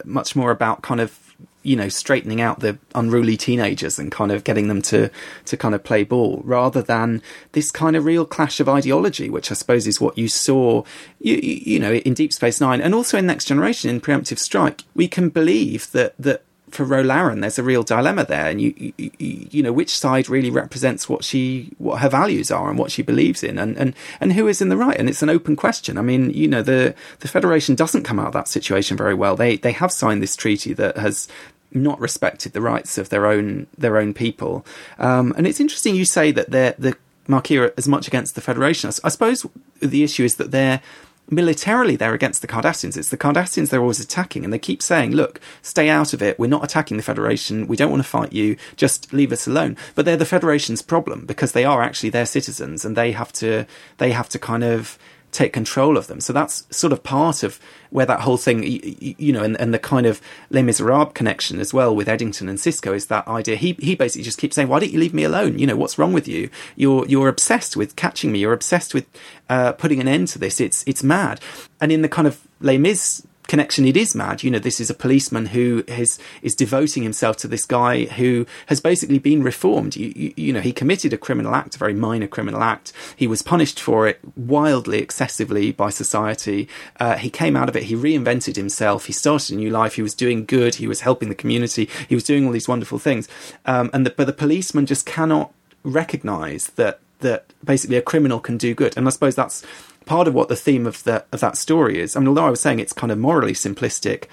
much 0.04 0.34
more 0.36 0.50
about 0.50 0.82
kind 0.82 1.00
of 1.00 1.18
you 1.62 1.76
know 1.76 1.88
straightening 1.88 2.40
out 2.40 2.60
the 2.60 2.78
unruly 2.94 3.36
teenagers 3.36 3.98
and 3.98 4.12
kind 4.12 4.30
of 4.30 4.44
getting 4.44 4.68
them 4.68 4.82
to 4.82 5.10
to 5.46 5.56
kind 5.56 5.74
of 5.74 5.82
play 5.82 6.04
ball 6.04 6.42
rather 6.44 6.82
than 6.82 7.22
this 7.52 7.70
kind 7.70 7.96
of 7.96 8.04
real 8.04 8.26
clash 8.26 8.60
of 8.60 8.68
ideology 8.68 9.30
which 9.30 9.50
i 9.50 9.54
suppose 9.54 9.86
is 9.86 9.98
what 9.98 10.16
you 10.18 10.28
saw 10.28 10.82
you, 11.20 11.36
you 11.36 11.78
know 11.78 11.94
in 11.94 12.12
deep 12.12 12.32
space 12.34 12.60
9 12.60 12.80
and 12.80 12.94
also 12.94 13.18
in 13.18 13.26
next 13.26 13.46
generation 13.46 13.90
in 13.90 14.00
preemptive 14.00 14.38
strike. 14.38 14.82
We 14.94 15.08
can 15.08 15.28
believe 15.28 15.90
that 15.92 16.14
that 16.18 16.44
for 16.74 16.84
Ro 16.84 17.02
Laren, 17.02 17.40
there's 17.40 17.58
a 17.58 17.62
real 17.62 17.82
dilemma 17.82 18.24
there, 18.24 18.48
and 18.48 18.60
you, 18.60 18.92
you, 18.98 19.12
you 19.18 19.62
know 19.62 19.72
which 19.72 19.96
side 19.96 20.28
really 20.28 20.50
represents 20.50 21.08
what 21.08 21.24
she 21.24 21.70
what 21.78 22.00
her 22.00 22.08
values 22.08 22.50
are 22.50 22.68
and 22.68 22.78
what 22.78 22.90
she 22.90 23.02
believes 23.02 23.42
in, 23.42 23.58
and 23.58 23.76
and 23.78 23.94
and 24.20 24.32
who 24.32 24.48
is 24.48 24.60
in 24.60 24.68
the 24.68 24.76
right. 24.76 24.96
And 24.98 25.08
it's 25.08 25.22
an 25.22 25.30
open 25.30 25.56
question. 25.56 25.96
I 25.96 26.02
mean, 26.02 26.30
you 26.30 26.48
know, 26.48 26.62
the 26.62 26.94
the 27.20 27.28
Federation 27.28 27.74
doesn't 27.74 28.02
come 28.02 28.18
out 28.18 28.28
of 28.28 28.32
that 28.32 28.48
situation 28.48 28.96
very 28.96 29.14
well. 29.14 29.36
They 29.36 29.56
they 29.56 29.72
have 29.72 29.92
signed 29.92 30.22
this 30.22 30.36
treaty 30.36 30.72
that 30.74 30.96
has 30.96 31.28
not 31.72 31.98
respected 32.00 32.52
the 32.52 32.60
rights 32.60 32.98
of 32.98 33.08
their 33.08 33.26
own 33.26 33.66
their 33.78 33.96
own 33.96 34.12
people, 34.12 34.66
um, 34.98 35.32
and 35.36 35.46
it's 35.46 35.60
interesting 35.60 35.94
you 35.94 36.04
say 36.04 36.32
that 36.32 36.50
they're 36.50 36.74
the 36.78 36.96
Maquis 37.26 37.58
are 37.58 37.74
as 37.76 37.88
much 37.88 38.06
against 38.06 38.34
the 38.34 38.40
Federation. 38.40 38.90
I 39.02 39.08
suppose 39.08 39.46
the 39.80 40.02
issue 40.02 40.24
is 40.24 40.36
that 40.36 40.50
they're 40.50 40.82
militarily 41.30 41.96
they're 41.96 42.14
against 42.14 42.42
the 42.42 42.48
Cardassians. 42.48 42.96
It's 42.96 43.08
the 43.08 43.16
Cardassians 43.16 43.70
they're 43.70 43.80
always 43.80 44.00
attacking, 44.00 44.44
and 44.44 44.52
they 44.52 44.58
keep 44.58 44.82
saying, 44.82 45.12
"Look, 45.12 45.40
stay 45.62 45.88
out 45.88 46.12
of 46.12 46.22
it. 46.22 46.38
We're 46.38 46.46
not 46.46 46.64
attacking 46.64 46.96
the 46.96 47.02
Federation. 47.02 47.66
We 47.66 47.76
don't 47.76 47.90
want 47.90 48.02
to 48.02 48.08
fight 48.08 48.32
you. 48.32 48.56
Just 48.76 49.12
leave 49.12 49.32
us 49.32 49.46
alone." 49.46 49.76
But 49.94 50.04
they're 50.04 50.16
the 50.16 50.26
Federation's 50.26 50.82
problem 50.82 51.24
because 51.26 51.52
they 51.52 51.64
are 51.64 51.82
actually 51.82 52.10
their 52.10 52.26
citizens, 52.26 52.84
and 52.84 52.96
they 52.96 53.12
have 53.12 53.32
to 53.34 53.66
they 53.98 54.12
have 54.12 54.28
to 54.30 54.38
kind 54.38 54.64
of 54.64 54.98
take 55.34 55.52
control 55.52 55.96
of 55.96 56.06
them. 56.06 56.20
So 56.20 56.32
that's 56.32 56.64
sort 56.74 56.92
of 56.92 57.02
part 57.02 57.42
of 57.42 57.60
where 57.90 58.06
that 58.06 58.20
whole 58.20 58.36
thing, 58.36 58.62
you, 58.64 59.32
know, 59.32 59.42
and, 59.42 59.60
and 59.60 59.74
the 59.74 59.78
kind 59.78 60.06
of 60.06 60.20
Les 60.50 60.62
Miserables 60.62 61.12
connection 61.14 61.60
as 61.60 61.74
well 61.74 61.94
with 61.94 62.08
Eddington 62.08 62.48
and 62.48 62.58
Sisko 62.58 62.94
is 62.94 63.06
that 63.06 63.26
idea. 63.28 63.56
He 63.56 63.72
he 63.80 63.94
basically 63.94 64.24
just 64.24 64.38
keeps 64.38 64.56
saying, 64.56 64.68
"Why 64.68 64.78
don't 64.78 64.92
you 64.92 64.98
leave 64.98 65.14
me 65.14 65.24
alone? 65.24 65.58
You 65.58 65.66
know, 65.66 65.76
what's 65.76 65.98
wrong 65.98 66.12
with 66.12 66.26
you? 66.26 66.50
You're 66.76 67.06
you're 67.06 67.28
obsessed 67.28 67.76
with 67.76 67.96
catching 67.96 68.32
me. 68.32 68.38
You're 68.38 68.52
obsessed 68.52 68.94
with 68.94 69.06
uh, 69.48 69.72
putting 69.72 70.00
an 70.00 70.08
end 70.08 70.28
to 70.28 70.38
this. 70.38 70.60
It's 70.60 70.84
it's 70.86 71.02
mad." 71.02 71.40
And 71.80 71.92
in 71.92 72.02
the 72.02 72.08
kind 72.08 72.26
of 72.26 72.40
Les 72.60 72.78
Mis 72.78 73.26
connection 73.46 73.84
it 73.84 73.96
is 73.96 74.14
mad. 74.14 74.42
You 74.42 74.50
know 74.50 74.58
this 74.58 74.80
is 74.80 74.90
a 74.90 74.94
policeman 74.94 75.46
who 75.46 75.84
is 75.86 76.18
is 76.42 76.54
devoting 76.54 77.02
himself 77.02 77.36
to 77.38 77.48
this 77.48 77.66
guy 77.66 78.04
who 78.04 78.46
has 78.66 78.80
basically 78.80 79.18
been 79.18 79.42
reformed. 79.42 79.96
You, 79.96 80.12
you, 80.14 80.34
you, 80.36 80.52
know 80.52 80.60
he 80.60 80.72
committed 80.72 81.12
a 81.12 81.18
criminal 81.18 81.54
act 81.54 81.76
a 81.76 81.78
very 81.78 81.94
minor 81.94 82.26
criminal 82.26 82.62
act. 82.62 82.92
He 83.16 83.26
was 83.26 83.42
punished 83.42 83.80
for 83.80 84.06
it 84.06 84.20
wildly 84.36 84.98
excessively 84.98 85.72
by 85.72 85.90
society. 85.90 86.68
Uh, 86.98 87.16
he 87.16 87.30
came 87.30 87.56
out 87.56 87.68
of 87.68 87.76
it. 87.76 87.84
He 87.84 87.94
reinvented 87.94 88.56
himself. 88.56 89.06
He 89.06 89.12
started 89.12 89.54
a 89.54 89.56
new 89.56 89.70
life. 89.70 89.94
He 89.94 90.02
was 90.02 90.14
doing 90.14 90.44
good. 90.44 90.76
He 90.76 90.86
was 90.86 91.02
helping 91.02 91.28
the 91.28 91.34
community. 91.34 91.88
He 92.08 92.14
was 92.14 92.24
doing 92.24 92.46
all 92.46 92.52
these 92.52 92.68
wonderful 92.68 92.98
things. 92.98 93.28
Um, 93.66 93.90
and 93.92 94.06
the, 94.06 94.10
but 94.10 94.26
the 94.26 94.32
policeman 94.32 94.86
just 94.86 95.06
cannot 95.06 95.52
recognize 95.82 96.68
that 96.76 97.00
that 97.20 97.46
basically 97.64 97.96
a 97.96 98.02
criminal 98.02 98.38
can 98.38 98.58
do 98.58 98.74
good. 98.74 98.96
And 98.96 99.06
i 99.06 99.10
suppose 99.10 99.34
that's 99.34 99.64
part 100.04 100.28
of 100.28 100.34
what 100.34 100.48
the 100.48 100.56
theme 100.56 100.86
of 100.86 101.02
that 101.04 101.26
of 101.32 101.40
that 101.40 101.56
story 101.56 102.00
is. 102.00 102.16
I 102.16 102.20
mean, 102.20 102.28
although 102.28 102.46
I 102.46 102.50
was 102.50 102.60
saying 102.60 102.78
it's 102.78 102.92
kind 102.92 103.12
of 103.12 103.18
morally 103.18 103.52
simplistic, 103.52 104.26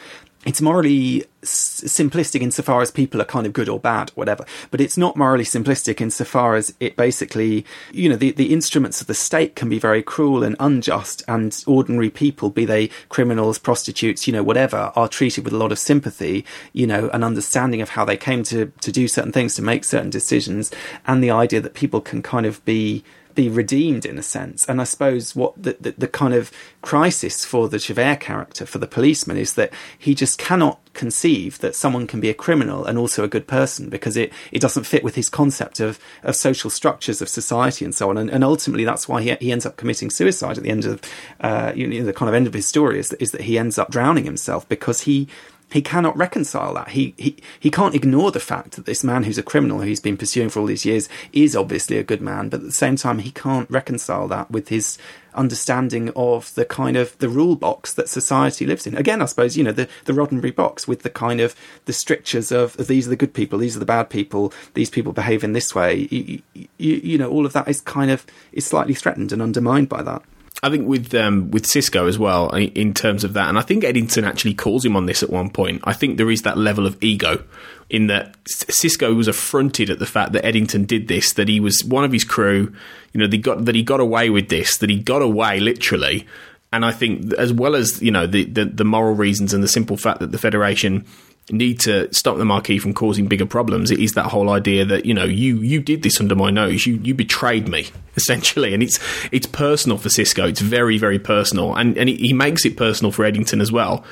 it's 0.43 0.61
morally 0.61 1.24
s- 1.43 1.84
simplistic 1.86 2.41
insofar 2.41 2.82
as 2.82 2.89
people 2.89 3.22
are 3.22 3.26
kind 3.26 3.45
of 3.45 3.53
good 3.53 3.69
or 3.69 3.80
bad, 3.80 4.09
whatever. 4.15 4.43
But 4.72 4.82
it's 4.82 4.97
not 4.97 5.15
morally 5.15 5.43
simplistic 5.43 6.01
insofar 6.01 6.55
as 6.55 6.74
it 6.80 6.95
basically, 6.95 7.63
you 7.91 8.09
know, 8.09 8.15
the, 8.15 8.32
the 8.32 8.51
instruments 8.51 9.01
of 9.01 9.07
the 9.07 9.13
state 9.13 9.55
can 9.55 9.69
be 9.69 9.78
very 9.78 10.01
cruel 10.01 10.43
and 10.43 10.55
unjust, 10.59 11.22
and 11.28 11.63
ordinary 11.67 12.09
people, 12.09 12.49
be 12.49 12.65
they 12.65 12.89
criminals, 13.09 13.59
prostitutes, 13.59 14.26
you 14.26 14.34
know, 14.34 14.43
whatever, 14.43 14.91
are 14.95 15.07
treated 15.07 15.43
with 15.43 15.53
a 15.53 15.57
lot 15.57 15.72
of 15.72 15.78
sympathy, 15.78 16.43
you 16.74 16.88
know, 16.88 17.09
an 17.09 17.24
understanding 17.24 17.82
of 17.82 17.89
how 17.89 18.03
they 18.03 18.17
came 18.17 18.41
to, 18.43 18.72
to 18.82 18.91
do 18.91 19.07
certain 19.07 19.32
things, 19.32 19.53
to 19.55 19.61
make 19.61 19.84
certain 19.84 20.09
decisions, 20.09 20.72
and 21.05 21.24
the 21.24 21.32
idea 21.32 21.61
that 21.61 21.76
people 21.76 22.01
can 22.01 22.24
kind 22.24 22.47
of 22.47 22.63
be 22.65 23.03
be 23.36 23.50
redeemed 23.50 24.06
in 24.06 24.18
a 24.18 24.24
sense. 24.24 24.68
And 24.68 24.82
I 24.82 24.84
suppose 24.84 25.36
what 25.36 25.62
the, 25.62 25.78
the, 25.80 25.92
the, 25.92 26.08
kind 26.08 26.34
of 26.34 26.52
crisis 26.82 27.46
for 27.46 27.70
the 27.70 27.80
Javert 27.80 28.20
character, 28.20 28.66
for 28.66 28.78
the 28.78 28.88
policeman, 28.88 29.38
is 29.38 29.54
that 29.56 29.72
he 29.98 30.14
just 30.14 30.38
cannot 30.38 30.80
conceive 30.94 31.60
that 31.60 31.76
someone 31.76 32.06
can 32.06 32.20
be 32.20 32.30
a 32.30 32.34
criminal 32.34 32.86
and 32.86 32.98
also 32.98 33.24
a 33.24 33.28
good 33.28 33.48
person 33.48 33.90
because 33.90 34.18
it, 34.18 34.32
it 34.52 34.60
doesn't 34.60 34.84
fit 34.84 35.04
with 35.04 35.16
his 35.16 35.30
concept 35.30 35.80
of, 35.80 36.00
of 36.24 36.36
social 36.36 36.70
structures 36.70 37.22
of 37.22 37.30
society 37.30 37.86
and 37.86 37.96
so 37.96 38.10
on. 38.10 38.18
And, 38.18 38.30
and 38.30 38.44
ultimately, 38.44 38.84
that's 38.84 39.08
why 39.08 39.22
he, 39.22 39.36
he 39.36 39.52
ends 39.52 39.66
up 39.66 39.78
committing 39.78 40.10
suicide 40.10 40.58
at 40.58 40.64
the 40.64 40.70
end 40.70 40.86
of 40.86 41.02
uh, 41.40 41.72
you 41.76 41.88
know, 41.88 42.04
the 42.04 42.14
kind 42.14 42.30
of 42.30 42.36
end 42.36 42.48
of 42.48 42.54
his 42.54 42.66
story 42.66 43.00
is 43.00 43.10
that, 43.10 43.22
is 43.22 43.32
that 43.32 43.42
he 43.42 43.58
ends 43.58 43.78
up 43.78 43.90
drowning 43.90 44.26
himself 44.26 44.68
because 44.68 45.02
he 45.02 45.28
he 45.72 45.82
cannot 45.82 46.17
reconcile 46.17 46.74
that. 46.74 46.89
He, 46.89 47.13
he, 47.17 47.38
he 47.59 47.72
can't 47.72 47.95
ignore 47.95 48.32
the 48.32 48.39
fact 48.39 48.76
that 48.76 48.86
this 48.86 49.03
man 49.03 49.24
who's 49.24 49.38
a 49.38 49.43
criminal, 49.43 49.80
who 49.80 49.86
he's 49.86 49.99
been 49.99 50.17
pursuing 50.17 50.49
for 50.49 50.59
all 50.59 50.65
these 50.65 50.86
years, 50.86 51.07
is 51.32 51.55
obviously 51.55 51.97
a 51.97 52.03
good 52.03 52.22
man, 52.22 52.49
but 52.49 52.59
at 52.59 52.65
the 52.65 52.72
same 52.72 52.95
time, 52.95 53.19
he 53.19 53.32
can't 53.32 53.69
reconcile 53.69 54.28
that 54.28 54.51
with 54.51 54.67
his 54.67 54.97
understanding 55.34 56.11
of 56.15 56.53
the 56.55 56.65
kind 56.65 56.97
of 56.97 57.17
the 57.19 57.30
rule 57.30 57.55
box 57.55 57.93
that 57.93 58.09
society 58.09 58.65
lives 58.65 58.86
in. 58.86 58.97
Again, 58.97 59.22
I 59.22 59.26
suppose, 59.26 59.55
you 59.55 59.63
know, 59.63 59.72
the, 59.72 59.88
the 60.05 60.13
Roddenberry 60.13 60.53
box 60.53 60.88
with 60.88 61.03
the 61.03 61.09
kind 61.09 61.39
of 61.39 61.55
the 61.86 61.93
strictures 61.93 62.51
of, 62.51 62.76
these 62.76 63.07
are 63.07 63.11
the 63.11 63.15
good 63.15 63.34
people, 63.34 63.59
these 63.59 63.78
are 63.78 63.80
the 63.80 63.86
bad 63.86 64.09
people, 64.09 64.53
these 64.74 64.89
people 64.89 65.13
behave 65.13 65.43
in 65.43 65.53
this 65.53 65.74
way. 65.74 66.07
You, 66.11 66.41
you, 66.53 66.67
you 66.78 67.17
know, 67.17 67.30
all 67.30 67.45
of 67.45 67.53
that 67.53 67.69
is 67.69 67.80
kind 67.80 68.11
of, 68.11 68.26
is 68.51 68.65
slightly 68.65 68.93
threatened 68.93 69.32
and 69.32 69.41
undermined 69.41 69.88
by 69.88 70.03
that. 70.03 70.22
I 70.64 70.70
think 70.70 70.88
with 70.88 71.14
um, 71.16 71.49
with 71.49 71.66
Sisko 71.66 72.07
as 72.07 72.20
well, 72.20 72.49
in 72.49 72.93
terms 72.93 73.24
of 73.24 73.34
that, 73.34 73.49
and 73.49 73.57
I 73.57 73.62
think 73.62 73.84
Eddington 73.84 74.26
actually 74.26 74.53
calls 74.53 74.86
him 74.86 74.95
on 74.95 75.07
this 75.07 75.24
at 75.24 75.30
one 75.32 75.49
point. 75.49 75.82
I 75.86 75.93
think 75.93 76.18
there 76.18 76.30
is 76.30 76.43
that 76.43 76.57
level 76.57 76.86
of 76.86 77.03
ego 77.03 77.43
in 77.89 78.07
that 78.07 78.41
Sisko 78.45 79.16
was 79.16 79.28
affronted 79.28 79.89
at 79.89 79.97
the 79.97 80.05
fact 80.05 80.34
that 80.34 80.45
Eddington 80.45 80.86
did 80.86 81.07
this, 81.07 81.34
that 81.34 81.47
he 81.47 81.59
was 81.59 81.84
one 81.84 82.03
of 82.03 82.12
his 82.12 82.24
crew, 82.24 82.74
you 83.12 83.20
know, 83.20 83.38
got 83.38 83.66
that 83.66 83.74
he 83.74 83.82
got 83.82 83.99
away 83.99 84.30
with 84.30 84.49
this, 84.49 84.78
that 84.78 84.89
he 84.89 84.99
got 84.99 85.24
away 85.24 85.59
literally. 85.59 86.28
And 86.72 86.86
I 86.86 86.91
think, 86.91 87.34
as 87.34 87.51
well 87.51 87.76
as 87.76 88.01
you 88.01 88.12
know, 88.12 88.28
the, 88.28 88.45
the, 88.45 88.66
the 88.66 88.86
moral 88.86 89.16
reasons 89.16 89.53
and 89.53 89.64
the 89.64 89.68
simple 89.68 89.97
fact 89.97 90.20
that 90.20 90.32
the 90.32 90.38
Federation 90.38 91.05
need 91.52 91.80
to 91.82 92.14
stop 92.14 92.38
the 92.38 92.45
Maquis 92.45 92.82
from 92.82 92.93
causing 92.93 93.28
bigger 93.28 93.45
problems. 93.45 93.91
It 93.91 93.99
is 93.99 94.14
that 94.14 94.28
whole 94.28 94.49
idea 94.49 94.86
that 94.86 95.06
you 95.06 95.14
know 95.14 95.26
you 95.26 95.58
you 95.58 95.82
did 95.82 96.04
this 96.04 96.20
under 96.20 96.36
my 96.36 96.49
nose. 96.49 96.86
You 96.86 96.95
you 97.04 97.14
betrayed 97.14 97.68
me 97.68 97.88
essentially, 98.16 98.74
and 98.74 98.82
it's 98.84 98.99
it's 99.32 99.47
personal 99.47 99.97
for 99.97 100.10
Sisko. 100.10 100.49
It's 100.49 100.62
very 100.62 100.97
very 100.97 101.20
personal, 101.20 101.76
and 101.76 101.97
and 101.97 102.10
he 102.10 102.34
makes 102.34 102.66
it 102.66 102.78
personal 102.78 103.12
for 103.12 103.26
Eddington 103.26 103.62
as 103.62 103.72
well. 103.72 104.04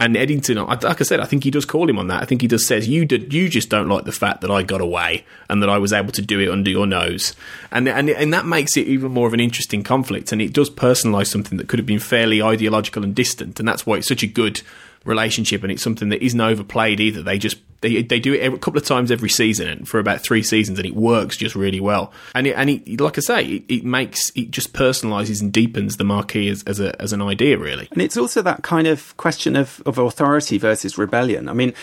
And 0.00 0.16
Eddington, 0.16 0.58
like 0.58 0.84
I 0.84 1.02
said, 1.02 1.18
I 1.18 1.24
think 1.24 1.42
he 1.42 1.50
does 1.50 1.64
call 1.64 1.90
him 1.90 1.98
on 1.98 2.06
that. 2.06 2.22
I 2.22 2.24
think 2.24 2.40
he 2.40 2.46
just 2.46 2.68
says 2.68 2.86
you 2.86 3.04
did, 3.04 3.34
you 3.34 3.48
just 3.48 3.68
don't 3.68 3.88
like 3.88 4.04
the 4.04 4.12
fact 4.12 4.42
that 4.42 4.50
I 4.50 4.62
got 4.62 4.80
away 4.80 5.24
and 5.50 5.60
that 5.60 5.68
I 5.68 5.78
was 5.78 5.92
able 5.92 6.12
to 6.12 6.22
do 6.22 6.38
it 6.38 6.48
under 6.48 6.70
your 6.70 6.86
nose, 6.86 7.34
and 7.72 7.88
and 7.88 8.08
and 8.08 8.32
that 8.32 8.46
makes 8.46 8.76
it 8.76 8.86
even 8.86 9.10
more 9.10 9.26
of 9.26 9.34
an 9.34 9.40
interesting 9.40 9.82
conflict. 9.82 10.30
And 10.30 10.40
it 10.40 10.52
does 10.52 10.70
personalise 10.70 11.26
something 11.26 11.58
that 11.58 11.66
could 11.66 11.80
have 11.80 11.86
been 11.86 11.98
fairly 11.98 12.40
ideological 12.40 13.02
and 13.02 13.12
distant, 13.12 13.58
and 13.58 13.68
that's 13.68 13.86
why 13.86 13.96
it's 13.96 14.06
such 14.06 14.22
a 14.22 14.28
good 14.28 14.62
relationship, 15.08 15.62
and 15.62 15.72
it's 15.72 15.82
something 15.82 16.10
that 16.10 16.22
isn't 16.22 16.40
overplayed 16.40 17.00
either. 17.00 17.22
They 17.22 17.38
just 17.38 17.58
they 17.80 18.02
they 18.02 18.20
do 18.20 18.34
it 18.34 18.52
a 18.52 18.58
couple 18.58 18.78
of 18.78 18.84
times 18.84 19.10
every 19.10 19.28
season, 19.28 19.68
and 19.68 19.88
for 19.88 19.98
about 19.98 20.20
three 20.20 20.42
seasons, 20.42 20.78
and 20.78 20.86
it 20.86 20.94
works 20.94 21.36
just 21.36 21.56
really 21.56 21.80
well. 21.80 22.12
And 22.34 22.46
it, 22.46 22.54
and 22.54 22.70
it, 22.70 23.00
like 23.00 23.18
I 23.18 23.20
say, 23.20 23.44
it, 23.44 23.64
it 23.68 23.84
makes 23.84 24.30
it 24.36 24.50
just 24.50 24.72
personalises 24.72 25.40
and 25.40 25.52
deepens 25.52 25.96
the 25.96 26.04
Maquis 26.04 26.50
as, 26.50 26.62
as 26.64 26.80
a 26.80 27.00
as 27.02 27.12
an 27.12 27.22
idea, 27.22 27.58
really. 27.58 27.88
And 27.90 28.02
it's 28.02 28.16
also 28.16 28.42
that 28.42 28.62
kind 28.62 28.86
of 28.86 29.16
question 29.16 29.56
of 29.56 29.82
of 29.86 29.98
authority 29.98 30.58
versus 30.58 30.98
rebellion. 30.98 31.48
I 31.48 31.54
mean, 31.54 31.74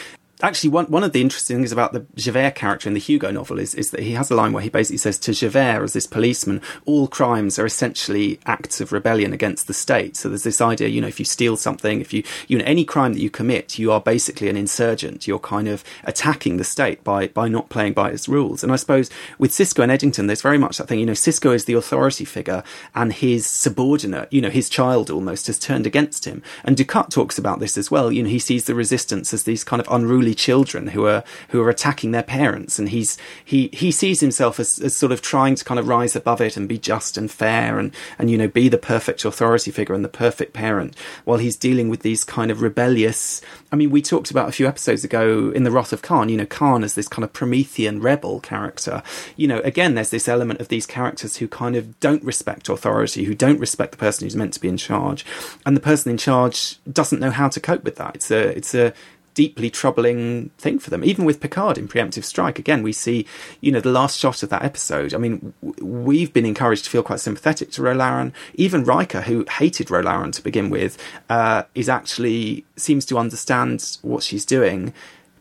actually 0.41 0.69
one 0.69 0.86
one 0.88 1.03
of 1.03 1.13
the 1.13 1.21
interesting 1.21 1.57
things 1.57 1.71
about 1.71 1.93
the 1.93 2.05
Javert 2.15 2.55
character 2.55 2.89
in 2.89 2.93
the 2.93 2.99
Hugo 2.99 3.31
novel 3.31 3.59
is 3.59 3.73
is 3.73 3.91
that 3.91 4.01
he 4.01 4.13
has 4.13 4.29
a 4.29 4.36
line 4.36 4.53
where 4.53 4.63
he 4.63 4.69
basically 4.69 4.97
says 4.97 5.17
to 5.19 5.33
Javert 5.33 5.83
as 5.83 5.93
this 5.93 6.07
policeman, 6.07 6.61
all 6.86 7.07
crimes 7.07 7.57
are 7.57 7.65
essentially 7.65 8.39
acts 8.45 8.81
of 8.81 8.91
rebellion 8.91 9.33
against 9.33 9.67
the 9.67 9.73
state. 9.73 10.17
So 10.17 10.29
there's 10.29 10.43
this 10.43 10.61
idea, 10.61 10.89
you 10.89 11.01
know, 11.01 11.07
if 11.07 11.19
you 11.19 11.25
steal 11.25 11.57
something, 11.57 12.01
if 12.01 12.13
you 12.13 12.23
you 12.47 12.57
know 12.57 12.65
any 12.65 12.83
crime 12.83 13.13
that 13.13 13.21
you 13.21 13.29
commit, 13.29 13.79
you 13.79 13.91
are 13.91 14.01
basically 14.01 14.49
an 14.49 14.57
insurgent. 14.57 15.27
You're 15.27 15.39
kind 15.39 15.67
of 15.67 15.83
attacking 16.03 16.57
the 16.57 16.63
state 16.63 17.03
by 17.03 17.27
by 17.27 17.47
not 17.47 17.69
playing 17.69 17.93
by 17.93 18.09
its 18.09 18.27
rules. 18.27 18.63
And 18.63 18.71
I 18.71 18.75
suppose 18.75 19.09
with 19.38 19.51
Sisko 19.51 19.83
and 19.83 19.91
Eddington, 19.91 20.27
there's 20.27 20.41
very 20.41 20.57
much 20.57 20.77
that 20.77 20.88
thing. 20.88 20.99
You 20.99 21.05
know, 21.05 21.13
Sisko 21.13 21.55
is 21.55 21.65
the 21.65 21.73
authority 21.73 22.25
figure, 22.25 22.63
and 22.93 23.13
his 23.13 23.45
subordinate, 23.45 24.31
you 24.31 24.41
know, 24.41 24.49
his 24.49 24.69
child 24.69 25.09
almost 25.09 25.47
has 25.47 25.59
turned 25.59 25.88
against 25.88 26.25
him. 26.25 26.43
And 26.63 26.75
Dukat 26.75 27.09
talks 27.09 27.38
about 27.38 27.59
this 27.59 27.77
as 27.77 27.89
well. 27.89 28.11
You 28.11 28.23
know, 28.23 28.29
he 28.29 28.39
sees 28.39 28.65
the 28.65 28.75
resistance 28.75 29.33
as 29.33 29.43
these 29.43 29.63
kind 29.63 29.79
of 29.79 29.88
unruly 29.89 30.24
children 30.34 30.88
who 30.88 31.05
are 31.05 31.23
who 31.49 31.61
are 31.61 31.69
attacking 31.69 32.11
their 32.11 32.23
parents, 32.23 32.80
and 32.80 32.89
he's 32.89 33.17
he 33.43 33.69
he 33.73 33.91
sees 33.91 34.21
himself 34.21 34.59
as, 34.59 34.80
as 34.80 34.95
sort 34.95 35.11
of 35.11 35.21
trying 35.21 35.55
to 35.55 35.65
kind 35.65 35.80
of 35.80 35.88
rise 35.88 36.15
above 36.15 36.41
it 36.41 36.57
and 36.57 36.67
be 36.67 36.78
just 36.78 37.17
and 37.17 37.30
fair 37.30 37.78
and 37.78 37.93
and 38.17 38.32
you 38.32 38.38
know 38.38 38.47
be 38.47 38.69
the 38.69 38.78
perfect 38.78 39.26
authority 39.26 39.71
figure 39.71 39.95
and 39.95 40.05
the 40.05 40.09
perfect 40.09 40.53
parent, 40.53 40.95
while 41.26 41.38
he's 41.38 41.55
dealing 41.57 41.89
with 41.89 42.01
these 42.01 42.23
kind 42.23 42.51
of 42.51 42.61
rebellious. 42.61 43.41
I 43.71 43.76
mean, 43.76 43.89
we 43.89 44.01
talked 44.01 44.32
about 44.32 44.47
a 44.47 44.53
few 44.53 44.67
episodes 44.67 45.03
ago 45.03 45.51
in 45.53 45.63
the 45.63 45.71
Wrath 45.71 45.91
of 45.93 46.01
Khan. 46.01 46.30
You 46.30 46.38
know, 46.38 46.45
Khan 46.45 46.84
as 46.84 46.95
this 46.95 47.07
kind 47.07 47.23
of 47.23 47.34
Promethean 47.34 47.99
rebel 48.01 48.39
character. 48.39 49.03
You 49.36 49.47
know, 49.47 49.59
again, 49.59 49.95
there's 49.95 50.11
this 50.11 50.28
element 50.28 50.61
of 50.61 50.69
these 50.69 50.86
characters 50.86 51.38
who 51.38 51.47
kind 51.47 51.76
of 51.76 51.99
don't 51.99 52.23
respect 52.23 52.69
authority, 52.69 53.26
who 53.26 53.36
don't 53.36 53.59
respect 53.59 53.91
the 53.91 53.97
person 53.97 54.26
who's 54.26 54.36
meant 54.36 54.53
to 54.53 54.61
be 54.61 54.69
in 54.69 54.78
charge, 54.78 55.26
and 55.65 55.76
the 55.76 55.82
person 55.82 56.11
in 56.11 56.17
charge 56.17 56.78
doesn't 56.91 57.19
know 57.19 57.32
how 57.32 57.49
to 57.49 57.59
cope 57.59 57.84
with 57.84 57.95
that. 57.97 58.15
It's 58.15 58.32
a 58.32 58.55
it's 58.55 58.73
a 58.73 58.93
deeply 59.36 59.69
troubling 59.69 60.49
thing 60.57 60.79
for 60.79 60.89
them. 60.89 61.03
Even 61.03 61.25
with 61.25 61.39
Picard 61.39 61.77
in 61.77 61.88
Preemptive 61.88 62.23
Strike, 62.23 62.57
again, 62.57 62.81
we 62.81 62.91
see, 62.91 63.27
you 63.61 63.71
know, 63.71 63.81
the 63.81 63.91
last 63.91 64.17
shot 64.17 64.41
of 64.41 64.49
that 64.49 64.63
episode. 64.63 65.13
I 65.13 65.17
mean, 65.17 65.53
we've 65.61 66.33
been 66.33 66.45
encouraged 66.45 66.86
to 66.86 66.89
feel 66.89 67.03
quite 67.03 67.19
sympathetic 67.19 67.69
to 67.71 67.83
Ro 67.83 67.93
Laren. 67.93 68.33
Even 68.55 68.83
Riker, 68.83 69.21
who 69.21 69.45
hated 69.51 69.91
Ro 69.91 69.99
Laren 69.99 70.31
to 70.31 70.41
begin 70.41 70.71
with, 70.71 70.97
uh, 71.29 71.63
is 71.75 71.89
actually 71.89 72.65
seems 72.75 73.05
to 73.05 73.19
understand 73.19 73.97
what 74.01 74.23
she's 74.23 74.45
doing. 74.45 74.93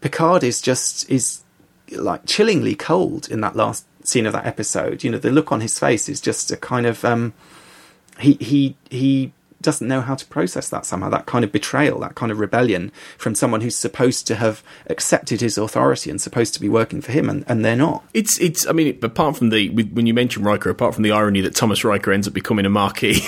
Picard 0.03 0.45
is 0.45 0.61
just 0.61 1.09
is 1.09 1.43
like 1.93 2.27
chillingly 2.27 2.75
cold 2.75 3.29
in 3.31 3.41
that 3.41 3.57
last 3.57 3.87
scene 4.03 4.27
of 4.27 4.33
that 4.33 4.45
episode. 4.45 5.05
You 5.05 5.13
know, 5.13 5.19
the 5.19 5.31
look 5.31 5.53
on 5.53 5.61
his 5.61 5.79
face 5.79 6.09
is 6.09 6.21
just 6.21 6.51
a 6.51 6.57
kind 6.57 6.85
of 6.85 7.05
um, 7.05 7.33
he 8.19 8.35
he 8.35 8.77
he 8.91 9.33
doesn't 9.65 9.89
know 9.89 10.01
how 10.01 10.15
to 10.15 10.25
process 10.27 10.69
that 10.69 10.87
somehow, 10.87 11.09
that 11.11 11.27
kind 11.27 11.45
of 11.45 11.51
betrayal, 11.51 11.99
that 12.01 12.15
kind 12.15 12.31
of 12.31 12.39
rebellion 12.39 12.93
from 13.19 13.35
someone 13.35 13.61
who's 13.61 13.77
supposed 13.77 14.27
to 14.29 14.37
have 14.37 14.63
accepted 14.87 15.41
his 15.41 15.59
authority 15.59 16.11
and 16.11 16.21
supposed 16.21 16.55
to 16.55 16.61
be 16.61 16.69
working 16.69 17.01
for 17.01 17.13
him, 17.13 17.29
and, 17.29 17.45
and 17.49 17.65
they're 17.65 17.75
not. 17.75 18.05
It's, 18.15 18.39
it's. 18.41 18.67
I 18.67 18.73
mean, 18.73 18.99
apart 19.03 19.37
from 19.37 19.49
the 19.49 19.71
when 19.71 20.07
you 20.07 20.15
mention 20.15 20.45
Riker, 20.45 20.71
apart 20.71 20.95
from 20.95 21.03
the 21.03 21.11
irony 21.11 21.41
that 21.41 21.55
Thomas 21.55 21.83
Riker 21.85 22.13
ends 22.13 22.29
up 22.29 22.35
becoming 22.35 22.67
a 22.67 22.71
Maquis 22.71 23.21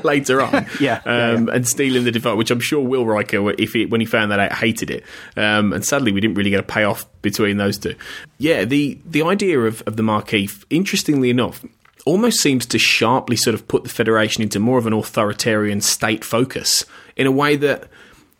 later 0.04 0.42
on, 0.42 0.66
yeah, 0.80 0.96
um, 0.96 1.02
yeah, 1.04 1.38
yeah, 1.38 1.54
and 1.54 1.66
stealing 1.66 2.04
the 2.04 2.12
device, 2.12 2.36
which 2.36 2.50
I'm 2.50 2.60
sure 2.60 2.80
Will 2.80 3.06
Riker, 3.06 3.50
if 3.58 3.72
he, 3.72 3.86
when 3.86 4.00
he 4.00 4.06
found 4.06 4.32
that 4.32 4.40
out, 4.40 4.52
hated 4.52 4.90
it. 4.90 5.04
Um, 5.36 5.72
and 5.72 5.84
sadly, 5.84 6.12
we 6.12 6.20
didn't 6.20 6.34
really 6.34 6.50
get 6.50 6.60
a 6.60 6.64
payoff 6.64 7.06
between 7.22 7.56
those 7.56 7.78
two. 7.78 7.94
Yeah, 8.38 8.64
the 8.64 8.98
the 9.06 9.22
idea 9.22 9.60
of, 9.60 9.82
of 9.86 9.96
the 9.96 10.02
Maquis, 10.02 10.64
interestingly 10.70 11.30
enough, 11.30 11.64
almost 12.06 12.40
seems 12.40 12.66
to 12.66 12.78
sharply 12.78 13.36
sort 13.36 13.54
of 13.54 13.68
put 13.68 13.82
the 13.82 13.90
Federation 13.90 14.42
into 14.42 14.58
more 14.58 14.78
of 14.78 14.86
an 14.86 14.92
authoritarian 14.92 15.80
state 15.80 16.24
focus 16.24 16.84
in 17.16 17.26
a 17.26 17.32
way 17.32 17.56
that 17.56 17.88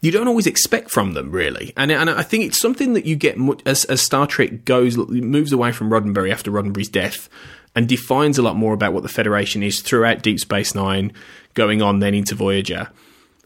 you 0.00 0.10
don't 0.10 0.28
always 0.28 0.46
expect 0.46 0.90
from 0.90 1.12
them, 1.12 1.30
really. 1.30 1.72
And, 1.76 1.92
and 1.92 2.08
I 2.08 2.22
think 2.22 2.44
it's 2.44 2.60
something 2.60 2.94
that 2.94 3.04
you 3.04 3.16
get 3.16 3.36
as, 3.66 3.84
as 3.84 4.00
Star 4.00 4.26
Trek 4.26 4.64
goes 4.64 4.96
moves 4.96 5.52
away 5.52 5.72
from 5.72 5.90
Roddenberry 5.90 6.32
after 6.32 6.50
Roddenberry's 6.50 6.88
death 6.88 7.28
and 7.74 7.88
defines 7.88 8.38
a 8.38 8.42
lot 8.42 8.56
more 8.56 8.74
about 8.74 8.92
what 8.92 9.02
the 9.02 9.08
Federation 9.08 9.62
is 9.62 9.80
throughout 9.80 10.22
Deep 10.22 10.40
Space 10.40 10.74
Nine, 10.74 11.12
going 11.54 11.82
on 11.82 12.00
then 12.00 12.14
into 12.14 12.34
Voyager. 12.34 12.88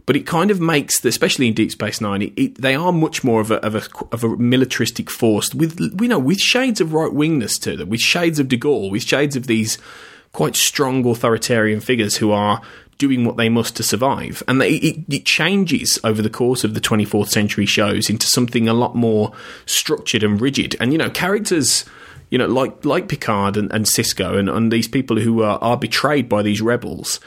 But 0.06 0.16
it 0.16 0.26
kind 0.26 0.50
of 0.50 0.60
makes, 0.60 1.00
the, 1.00 1.08
especially 1.08 1.48
in 1.48 1.54
Deep 1.54 1.70
Space 1.70 2.00
Nine, 2.00 2.22
it, 2.22 2.32
it, 2.36 2.54
they 2.60 2.74
are 2.74 2.92
much 2.92 3.24
more 3.24 3.40
of 3.40 3.50
a, 3.50 3.56
of 3.64 3.74
a 3.74 3.82
of 4.12 4.22
a 4.22 4.36
militaristic 4.36 5.10
force 5.10 5.54
with 5.54 5.80
you 5.80 6.08
know 6.08 6.18
with 6.18 6.40
shades 6.40 6.80
of 6.80 6.92
right 6.92 7.10
wingness 7.10 7.60
to 7.62 7.76
them, 7.76 7.88
with 7.88 8.00
shades 8.00 8.38
of 8.38 8.48
De 8.48 8.58
Gaulle, 8.58 8.90
with 8.90 9.02
shades 9.02 9.34
of 9.34 9.46
these 9.46 9.78
quite 10.32 10.56
strong 10.56 11.06
authoritarian 11.06 11.80
figures 11.80 12.16
who 12.16 12.32
are 12.32 12.60
doing 12.98 13.24
what 13.24 13.36
they 13.36 13.48
must 13.48 13.76
to 13.76 13.82
survive. 13.82 14.42
And 14.46 14.60
they, 14.60 14.74
it, 14.74 14.98
it, 15.08 15.24
changes 15.24 15.98
over 16.04 16.22
the 16.22 16.30
course 16.30 16.64
of 16.64 16.74
the 16.74 16.80
24th 16.80 17.28
century 17.28 17.66
shows 17.66 18.10
into 18.10 18.26
something 18.26 18.68
a 18.68 18.74
lot 18.74 18.94
more 18.94 19.32
structured 19.66 20.22
and 20.22 20.40
rigid. 20.40 20.76
And, 20.80 20.92
you 20.92 20.98
know, 20.98 21.10
characters, 21.10 21.84
you 22.30 22.38
know, 22.38 22.46
like, 22.46 22.84
like 22.84 23.08
Picard 23.08 23.56
and, 23.56 23.72
and 23.72 23.86
Sisko 23.86 24.38
and, 24.38 24.48
and 24.48 24.72
these 24.72 24.88
people 24.88 25.18
who 25.18 25.42
are, 25.42 25.58
are 25.60 25.76
betrayed 25.76 26.28
by 26.28 26.42
these 26.42 26.60
rebels, 26.60 27.20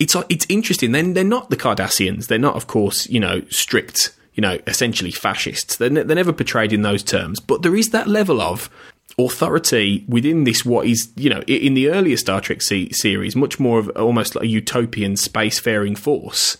it's, 0.00 0.16
it's 0.28 0.46
interesting. 0.48 0.90
Then 0.90 1.14
they're 1.14 1.22
not 1.22 1.50
the 1.50 1.56
Cardassians. 1.56 2.26
They're 2.26 2.38
not, 2.38 2.56
of 2.56 2.66
course, 2.66 3.08
you 3.08 3.20
know, 3.20 3.42
strict 3.50 4.16
you 4.34 4.40
know, 4.40 4.58
essentially 4.66 5.10
fascists. 5.10 5.76
They're, 5.76 5.90
ne- 5.90 6.02
they're 6.02 6.16
never 6.16 6.32
portrayed 6.32 6.72
in 6.72 6.82
those 6.82 7.02
terms, 7.02 7.40
but 7.40 7.62
there 7.62 7.76
is 7.76 7.90
that 7.90 8.06
level 8.06 8.40
of 8.40 8.70
authority 9.18 10.04
within 10.08 10.44
this 10.44 10.64
what 10.64 10.86
is 10.86 11.10
you 11.16 11.28
know 11.28 11.40
in 11.42 11.74
the 11.74 11.90
earlier 11.90 12.16
Star 12.16 12.40
Trek 12.40 12.62
se- 12.62 12.90
series 12.92 13.36
much 13.36 13.58
more 13.60 13.78
of 13.78 13.90
almost 13.90 14.34
like 14.34 14.44
a 14.44 14.48
utopian 14.48 15.14
spacefaring 15.14 15.98
force 15.98 16.56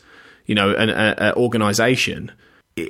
you 0.47 0.55
know 0.55 0.75
an 0.75 0.91
a, 0.91 1.15
a 1.19 1.35
organization 1.37 2.31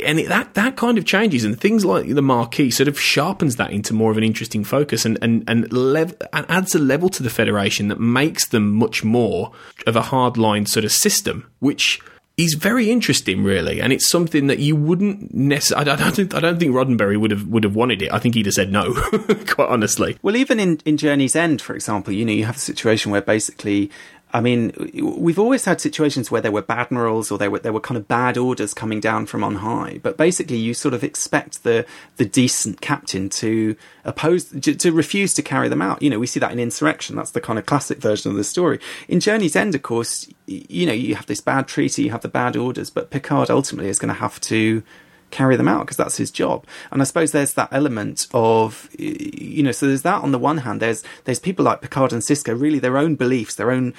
and 0.05 0.21
it, 0.21 0.29
that 0.29 0.55
that 0.55 0.77
kind 0.77 0.99
of 0.99 1.05
changes 1.05 1.45
and 1.45 1.61
things 1.61 1.85
like 1.85 2.09
the 2.09 2.23
Maquis 2.23 2.77
sort 2.77 2.89
of 2.89 2.99
sharpens 2.99 3.57
that 3.57 3.73
into 3.73 3.95
more 3.95 4.11
of 4.11 4.17
an 4.17 4.25
interesting 4.25 4.65
focus 4.65 5.05
and 5.05 5.19
and 5.23 5.45
and, 5.49 5.73
lev- 5.73 6.17
and 6.33 6.47
adds 6.49 6.75
a 6.75 6.79
level 6.79 7.09
to 7.11 7.23
the 7.23 7.31
federation 7.31 7.89
that 7.89 8.01
makes 8.01 8.49
them 8.49 8.73
much 8.73 9.05
more 9.05 9.53
of 9.87 9.97
a 9.97 10.03
hardline 10.03 10.67
sort 10.69 10.85
of 10.85 10.93
system 10.93 11.51
which 11.59 12.01
is 12.41 12.55
very 12.55 12.91
interesting, 12.91 13.45
really, 13.45 13.83
and 13.83 13.93
it's 13.93 14.09
something 14.09 14.47
that 14.47 14.59
you 14.61 14.75
wouldn't 14.75 15.35
necessarily. 15.35 15.91
I 15.91 15.97
don't 15.97 16.15
think 16.15 16.35
I 16.35 16.41
don't 16.41 16.59
think 16.59 16.73
Roddenberry 16.73 17.19
would 17.19 17.31
have 17.31 17.47
would 17.49 17.65
have 17.65 17.75
wanted 17.75 18.01
it. 18.01 18.13
I 18.13 18.19
think 18.19 18.35
he'd 18.35 18.47
have 18.47 18.55
said 18.55 18.73
no, 18.73 18.95
quite 19.47 19.69
honestly. 19.69 20.19
Well, 20.23 20.37
even 20.37 20.59
in 20.59 20.81
in 20.87 20.97
Journey's 20.97 21.37
End, 21.37 21.61
for 21.61 21.75
example, 21.75 22.15
you 22.15 22.25
know, 22.25 22.33
you 22.33 22.47
have 22.47 22.57
a 22.57 22.61
situation 22.61 23.13
where 23.13 23.21
basically 23.21 23.91
I 24.33 24.41
mean, 24.41 24.73
we've 24.95 25.39
always 25.39 25.65
had 25.65 25.81
situations 25.81 26.31
where 26.31 26.41
there 26.41 26.53
were 26.53 26.63
bad 26.63 26.91
morals 26.91 27.31
or 27.31 27.39
there 27.39 27.51
were 27.51 27.59
there 27.59 27.73
were 27.73 27.81
kind 27.81 27.99
of 27.99 28.07
bad 28.07 28.39
orders 28.39 28.73
coming 28.73 29.01
down 29.01 29.27
from 29.27 29.43
on 29.43 29.57
high. 29.57 29.99
But 30.03 30.17
basically, 30.17 30.57
you 30.57 30.73
sort 30.73 30.95
of 30.95 31.03
expect 31.03 31.65
the 31.65 31.85
the 32.17 32.25
decent 32.25 32.81
captain 32.81 33.29
to 33.31 33.77
oppose 34.05 34.45
to, 34.45 34.75
to, 34.75 34.93
refuse 34.93 35.35
to 35.35 35.43
carry 35.43 35.69
them 35.69 35.83
out. 35.83 36.01
You 36.01 36.11
know, 36.11 36.19
we 36.19 36.27
see 36.27 36.41
that 36.41 36.53
in 36.53 36.61
Insurrection. 36.61 37.17
That's 37.17 37.33
the 37.33 37.41
kind 37.41 37.59
of 37.59 37.67
classic 37.67 37.99
version 37.99 38.31
of 38.31 38.37
the 38.37 38.45
story. 38.45 38.79
In 39.09 39.19
Journey's 39.21 39.57
End, 39.57 39.75
of 39.75 39.83
course, 39.83 40.29
you 40.47 40.87
know, 40.87 40.93
you 40.93 41.17
have 41.17 41.27
this 41.27 41.41
bad 41.41 41.67
treaty, 41.67 42.05
you 42.05 42.11
have 42.11 42.23
the 42.23 42.29
bad 42.29 42.57
orders, 42.57 42.91
but 42.91 43.11
Picard 43.11 43.51
ultimately 43.51 43.91
is 43.91 43.99
going 43.99 44.15
to 44.15 44.21
have 44.21 44.41
to 44.43 44.83
carry 45.31 45.57
them 45.57 45.69
out 45.69 45.87
because 45.87 45.97
that's 45.97 46.17
his 46.17 46.31
job. 46.31 46.67
And 46.91 47.01
I 47.01 47.05
suppose 47.05 47.33
there's 47.33 47.55
that 47.55 47.69
element 47.73 48.27
of 48.33 48.89
you 48.99 49.63
know, 49.63 49.73
so 49.73 49.87
there's 49.87 50.03
that 50.03 50.23
on 50.23 50.33
the 50.33 50.39
one 50.39 50.59
hand. 50.59 50.81
There's 50.81 51.03
there's 51.25 51.39
people 51.39 51.65
like 51.65 51.81
Picard 51.81 52.13
and 52.13 52.23
Sisko, 52.23 52.59
really 52.59 52.79
their 52.79 52.99
own 52.99 53.17
beliefs, 53.17 53.55
their 53.55 53.71
own 53.71 53.95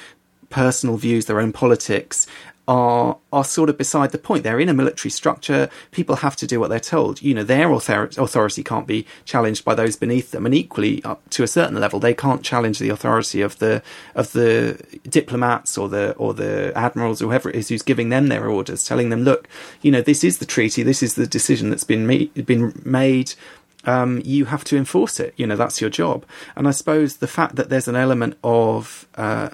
personal 0.52 0.98
views, 0.98 1.26
their 1.26 1.40
own 1.40 1.52
politics, 1.52 2.28
are 2.68 3.18
are 3.34 3.44
sort 3.44 3.70
of 3.70 3.78
beside 3.78 4.12
the 4.12 4.18
point. 4.18 4.44
They're 4.44 4.60
in 4.60 4.70
a 4.70 4.74
military 4.74 5.10
structure. 5.10 5.70
People 5.92 6.18
have 6.18 6.36
to 6.38 6.48
do 6.48 6.60
what 6.60 6.70
they're 6.70 6.80
told. 6.80 7.22
You 7.22 7.34
know, 7.34 7.44
their 7.44 7.72
author- 7.72 8.10
authority 8.18 8.64
can't 8.64 8.88
be 8.88 9.06
challenged 9.26 9.66
by 9.66 9.76
those 9.76 9.96
beneath 9.96 10.32
them, 10.32 10.46
and 10.46 10.54
equally, 10.56 11.04
up 11.04 11.28
to 11.32 11.44
a 11.44 11.48
certain 11.48 11.80
level, 11.80 12.00
they 12.00 12.14
can't 12.14 12.44
challenge 12.44 12.80
the 12.80 12.90
authority 12.90 13.42
of 13.42 13.58
the 13.60 13.82
of 14.16 14.32
the 14.34 14.82
diplomats 15.10 15.78
or 15.78 15.90
the 15.90 16.14
or 16.14 16.34
the 16.34 16.72
admirals 16.76 17.22
or 17.22 17.26
whoever 17.28 17.50
it 17.50 17.56
is 17.56 17.70
who's 17.70 17.82
giving 17.82 18.10
them 18.10 18.28
their 18.28 18.48
orders, 18.48 18.86
telling 18.86 19.10
them, 19.10 19.24
look, 19.24 19.50
you 19.82 19.92
know, 19.92 20.02
this 20.02 20.24
is 20.24 20.38
the 20.38 20.46
treaty, 20.46 20.84
this 20.84 21.02
is 21.04 21.16
the 21.16 21.28
decision 21.28 21.70
that's 21.72 21.84
been 21.84 22.06
me- 22.06 22.32
been 22.46 22.80
made. 22.86 23.34
Um, 23.84 24.22
you 24.24 24.46
have 24.46 24.64
to 24.66 24.78
enforce 24.78 25.20
it. 25.20 25.34
You 25.38 25.48
know, 25.48 25.56
that's 25.56 25.82
your 25.82 25.90
job. 25.90 26.24
And 26.56 26.68
I 26.68 26.72
suppose 26.72 27.18
the 27.18 27.28
fact 27.28 27.56
that 27.56 27.70
there's 27.70 27.88
an 27.88 27.96
element 27.96 28.38
of 28.44 29.08
uh, 29.16 29.50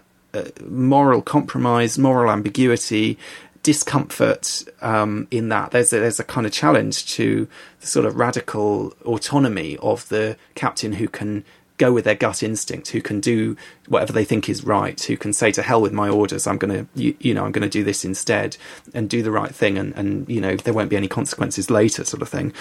moral 0.66 1.22
compromise, 1.22 1.98
moral 1.98 2.32
ambiguity, 2.32 3.18
discomfort 3.64 4.64
um, 4.82 5.28
in 5.30 5.50
that. 5.50 5.72
There's 5.72 5.92
a, 5.92 6.00
there's 6.00 6.20
a 6.20 6.24
kind 6.24 6.46
of 6.46 6.54
challenge 6.54 7.06
to 7.16 7.48
the 7.82 7.88
sort 7.88 8.06
of 8.06 8.16
radical 8.16 8.94
autonomy 9.04 9.78
of 9.78 10.08
the 10.10 10.38
captain 10.56 10.94
who 10.94 11.08
can 11.08 11.44
go 11.78 11.92
with 11.92 12.06
their 12.06 12.16
gut 12.16 12.42
instinct, 12.42 12.90
who 12.90 13.02
can 13.02 13.20
do 13.20 13.56
whatever 13.88 14.12
they 14.12 14.26
think 14.26 14.50
is 14.50 14.64
right, 14.64 15.00
who 15.04 15.16
can 15.16 15.32
say 15.32 15.52
to 15.52 15.62
hell 15.62 15.82
with 15.82 15.94
my 15.94 16.10
orders, 16.10 16.48
I'm 16.48 16.58
going 16.58 16.74
to, 16.74 16.88
you, 17.00 17.16
you, 17.20 17.34
know, 17.34 17.46
I'm 17.46 17.52
going 17.52 17.62
to 17.62 17.70
do 17.70 17.84
this 17.84 18.04
instead 18.04 18.58
and 18.94 19.10
do 19.10 19.22
the 19.22 19.32
right 19.32 19.54
thing, 19.54 19.78
and, 19.78 19.94
and 19.96 20.28
you 20.28 20.42
know 20.42 20.56
there 20.56 20.74
won't 20.74 20.90
be 20.90 20.98
any 20.98 21.08
consequences 21.08 21.70
later, 21.70 22.04
sort 22.04 22.22
of 22.22 22.30
thing. 22.30 22.54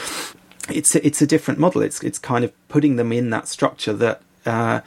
It's 0.68 0.94
a, 0.94 1.06
it's 1.06 1.22
a 1.22 1.26
different 1.26 1.60
model. 1.60 1.82
It's 1.82 2.02
it's 2.02 2.18
kind 2.18 2.44
of 2.44 2.52
putting 2.68 2.96
them 2.96 3.12
in 3.12 3.30
that 3.30 3.48
structure 3.48 3.92
that. 3.92 4.22
Uh, 4.44 4.80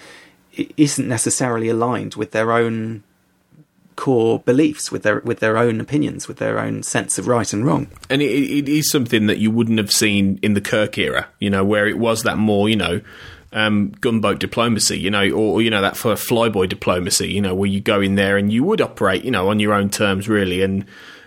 isn't 0.54 1.08
necessarily 1.08 1.70
aligned 1.70 2.16
with 2.16 2.32
their 2.32 2.52
own 2.52 3.04
core 3.96 4.40
beliefs, 4.40 4.92
with 4.92 5.04
their 5.04 5.20
with 5.20 5.40
their 5.40 5.58
own 5.58 5.82
opinions, 5.82 6.28
with 6.28 6.38
their 6.38 6.58
own 6.58 6.82
sense 6.84 7.18
of 7.18 7.28
right 7.28 7.52
and 7.52 7.66
wrong. 7.66 7.88
And 8.10 8.22
it, 8.22 8.32
it 8.32 8.70
is 8.70 8.90
something 8.90 9.28
that 9.28 9.40
you 9.40 9.52
wouldn't 9.52 9.78
have 9.78 9.92
seen 9.92 10.40
in 10.42 10.54
the 10.54 10.62
Kirk 10.62 10.98
era, 10.98 11.28
you 11.40 11.50
know, 11.50 11.66
where 11.66 11.86
it 11.86 11.98
was 11.98 12.24
that 12.24 12.38
more, 12.38 12.70
you 12.70 12.78
know. 12.78 13.02
Um, 13.52 13.90
gunboat 14.00 14.38
diplomacy, 14.38 15.00
you 15.00 15.10
know, 15.10 15.28
or, 15.32 15.60
you 15.64 15.72
know 15.72 15.82
that 15.82 15.98
for 15.98 16.14
flyboy 16.14 16.70
diplomacy, 16.70 17.34
you 17.34 17.42
know, 17.42 17.56
where 17.56 17.68
you 17.68 17.82
go 17.82 18.00
in 18.00 18.14
there 18.14 18.38
and 18.38 18.54
you 18.54 18.64
would 18.64 18.80
operate, 18.80 19.24
you 19.24 19.32
know, 19.32 19.50
on 19.50 19.60
your 19.60 19.74
own 19.74 19.90
terms, 19.90 20.30
really, 20.30 20.62
and 20.62 20.86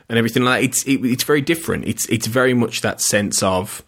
and 0.08 0.18
everything 0.18 0.44
like 0.44 0.60
that. 0.60 0.64
It's 0.64 0.84
it, 0.84 1.04
it's 1.04 1.24
very 1.24 1.40
different. 1.40 1.84
It's 1.84 2.08
it's 2.08 2.28
very 2.28 2.54
much 2.54 2.82
that 2.82 3.00
sense 3.00 3.42
of 3.42 3.84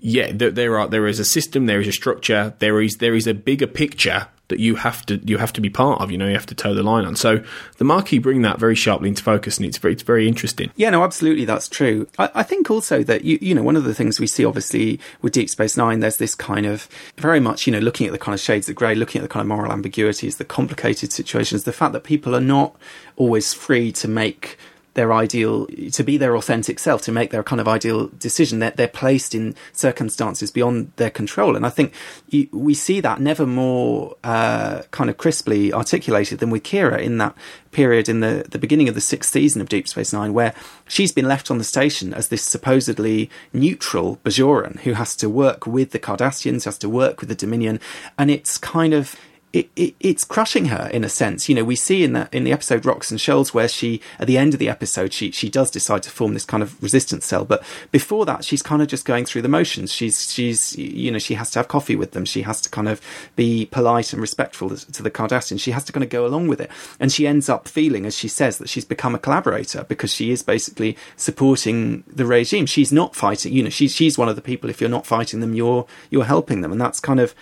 yeah, 0.00 0.32
there, 0.32 0.50
there 0.50 0.78
are 0.80 0.88
there 0.88 1.06
is 1.06 1.20
a 1.20 1.24
system, 1.24 1.66
there 1.66 1.80
is 1.80 1.86
a 1.86 1.92
structure, 1.92 2.54
there 2.58 2.80
is 2.80 2.96
there 2.96 3.14
is 3.14 3.28
a 3.28 3.34
bigger 3.34 3.68
picture 3.68 4.26
that 4.50 4.60
you 4.60 4.76
have 4.76 5.04
to 5.06 5.16
you 5.24 5.38
have 5.38 5.52
to 5.54 5.60
be 5.60 5.70
part 5.70 6.00
of. 6.00 6.10
You 6.10 6.18
know, 6.18 6.28
you 6.28 6.34
have 6.34 6.46
to 6.46 6.54
toe 6.54 6.74
the 6.74 6.82
line 6.82 7.04
on. 7.04 7.16
So 7.16 7.42
the 7.78 7.84
Maquis 7.84 8.20
bring 8.20 8.42
that 8.42 8.58
very 8.58 8.74
sharply 8.74 9.08
into 9.08 9.22
focus, 9.22 9.56
and 9.56 9.66
it's 9.66 9.78
very 9.78 9.94
it's 9.94 10.02
very 10.02 10.28
interesting. 10.28 10.70
Yeah, 10.76 10.90
no, 10.90 11.02
absolutely, 11.02 11.44
that's 11.46 11.68
true. 11.68 12.06
I, 12.18 12.30
I 12.34 12.42
think 12.42 12.70
also 12.70 13.02
that 13.04 13.24
you 13.24 13.38
you 13.40 13.54
know 13.54 13.62
one 13.62 13.76
of 13.76 13.84
the 13.84 13.94
things 13.94 14.20
we 14.20 14.26
see 14.26 14.44
obviously 14.44 15.00
with 15.22 15.32
Deep 15.32 15.48
Space 15.48 15.76
Nine, 15.76 16.00
there's 16.00 16.18
this 16.18 16.34
kind 16.34 16.66
of 16.66 16.88
very 17.16 17.40
much 17.40 17.66
you 17.66 17.72
know 17.72 17.78
looking 17.78 18.06
at 18.06 18.12
the 18.12 18.18
kind 18.18 18.34
of 18.34 18.40
shades 18.40 18.68
of 18.68 18.74
grey, 18.74 18.94
looking 18.94 19.20
at 19.20 19.22
the 19.22 19.32
kind 19.32 19.40
of 19.40 19.48
moral 19.48 19.72
ambiguities, 19.72 20.36
the 20.36 20.44
complicated 20.44 21.12
situations, 21.12 21.64
the 21.64 21.72
fact 21.72 21.92
that 21.92 22.04
people 22.04 22.34
are 22.34 22.40
not 22.40 22.76
always 23.16 23.54
free 23.54 23.92
to 23.92 24.08
make 24.08 24.58
their 25.00 25.14
ideal 25.14 25.66
to 25.92 26.04
be 26.04 26.18
their 26.18 26.36
authentic 26.36 26.78
self 26.78 27.00
to 27.00 27.10
make 27.10 27.30
their 27.30 27.42
kind 27.42 27.58
of 27.58 27.66
ideal 27.66 28.08
decision 28.18 28.58
that 28.58 28.76
they're, 28.76 28.86
they're, 28.86 29.00
placed 29.00 29.34
in 29.34 29.54
circumstances 29.72 30.50
beyond 30.50 30.92
their 30.96 31.08
control. 31.10 31.56
And 31.56 31.64
i 31.64 31.70
think 31.70 31.94
you, 32.28 32.48
we 32.52 32.74
see 32.74 33.00
that 33.00 33.18
never 33.18 33.46
more 33.46 34.16
uh, 34.22 34.82
kind 34.90 35.08
of 35.08 35.16
crisply 35.16 35.72
articulated 35.72 36.38
than 36.38 36.50
with 36.50 36.64
kira 36.64 37.00
in 37.00 37.16
that 37.16 37.34
period 37.70 38.10
in 38.10 38.20
the, 38.20 38.44
the 38.50 38.58
beginning 38.58 38.88
of 38.90 38.94
the 38.94 39.00
sixth 39.00 39.32
season 39.32 39.62
of 39.62 39.70
deep 39.70 39.88
space 39.88 40.12
nine 40.12 40.34
where 40.34 40.52
she's 40.86 41.12
been 41.12 41.28
left 41.28 41.50
on 41.50 41.56
the 41.56 41.64
station 41.64 42.12
as 42.12 42.28
this 42.28 42.42
supposedly 42.42 43.30
neutral 43.54 44.18
bajoran 44.24 44.80
who 44.80 44.92
has 44.92 45.16
to 45.16 45.30
work 45.30 45.66
with 45.66 45.92
the 45.92 45.98
cardassians 45.98 46.66
has 46.66 46.76
to 46.76 46.90
work 46.90 47.20
with 47.20 47.30
the 47.30 47.34
dominion. 47.34 47.80
And 48.18 48.30
it's 48.30 48.58
kind 48.58 48.92
of 48.92 49.16
it, 49.52 49.68
it, 49.74 49.94
it's 49.98 50.24
crushing 50.24 50.66
her 50.66 50.88
in 50.92 51.02
a 51.02 51.08
sense. 51.08 51.48
You 51.48 51.56
know, 51.56 51.64
we 51.64 51.74
see 51.74 52.04
in 52.04 52.12
that 52.12 52.32
in 52.32 52.44
the 52.44 52.52
episode 52.52 52.86
Rocks 52.86 53.10
and 53.10 53.20
Shells 53.20 53.52
where 53.52 53.68
she 53.68 54.00
at 54.18 54.26
the 54.26 54.38
end 54.38 54.54
of 54.54 54.60
the 54.60 54.68
episode 54.68 55.12
she 55.12 55.32
she 55.32 55.48
does 55.48 55.70
decide 55.70 56.04
to 56.04 56.10
form 56.10 56.34
this 56.34 56.44
kind 56.44 56.62
of 56.62 56.80
resistance 56.82 57.26
cell, 57.26 57.44
but 57.44 57.62
before 57.90 58.24
that 58.26 58.44
she's 58.44 58.62
kind 58.62 58.80
of 58.80 58.88
just 58.88 59.04
going 59.04 59.24
through 59.24 59.42
the 59.42 59.48
motions. 59.48 59.92
She's 59.92 60.30
she's 60.30 60.76
you 60.76 61.10
know 61.10 61.18
she 61.18 61.34
has 61.34 61.50
to 61.52 61.58
have 61.58 61.68
coffee 61.68 61.96
with 61.96 62.12
them. 62.12 62.24
She 62.24 62.42
has 62.42 62.60
to 62.62 62.70
kind 62.70 62.88
of 62.88 63.00
be 63.34 63.66
polite 63.66 64.12
and 64.12 64.22
respectful 64.22 64.70
to 64.70 65.02
the 65.02 65.10
Cardassians. 65.10 65.60
She 65.60 65.72
has 65.72 65.84
to 65.84 65.92
kind 65.92 66.04
of 66.04 66.10
go 66.10 66.24
along 66.24 66.46
with 66.46 66.60
it, 66.60 66.70
and 67.00 67.10
she 67.10 67.26
ends 67.26 67.48
up 67.48 67.66
feeling, 67.66 68.06
as 68.06 68.16
she 68.16 68.28
says, 68.28 68.58
that 68.58 68.68
she's 68.68 68.84
become 68.84 69.14
a 69.14 69.18
collaborator 69.18 69.84
because 69.88 70.12
she 70.12 70.30
is 70.30 70.42
basically 70.42 70.96
supporting 71.16 72.04
the 72.06 72.26
regime. 72.26 72.66
She's 72.66 72.92
not 72.92 73.16
fighting. 73.16 73.52
You 73.52 73.64
know, 73.64 73.70
she's 73.70 73.94
she's 73.94 74.16
one 74.16 74.28
of 74.28 74.36
the 74.36 74.42
people. 74.42 74.70
If 74.70 74.80
you're 74.80 74.90
not 74.90 75.06
fighting 75.06 75.40
them, 75.40 75.54
you're 75.54 75.86
you're 76.10 76.24
helping 76.24 76.60
them, 76.60 76.70
and 76.70 76.80
that's 76.80 77.00
kind 77.00 77.18
of 77.18 77.34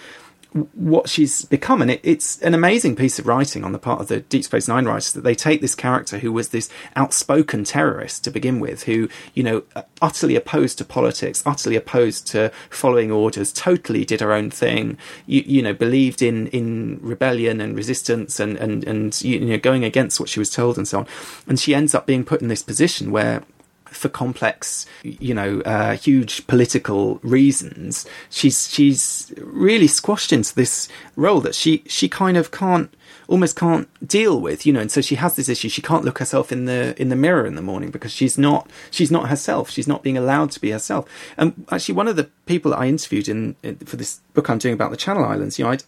what 0.52 1.08
she's 1.08 1.44
become. 1.44 1.82
And 1.82 1.90
it, 1.90 2.00
it's 2.02 2.40
an 2.40 2.54
amazing 2.54 2.96
piece 2.96 3.18
of 3.18 3.26
writing 3.26 3.64
on 3.64 3.72
the 3.72 3.78
part 3.78 4.00
of 4.00 4.08
the 4.08 4.20
Deep 4.20 4.44
Space 4.44 4.68
Nine 4.68 4.86
writers 4.86 5.12
that 5.12 5.22
they 5.22 5.34
take 5.34 5.60
this 5.60 5.74
character 5.74 6.18
who 6.18 6.32
was 6.32 6.48
this 6.48 6.70
outspoken 6.96 7.64
terrorist 7.64 8.24
to 8.24 8.30
begin 8.30 8.60
with, 8.60 8.84
who, 8.84 9.08
you 9.34 9.42
know, 9.42 9.62
utterly 10.00 10.36
opposed 10.36 10.78
to 10.78 10.84
politics, 10.84 11.42
utterly 11.44 11.76
opposed 11.76 12.26
to 12.28 12.50
following 12.70 13.10
orders, 13.10 13.52
totally 13.52 14.04
did 14.04 14.20
her 14.20 14.32
own 14.32 14.50
thing, 14.50 14.96
you, 15.26 15.42
you 15.46 15.62
know, 15.62 15.74
believed 15.74 16.22
in, 16.22 16.46
in 16.48 16.98
rebellion 17.02 17.60
and 17.60 17.76
resistance 17.76 18.40
and, 18.40 18.56
and, 18.56 18.84
and, 18.84 19.20
you 19.22 19.40
know, 19.40 19.58
going 19.58 19.84
against 19.84 20.18
what 20.18 20.28
she 20.28 20.38
was 20.38 20.50
told 20.50 20.76
and 20.76 20.88
so 20.88 21.00
on. 21.00 21.06
And 21.46 21.60
she 21.60 21.74
ends 21.74 21.94
up 21.94 22.06
being 22.06 22.24
put 22.24 22.42
in 22.42 22.48
this 22.48 22.62
position 22.62 23.10
where 23.10 23.42
for 23.90 24.08
complex, 24.08 24.86
you 25.02 25.34
know, 25.34 25.60
uh, 25.62 25.96
huge 25.96 26.46
political 26.46 27.20
reasons, 27.22 28.06
she's 28.30 28.68
she's 28.68 29.32
really 29.38 29.86
squashed 29.86 30.32
into 30.32 30.54
this 30.54 30.88
role 31.16 31.40
that 31.40 31.54
she 31.54 31.82
she 31.86 32.08
kind 32.08 32.36
of 32.36 32.50
can't 32.50 32.92
almost 33.28 33.56
can't 33.56 33.88
deal 34.06 34.40
with, 34.40 34.64
you 34.64 34.72
know, 34.72 34.80
and 34.80 34.90
so 34.90 35.02
she 35.02 35.14
has 35.16 35.36
this 35.36 35.48
issue. 35.48 35.68
She 35.68 35.82
can't 35.82 36.04
look 36.04 36.18
herself 36.18 36.50
in 36.50 36.64
the 36.64 37.00
in 37.00 37.10
the 37.10 37.16
mirror 37.16 37.46
in 37.46 37.54
the 37.54 37.62
morning 37.62 37.90
because 37.90 38.10
she's 38.10 38.38
not 38.38 38.68
she's 38.90 39.10
not 39.10 39.28
herself. 39.28 39.70
She's 39.70 39.86
not 39.86 40.02
being 40.02 40.16
allowed 40.16 40.50
to 40.52 40.60
be 40.60 40.70
herself. 40.70 41.06
And 41.36 41.66
actually, 41.70 41.94
one 41.94 42.08
of 42.08 42.16
the 42.16 42.24
people 42.46 42.70
that 42.70 42.78
I 42.78 42.86
interviewed 42.86 43.28
in, 43.28 43.54
in 43.62 43.76
for 43.76 43.96
this 43.96 44.20
book 44.32 44.48
I'm 44.48 44.58
doing 44.58 44.74
about 44.74 44.90
the 44.90 44.96
Channel 44.96 45.24
Islands, 45.24 45.58
you 45.58 45.64
know, 45.64 45.72
I 45.72 45.78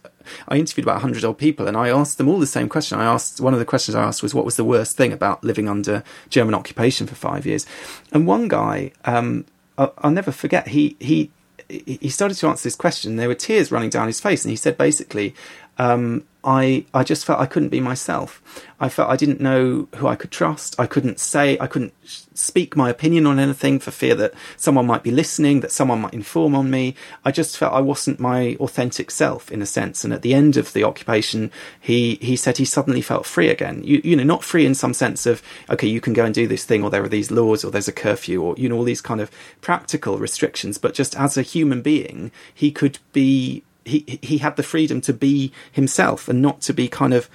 I 0.47 0.57
interviewed 0.57 0.85
about 0.85 1.01
hundred 1.01 1.25
odd 1.25 1.39
people, 1.39 1.67
and 1.67 1.75
I 1.75 1.89
asked 1.89 2.19
them 2.19 2.29
all 2.29 2.39
the 2.39 2.47
same 2.47 2.69
question. 2.69 2.99
I 2.99 3.05
asked 3.05 3.41
one 3.41 3.53
of 3.53 3.59
the 3.59 3.65
questions 3.65 3.95
I 3.95 4.03
asked 4.03 4.21
was, 4.21 4.35
"What 4.35 4.45
was 4.45 4.55
the 4.55 4.63
worst 4.63 4.95
thing 4.95 5.11
about 5.11 5.43
living 5.43 5.67
under 5.67 6.03
German 6.29 6.53
occupation 6.53 7.07
for 7.07 7.15
five 7.15 7.47
years?" 7.47 7.65
And 8.11 8.27
one 8.27 8.47
guy, 8.47 8.91
um, 9.05 9.45
I'll, 9.79 9.93
I'll 9.97 10.11
never 10.11 10.31
forget. 10.31 10.69
He 10.69 10.95
he 10.99 11.31
he 11.69 12.09
started 12.09 12.35
to 12.35 12.47
answer 12.47 12.63
this 12.63 12.75
question. 12.75 13.15
There 13.15 13.29
were 13.29 13.35
tears 13.35 13.71
running 13.71 13.89
down 13.89 14.07
his 14.07 14.19
face, 14.19 14.43
and 14.43 14.49
he 14.49 14.57
said 14.57 14.77
basically, 14.77 15.33
um, 15.81 16.25
I 16.43 16.85
I 16.93 17.03
just 17.03 17.25
felt 17.25 17.39
I 17.39 17.47
couldn't 17.47 17.69
be 17.69 17.79
myself. 17.79 18.39
I 18.79 18.87
felt 18.87 19.09
I 19.09 19.15
didn't 19.15 19.41
know 19.41 19.87
who 19.95 20.07
I 20.07 20.15
could 20.15 20.29
trust. 20.29 20.79
I 20.79 20.85
couldn't 20.85 21.19
say 21.19 21.57
I 21.59 21.65
couldn't 21.65 21.93
speak 22.35 22.75
my 22.75 22.89
opinion 22.89 23.25
on 23.25 23.39
anything 23.39 23.79
for 23.79 23.89
fear 23.89 24.13
that 24.15 24.33
someone 24.57 24.85
might 24.85 25.01
be 25.01 25.09
listening, 25.09 25.61
that 25.61 25.71
someone 25.71 26.01
might 26.01 26.13
inform 26.13 26.53
on 26.53 26.69
me. 26.69 26.95
I 27.25 27.31
just 27.31 27.57
felt 27.57 27.73
I 27.73 27.81
wasn't 27.81 28.19
my 28.19 28.57
authentic 28.59 29.09
self 29.09 29.51
in 29.51 29.61
a 29.61 29.65
sense. 29.65 30.03
And 30.03 30.13
at 30.13 30.21
the 30.21 30.35
end 30.35 30.55
of 30.55 30.73
the 30.73 30.83
occupation, 30.83 31.51
he 31.79 32.19
he 32.21 32.35
said 32.35 32.57
he 32.57 32.65
suddenly 32.65 33.01
felt 33.01 33.25
free 33.25 33.49
again. 33.49 33.83
You 33.83 34.01
you 34.03 34.15
know 34.15 34.23
not 34.23 34.43
free 34.43 34.67
in 34.67 34.75
some 34.75 34.93
sense 34.93 35.25
of 35.25 35.41
okay 35.67 35.87
you 35.87 36.01
can 36.01 36.13
go 36.13 36.25
and 36.25 36.33
do 36.33 36.47
this 36.47 36.63
thing 36.63 36.83
or 36.83 36.91
there 36.91 37.03
are 37.03 37.09
these 37.09 37.31
laws 37.31 37.63
or 37.63 37.71
there's 37.71 37.87
a 37.87 37.99
curfew 38.05 38.39
or 38.43 38.53
you 38.55 38.69
know 38.69 38.77
all 38.77 38.83
these 38.83 39.01
kind 39.01 39.21
of 39.21 39.31
practical 39.61 40.19
restrictions, 40.19 40.77
but 40.77 40.93
just 40.93 41.15
as 41.15 41.37
a 41.37 41.41
human 41.41 41.81
being 41.81 42.31
he 42.53 42.71
could 42.71 42.99
be 43.13 43.63
he 43.85 44.19
he 44.21 44.39
had 44.39 44.55
the 44.55 44.63
freedom 44.63 45.01
to 45.01 45.13
be 45.13 45.51
himself 45.71 46.27
and 46.27 46.41
not 46.41 46.61
to 46.61 46.73
be 46.73 46.87
kind 46.87 47.13
of 47.13 47.29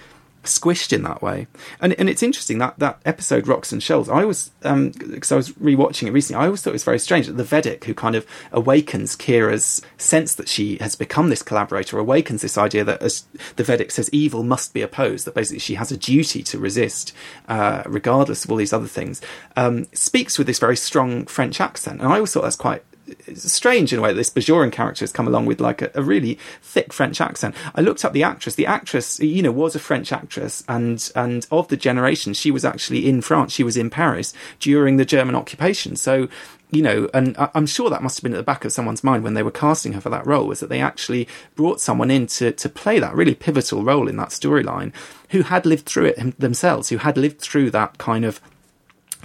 squished 0.47 0.93
in 0.93 1.03
that 1.03 1.21
way. 1.23 1.47
And 1.81 1.93
and 1.95 2.09
it's 2.09 2.23
interesting 2.23 2.59
that 2.59 2.79
that 2.79 3.01
episode 3.05 3.47
Rocks 3.47 3.73
and 3.73 3.83
Shells. 3.83 4.09
I 4.09 4.25
was 4.25 4.51
um 4.63 4.91
because 4.91 5.33
I 5.33 5.37
was 5.37 5.53
rewatching 5.53 6.09
it 6.09 6.13
recently. 6.13 6.41
I 6.41 6.47
always 6.47 6.63
thought 6.63 6.71
it 6.71 6.75
was 6.75 6.85
very 6.85 6.99
strange 6.99 7.27
that 7.27 7.35
the 7.35 7.45
Vedek 7.45 7.85
who 7.85 7.95
kind 7.95 8.15
of 8.15 8.27
awakens 8.53 9.17
Kira's 9.17 9.83
sense 9.99 10.35
that 10.35 10.49
she 10.49 10.79
has 10.79 10.95
become 10.95 11.29
this 11.29 11.43
collaborator 11.43 11.99
awakens 11.99 12.43
this 12.43 12.57
idea 12.57 12.85
that 12.85 13.03
as 13.03 13.25
the 13.57 13.65
Vedek 13.65 13.91
says 13.91 14.09
evil 14.13 14.43
must 14.43 14.73
be 14.73 14.83
opposed 14.83 15.27
that 15.27 15.35
basically 15.35 15.59
she 15.59 15.75
has 15.75 15.93
a 15.93 15.97
duty 15.97 16.43
to 16.45 16.59
resist 16.59 17.13
uh, 17.49 17.83
regardless 17.87 18.45
of 18.45 18.51
all 18.51 18.57
these 18.57 18.73
other 18.73 18.87
things. 18.87 19.21
Um, 19.57 19.87
speaks 19.93 20.39
with 20.39 20.47
this 20.47 20.59
very 20.59 20.77
strong 20.77 21.27
French 21.27 21.61
accent, 21.61 22.01
and 22.01 22.09
I 22.09 22.17
always 22.17 22.33
thought 22.33 22.43
that's 22.43 22.57
quite 22.57 22.83
it's 23.27 23.53
strange 23.53 23.93
in 23.93 23.99
a 23.99 24.03
way 24.03 24.11
that 24.11 24.17
this 24.17 24.31
Bajoran 24.31 24.73
character 24.73 25.03
has 25.03 25.13
come 25.13 25.29
along 25.29 25.47
with 25.47 25.61
like 25.61 25.83
a, 25.83 25.91
a, 25.95 26.03
really 26.03 26.39
thick 26.63 26.93
French 26.93 27.21
accent. 27.21 27.55
I 27.75 27.81
looked 27.81 28.05
up 28.05 28.13
the 28.13 28.23
actress. 28.23 28.55
The 28.55 28.67
actress, 28.67 29.21
you 29.21 29.43
know, 29.43 29.53
was 29.53 29.75
a 29.75 29.81
French 29.81 30.13
actress, 30.13 30.65
and 30.69 31.11
and 31.15 31.47
of 31.51 31.69
the 31.69 31.77
generation, 31.77 32.35
she 32.35 32.51
was 32.51 32.65
actually 32.65 33.09
in 33.09 33.21
France. 33.23 33.53
She 33.53 33.65
was 33.65 33.77
in 33.77 33.91
Paris 33.91 34.35
during 34.61 34.97
the 34.97 35.05
German 35.05 35.35
occupation. 35.35 35.97
So. 35.97 36.29
You 36.73 36.83
know, 36.83 37.09
and 37.15 37.37
I'm 37.39 37.67
sure 37.67 37.89
that 37.91 38.03
must 38.03 38.19
have 38.19 38.25
been 38.25 38.33
at 38.33 38.39
the 38.39 38.43
back 38.43 38.65
of 38.65 38.73
someone's 38.73 39.05
mind 39.05 39.23
when 39.23 39.35
they 39.35 39.45
were 39.45 39.53
casting 39.53 39.93
her 39.93 40.01
for 40.01 40.11
that 40.11 40.27
role, 40.27 40.49
was 40.49 40.59
that 40.59 40.69
they 40.69 40.81
actually 40.81 41.29
brought 41.55 41.81
someone 41.81 42.11
in 42.11 42.27
to, 42.27 42.51
to 42.51 42.69
play 42.69 42.99
that 42.99 43.15
really 43.15 43.37
pivotal 43.37 43.85
role 43.85 44.09
in 44.09 44.17
that 44.17 44.31
storyline 44.31 44.93
who 45.31 45.43
had 45.43 45.65
lived 45.65 45.87
through 45.87 46.07
it 46.07 46.41
themselves, 46.41 46.89
who 46.89 46.97
had 46.97 47.17
lived 47.17 47.41
through 47.41 47.71
that 47.71 47.99
kind 47.99 48.25
of 48.25 48.41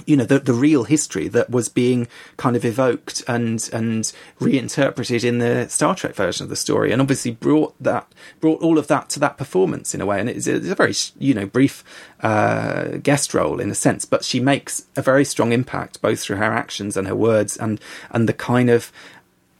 you 0.05 0.15
know 0.15 0.25
the 0.25 0.39
the 0.39 0.53
real 0.53 0.83
history 0.83 1.27
that 1.29 1.49
was 1.49 1.69
being 1.69 2.07
kind 2.37 2.55
of 2.55 2.65
evoked 2.65 3.23
and 3.27 3.69
and 3.73 4.11
reinterpreted 4.39 5.23
in 5.23 5.39
the 5.39 5.67
Star 5.69 5.95
Trek 5.95 6.15
version 6.15 6.43
of 6.43 6.49
the 6.49 6.55
story, 6.55 6.91
and 6.91 7.01
obviously 7.01 7.31
brought 7.31 7.73
that 7.81 8.11
brought 8.39 8.61
all 8.61 8.77
of 8.77 8.87
that 8.87 9.09
to 9.11 9.19
that 9.19 9.37
performance 9.37 9.93
in 9.93 10.01
a 10.01 10.05
way. 10.05 10.19
And 10.19 10.29
it's, 10.29 10.47
it's 10.47 10.67
a 10.67 10.75
very 10.75 10.93
you 11.19 11.33
know 11.33 11.45
brief 11.45 11.83
uh, 12.21 12.97
guest 13.03 13.33
role 13.33 13.59
in 13.59 13.71
a 13.71 13.75
sense, 13.75 14.05
but 14.05 14.23
she 14.23 14.39
makes 14.39 14.85
a 14.95 15.01
very 15.01 15.25
strong 15.25 15.51
impact 15.51 16.01
both 16.01 16.21
through 16.21 16.37
her 16.37 16.53
actions 16.53 16.97
and 16.97 17.07
her 17.07 17.15
words, 17.15 17.57
and 17.57 17.79
and 18.11 18.27
the 18.27 18.33
kind 18.33 18.69
of 18.69 18.91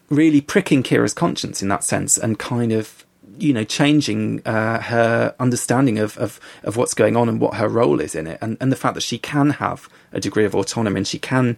really 0.10 0.42
pricking 0.42 0.84
Kira's 0.84 1.14
conscience 1.14 1.62
in 1.62 1.70
that 1.70 1.84
sense, 1.84 2.18
and 2.18 2.38
kind 2.38 2.72
of 2.72 3.01
you 3.42 3.54
know, 3.54 3.64
changing 3.64 4.42
uh, 4.46 4.82
her 4.82 5.36
understanding 5.40 6.00
of, 6.00 6.18
of, 6.18 6.40
of 6.64 6.78
what's 6.78 6.94
going 6.94 7.16
on 7.16 7.28
and 7.28 7.40
what 7.40 7.56
her 7.56 7.68
role 7.68 8.00
is 8.00 8.16
in 8.16 8.28
it, 8.28 8.38
and, 8.42 8.58
and 8.60 8.72
the 8.72 8.76
fact 8.76 8.96
that 8.96 9.02
she 9.02 9.18
can 9.18 9.52
have 9.52 9.90
a 10.12 10.20
degree 10.20 10.46
of 10.46 10.56
autonomy 10.56 10.98
and 10.98 11.08
she 11.08 11.20
can 11.20 11.58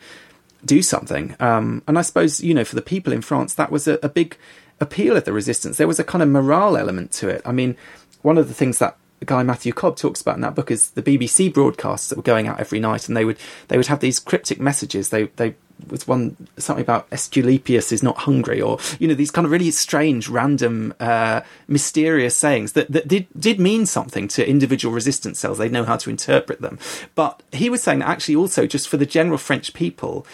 do 0.66 0.82
something. 0.82 1.36
Um, 1.40 1.84
and 1.88 1.98
I 1.98 2.02
suppose, 2.02 2.42
you 2.42 2.54
know, 2.54 2.64
for 2.64 2.76
the 2.76 2.82
people 2.82 3.12
in 3.12 3.22
France, 3.22 3.54
that 3.56 3.72
was 3.72 3.88
a, 3.88 4.00
a 4.02 4.10
big 4.10 4.38
appeal 4.80 5.18
of 5.18 5.26
the 5.26 5.34
resistance. 5.34 5.78
There 5.78 5.88
was 5.88 6.00
a 6.00 6.04
kind 6.04 6.22
of 6.22 6.30
morale 6.30 6.78
element 6.78 7.12
to 7.14 7.30
it. 7.30 7.42
I 7.46 7.52
mean, 7.52 7.76
one 8.22 8.38
of 8.38 8.48
the 8.48 8.54
things 8.54 8.80
that 8.80 8.98
guy 9.26 9.44
Matthew 9.44 9.74
Cobb 9.74 9.96
talks 9.96 10.22
about 10.22 10.36
in 10.36 10.42
that 10.42 10.56
book 10.56 10.70
is 10.72 10.92
the 10.92 11.02
BBC 11.02 11.54
broadcasts 11.54 12.10
that 12.10 12.18
were 12.18 12.24
going 12.24 12.48
out 12.48 12.60
every 12.60 12.80
night, 12.80 13.08
and 13.08 13.18
they 13.18 13.26
would 13.26 13.38
they 13.68 13.78
would 13.78 13.88
have 13.88 14.00
these 14.00 14.20
cryptic 14.20 14.60
messages. 14.60 15.10
They 15.10 15.26
they 15.36 15.56
was 15.90 16.08
one 16.08 16.36
something 16.58 16.84
about 16.84 17.08
Asclepius 17.12 17.92
is 17.92 18.04
not 18.04 18.18
hungry, 18.20 18.62
or 18.62 18.80
you 19.00 19.08
know 19.08 19.14
these 19.14 19.32
kind 19.32 19.46
of 19.46 19.52
really 19.52 19.72
strange, 19.72 20.30
random, 20.30 20.94
uh, 21.00 21.42
mysterious 21.68 22.36
sayings 22.36 22.74
that 22.74 22.92
that 22.92 23.08
did 23.08 23.28
did 23.38 23.60
mean 23.60 23.86
something 23.86 24.28
to 24.30 24.48
individual 24.48 24.94
resistance 24.94 25.40
cells. 25.40 25.58
They 25.58 25.70
know 25.70 25.84
how 25.84 25.98
to 25.98 26.10
interpret 26.10 26.62
them, 26.62 26.80
but 27.16 27.42
he 27.52 27.70
was 27.70 27.84
saying 27.84 28.00
that 28.00 28.10
actually 28.10 28.36
also 28.36 28.66
just 28.66 28.88
for 28.88 28.98
the 28.98 29.06
general 29.06 29.38
French 29.38 29.74
people. 29.74 30.26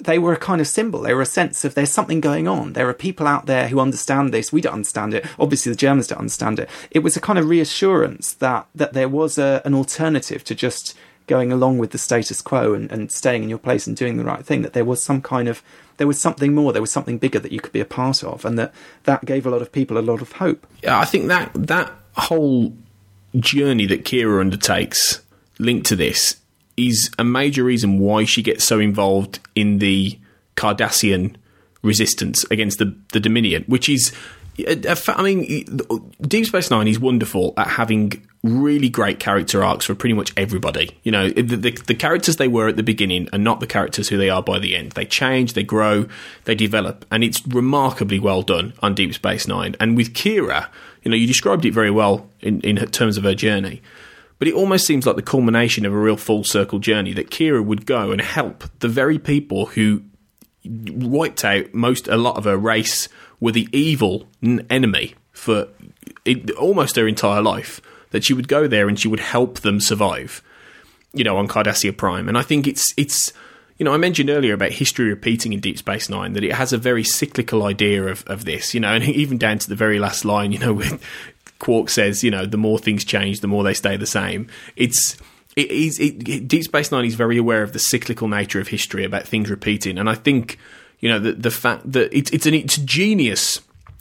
They 0.00 0.20
were 0.20 0.32
a 0.32 0.36
kind 0.36 0.60
of 0.60 0.68
symbol. 0.68 1.00
They 1.00 1.12
were 1.12 1.22
a 1.22 1.26
sense 1.26 1.64
of 1.64 1.74
there's 1.74 1.90
something 1.90 2.20
going 2.20 2.46
on. 2.46 2.74
There 2.74 2.88
are 2.88 2.94
people 2.94 3.26
out 3.26 3.46
there 3.46 3.66
who 3.66 3.80
understand 3.80 4.32
this. 4.32 4.52
We 4.52 4.60
don't 4.60 4.74
understand 4.74 5.12
it. 5.12 5.26
Obviously, 5.40 5.72
the 5.72 5.76
Germans 5.76 6.06
don't 6.06 6.20
understand 6.20 6.60
it. 6.60 6.70
It 6.92 7.00
was 7.00 7.16
a 7.16 7.20
kind 7.20 7.36
of 7.36 7.48
reassurance 7.48 8.34
that 8.34 8.68
that 8.76 8.92
there 8.92 9.08
was 9.08 9.38
a, 9.38 9.60
an 9.64 9.74
alternative 9.74 10.44
to 10.44 10.54
just 10.54 10.96
going 11.28 11.52
along 11.52 11.78
with 11.78 11.92
the 11.92 11.98
status 11.98 12.42
quo 12.42 12.74
and, 12.74 12.90
and 12.90 13.12
staying 13.12 13.44
in 13.44 13.48
your 13.48 13.58
place 13.58 13.86
and 13.86 13.96
doing 13.96 14.16
the 14.16 14.24
right 14.24 14.44
thing, 14.44 14.62
that 14.62 14.72
there 14.72 14.84
was 14.84 15.02
some 15.02 15.22
kind 15.22 15.46
of 15.46 15.62
there 15.98 16.06
was 16.06 16.20
something 16.20 16.54
more, 16.54 16.72
there 16.72 16.82
was 16.82 16.90
something 16.90 17.18
bigger 17.18 17.38
that 17.38 17.52
you 17.52 17.60
could 17.60 17.72
be 17.72 17.80
a 17.80 17.84
part 17.84 18.24
of, 18.24 18.44
and 18.44 18.58
that 18.58 18.74
that 19.04 19.24
gave 19.24 19.46
a 19.46 19.50
lot 19.50 19.62
of 19.62 19.70
people 19.70 19.98
a 19.98 20.00
lot 20.00 20.20
of 20.20 20.32
hope. 20.32 20.66
Yeah, 20.82 20.98
I 20.98 21.04
think 21.04 21.28
that 21.28 21.50
that 21.54 21.92
whole 22.16 22.72
journey 23.36 23.86
that 23.86 24.04
Kira 24.04 24.40
undertakes 24.40 25.20
linked 25.58 25.86
to 25.86 25.96
this 25.96 26.36
is 26.76 27.10
a 27.18 27.24
major 27.24 27.64
reason 27.64 27.98
why 27.98 28.24
she 28.24 28.42
gets 28.42 28.64
so 28.64 28.80
involved 28.80 29.40
in 29.54 29.78
the 29.78 30.18
Cardassian 30.56 31.36
resistance 31.82 32.44
against 32.50 32.78
the 32.78 32.96
the 33.12 33.20
Dominion, 33.20 33.64
which 33.66 33.88
is 33.88 34.12
I 34.66 35.22
mean, 35.22 35.66
Deep 36.22 36.46
Space 36.46 36.70
Nine 36.70 36.88
is 36.88 36.98
wonderful 36.98 37.54
at 37.56 37.68
having 37.68 38.27
really 38.42 38.88
great 38.88 39.18
character 39.18 39.64
arcs 39.64 39.84
for 39.84 39.94
pretty 39.94 40.14
much 40.14 40.32
everybody. 40.36 40.96
You 41.02 41.12
know, 41.12 41.28
the, 41.28 41.56
the, 41.56 41.70
the, 41.72 41.94
characters 41.94 42.36
they 42.36 42.46
were 42.46 42.68
at 42.68 42.76
the 42.76 42.82
beginning 42.82 43.28
are 43.32 43.38
not 43.38 43.60
the 43.60 43.66
characters 43.66 44.08
who 44.08 44.16
they 44.16 44.30
are 44.30 44.42
by 44.42 44.58
the 44.58 44.76
end. 44.76 44.92
They 44.92 45.04
change, 45.04 45.54
they 45.54 45.64
grow, 45.64 46.06
they 46.44 46.54
develop, 46.54 47.04
and 47.10 47.24
it's 47.24 47.44
remarkably 47.46 48.18
well 48.18 48.42
done 48.42 48.74
on 48.80 48.94
Deep 48.94 49.14
Space 49.14 49.48
Nine. 49.48 49.74
And 49.80 49.96
with 49.96 50.14
Kira, 50.14 50.68
you 51.02 51.10
know, 51.10 51.16
you 51.16 51.26
described 51.26 51.64
it 51.64 51.72
very 51.72 51.90
well 51.90 52.28
in, 52.40 52.60
in 52.60 52.76
terms 52.76 53.16
of 53.16 53.24
her 53.24 53.34
journey. 53.34 53.82
But 54.38 54.46
it 54.46 54.54
almost 54.54 54.86
seems 54.86 55.04
like 55.04 55.16
the 55.16 55.22
culmination 55.22 55.84
of 55.84 55.92
a 55.92 55.98
real 55.98 56.16
full 56.16 56.44
circle 56.44 56.78
journey 56.78 57.12
that 57.14 57.30
Kira 57.30 57.64
would 57.64 57.86
go 57.86 58.12
and 58.12 58.20
help 58.20 58.64
the 58.78 58.88
very 58.88 59.18
people 59.18 59.66
who 59.66 60.02
wiped 60.64 61.44
out 61.44 61.72
most 61.74 62.06
a 62.08 62.16
lot 62.16 62.36
of 62.36 62.44
her 62.44 62.56
race 62.56 63.08
were 63.40 63.52
the 63.52 63.68
evil 63.72 64.28
enemy 64.70 65.14
for 65.32 65.68
it, 66.24 66.50
almost 66.52 66.96
her 66.96 67.08
entire 67.08 67.42
life. 67.42 67.80
That 68.10 68.24
she 68.24 68.34
would 68.34 68.48
go 68.48 68.66
there 68.66 68.88
and 68.88 68.98
she 68.98 69.08
would 69.08 69.20
help 69.20 69.60
them 69.60 69.80
survive, 69.80 70.42
you 71.12 71.24
know, 71.24 71.36
on 71.36 71.46
Cardassia 71.46 71.96
Prime. 71.96 72.28
And 72.28 72.38
I 72.38 72.42
think 72.42 72.66
it's 72.66 72.92
it's 72.96 73.32
you 73.78 73.84
know, 73.84 73.94
I 73.94 73.96
mentioned 73.96 74.28
earlier 74.28 74.54
about 74.54 74.72
history 74.72 75.08
repeating 75.08 75.52
in 75.52 75.60
Deep 75.60 75.78
Space 75.78 76.08
Nine 76.08 76.32
that 76.32 76.42
it 76.42 76.52
has 76.52 76.72
a 76.72 76.78
very 76.78 77.04
cyclical 77.04 77.62
idea 77.62 78.06
of, 78.06 78.24
of 78.26 78.44
this, 78.44 78.74
you 78.74 78.80
know, 78.80 78.92
and 78.92 79.04
even 79.04 79.38
down 79.38 79.58
to 79.58 79.68
the 79.68 79.76
very 79.76 79.98
last 79.98 80.24
line, 80.24 80.52
you 80.52 80.58
know, 80.58 80.74
when 80.74 80.98
Quark 81.60 81.88
says, 81.88 82.24
you 82.24 82.30
know, 82.30 82.44
the 82.44 82.56
more 82.56 82.78
things 82.78 83.04
change, 83.04 83.40
the 83.40 83.48
more 83.48 83.62
they 83.62 83.74
stay 83.74 83.96
the 83.96 84.06
same. 84.06 84.48
It's 84.76 85.16
it 85.56 85.70
is 85.70 85.98
it, 85.98 86.46
Deep 86.48 86.64
Space 86.64 86.92
Nine 86.92 87.04
is 87.04 87.14
very 87.14 87.36
aware 87.36 87.62
of 87.62 87.72
the 87.72 87.78
cyclical 87.78 88.28
nature 88.28 88.60
of 88.60 88.68
history 88.68 89.04
about 89.04 89.26
things 89.26 89.50
repeating, 89.50 89.98
and 89.98 90.08
I 90.08 90.14
think 90.14 90.58
you 91.00 91.08
know 91.08 91.18
the 91.18 91.32
the 91.32 91.50
fact 91.50 91.90
that 91.92 92.16
it's 92.16 92.30
it's 92.30 92.46
an 92.46 92.54
it's 92.54 92.78
genius 92.78 93.60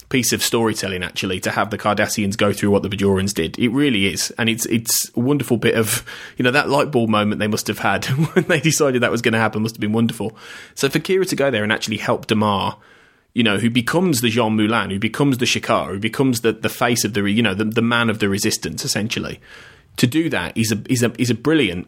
piece 0.09 0.31
of 0.31 0.41
storytelling 0.41 1.03
actually 1.03 1.39
to 1.41 1.51
have 1.51 1.69
the 1.69 1.77
Cardassians 1.77 2.37
go 2.37 2.53
through 2.53 2.71
what 2.71 2.81
the 2.81 2.89
Bajorans 2.89 3.33
did. 3.33 3.59
It 3.59 3.69
really 3.69 4.07
is, 4.07 4.33
and 4.37 4.49
it's 4.49 4.65
it's 4.67 5.11
a 5.15 5.19
wonderful 5.19 5.57
bit 5.57 5.75
of 5.75 6.05
you 6.37 6.43
know 6.43 6.51
that 6.51 6.69
light 6.69 6.91
bulb 6.91 7.09
moment 7.09 7.39
they 7.39 7.47
must 7.47 7.67
have 7.67 7.79
had 7.79 8.05
when 8.33 8.45
they 8.45 8.59
decided 8.59 9.01
that 9.01 9.11
was 9.11 9.21
going 9.21 9.33
to 9.33 9.39
happen 9.39 9.61
must 9.61 9.75
have 9.75 9.81
been 9.81 9.93
wonderful. 9.93 10.37
So 10.75 10.89
for 10.89 10.99
Kira 10.99 11.27
to 11.27 11.35
go 11.35 11.51
there 11.51 11.63
and 11.63 11.71
actually 11.71 11.97
help 11.97 12.27
Damar. 12.27 12.77
You 13.33 13.43
know, 13.43 13.57
who 13.59 13.69
becomes 13.69 14.21
the 14.21 14.31
Jean 14.31 14.55
Moulin, 14.55 14.89
who 14.89 14.97
becomes 14.97 15.37
the 15.37 15.45
Shakaar, 15.45 15.89
who 15.89 15.99
becomes 15.99 16.41
the, 16.41 16.53
the 16.53 16.69
face 16.69 17.03
of 17.03 17.13
the, 17.13 17.21
you 17.29 17.43
know, 17.43 17.53
the, 17.53 17.65
the 17.65 17.83
man 17.83 18.09
of 18.09 18.17
the 18.17 18.29
resistance, 18.29 18.83
essentially. 18.83 19.39
To 19.97 20.07
do 20.07 20.27
that 20.31 20.57
is 20.57 20.71
a, 20.71 20.81
is 20.89 21.03
a, 21.03 21.13
is 21.21 21.29
a 21.29 21.35
brilliant 21.35 21.87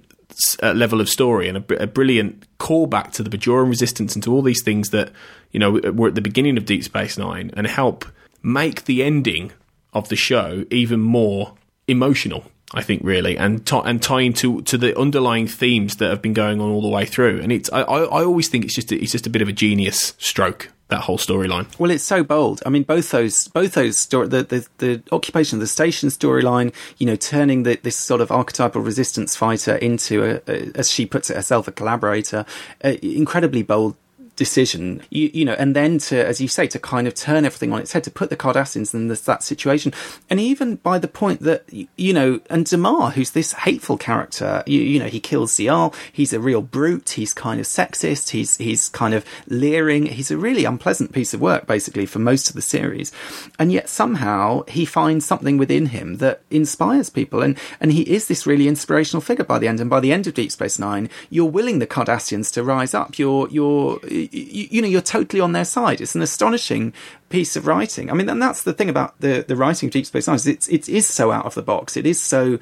uh, 0.61 0.73
level 0.73 1.01
of 1.01 1.09
story 1.09 1.47
and 1.47 1.57
a, 1.57 1.84
a, 1.84 1.88
brilliant 1.88 2.45
callback 2.59 3.11
to 3.11 3.23
the 3.23 3.30
Bajoran 3.30 3.69
resistance 3.69 4.15
and 4.15 4.23
to 4.23 4.34
all 4.34 4.41
these 4.41 4.63
things 4.63 4.89
that 4.89 5.11
you 5.51 5.59
know 5.59 5.71
were 5.91 6.09
at 6.09 6.15
the 6.15 6.21
beginning 6.21 6.57
of 6.57 6.65
Deep 6.65 6.84
Space 6.84 7.17
Nine 7.17 7.51
and 7.55 7.67
help 7.67 8.05
make 8.43 8.86
the 8.86 9.03
ending 9.03 9.51
of 9.93 10.09
the 10.09 10.15
show 10.15 10.65
even 10.69 10.99
more 10.99 11.55
emotional. 11.88 12.45
I 12.71 12.84
think 12.84 13.01
really, 13.03 13.36
and 13.36 13.65
t- 13.65 13.82
and 13.84 14.01
tying 14.01 14.34
to 14.34 14.61
to 14.61 14.77
the 14.77 14.97
underlying 14.97 15.47
themes 15.47 15.95
that 15.95 16.11
have 16.11 16.21
been 16.21 16.36
going 16.36 16.61
on 16.61 16.69
all 16.69 16.84
the 16.84 16.88
way 16.88 17.05
through. 17.05 17.41
And 17.41 17.51
it's 17.51 17.71
I, 17.73 17.82
I 17.82 18.23
always 18.23 18.47
think 18.47 18.63
it's 18.63 18.75
just 18.75 18.91
a, 18.91 19.01
it's 19.01 19.11
just 19.11 19.25
a 19.25 19.30
bit 19.32 19.41
of 19.41 19.47
a 19.47 19.51
genius 19.51 20.13
stroke 20.19 20.71
that 20.89 21.01
whole 21.01 21.17
storyline. 21.17 21.67
Well, 21.79 21.91
it's 21.91 22.03
so 22.03 22.23
bold. 22.23 22.61
I 22.65 22.69
mean, 22.69 22.83
both 22.83 23.11
those, 23.11 23.47
both 23.47 23.73
those 23.73 23.97
story, 23.97 24.27
the, 24.27 24.43
the, 24.43 24.67
the 24.79 25.03
occupation 25.11 25.57
of 25.57 25.61
the 25.61 25.67
station 25.67 26.09
storyline, 26.09 26.73
you 26.97 27.05
know, 27.05 27.15
turning 27.15 27.63
the, 27.63 27.79
this 27.81 27.95
sort 27.95 28.21
of 28.21 28.31
archetypal 28.31 28.81
resistance 28.81 29.35
fighter 29.35 29.75
into, 29.75 30.23
a, 30.23 30.41
a, 30.51 30.71
as 30.75 30.91
she 30.91 31.05
puts 31.05 31.29
it 31.29 31.35
herself, 31.35 31.67
a 31.67 31.71
collaborator, 31.71 32.45
uh, 32.83 32.95
incredibly 33.01 33.63
bold 33.63 33.95
decision, 34.39 35.03
you, 35.09 35.29
you 35.33 35.45
know, 35.45 35.53
and 35.59 35.75
then 35.75 35.97
to, 35.99 36.25
as 36.25 36.39
you 36.39 36.47
say, 36.47 36.65
to 36.65 36.79
kind 36.79 37.07
of 37.07 37.13
turn 37.13 37.43
everything 37.43 37.73
on 37.73 37.81
its 37.81 37.91
head, 37.91 38.05
to 38.05 38.09
put 38.09 38.29
the 38.29 38.37
Cardassians 38.37 38.93
in 38.93 39.09
this, 39.09 39.21
that 39.21 39.43
situation. 39.43 39.93
And 40.29 40.39
even 40.39 40.77
by 40.77 40.97
the 40.97 41.09
point 41.09 41.41
that, 41.41 41.65
you 41.97 42.13
know, 42.13 42.39
and 42.49 42.65
Damar, 42.65 43.11
who's 43.11 43.31
this 43.31 43.51
hateful 43.51 43.97
character, 43.97 44.63
you, 44.65 44.79
you 44.79 44.97
know, 44.97 45.07
he 45.07 45.19
kills 45.19 45.51
Ziyal, 45.51 45.93
he's 46.11 46.31
a 46.31 46.39
real 46.39 46.61
brute, 46.61 47.09
he's 47.11 47.33
kind 47.33 47.59
of 47.59 47.65
sexist, 47.65 48.29
he's, 48.29 48.55
he's 48.57 48.87
kind 48.87 49.13
of 49.13 49.25
leering, 49.47 50.05
he's 50.05 50.32
a 50.32 50.37
really 50.37 50.63
unpleasant 50.63 51.11
piece 51.11 51.33
of 51.33 51.41
work, 51.41 51.67
basically, 51.67 52.05
for 52.05 52.20
most 52.20 52.49
of 52.49 52.55
the 52.55 52.61
series. 52.61 53.11
And 53.59 53.74
yet 53.74 53.89
somehow 53.89 54.63
he 54.70 54.86
finds 54.86 55.25
something 55.25 55.57
within 55.57 55.87
him 55.87 56.17
that 56.17 56.41
inspires 56.49 57.09
people. 57.09 57.41
And, 57.41 57.57
and 57.82 57.91
he 57.91 58.03
is 58.03 58.29
this 58.29 58.47
really 58.47 58.70
inspirational 58.70 59.21
figure 59.21 59.43
by 59.43 59.59
the 59.59 59.67
end. 59.67 59.82
And 59.82 59.89
by 59.89 59.99
the 59.99 60.13
end 60.13 60.28
of 60.28 60.33
Deep 60.33 60.53
Space 60.53 60.79
Nine, 60.79 61.09
you're 61.29 61.51
willing 61.51 61.79
the 61.79 61.87
Cardassians 61.87 62.53
to 62.53 62.63
rise 62.63 62.93
up. 62.93 63.20
You're, 63.20 63.49
you're, 63.49 63.99
you, 64.32 64.68
you 64.72 64.82
know, 64.82 64.88
you're 64.88 65.01
totally 65.01 65.42
on 65.42 65.51
their 65.51 65.66
side. 65.66 66.01
It's 66.01 66.16
an 66.16 66.22
astonishing 66.22 66.93
piece 67.30 67.56
of 67.56 67.68
writing. 67.68 68.10
I 68.10 68.14
mean, 68.14 68.30
and 68.30 68.42
that's 68.42 68.64
the 68.64 68.74
thing 68.74 68.89
about 68.89 69.20
the, 69.20 69.46
the 69.47 69.56
writing 69.56 69.88
of 69.88 69.93
Deep 69.93 70.06
Space 70.06 70.28
Nine 70.28 70.39
it's, 70.46 70.68
it 70.68 70.89
is 70.89 71.08
so 71.08 71.32
out 71.32 71.46
of 71.46 71.56
the 71.56 71.62
box. 71.62 71.97
It 71.97 72.06
is 72.06 72.22
so, 72.22 72.60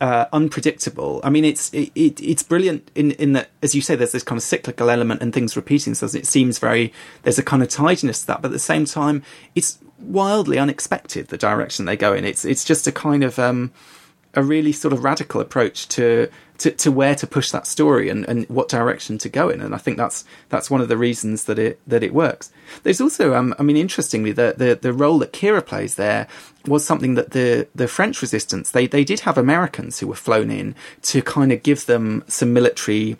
uh, 0.00 0.26
unpredictable. 0.32 1.20
I 1.24 1.30
mean, 1.30 1.44
it's 1.44 1.72
it, 1.74 1.90
it, 1.94 2.20
it's 2.20 2.42
brilliant 2.42 2.90
in 2.94 3.12
in 3.12 3.32
that, 3.32 3.50
as 3.62 3.74
you 3.74 3.80
say, 3.80 3.96
there's 3.96 4.12
this 4.12 4.22
kind 4.22 4.36
of 4.36 4.42
cyclical 4.42 4.90
element 4.90 5.22
and 5.22 5.34
things 5.34 5.56
repeating 5.56 5.92
themselves. 5.92 6.14
It 6.14 6.26
seems 6.26 6.58
very 6.58 6.92
there's 7.22 7.38
a 7.38 7.42
kind 7.42 7.62
of 7.62 7.68
tidiness 7.68 8.20
to 8.20 8.28
that, 8.28 8.42
but 8.42 8.48
at 8.48 8.52
the 8.52 8.58
same 8.60 8.84
time, 8.84 9.22
it's 9.54 9.78
wildly 9.98 10.58
unexpected 10.58 11.28
the 11.28 11.38
direction 11.38 11.84
they 11.84 11.96
go 11.96 12.12
in. 12.14 12.24
It's 12.24 12.44
it's 12.44 12.64
just 12.64 12.86
a 12.86 12.92
kind 12.92 13.24
of 13.24 13.38
um, 13.38 13.72
a 14.34 14.42
really 14.42 14.72
sort 14.72 14.92
of 14.92 15.02
radical 15.02 15.40
approach 15.40 15.88
to 15.88 16.28
to, 16.58 16.70
to 16.72 16.92
where 16.92 17.14
to 17.14 17.26
push 17.26 17.50
that 17.50 17.66
story 17.66 18.08
and, 18.08 18.24
and 18.26 18.48
what 18.48 18.68
direction 18.68 19.18
to 19.18 19.28
go 19.28 19.48
in. 19.48 19.60
And 19.60 19.74
I 19.74 19.78
think 19.78 19.96
that's 19.96 20.24
that's 20.48 20.70
one 20.70 20.80
of 20.80 20.88
the 20.88 20.96
reasons 20.96 21.44
that 21.44 21.58
it 21.58 21.80
that 21.86 22.02
it 22.02 22.12
works. 22.12 22.50
There's 22.82 23.00
also, 23.00 23.34
um, 23.34 23.54
I 23.58 23.62
mean, 23.62 23.76
interestingly, 23.76 24.32
the, 24.32 24.54
the 24.56 24.78
the 24.80 24.92
role 24.92 25.18
that 25.20 25.32
Kira 25.32 25.64
plays 25.64 25.94
there 25.94 26.26
was 26.66 26.84
something 26.84 27.14
that 27.14 27.30
the 27.30 27.68
the 27.74 27.88
French 27.88 28.20
resistance 28.20 28.70
they 28.70 28.86
they 28.86 29.04
did 29.04 29.20
have 29.20 29.38
Americans 29.38 30.00
who 30.00 30.06
were 30.06 30.14
flown 30.14 30.50
in 30.50 30.74
to 31.02 31.22
kind 31.22 31.52
of 31.52 31.62
give 31.62 31.86
them 31.86 32.24
some 32.28 32.52
military 32.52 33.16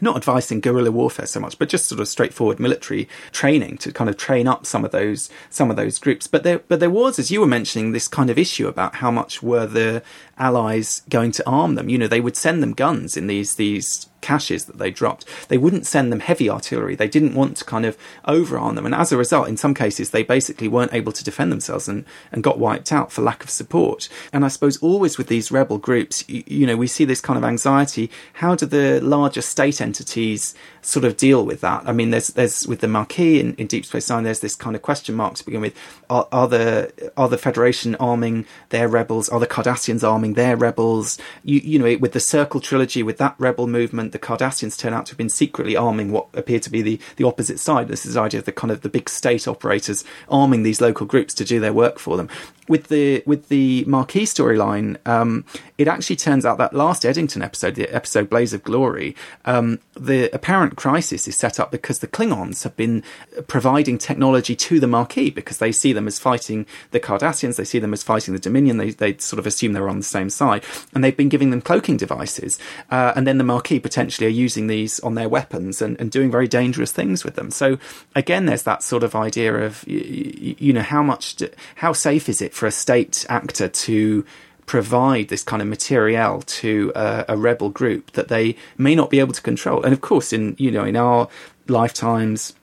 not 0.00 0.16
advice 0.16 0.50
in 0.50 0.60
guerrilla 0.60 0.90
warfare 0.90 1.26
so 1.26 1.40
much, 1.40 1.58
but 1.58 1.68
just 1.68 1.86
sort 1.86 2.00
of 2.00 2.08
straightforward 2.08 2.58
military 2.58 3.08
training 3.32 3.78
to 3.78 3.92
kind 3.92 4.08
of 4.08 4.16
train 4.16 4.48
up 4.48 4.66
some 4.66 4.84
of 4.84 4.90
those 4.90 5.30
some 5.50 5.70
of 5.70 5.76
those 5.76 5.98
groups. 5.98 6.26
But 6.26 6.42
there 6.42 6.60
but 6.60 6.80
there 6.80 6.90
was, 6.90 7.18
as 7.18 7.30
you 7.30 7.40
were 7.40 7.46
mentioning, 7.46 7.92
this 7.92 8.08
kind 8.08 8.30
of 8.30 8.38
issue 8.38 8.68
about 8.68 8.96
how 8.96 9.10
much 9.10 9.42
were 9.42 9.66
the 9.66 10.02
allies 10.40 11.02
going 11.08 11.32
to 11.32 11.48
arm 11.48 11.74
them. 11.76 11.88
You 11.88 11.98
know, 11.98 12.08
they 12.08 12.20
would 12.20 12.36
send 12.36 12.62
them 12.62 12.72
guns 12.72 13.16
in 13.16 13.26
these 13.26 13.54
these 13.54 14.08
caches 14.20 14.66
that 14.66 14.78
they 14.78 14.90
dropped. 14.90 15.24
They 15.48 15.58
wouldn't 15.58 15.86
send 15.86 16.12
them 16.12 16.20
heavy 16.20 16.50
artillery. 16.50 16.94
They 16.94 17.08
didn't 17.08 17.34
want 17.34 17.56
to 17.58 17.64
kind 17.64 17.86
of 17.86 17.96
overarm 18.26 18.74
them. 18.74 18.86
And 18.86 18.94
as 18.94 19.12
a 19.12 19.16
result, 19.16 19.48
in 19.48 19.56
some 19.56 19.74
cases, 19.74 20.10
they 20.10 20.22
basically 20.22 20.68
weren't 20.68 20.92
able 20.92 21.12
to 21.12 21.24
defend 21.24 21.50
themselves 21.50 21.88
and, 21.88 22.04
and 22.32 22.42
got 22.42 22.58
wiped 22.58 22.92
out 22.92 23.12
for 23.12 23.22
lack 23.22 23.42
of 23.42 23.50
support. 23.50 24.08
And 24.32 24.44
I 24.44 24.48
suppose 24.48 24.76
always 24.78 25.18
with 25.18 25.28
these 25.28 25.50
rebel 25.50 25.78
groups, 25.78 26.28
you, 26.28 26.44
you 26.46 26.66
know, 26.66 26.76
we 26.76 26.86
see 26.86 27.04
this 27.04 27.20
kind 27.20 27.38
of 27.38 27.44
anxiety. 27.44 28.10
How 28.34 28.54
do 28.54 28.66
the 28.66 29.00
larger 29.00 29.42
state 29.42 29.80
entities 29.80 30.54
sort 30.82 31.04
of 31.04 31.16
deal 31.16 31.44
with 31.44 31.60
that? 31.60 31.82
I 31.86 31.92
mean, 31.92 32.10
there's, 32.10 32.28
there's 32.28 32.66
with 32.66 32.80
the 32.80 32.88
Maquis 32.88 33.40
in, 33.40 33.54
in 33.54 33.66
Deep 33.66 33.86
Space 33.86 34.10
Nine, 34.10 34.24
there's 34.24 34.40
this 34.40 34.56
kind 34.56 34.76
of 34.76 34.82
question 34.82 35.14
mark 35.14 35.34
to 35.34 35.44
begin 35.44 35.60
with. 35.60 35.76
Are, 36.08 36.28
are 36.32 36.48
the, 36.48 37.12
are 37.16 37.28
the 37.28 37.38
Federation 37.38 37.94
arming 37.96 38.46
their 38.68 38.88
rebels? 38.88 39.28
Are 39.28 39.40
the 39.40 39.46
Cardassians 39.46 40.06
arming 40.06 40.29
their 40.34 40.56
rebels? 40.56 41.18
You, 41.44 41.60
you 41.60 41.78
know, 41.78 41.96
with 41.98 42.12
the 42.12 42.20
Circle 42.20 42.60
trilogy, 42.60 43.02
with 43.02 43.18
that 43.18 43.34
rebel 43.38 43.66
movement, 43.66 44.12
the 44.12 44.18
Cardassians 44.18 44.78
turn 44.78 44.92
out 44.92 45.06
to 45.06 45.12
have 45.12 45.18
been 45.18 45.28
secretly 45.28 45.76
arming 45.76 46.12
what 46.12 46.28
appeared 46.34 46.62
to 46.62 46.70
be 46.70 46.82
the, 46.82 47.00
the 47.16 47.24
opposite 47.24 47.58
side. 47.58 47.88
This 47.88 48.06
is 48.06 48.14
the 48.14 48.20
idea 48.20 48.40
of 48.40 48.46
the 48.46 48.52
kind 48.52 48.70
of 48.70 48.82
the 48.82 48.88
big 48.88 49.08
state 49.08 49.46
operators 49.48 50.04
arming 50.28 50.62
these 50.62 50.80
local 50.80 51.06
groups 51.06 51.34
to 51.34 51.44
do 51.44 51.60
their 51.60 51.72
work 51.72 51.98
for 51.98 52.16
them. 52.16 52.28
With 52.68 52.86
the 52.86 53.24
with 53.26 53.48
the 53.48 53.84
Maquis 53.88 54.32
storyline, 54.32 54.96
um, 55.04 55.44
it 55.76 55.88
actually 55.88 56.14
turns 56.14 56.46
out 56.46 56.58
that 56.58 56.72
last 56.72 57.04
Eddington 57.04 57.42
episode, 57.42 57.74
the 57.74 57.92
episode 57.92 58.30
Blaze 58.30 58.52
of 58.52 58.62
Glory, 58.62 59.16
um, 59.44 59.80
the 59.94 60.32
apparent 60.32 60.76
crisis 60.76 61.26
is 61.26 61.36
set 61.36 61.58
up 61.58 61.72
because 61.72 61.98
the 61.98 62.06
Klingons 62.06 62.62
have 62.62 62.76
been 62.76 63.02
providing 63.48 63.98
technology 63.98 64.54
to 64.54 64.78
the 64.78 64.86
Maquis 64.86 65.30
because 65.30 65.58
they 65.58 65.72
see 65.72 65.92
them 65.92 66.06
as 66.06 66.20
fighting 66.20 66.64
the 66.92 67.00
Cardassians, 67.00 67.56
they 67.56 67.64
see 67.64 67.78
them 67.78 67.92
as 67.92 68.02
fighting 68.02 68.34
the 68.34 68.40
Dominion, 68.40 68.76
they, 68.76 68.90
they 68.90 69.16
sort 69.16 69.38
of 69.38 69.46
assume 69.46 69.72
they're 69.72 69.88
on 69.88 69.98
the 69.98 70.04
same 70.04 70.19
side, 70.28 70.64
and 70.92 71.02
they've 71.02 71.16
been 71.16 71.30
giving 71.30 71.50
them 71.50 71.62
cloaking 71.62 71.96
devices, 71.96 72.58
uh, 72.90 73.12
and 73.16 73.26
then 73.26 73.38
the 73.38 73.44
Maquis 73.44 73.80
potentially 73.80 74.26
are 74.26 74.30
using 74.30 74.66
these 74.66 75.00
on 75.00 75.14
their 75.14 75.28
weapons 75.28 75.80
and, 75.80 75.98
and 76.00 76.10
doing 76.10 76.30
very 76.30 76.48
dangerous 76.48 76.92
things 76.92 77.24
with 77.24 77.36
them. 77.36 77.50
So 77.50 77.78
again, 78.14 78.46
there's 78.46 78.64
that 78.64 78.82
sort 78.82 79.02
of 79.02 79.14
idea 79.14 79.54
of 79.54 79.86
you, 79.86 80.56
you 80.58 80.72
know 80.72 80.82
how 80.82 81.02
much 81.02 81.36
do, 81.36 81.48
how 81.76 81.92
safe 81.92 82.28
is 82.28 82.42
it 82.42 82.52
for 82.52 82.66
a 82.66 82.72
state 82.72 83.24
actor 83.28 83.68
to 83.68 84.24
provide 84.70 85.26
this 85.26 85.42
kind 85.42 85.60
of 85.60 85.66
material 85.66 86.42
to 86.42 86.92
a, 86.94 87.24
a, 87.30 87.36
rebel 87.36 87.70
group 87.70 88.12
that 88.12 88.28
they 88.28 88.54
may 88.78 88.94
not 88.94 89.10
be 89.10 89.18
able 89.18 89.32
to 89.32 89.42
control. 89.42 89.82
And 89.82 89.92
of 89.92 90.00
course, 90.00 90.32
in 90.32 90.54
you 90.58 90.70
know 90.70 90.84
in 90.84 90.94
our 90.94 91.28
lifetimes, 91.66 92.54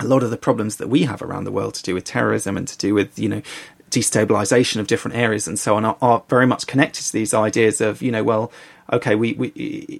a 0.00 0.04
lot 0.04 0.24
of 0.24 0.30
the 0.30 0.36
problems 0.36 0.78
that 0.78 0.88
we 0.88 1.04
have 1.04 1.22
around 1.22 1.44
the 1.44 1.52
world 1.52 1.74
to 1.74 1.82
do 1.84 1.94
with 1.94 2.02
terrorism 2.02 2.56
and 2.56 2.66
to 2.66 2.76
do 2.76 2.92
with 2.92 3.16
you 3.18 3.28
know 3.28 3.42
destabilization 3.90 4.80
of 4.80 4.86
different 4.86 5.16
areas 5.16 5.48
and 5.48 5.58
so 5.58 5.76
on 5.76 5.84
are, 5.84 5.96
are 6.02 6.22
very 6.28 6.46
much 6.46 6.66
connected 6.66 7.02
to 7.04 7.12
these 7.12 7.32
ideas 7.32 7.80
of 7.80 8.02
you 8.02 8.10
know 8.10 8.22
well 8.22 8.52
okay, 8.92 9.14
we, 9.14 9.34
we 9.34 9.48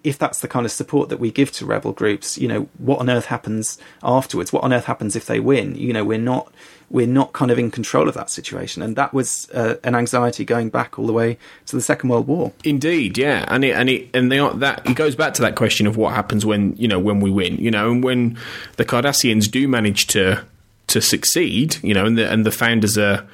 if 0.04 0.18
that's 0.18 0.40
the 0.40 0.48
kind 0.48 0.64
of 0.64 0.72
support 0.72 1.08
that 1.08 1.20
we 1.20 1.30
give 1.30 1.52
to 1.52 1.66
rebel 1.66 1.92
groups, 1.92 2.38
you 2.38 2.48
know, 2.48 2.68
what 2.78 3.00
on 3.00 3.10
earth 3.10 3.26
happens 3.26 3.78
afterwards? 4.02 4.52
What 4.52 4.64
on 4.64 4.72
earth 4.72 4.86
happens 4.86 5.14
if 5.16 5.26
they 5.26 5.40
win? 5.40 5.74
You 5.74 5.92
know, 5.92 6.04
we're 6.04 6.18
not 6.18 6.52
we're 6.90 7.06
not 7.06 7.34
kind 7.34 7.50
of 7.50 7.58
in 7.58 7.70
control 7.70 8.08
of 8.08 8.14
that 8.14 8.30
situation, 8.30 8.80
and 8.82 8.96
that 8.96 9.12
was 9.12 9.48
uh, 9.50 9.74
an 9.84 9.94
anxiety 9.94 10.44
going 10.44 10.70
back 10.70 10.98
all 10.98 11.06
the 11.06 11.12
way 11.12 11.36
to 11.66 11.76
the 11.76 11.82
Second 11.82 12.08
World 12.08 12.26
War. 12.26 12.52
Indeed, 12.64 13.18
yeah, 13.18 13.44
and 13.48 13.64
it, 13.64 13.72
and 13.72 13.90
it, 13.90 14.08
and 14.14 14.32
they 14.32 14.38
are, 14.38 14.54
that 14.54 14.88
it 14.88 14.94
goes 14.94 15.14
back 15.14 15.34
to 15.34 15.42
that 15.42 15.54
question 15.54 15.86
of 15.86 15.96
what 15.96 16.14
happens 16.14 16.46
when 16.46 16.74
you 16.76 16.88
know 16.88 16.98
when 16.98 17.20
we 17.20 17.30
win, 17.30 17.56
you 17.56 17.70
know, 17.70 17.90
and 17.90 18.02
when 18.02 18.38
the 18.76 18.84
Cardassians 18.84 19.50
do 19.50 19.68
manage 19.68 20.06
to 20.08 20.44
to 20.88 21.02
succeed, 21.02 21.76
you 21.82 21.92
know, 21.92 22.06
and 22.06 22.16
the 22.16 22.30
and 22.30 22.46
the 22.46 22.52
founders 22.52 22.96
are 22.96 23.26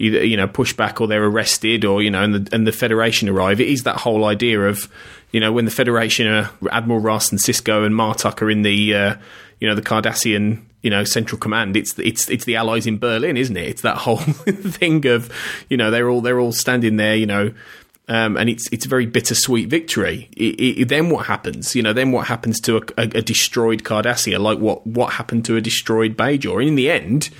either 0.00 0.24
you 0.24 0.36
know 0.36 0.48
push 0.48 0.72
back 0.72 1.00
or 1.00 1.06
they're 1.06 1.24
arrested 1.24 1.84
or 1.84 2.02
you 2.02 2.10
know 2.10 2.22
and 2.22 2.34
the 2.34 2.54
and 2.54 2.66
the 2.66 2.72
Federation 2.72 3.28
arrive. 3.28 3.60
It 3.60 3.68
is 3.68 3.84
that 3.84 3.98
whole 3.98 4.24
idea 4.24 4.60
of 4.60 4.88
you 5.30 5.38
know 5.38 5.52
when 5.52 5.66
the 5.66 5.70
Federation, 5.70 6.26
uh, 6.26 6.48
Admiral 6.72 7.00
Ross 7.00 7.30
and 7.30 7.40
Sisko 7.40 7.84
and 7.84 7.94
Martok 7.94 8.42
are 8.42 8.50
in 8.50 8.62
the 8.62 8.94
uh, 8.94 9.14
you 9.60 9.68
know 9.68 9.74
the 9.74 9.82
Cardassian 9.82 10.62
you 10.82 10.90
know 10.90 11.04
central 11.04 11.38
command. 11.38 11.76
It's 11.76 11.96
it's 11.98 12.28
it's 12.30 12.46
the 12.46 12.56
Allies 12.56 12.86
in 12.86 12.98
Berlin, 12.98 13.36
isn't 13.36 13.56
it? 13.56 13.68
It's 13.68 13.82
that 13.82 13.98
whole 13.98 14.16
thing 14.16 15.06
of 15.06 15.30
you 15.68 15.76
know 15.76 15.90
they're 15.90 16.08
all 16.08 16.22
they're 16.22 16.40
all 16.40 16.52
standing 16.52 16.96
there, 16.96 17.14
you 17.14 17.26
know. 17.26 17.52
Um, 18.08 18.36
and 18.36 18.50
it's 18.50 18.68
it's 18.72 18.86
a 18.86 18.88
very 18.88 19.06
bittersweet 19.06 19.68
victory. 19.68 20.28
It, 20.36 20.80
it, 20.80 20.88
then 20.88 21.10
what 21.10 21.26
happens? 21.26 21.76
You 21.76 21.82
know, 21.82 21.92
then 21.92 22.10
what 22.10 22.26
happens 22.26 22.58
to 22.62 22.78
a, 22.78 22.80
a, 22.96 23.02
a 23.02 23.22
destroyed 23.22 23.84
Cardassia? 23.84 24.40
Like 24.40 24.58
what 24.58 24.84
what 24.84 25.12
happened 25.12 25.44
to 25.44 25.56
a 25.56 25.60
destroyed 25.60 26.16
Bajor? 26.16 26.66
in 26.66 26.74
the 26.74 26.90
end, 26.90 27.30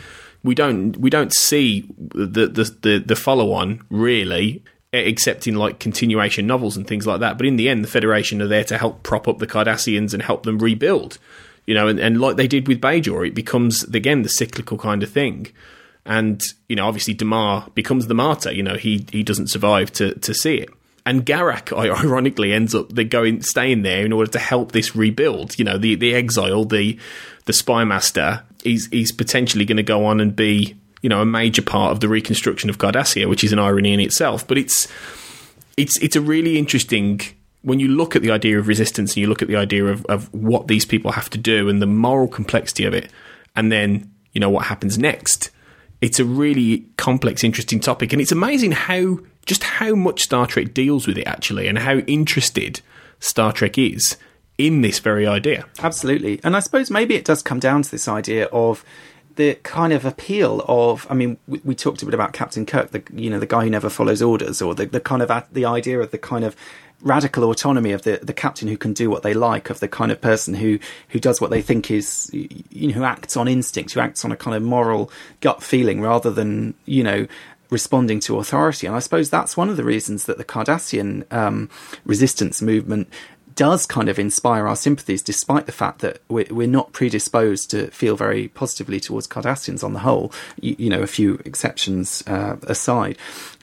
we 0.43 0.55
don't 0.55 0.97
we 0.97 1.11
don't 1.11 1.35
see 1.35 1.87
the 1.99 2.47
the 2.47 2.77
the, 2.81 3.03
the 3.07 3.17
follow 3.17 3.53
on 3.53 3.83
really 3.91 4.63
except 4.93 5.47
in 5.47 5.55
like 5.55 5.79
continuation 5.79 6.47
novels 6.47 6.77
and 6.77 6.87
things 6.87 7.07
like 7.07 7.21
that. 7.21 7.37
But 7.37 7.47
in 7.47 7.57
the 7.57 7.69
end, 7.69 7.85
the 7.85 7.89
Federation 7.89 8.43
are 8.43 8.49
there 8.49 8.65
to 8.65 8.79
help 8.79 9.03
prop 9.03 9.29
up 9.29 9.39
the 9.39 9.47
Cardassians 9.47 10.13
and 10.13 10.23
help 10.23 10.43
them 10.43 10.59
rebuild. 10.59 11.19
You 11.67 11.75
know, 11.75 11.87
and, 11.87 12.01
and 12.01 12.21
like 12.21 12.37
they 12.37 12.49
did 12.49 12.67
with 12.67 12.81
Bajor, 12.81 13.27
it 13.27 13.35
becomes 13.35 13.85
again 13.85 14.23
the 14.23 14.29
cyclical 14.29 14.79
kind 14.79 15.03
of 15.03 15.11
thing. 15.11 15.49
And 16.05 16.41
you 16.69 16.77
know, 16.77 16.87
obviously, 16.87 17.15
Damar 17.15 17.69
becomes 17.75 18.07
the 18.07 18.15
martyr. 18.15 18.51
You 18.51 18.63
know, 18.63 18.77
he 18.77 19.07
he 19.13 19.23
doesn't 19.23 19.49
survive 19.49 19.93
to 19.93 20.15
to 20.15 20.35
see 20.35 20.57
it. 20.57 20.71
And 21.07 21.25
Garak, 21.25 21.77
ironically, 22.05 22.53
ends 22.53 22.75
up 22.75 22.93
going 23.09 23.43
staying 23.43 23.83
there 23.83 24.05
in 24.05 24.13
order 24.13 24.31
to 24.33 24.39
help 24.39 24.73
this 24.73 24.97
rebuild. 24.97 25.59
You 25.59 25.65
know, 25.65 25.79
the 25.79 25.95
the 25.95 26.15
exile, 26.15 26.65
the 26.65 26.99
the 27.45 27.53
spy 27.53 27.85
master 27.85 28.43
he's 28.63 28.87
he's 28.87 29.13
potentially 29.13 29.65
going 29.65 29.77
to 29.77 29.83
go 29.83 30.05
on 30.05 30.21
and 30.21 30.35
be 30.35 30.77
you 31.03 31.09
know 31.09 31.21
a 31.21 31.27
major 31.27 31.63
part 31.63 31.93
of 31.93 32.01
the 32.01 32.09
reconstruction 32.09 32.71
of 32.71 32.79
Cardassia, 32.79 33.29
which 33.29 33.45
is 33.45 33.53
an 33.53 33.59
irony 33.59 33.93
in 33.93 34.01
itself. 34.01 34.47
But 34.47 34.59
it's 34.59 34.89
it's 35.77 35.99
it's 35.99 36.17
a 36.17 36.21
really 36.21 36.59
interesting 36.59 37.21
when 37.63 37.79
you 37.79 37.89
look 37.89 38.17
at 38.17 38.23
the 38.23 38.31
idea 38.31 38.59
of 38.59 38.69
resistance 38.69 39.11
and 39.11 39.19
you 39.19 39.27
look 39.27 39.43
at 39.43 39.49
the 39.49 39.57
idea 39.57 39.85
of, 39.87 40.05
of 40.07 40.33
what 40.33 40.67
these 40.67 40.87
people 40.87 41.13
have 41.13 41.29
to 41.31 41.39
do 41.39 41.69
and 41.69 41.83
the 41.83 41.87
moral 41.87 42.29
complexity 42.29 42.85
of 42.85 42.95
it, 42.95 43.11
and 43.57 43.71
then 43.71 44.11
you 44.33 44.41
know 44.41 44.51
what 44.51 44.67
happens 44.67 44.99
next. 44.99 45.51
It's 46.01 46.19
a 46.19 46.25
really 46.25 46.87
complex, 46.97 47.45
interesting 47.45 47.79
topic, 47.79 48.13
and 48.13 48.23
it's 48.23 48.33
amazing 48.33 48.73
how 48.73 49.19
just 49.47 49.65
how 49.65 49.95
much 49.95 50.23
Star 50.23 50.47
Trek 50.47 50.75
deals 50.75 51.07
with 51.07 51.19
it 51.19 51.27
actually, 51.27 51.67
and 51.67 51.79
how 51.79 51.99
interested 51.99 52.81
Star 53.21 53.53
Trek 53.53 53.77
is 53.79 54.17
in 54.67 54.83
this 54.83 54.99
very 54.99 55.27
idea. 55.27 55.67
Absolutely. 55.81 56.41
And 56.45 56.57
I 56.57 56.61
suppose 56.61 56.91
maybe 56.91 57.15
it 57.15 57.25
does 57.25 57.43
come 57.43 57.59
down 57.59 57.83
to 57.83 57.91
this 57.91 58.09
idea 58.09 58.47
of 58.47 58.85
the 59.37 59.55
kind 59.63 59.93
of 59.93 60.05
appeal 60.05 60.65
of 60.67 61.07
I 61.09 61.15
mean 61.15 61.39
we, 61.47 61.61
we, 61.65 61.75
talked 61.75 62.03
a 62.03 62.05
bit 62.05 62.15
about 62.15 62.33
Captain 62.33 62.67
Kirk 62.67 62.91
the 62.91 63.03
you 63.15 63.31
know 63.31 63.39
the 63.39 63.47
guy 63.47 63.63
who 63.63 63.71
never 63.71 63.89
follows 63.89 64.21
orders 64.21 64.61
or 64.61 64.75
the, 64.75 64.87
the 64.87 65.01
kind 65.01 65.23
of 65.23 65.31
the 65.53 65.65
idea 65.65 66.01
of 66.01 66.11
the 66.11 66.19
kind 66.19 66.45
of 66.45 66.57
radical 67.03 67.45
autonomy 67.45 67.93
of 67.93 68.03
the, 68.03 68.21
the 68.23 68.33
captain 68.33 68.69
who 68.69 68.77
can 68.77 68.93
do 68.93 69.11
what 69.11 69.23
they 69.23 69.35
like, 69.35 69.71
of 69.71 69.81
the 69.81 69.89
kind 69.89 70.13
of 70.13 70.21
person 70.21 70.55
who, 70.55 70.79
who 71.09 71.19
does 71.19 71.41
what 71.41 71.51
they 71.51 71.63
think 71.63 71.91
is, 71.91 72.31
you 72.33 72.89
know, 72.89 72.95
who 72.95 73.05
acts 73.05 73.37
on 73.37 73.49
instinct, 73.49 73.93
who 73.93 74.01
acts 74.01 74.25
on 74.25 74.33
a 74.33 74.37
kind 74.37 74.57
of 74.57 74.63
moral 74.63 75.11
gut 75.41 75.63
feeling 75.63 76.01
rather 76.01 76.31
than, 76.31 76.75
you 76.85 77.03
know, 77.03 77.27
responding 77.71 78.21
to 78.21 78.39
authority. 78.39 78.87
And 78.87 78.97
I 78.97 78.99
suppose 78.99 79.31
that's 79.31 79.57
one 79.57 79.71
of 79.71 79.77
the 79.77 79.85
reasons 79.85 80.27
that 80.27 80.39
the 80.39 80.45
Cardassian 80.45 81.31
um, 81.33 81.71
resistance 82.05 82.61
movement 82.61 83.09
does 83.55 83.87
kind 83.87 84.09
of 84.09 84.19
inspire 84.19 84.67
our 84.67 84.77
sympathies, 84.77 85.23
despite 85.23 85.67
the 85.67 85.73
fact 85.73 86.01
that 86.01 86.21
we're, 86.29 86.47
we're 86.51 86.67
not 86.67 86.93
predisposed 86.93 87.71
to 87.71 87.89
feel 87.89 88.17
very 88.17 88.49
positively 88.49 89.01
towards 89.01 89.27
Cardassians 89.27 89.85
on 89.85 89.93
the 89.93 90.01
whole, 90.01 90.33
you, 90.61 90.77
you 90.79 90.91
know, 90.91 91.03
a 91.03 91.07
few 91.07 91.41
exceptions 91.45 92.23
uh, 92.27 92.57
aside, 92.63 93.17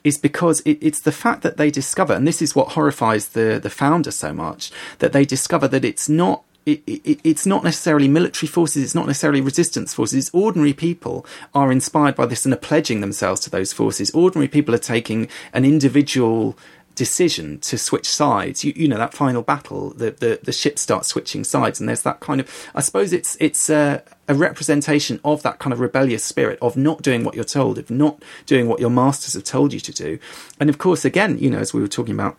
is 0.04 0.18
because 0.18 0.60
it, 0.60 0.78
it's 0.80 1.00
the 1.00 1.12
fact 1.12 1.42
that 1.42 1.56
they 1.56 1.70
discover, 1.70 2.12
and 2.12 2.26
this 2.26 2.42
is 2.42 2.54
what 2.54 2.68
horrifies 2.68 3.30
the, 3.30 3.58
the 3.62 3.70
founder 3.70 4.10
so 4.10 4.32
much, 4.32 4.70
that 4.98 5.12
they 5.12 5.24
discover 5.24 5.68
that 5.68 5.84
it's 5.84 6.08
not 6.08 6.42
it, 6.68 6.82
it, 6.86 7.20
it's 7.24 7.46
not 7.46 7.64
necessarily 7.64 8.08
military 8.08 8.46
forces, 8.46 8.82
it's 8.82 8.94
not 8.94 9.06
necessarily 9.06 9.40
resistance 9.40 9.94
forces. 9.94 10.26
It's 10.26 10.34
ordinary 10.34 10.74
people 10.74 11.24
are 11.54 11.72
inspired 11.72 12.14
by 12.14 12.26
this 12.26 12.44
and 12.44 12.52
are 12.52 12.58
pledging 12.58 13.00
themselves 13.00 13.40
to 13.42 13.50
those 13.50 13.72
forces. 13.72 14.10
Ordinary 14.10 14.48
people 14.48 14.74
are 14.74 14.78
taking 14.78 15.28
an 15.54 15.64
individual 15.64 16.58
decision 16.98 17.60
to 17.60 17.78
switch 17.78 18.08
sides. 18.08 18.64
You, 18.64 18.72
you 18.74 18.88
know 18.88 18.98
that 18.98 19.14
final 19.14 19.40
battle, 19.40 19.90
the, 19.90 20.10
the 20.10 20.40
the 20.42 20.52
ship 20.52 20.78
starts 20.78 21.08
switching 21.08 21.44
sides, 21.44 21.78
and 21.78 21.88
there's 21.88 22.02
that 22.02 22.18
kind 22.18 22.40
of. 22.40 22.66
I 22.74 22.80
suppose 22.80 23.12
it's 23.12 23.36
it's 23.38 23.70
a, 23.70 24.02
a 24.26 24.34
representation 24.34 25.20
of 25.24 25.44
that 25.44 25.60
kind 25.60 25.72
of 25.72 25.78
rebellious 25.78 26.24
spirit 26.24 26.58
of 26.60 26.76
not 26.76 27.00
doing 27.00 27.22
what 27.22 27.36
you're 27.36 27.44
told, 27.44 27.78
of 27.78 27.88
not 27.88 28.22
doing 28.46 28.66
what 28.66 28.80
your 28.80 28.90
masters 28.90 29.34
have 29.34 29.44
told 29.44 29.72
you 29.72 29.78
to 29.78 29.92
do, 29.92 30.18
and 30.58 30.68
of 30.68 30.78
course, 30.78 31.04
again, 31.04 31.38
you 31.38 31.48
know, 31.48 31.58
as 31.58 31.72
we 31.72 31.80
were 31.80 31.88
talking 31.88 32.14
about 32.14 32.36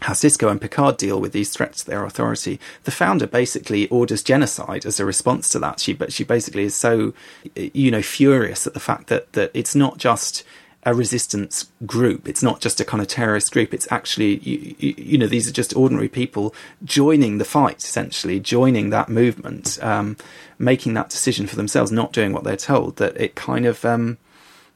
how 0.00 0.12
Sisko 0.12 0.50
and 0.50 0.60
Picard 0.60 0.96
deal 0.96 1.20
with 1.20 1.32
these 1.32 1.50
threats 1.50 1.84
to 1.84 1.90
their 1.90 2.04
authority. 2.04 2.58
The 2.82 2.90
founder 2.90 3.28
basically 3.28 3.88
orders 3.88 4.24
genocide 4.24 4.84
as 4.84 4.98
a 4.98 5.04
response 5.04 5.48
to 5.50 5.60
that. 5.60 5.78
She, 5.78 5.94
but 5.94 6.12
she 6.12 6.24
basically 6.24 6.64
is 6.64 6.74
so, 6.74 7.14
you 7.54 7.92
know, 7.92 8.02
furious 8.02 8.66
at 8.66 8.74
the 8.74 8.80
fact 8.80 9.06
that 9.06 9.32
that 9.34 9.52
it's 9.54 9.76
not 9.76 9.98
just 9.98 10.42
a 10.86 10.94
resistance 10.94 11.70
group. 11.86 12.28
It's 12.28 12.42
not 12.42 12.60
just 12.60 12.80
a 12.80 12.84
kind 12.84 13.00
of 13.00 13.08
terrorist 13.08 13.52
group. 13.52 13.72
It's 13.72 13.90
actually, 13.90 14.36
you, 14.38 14.74
you, 14.78 14.94
you 14.96 15.18
know, 15.18 15.26
these 15.26 15.48
are 15.48 15.52
just 15.52 15.74
ordinary 15.76 16.08
people 16.08 16.54
joining 16.84 17.38
the 17.38 17.44
fight, 17.44 17.78
essentially, 17.82 18.38
joining 18.38 18.90
that 18.90 19.08
movement, 19.08 19.82
um, 19.82 20.16
making 20.58 20.94
that 20.94 21.08
decision 21.08 21.46
for 21.46 21.56
themselves, 21.56 21.90
not 21.90 22.12
doing 22.12 22.32
what 22.32 22.44
they're 22.44 22.56
told. 22.56 22.96
That 22.96 23.16
it 23.16 23.34
kind 23.34 23.64
of, 23.66 23.84
um, 23.84 24.18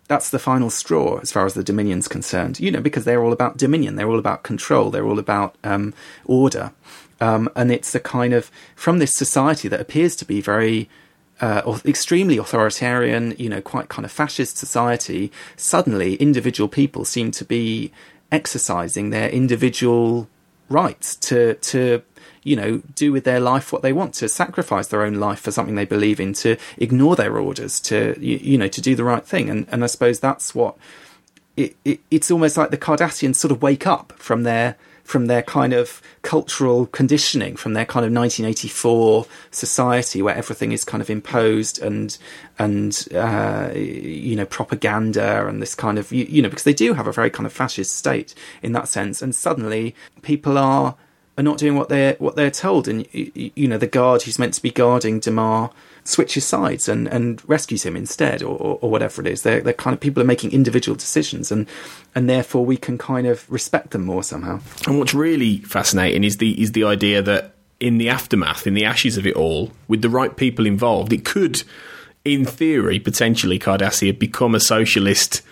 that's 0.07 0.31
the 0.31 0.39
final 0.39 0.71
straw 0.71 1.19
as 1.19 1.31
far 1.31 1.45
as 1.45 1.55
the 1.55 1.65
Dominion's 1.65 2.09
concerned. 2.09 2.59
You 2.59 2.71
know, 2.71 2.81
because 2.81 3.05
they're 3.05 3.23
all 3.23 3.33
about 3.33 3.59
Dominion, 3.59 3.97
they're 3.97 4.09
all 4.09 4.19
about 4.19 4.43
control, 4.43 4.91
they're 4.91 5.07
all 5.07 5.19
about 5.19 5.57
um, 5.63 5.93
order. 6.25 6.73
Um, 7.21 7.49
and 7.57 7.73
it's 7.73 7.95
a 7.95 8.01
kind 8.01 8.33
of, 8.33 8.51
from 8.77 8.99
this 8.99 9.13
society 9.13 9.69
that 9.69 9.81
appears 9.81 10.17
to 10.17 10.25
be 10.25 10.41
very 10.41 10.89
uh, 11.41 11.79
extremely 11.85 12.37
authoritarian, 12.39 13.35
you 13.39 13.49
know, 13.49 13.61
quite 13.61 13.89
kind 13.89 14.05
of 14.05 14.13
fascist 14.13 14.57
society, 14.57 15.31
suddenly 15.57 16.17
individual 16.17 16.69
people 16.69 17.05
seem 17.05 17.31
to 17.33 17.45
be 17.45 17.93
exercising 18.31 19.11
their 19.11 19.29
individual 19.31 20.29
rights 20.69 21.17
to 21.17 21.55
to 21.55 22.03
you 22.43 22.55
know 22.55 22.83
do 22.95 23.11
with 23.11 23.25
their 23.25 23.41
life 23.41 23.73
what 23.73 23.81
they 23.81 23.93
want 23.93 24.13
to 24.13 24.29
sacrifice 24.29 24.89
their 24.89 25.03
own 25.03 25.15
life 25.15 25.41
for 25.41 25.51
something 25.51 25.77
they 25.77 25.87
believe 25.87 26.21
in 26.21 26.35
to 26.35 26.57
ignore 26.77 27.17
their 27.17 27.39
orders 27.39 27.81
to 27.81 28.15
you, 28.21 28.37
you 28.37 28.59
know 28.59 28.69
to 28.69 28.81
do 28.81 28.95
the 28.95 29.05
right 29.05 29.25
thing. 29.25 29.49
And 29.49 29.67
and 29.71 29.83
I 29.83 29.87
suppose 29.87 30.21
that's 30.21 30.55
what 30.55 30.77
it, 31.57 31.77
it, 31.85 32.01
it's 32.11 32.31
almost 32.31 32.57
like 32.57 32.71
the 32.71 32.79
Cardassians 32.79 33.37
sort 33.37 33.51
of 33.51 33.63
wake 33.63 33.87
up 33.87 34.13
from 34.17 34.45
their 34.45 34.77
from 35.09 35.25
their 35.25 35.41
kind 35.41 35.73
of 35.73 36.03
cultural 36.21 36.85
conditioning, 36.85 37.57
from 37.57 37.73
their 37.73 37.87
kind 37.87 38.05
of 38.05 38.13
1984 38.13 39.25
society 39.51 40.21
where 40.21 40.35
everything 40.35 40.71
is 40.71 40.85
kind 40.85 41.01
of 41.01 41.09
imposed 41.09 41.81
and 41.81 42.19
and 42.59 43.09
uh, 43.15 43.71
you 43.75 44.37
know 44.37 44.45
propaganda 44.45 45.47
and 45.47 45.63
this 45.63 45.75
kind 45.75 45.99
of 45.99 46.13
you, 46.13 46.27
you 46.27 46.43
know 46.43 46.51
because 46.51 46.65
they 46.65 46.75
do 46.75 46.93
have 46.93 47.07
a 47.07 47.13
very 47.13 47.31
kind 47.31 47.47
of 47.47 47.55
fascist 47.55 47.97
state 47.97 48.35
in 48.63 48.73
that 48.73 48.87
sense, 48.87 49.23
and 49.23 49.35
suddenly 49.35 49.95
people 50.21 50.59
are 50.59 50.95
are 51.39 51.43
not 51.43 51.57
doing 51.57 51.75
what 51.75 51.89
they're 51.89 52.15
what 52.19 52.37
they're 52.37 52.51
told, 52.51 52.87
and 52.87 53.09
you 53.15 53.67
know 53.67 53.79
the 53.79 53.87
guard 53.87 54.21
who's 54.25 54.39
meant 54.39 54.53
to 54.53 54.63
be 54.63 54.71
guarding 54.71 55.21
Damar 55.21 55.71
switches 56.05 56.45
sides 56.45 56.89
and, 56.89 57.07
and 57.09 57.47
rescues 57.49 57.85
him 57.85 57.97
instead, 57.97 58.43
or, 58.43 58.57
or, 58.57 58.79
or, 58.81 58.91
whatever 58.91 59.21
it 59.21 59.27
is. 59.27 59.43
They're, 59.43 59.61
they're 59.61 59.73
kind 59.73 59.95
of 59.95 60.01
people 60.01 60.23
are 60.23 60.27
making 60.27 60.53
individual 60.53 60.97
decisions, 60.97 61.53
and 61.53 61.67
and 62.15 62.29
therefore 62.29 62.65
we 62.65 62.77
can 62.77 62.99
kind 62.99 63.27
of 63.27 63.51
respect 63.51 63.91
them 63.91 64.05
more 64.05 64.23
somehow. 64.23 64.61
And 64.87 64.99
what's 64.99 65.15
really 65.15 65.59
fascinating 65.59 66.25
is 66.25 66.39
the 66.39 66.61
is 66.61 66.73
the 66.73 66.85
idea 66.85 67.23
that 67.23 67.55
in 67.81 67.99
the 67.99 68.09
aftermath, 68.09 68.67
in 68.67 68.75
the 68.75 68.85
ashes 68.85 69.17
of 69.17 69.27
it 69.27 69.37
all, 69.37 69.71
with 69.87 70.03
the 70.03 70.11
right 70.11 70.37
people 70.37 70.67
involved, 70.67 71.13
it 71.13 71.25
could, 71.25 71.63
in 72.25 72.45
theory, 72.45 72.99
potentially 72.99 73.59
Cardassia 73.59 74.19
become 74.19 74.55
a 74.55 74.61
socialist 74.61 75.43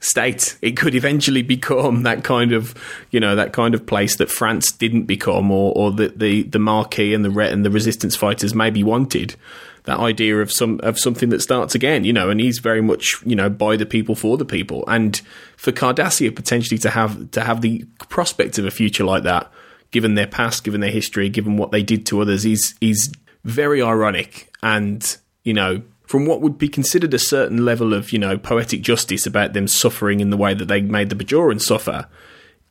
state. 0.00 0.56
It 0.60 0.76
could 0.76 0.94
eventually 0.94 1.42
become 1.42 2.02
that 2.02 2.24
kind 2.24 2.52
of, 2.52 2.74
you 3.10 3.20
know, 3.20 3.34
that 3.36 3.52
kind 3.52 3.74
of 3.74 3.86
place 3.86 4.16
that 4.16 4.30
France 4.30 4.72
didn't 4.72 5.04
become, 5.04 5.50
or, 5.50 5.72
or 5.74 5.92
that 5.92 6.18
the 6.18 6.42
the 6.44 6.58
Maquis 6.58 7.14
and 7.14 7.24
the 7.24 7.30
Re- 7.30 7.50
and 7.50 7.64
the 7.64 7.70
resistance 7.70 8.16
fighters 8.16 8.54
maybe 8.54 8.82
wanted 8.82 9.36
that 9.84 9.98
idea 9.98 10.38
of 10.40 10.52
some 10.52 10.80
of 10.82 10.98
something 10.98 11.30
that 11.30 11.42
starts 11.42 11.74
again, 11.74 12.04
you 12.04 12.12
know, 12.12 12.30
and 12.30 12.40
he's 12.40 12.58
very 12.58 12.80
much, 12.80 13.22
you 13.24 13.36
know, 13.36 13.48
by 13.48 13.76
the 13.76 13.86
people 13.86 14.14
for 14.14 14.36
the 14.36 14.44
people. 14.44 14.84
And 14.86 15.20
for 15.56 15.72
Cardassia 15.72 16.34
potentially 16.34 16.78
to 16.78 16.90
have 16.90 17.30
to 17.32 17.42
have 17.42 17.60
the 17.60 17.84
prospect 18.08 18.58
of 18.58 18.66
a 18.66 18.70
future 18.70 19.04
like 19.04 19.22
that, 19.22 19.50
given 19.90 20.14
their 20.14 20.26
past, 20.26 20.64
given 20.64 20.80
their 20.80 20.90
history, 20.90 21.28
given 21.28 21.56
what 21.56 21.70
they 21.70 21.82
did 21.82 22.06
to 22.06 22.20
others, 22.20 22.44
is 22.44 22.74
is 22.80 23.12
very 23.44 23.82
ironic 23.82 24.54
and, 24.62 25.16
you 25.44 25.54
know, 25.54 25.82
from 26.10 26.26
what 26.26 26.40
would 26.40 26.58
be 26.58 26.68
considered 26.68 27.14
a 27.14 27.18
certain 27.18 27.64
level 27.64 27.94
of, 27.94 28.12
you 28.12 28.18
know, 28.18 28.36
poetic 28.36 28.82
justice 28.82 29.26
about 29.26 29.52
them 29.52 29.68
suffering 29.68 30.18
in 30.20 30.30
the 30.30 30.36
way 30.36 30.52
that 30.54 30.66
they 30.66 30.80
made 30.80 31.08
the 31.08 31.14
Bajorans 31.14 31.62
suffer, 31.62 32.08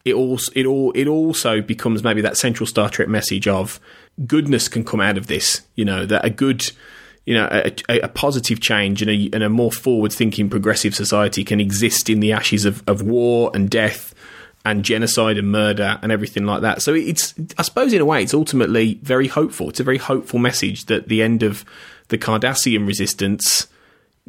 it 0.06 0.14
also 0.14 0.52
it 0.56 0.66
all 0.66 0.92
it 0.92 1.08
also 1.08 1.62
becomes 1.62 2.04
maybe 2.04 2.22
that 2.22 2.38
central 2.38 2.68
Star 2.68 2.90
Trek 2.90 3.08
message 3.08 3.48
of 3.48 3.80
goodness 4.26 4.68
can 4.68 4.84
come 4.84 5.00
out 5.00 5.18
of 5.18 5.28
this. 5.28 5.62
You 5.76 5.86
know 5.86 6.06
that 6.06 6.26
a 6.26 6.30
good 6.30 6.70
you 7.30 7.36
know, 7.36 7.48
a, 7.52 8.00
a, 8.00 8.08
positive 8.08 8.60
change 8.60 9.04
and 9.04 9.12
a, 9.12 9.30
and 9.34 9.44
a 9.44 9.50
more 9.50 9.72
forward 9.72 10.12
thinking 10.12 10.50
progressive 10.50 10.96
society 10.96 11.44
can 11.44 11.60
exist 11.62 12.10
in 12.10 12.22
the 12.22 12.32
ashes 12.32 12.66
of, 12.66 12.82
of 12.88 13.04
war 13.04 13.52
and 13.54 13.70
death 13.70 14.16
and 14.66 14.84
genocide 14.84 15.38
and 15.38 15.52
murder 15.52 16.00
and 16.02 16.12
everything 16.12 16.48
like 16.48 16.64
that. 16.64 16.82
So 16.82 16.96
it's, 16.96 17.36
I 17.56 17.62
suppose, 17.62 17.94
in 17.94 18.02
a 18.02 18.06
way, 18.06 18.24
it's 18.24 18.34
ultimately 18.34 18.96
very 19.04 19.28
hopeful. 19.28 19.70
It's 19.70 19.80
a 19.80 19.84
very 19.84 20.00
hopeful 20.00 20.40
message 20.40 20.86
that 20.86 21.08
the 21.08 21.22
end 21.22 21.44
of 21.44 21.64
the 22.08 22.18
Cardassian 22.18 22.88
resistance 22.88 23.68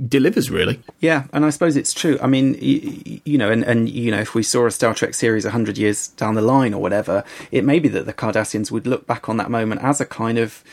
delivers 0.08 0.50
really 0.50 0.80
yeah 1.00 1.24
and 1.34 1.44
i 1.44 1.50
suppose 1.50 1.76
it's 1.76 1.92
true 1.92 2.18
i 2.22 2.26
mean 2.26 2.54
you, 2.54 3.20
you, 3.26 3.36
know 3.36 3.50
and, 3.50 3.62
and 3.64 3.90
you 3.90 4.10
know 4.10 4.18
if 4.18 4.34
we 4.34 4.42
saw 4.42 4.64
a 4.64 4.70
star 4.70 4.94
trek 4.94 5.12
series 5.12 5.44
100 5.44 5.76
years 5.76 6.08
down 6.08 6.34
the 6.34 6.40
line 6.40 6.72
or 6.72 6.80
whatever 6.80 7.22
it 7.50 7.64
may 7.64 7.78
be 7.78 7.86
that 7.86 8.06
the 8.06 8.14
cardassians 8.14 8.70
would 8.70 8.86
look 8.86 9.06
back 9.06 9.28
on 9.28 9.36
that 9.36 9.50
moment 9.50 9.82
as 9.82 10.00
a 10.00 10.06
kind 10.06 10.38
of 10.38 10.64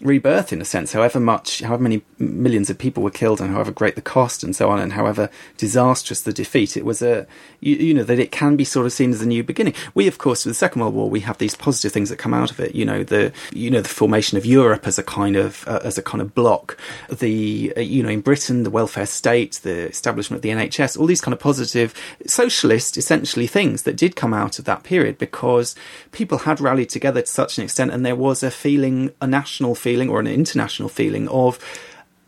rebirth 0.00 0.52
in 0.52 0.60
a 0.60 0.64
sense 0.64 0.92
however 0.92 1.20
much 1.20 1.60
however 1.60 1.82
many 1.82 2.02
millions 2.18 2.68
of 2.68 2.76
people 2.76 3.02
were 3.02 3.10
killed 3.10 3.40
and 3.40 3.52
however 3.52 3.70
great 3.70 3.94
the 3.94 4.02
cost 4.02 4.42
and 4.42 4.56
so 4.56 4.68
on 4.68 4.80
and 4.80 4.92
however 4.92 5.30
disastrous 5.56 6.22
the 6.22 6.32
defeat 6.32 6.76
it 6.76 6.84
was 6.84 7.00
a 7.00 7.26
you, 7.60 7.76
you, 7.76 7.94
know 7.94 8.02
that 8.02 8.18
it 8.18 8.32
can 8.32 8.56
be 8.56 8.64
sort 8.64 8.86
of 8.86 8.92
seen 8.92 9.10
as 9.10 9.22
a 9.22 9.26
new 9.26 9.42
beginning. 9.42 9.72
We 9.94 10.06
of 10.08 10.18
course 10.18 10.44
with 10.44 10.50
the 10.50 10.58
second 10.58 10.82
world 10.82 10.94
war 10.94 11.08
we 11.08 11.20
have 11.20 11.38
these 11.38 11.54
positive 11.54 11.92
things 11.92 12.10
that 12.10 12.16
come 12.16 12.34
out 12.34 12.50
of 12.50 12.60
it. 12.60 12.74
You 12.74 12.84
know 12.84 13.04
the 13.04 13.32
you 13.52 13.70
know 13.70 13.80
the 13.80 13.88
formation 13.88 14.36
of 14.36 14.44
europe 14.44 14.86
as 14.86 14.98
a 14.98 15.02
kind 15.02 15.36
of 15.36 15.66
uh, 15.68 15.80
as 15.84 15.96
a 15.96 16.02
kind 16.02 16.20
of 16.20 16.34
block 16.34 16.76
the 17.10 17.72
uh, 17.76 17.80
you 17.80 18.02
know 18.02 18.08
in 18.08 18.20
britain 18.20 18.62
the 18.62 18.70
welfare 18.70 19.06
state 19.06 19.60
the 19.62 19.88
establishment 19.88 20.38
of 20.38 20.42
the 20.42 20.48
nhs 20.50 20.98
all 20.98 21.06
these 21.06 21.20
kind 21.20 21.32
of 21.32 21.38
positive 21.38 21.94
socialist 22.26 22.96
essentially 22.96 23.46
things 23.46 23.82
that 23.82 23.96
did 23.96 24.16
come 24.16 24.34
out 24.34 24.58
of 24.58 24.64
that 24.64 24.82
period 24.82 25.18
because 25.18 25.74
people 26.12 26.38
had 26.38 26.60
rallied 26.60 26.88
together 26.88 27.22
to 27.22 27.26
such 27.26 27.58
an 27.58 27.64
extent 27.64 27.90
and 27.90 28.04
there 28.04 28.16
was 28.16 28.42
a 28.42 28.50
feeling 28.50 29.12
a 29.20 29.26
national 29.26 29.74
feeling 29.86 30.08
or 30.08 30.18
an 30.20 30.26
international 30.26 30.88
feeling 30.88 31.28
of 31.28 31.58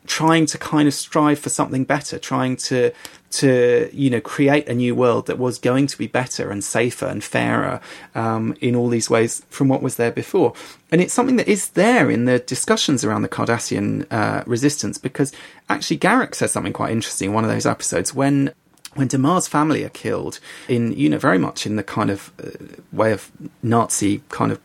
trying 0.07 0.47
to 0.47 0.59
kind 0.59 0.87
of 0.87 0.95
strive 0.95 1.39
for 1.39 1.51
something 1.51 1.85
better, 1.85 2.19
trying 2.19 2.57
to 2.57 2.93
to 3.28 3.91
you 3.93 4.09
know 4.09 4.20
create 4.20 4.69
a 4.69 4.74
new 4.74 4.95
world 4.95 5.27
that 5.27 5.39
was 5.39 5.59
going 5.59 5.87
to 5.87 5.99
be 5.99 6.07
better 6.07 6.51
and 6.53 6.62
safer 6.62 7.07
and 7.07 7.23
fairer 7.24 7.81
um, 8.15 8.55
in 8.61 8.77
all 8.77 8.89
these 8.89 9.11
ways 9.11 9.43
from 9.51 9.69
what 9.69 9.83
was 9.83 9.97
there 9.97 10.12
before. 10.12 10.53
And 10.93 11.01
it's 11.01 11.12
something 11.12 11.37
that 11.37 11.49
is 11.49 11.70
there 11.70 12.11
in 12.11 12.24
the 12.24 12.39
discussions 12.39 13.05
around 13.05 13.23
the 13.23 13.35
Cardassian 13.37 14.07
uh, 14.11 14.43
resistance 14.47 14.97
because 14.99 15.33
actually 15.69 15.99
Garak 15.99 16.35
says 16.35 16.53
something 16.53 16.73
quite 16.73 16.93
interesting 16.93 17.31
in 17.31 17.35
one 17.35 17.45
of 17.45 17.51
those 17.51 17.66
episodes 17.66 18.15
when 18.15 18.53
when 18.95 19.09
Damar's 19.09 19.47
family 19.47 19.85
are 19.85 19.91
killed 19.91 20.41
in, 20.69 20.93
you 20.93 21.11
know, 21.11 21.19
very 21.19 21.39
much 21.39 21.66
in 21.66 21.77
the 21.77 21.83
kind 21.83 22.11
of 22.11 22.33
uh, 22.43 22.51
way 22.93 23.12
of 23.12 23.31
Nazi 23.62 24.23
kind 24.31 24.51
of 24.53 24.59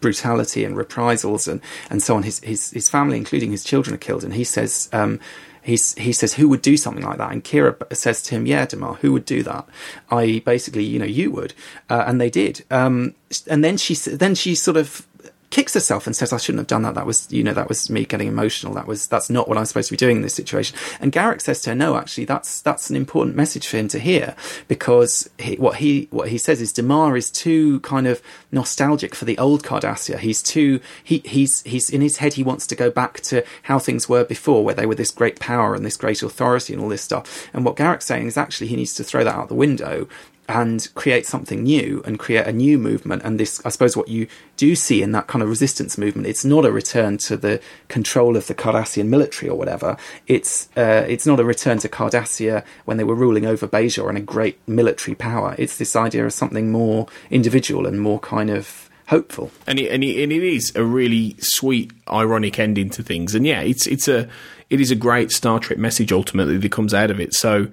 brutality 0.00 0.64
and 0.64 0.76
reprisals 0.76 1.48
and, 1.48 1.60
and 1.90 2.02
so 2.02 2.16
on. 2.16 2.22
His, 2.22 2.40
his, 2.40 2.70
his 2.70 2.88
family, 2.88 3.16
including 3.16 3.50
his 3.50 3.64
children, 3.64 3.94
are 3.94 3.98
killed. 3.98 4.24
And 4.24 4.34
he 4.34 4.44
says, 4.44 4.88
um, 4.92 5.20
he 5.64 5.76
says, 5.76 6.34
who 6.34 6.48
would 6.50 6.60
do 6.60 6.76
something 6.76 7.04
like 7.04 7.16
that? 7.16 7.32
And 7.32 7.42
Kira 7.42 7.74
says 7.96 8.22
to 8.24 8.34
him, 8.34 8.44
yeah, 8.44 8.66
Damar, 8.66 8.94
who 8.96 9.12
would 9.12 9.24
do 9.24 9.42
that? 9.44 9.66
I 10.10 10.42
basically, 10.44 10.84
you 10.84 10.98
know, 10.98 11.06
you 11.06 11.30
would. 11.30 11.54
Uh, 11.88 12.04
and 12.06 12.20
they 12.20 12.28
did. 12.28 12.64
Um, 12.70 13.14
and 13.48 13.64
then 13.64 13.78
she, 13.78 13.94
then 13.94 14.34
she 14.34 14.54
sort 14.54 14.76
of 14.76 15.06
kicks 15.54 15.72
herself 15.72 16.04
and 16.04 16.16
says, 16.16 16.32
I 16.32 16.36
shouldn't 16.36 16.58
have 16.58 16.66
done 16.66 16.82
that. 16.82 16.96
That 16.96 17.06
was, 17.06 17.30
you 17.32 17.44
know, 17.44 17.54
that 17.54 17.68
was 17.68 17.88
me 17.88 18.04
getting 18.04 18.26
emotional. 18.26 18.74
That 18.74 18.88
was, 18.88 19.06
that's 19.06 19.30
not 19.30 19.48
what 19.48 19.56
I'm 19.56 19.66
supposed 19.66 19.86
to 19.86 19.92
be 19.92 19.96
doing 19.96 20.16
in 20.16 20.22
this 20.22 20.34
situation. 20.34 20.76
And 20.98 21.12
Garak 21.12 21.40
says 21.40 21.60
to 21.62 21.70
her, 21.70 21.76
no, 21.76 21.96
actually, 21.96 22.24
that's, 22.24 22.60
that's 22.60 22.90
an 22.90 22.96
important 22.96 23.36
message 23.36 23.68
for 23.68 23.76
him 23.76 23.86
to 23.88 24.00
hear 24.00 24.34
because 24.66 25.30
he, 25.38 25.54
what 25.54 25.76
he, 25.76 26.08
what 26.10 26.30
he 26.30 26.38
says 26.38 26.60
is 26.60 26.72
Damar 26.72 27.16
is 27.16 27.30
too 27.30 27.78
kind 27.80 28.08
of 28.08 28.20
nostalgic 28.50 29.14
for 29.14 29.26
the 29.26 29.38
old 29.38 29.62
Cardassia. 29.62 30.18
He's 30.18 30.42
too, 30.42 30.80
he, 31.04 31.18
he's, 31.24 31.62
he's 31.62 31.88
in 31.88 32.00
his 32.00 32.16
head, 32.16 32.32
he 32.32 32.42
wants 32.42 32.66
to 32.66 32.74
go 32.74 32.90
back 32.90 33.20
to 33.20 33.44
how 33.62 33.78
things 33.78 34.08
were 34.08 34.24
before, 34.24 34.64
where 34.64 34.74
they 34.74 34.86
were 34.86 34.96
this 34.96 35.12
great 35.12 35.38
power 35.38 35.76
and 35.76 35.86
this 35.86 35.96
great 35.96 36.20
authority 36.20 36.72
and 36.72 36.82
all 36.82 36.88
this 36.88 37.02
stuff. 37.02 37.48
And 37.54 37.64
what 37.64 37.76
Garak's 37.76 38.06
saying 38.06 38.26
is 38.26 38.36
actually 38.36 38.66
he 38.66 38.76
needs 38.76 38.94
to 38.94 39.04
throw 39.04 39.22
that 39.22 39.36
out 39.36 39.46
the 39.46 39.54
window 39.54 40.08
and 40.48 40.92
create 40.94 41.26
something 41.26 41.62
new 41.62 42.02
and 42.04 42.18
create 42.18 42.46
a 42.46 42.52
new 42.52 42.78
movement. 42.78 43.22
And 43.24 43.40
this, 43.40 43.64
I 43.64 43.68
suppose, 43.70 43.96
what 43.96 44.08
you 44.08 44.26
do 44.56 44.74
see 44.74 45.02
in 45.02 45.12
that 45.12 45.26
kind 45.26 45.42
of 45.42 45.48
resistance 45.48 45.96
movement, 45.96 46.26
it's 46.26 46.44
not 46.44 46.64
a 46.64 46.72
return 46.72 47.18
to 47.18 47.36
the 47.36 47.60
control 47.88 48.36
of 48.36 48.46
the 48.46 48.54
Cardassian 48.54 49.06
military 49.06 49.48
or 49.48 49.56
whatever. 49.56 49.96
It's 50.26 50.68
uh, 50.76 51.04
it's 51.08 51.26
not 51.26 51.40
a 51.40 51.44
return 51.44 51.78
to 51.78 51.88
Cardassia 51.88 52.64
when 52.84 52.96
they 52.96 53.04
were 53.04 53.14
ruling 53.14 53.46
over 53.46 53.66
Bajor 53.66 54.08
and 54.08 54.18
a 54.18 54.22
great 54.22 54.58
military 54.68 55.14
power. 55.14 55.54
It's 55.58 55.78
this 55.78 55.96
idea 55.96 56.26
of 56.26 56.32
something 56.32 56.70
more 56.70 57.06
individual 57.30 57.86
and 57.86 58.00
more 58.00 58.20
kind 58.20 58.50
of 58.50 58.90
hopeful. 59.08 59.50
And 59.66 59.78
it, 59.78 59.90
and 59.90 60.02
it, 60.02 60.22
and 60.22 60.32
it 60.32 60.42
is 60.42 60.72
a 60.74 60.84
really 60.84 61.36
sweet, 61.38 61.92
ironic 62.10 62.58
ending 62.58 62.90
to 62.90 63.02
things. 63.02 63.34
And 63.34 63.46
yeah, 63.46 63.60
it's 63.60 63.86
it's 63.86 64.08
a 64.08 64.28
it 64.70 64.80
is 64.80 64.90
a 64.90 64.96
great 64.96 65.30
Star 65.30 65.58
Trek 65.58 65.78
message 65.78 66.12
ultimately 66.12 66.56
that 66.56 66.72
comes 66.72 66.94
out 66.94 67.10
of 67.10 67.20
it. 67.20 67.34
So 67.34 67.68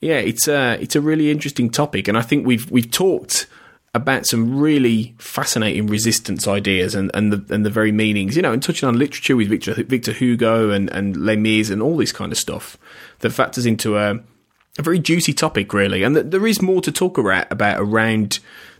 yeah, 0.00 0.18
it's 0.18 0.48
a 0.48 0.78
it's 0.80 0.96
a 0.96 1.00
really 1.00 1.30
interesting 1.30 1.70
topic, 1.70 2.08
and 2.08 2.16
I 2.18 2.22
think 2.22 2.46
we've 2.46 2.70
we've 2.70 2.90
talked 2.90 3.46
about 3.94 4.26
some 4.26 4.58
really 4.58 5.14
fascinating 5.16 5.86
resistance 5.86 6.46
ideas 6.46 6.94
and, 6.94 7.10
and 7.14 7.32
the 7.32 7.54
and 7.54 7.64
the 7.64 7.70
very 7.70 7.92
meanings, 7.92 8.36
you 8.36 8.42
know, 8.42 8.52
and 8.52 8.62
touching 8.62 8.88
on 8.88 8.98
literature 8.98 9.36
with 9.36 9.48
Victor 9.48 9.74
Victor 9.84 10.12
Hugo 10.12 10.70
and 10.70 10.90
and 10.90 11.16
Les 11.16 11.70
and 11.70 11.80
all 11.80 11.96
this 11.96 12.12
kind 12.12 12.30
of 12.30 12.38
stuff 12.38 12.76
that 13.20 13.30
factors 13.30 13.64
into 13.64 13.96
a 13.96 14.20
a 14.78 14.82
very 14.82 14.98
juicy 14.98 15.32
topic, 15.32 15.72
really. 15.72 16.02
And 16.02 16.14
th- 16.14 16.26
there 16.28 16.46
is 16.46 16.60
more 16.60 16.80
to 16.82 16.92
talk 16.92 17.18
about, 17.18 17.50
about 17.50 17.80
around 17.80 18.38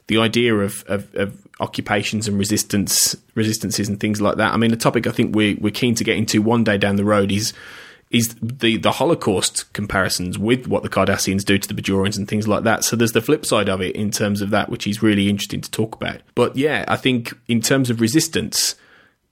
the 0.08 0.18
idea 0.18 0.54
of, 0.54 0.84
of, 0.86 1.14
of, 1.14 1.42
occupations 1.58 2.28
and 2.28 2.38
resistance 2.38 3.16
resistances 3.34 3.88
and 3.88 3.98
things 3.98 4.20
like 4.20 4.36
that. 4.36 4.52
I 4.52 4.58
mean, 4.58 4.74
a 4.74 4.76
topic 4.76 5.06
I 5.06 5.10
think 5.10 5.34
we're 5.34 5.56
we're 5.58 5.70
keen 5.70 5.94
to 5.94 6.04
get 6.04 6.18
into 6.18 6.42
one 6.42 6.64
day 6.64 6.76
down 6.76 6.96
the 6.96 7.04
road 7.04 7.32
is 7.32 7.54
is 8.10 8.36
the 8.40 8.76
the 8.76 8.92
Holocaust 8.92 9.72
comparisons 9.72 10.38
with 10.38 10.66
what 10.68 10.82
the 10.82 10.88
Cardassians 10.88 11.44
do 11.44 11.58
to 11.58 11.68
the 11.68 11.80
Bajorans 11.80 12.16
and 12.16 12.28
things 12.28 12.46
like 12.46 12.64
that. 12.64 12.84
So 12.84 12.96
there's 12.96 13.12
the 13.12 13.20
flip 13.20 13.44
side 13.44 13.68
of 13.68 13.80
it 13.80 13.96
in 13.96 14.10
terms 14.10 14.40
of 14.40 14.50
that, 14.50 14.68
which 14.68 14.86
is 14.86 15.02
really 15.02 15.28
interesting 15.28 15.60
to 15.60 15.70
talk 15.70 15.94
about. 15.94 16.20
But 16.34 16.56
yeah, 16.56 16.84
I 16.88 16.96
think 16.96 17.34
in 17.48 17.60
terms 17.60 17.90
of 17.90 18.00
resistance, 18.00 18.76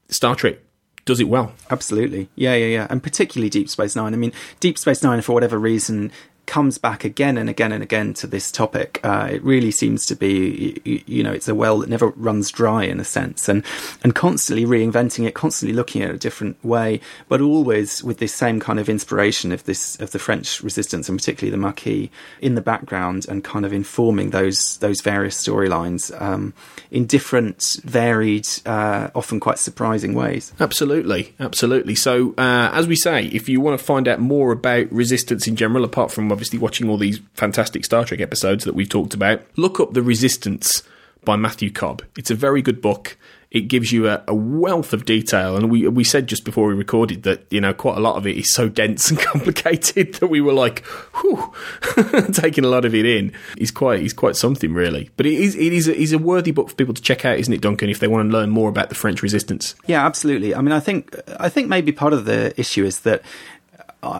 Star 0.08 0.34
Trek 0.34 0.58
does 1.04 1.20
it 1.20 1.28
well. 1.28 1.52
Absolutely. 1.70 2.28
Yeah, 2.34 2.54
yeah, 2.54 2.66
yeah. 2.66 2.86
And 2.90 3.02
particularly 3.02 3.50
Deep 3.50 3.68
Space 3.68 3.94
Nine. 3.94 4.14
I 4.14 4.16
mean, 4.16 4.32
Deep 4.60 4.78
Space 4.78 5.02
Nine, 5.02 5.20
for 5.20 5.32
whatever 5.32 5.58
reason, 5.58 6.10
comes 6.46 6.78
back 6.78 7.04
again 7.04 7.38
and 7.38 7.48
again 7.48 7.72
and 7.72 7.82
again 7.82 8.14
to 8.14 8.26
this 8.26 8.50
topic. 8.50 9.00
Uh, 9.02 9.28
it 9.32 9.42
really 9.42 9.70
seems 9.70 10.06
to 10.06 10.14
be, 10.14 10.80
you, 11.06 11.22
know, 11.22 11.32
it's 11.32 11.48
a 11.48 11.54
well 11.54 11.78
that 11.78 11.88
never 11.88 12.08
runs 12.10 12.50
dry 12.50 12.84
in 12.84 13.00
a 13.00 13.04
sense, 13.04 13.48
and 13.48 13.64
and 14.02 14.14
constantly 14.14 14.64
reinventing 14.64 15.26
it, 15.26 15.34
constantly 15.34 15.74
looking 15.74 16.02
at 16.02 16.10
it 16.10 16.16
a 16.16 16.18
different 16.18 16.62
way, 16.64 17.00
but 17.28 17.40
always 17.40 18.02
with 18.02 18.18
this 18.18 18.34
same 18.34 18.60
kind 18.60 18.78
of 18.78 18.88
inspiration 18.88 19.52
of 19.52 19.64
this 19.64 19.98
of 20.00 20.10
the 20.10 20.18
French 20.18 20.62
resistance 20.62 21.08
and 21.08 21.18
particularly 21.18 21.50
the 21.50 21.56
Maquis 21.56 22.10
in 22.40 22.54
the 22.54 22.60
background 22.60 23.26
and 23.28 23.42
kind 23.44 23.64
of 23.64 23.72
informing 23.72 24.30
those 24.30 24.78
those 24.78 25.00
various 25.00 25.42
storylines 25.42 26.10
um, 26.20 26.52
in 26.90 27.06
different, 27.06 27.78
varied, 27.84 28.46
uh, 28.66 29.10
often 29.14 29.40
quite 29.40 29.58
surprising 29.58 30.14
ways. 30.14 30.52
Absolutely, 30.60 31.34
absolutely. 31.40 31.94
So 31.94 32.34
uh, 32.36 32.70
as 32.72 32.86
we 32.86 32.96
say, 32.96 33.26
if 33.26 33.48
you 33.48 33.60
want 33.60 33.78
to 33.78 33.84
find 33.84 34.06
out 34.08 34.20
more 34.20 34.52
about 34.52 34.90
resistance 34.92 35.46
in 35.46 35.56
general, 35.56 35.84
apart 35.84 36.10
from 36.10 36.30
obviously 36.34 36.58
watching 36.58 36.90
all 36.90 36.98
these 36.98 37.20
fantastic 37.34 37.84
Star 37.84 38.04
Trek 38.04 38.20
episodes 38.20 38.64
that 38.64 38.74
we've 38.74 38.88
talked 38.88 39.14
about, 39.14 39.40
look 39.56 39.78
up 39.78 39.94
The 39.94 40.02
Resistance 40.02 40.82
by 41.24 41.36
Matthew 41.36 41.70
Cobb. 41.70 42.02
It's 42.18 42.30
a 42.30 42.34
very 42.34 42.60
good 42.60 42.82
book. 42.82 43.16
It 43.52 43.68
gives 43.68 43.92
you 43.92 44.08
a, 44.08 44.20
a, 44.26 44.34
wealth 44.34 44.92
of 44.92 45.04
detail, 45.04 45.56
and 45.56 45.70
we 45.70 45.86
we 45.86 46.02
said 46.02 46.26
just 46.26 46.44
before 46.44 46.66
we 46.66 46.74
recorded 46.74 47.22
that 47.22 47.46
you 47.50 47.60
know 47.60 47.72
quite 47.72 47.96
a 47.96 48.00
lot 48.00 48.16
of 48.16 48.26
it 48.26 48.36
is 48.36 48.52
so 48.52 48.68
dense 48.68 49.10
and 49.10 49.18
complicated 49.32 50.14
that 50.14 50.26
we 50.26 50.40
were 50.40 50.52
like, 50.52 50.84
whew, 51.20 51.54
taking 52.32 52.64
a 52.64 52.68
lot 52.68 52.84
of 52.84 52.96
it 52.96 53.06
in. 53.06 53.32
He's 53.56 53.70
quite 53.70 54.00
he's 54.00 54.12
quite 54.12 54.34
something 54.34 54.74
really. 54.74 55.10
But 55.16 55.26
it 55.26 55.34
is 55.34 55.54
it 55.54 55.72
is 55.72 55.86
a, 55.86 55.94
is 55.94 56.12
a 56.12 56.18
worthy 56.18 56.50
book 56.50 56.68
for 56.68 56.74
people 56.74 56.94
to 56.94 57.02
check 57.02 57.24
out, 57.24 57.38
isn't 57.38 57.54
it, 57.54 57.60
Duncan? 57.60 57.88
If 57.88 58.00
they 58.00 58.08
want 58.08 58.28
to 58.28 58.36
learn 58.36 58.50
more 58.50 58.68
about 58.68 58.88
the 58.88 58.96
French 58.96 59.22
Resistance. 59.22 59.76
Yeah, 59.86 60.04
absolutely. 60.04 60.52
I 60.52 60.60
mean, 60.60 60.72
I 60.72 60.80
think 60.80 61.16
I 61.38 61.48
think 61.48 61.68
maybe 61.68 61.92
part 61.92 62.12
of 62.12 62.24
the 62.24 62.58
issue 62.58 62.84
is 62.84 63.00
that 63.00 63.22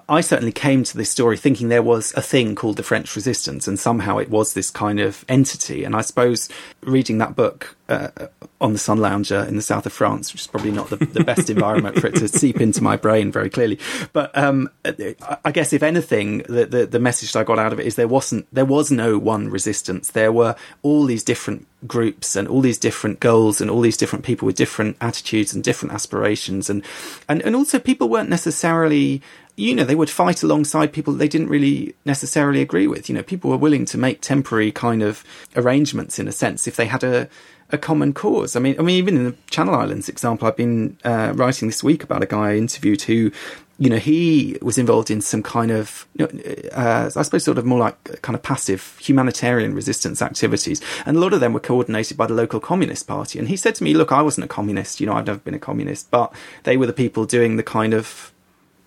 I 0.09 0.20
certainly 0.20 0.52
came 0.52 0.85
to 0.85 0.97
this 0.97 1.11
story 1.11 1.36
thinking 1.36 1.69
there 1.69 1.82
was 1.82 2.12
a 2.15 2.23
thing 2.23 2.55
called 2.55 2.77
the 2.77 2.82
French 2.82 3.15
Resistance, 3.15 3.69
and 3.69 3.78
somehow 3.78 4.19
it 4.19 4.31
was 4.31 4.55
this 4.55 4.70
kind 4.70 5.01
of 5.01 5.24
entity. 5.28 5.85
And 5.85 5.94
I 5.94 6.01
suppose 6.01 6.48
reading 6.82 7.19
that 7.19 7.36
book 7.36 7.77
uh, 7.89 8.09
on 8.61 8.73
the 8.73 8.78
Sun 8.78 8.98
Lounger 8.98 9.44
in 9.44 9.56
the 9.56 9.62
south 9.62 9.85
of 9.85 9.93
France, 9.93 10.32
which 10.32 10.43
is 10.43 10.47
probably 10.47 10.70
not 10.70 10.89
the, 10.89 10.97
the 10.97 11.23
best 11.24 11.51
environment 11.51 11.98
for 11.98 12.06
it 12.06 12.15
to 12.16 12.28
seep 12.28 12.61
into 12.61 12.82
my 12.82 12.97
brain 12.97 13.31
very 13.31 13.51
clearly. 13.51 13.78
But 14.12 14.36
um, 14.36 14.70
I 15.44 15.51
guess 15.52 15.73
if 15.73 15.82
anything, 15.82 16.39
the, 16.48 16.66
the, 16.66 16.86
the 16.86 16.98
message 16.98 17.32
that 17.32 17.40
I 17.40 17.44
got 17.44 17.59
out 17.59 17.73
of 17.73 17.81
it 17.81 17.86
is 17.86 17.97
there 17.97 18.09
wasn't 18.09 18.47
there 18.52 18.65
was 18.65 18.90
no 18.90 19.19
one 19.19 19.51
resistance. 19.51 20.11
There 20.11 20.32
were 20.32 20.56
all 20.82 21.05
these 21.05 21.23
different 21.23 21.66
groups 21.86 22.35
and 22.36 22.48
all 22.48 22.62
these 22.62 22.78
different 22.78 23.20
goals 23.20 23.61
and 23.61 23.70
all 23.70 23.82
these 23.82 23.98
different 23.98 24.24
people 24.24 24.47
with 24.47 24.56
different 24.56 24.97
attitudes 25.02 25.52
and 25.52 25.62
different 25.62 25.93
aspirations 25.93 26.70
and 26.70 26.82
and, 27.28 27.43
and 27.43 27.55
also 27.55 27.78
people 27.78 28.09
weren't 28.09 28.31
necessarily 28.31 29.20
you 29.56 29.74
know, 29.74 29.85
they 29.85 29.94
would 29.94 30.10
fight 30.10 30.43
alongside 30.43 30.93
people 30.93 31.12
they 31.12 31.28
didn't 31.28 31.48
really 31.48 31.94
necessarily 32.05 32.60
agree 32.60 32.86
with. 32.86 33.09
You 33.09 33.14
know, 33.14 33.22
people 33.22 33.51
were 33.51 33.56
willing 33.56 33.85
to 33.86 33.98
make 33.98 34.20
temporary 34.20 34.72
kind 34.72 35.02
of 35.02 35.24
arrangements 35.55 36.18
in 36.18 36.26
a 36.26 36.32
sense 36.32 36.66
if 36.66 36.76
they 36.76 36.86
had 36.86 37.05
a 37.05 37.28
a 37.70 37.78
common 37.78 38.12
cause. 38.12 38.56
I 38.56 38.60
mean, 38.60 38.76
I 38.78 38.82
mean, 38.82 38.97
even 38.97 39.16
in 39.16 39.24
the 39.24 39.36
Channel 39.51 39.74
Islands 39.74 40.09
example, 40.09 40.47
I've 40.47 40.56
been 40.56 40.98
uh, 41.05 41.32
writing 41.35 41.68
this 41.68 41.82
week 41.82 42.02
about 42.02 42.22
a 42.22 42.26
guy 42.26 42.51
I 42.51 42.56
interviewed 42.56 43.02
who, 43.02 43.32
you 43.78 43.90
know, 43.90 43.97
he 43.97 44.59
was 44.60 44.76
involved 44.76 45.10
in 45.10 45.20
some 45.20 45.43
kind 45.43 45.70
of, 45.70 46.06
you 46.14 46.26
know, 46.26 46.52
uh, 46.72 47.10
I 47.16 47.22
suppose, 47.22 47.44
sort 47.44 47.59
of 47.59 47.64
more 47.64 47.78
like 47.78 48.22
kind 48.22 48.36
of 48.36 48.43
passive 48.43 48.98
humanitarian 49.01 49.74
resistance 49.74 50.20
activities, 50.20 50.81
and 51.06 51.16
a 51.16 51.20
lot 51.20 51.32
of 51.32 51.40
them 51.40 51.52
were 51.52 51.60
coordinated 51.60 52.16
by 52.16 52.26
the 52.26 52.35
local 52.35 52.60
Communist 52.60 53.06
Party. 53.06 53.39
And 53.39 53.48
he 53.48 53.56
said 53.56 53.74
to 53.76 53.85
me, 53.85 53.94
"Look, 53.94 54.12
I 54.12 54.22
wasn't 54.22 54.44
a 54.44 54.48
communist. 54.48 55.01
You 55.01 55.06
know, 55.06 55.14
I've 55.14 55.26
never 55.26 55.39
been 55.40 55.55
a 55.55 55.59
communist, 55.59 56.10
but 56.10 56.32
they 56.64 56.76
were 56.76 56.86
the 56.86 56.93
people 56.93 57.24
doing 57.24 57.56
the 57.56 57.62
kind 57.62 57.94
of 57.94 58.32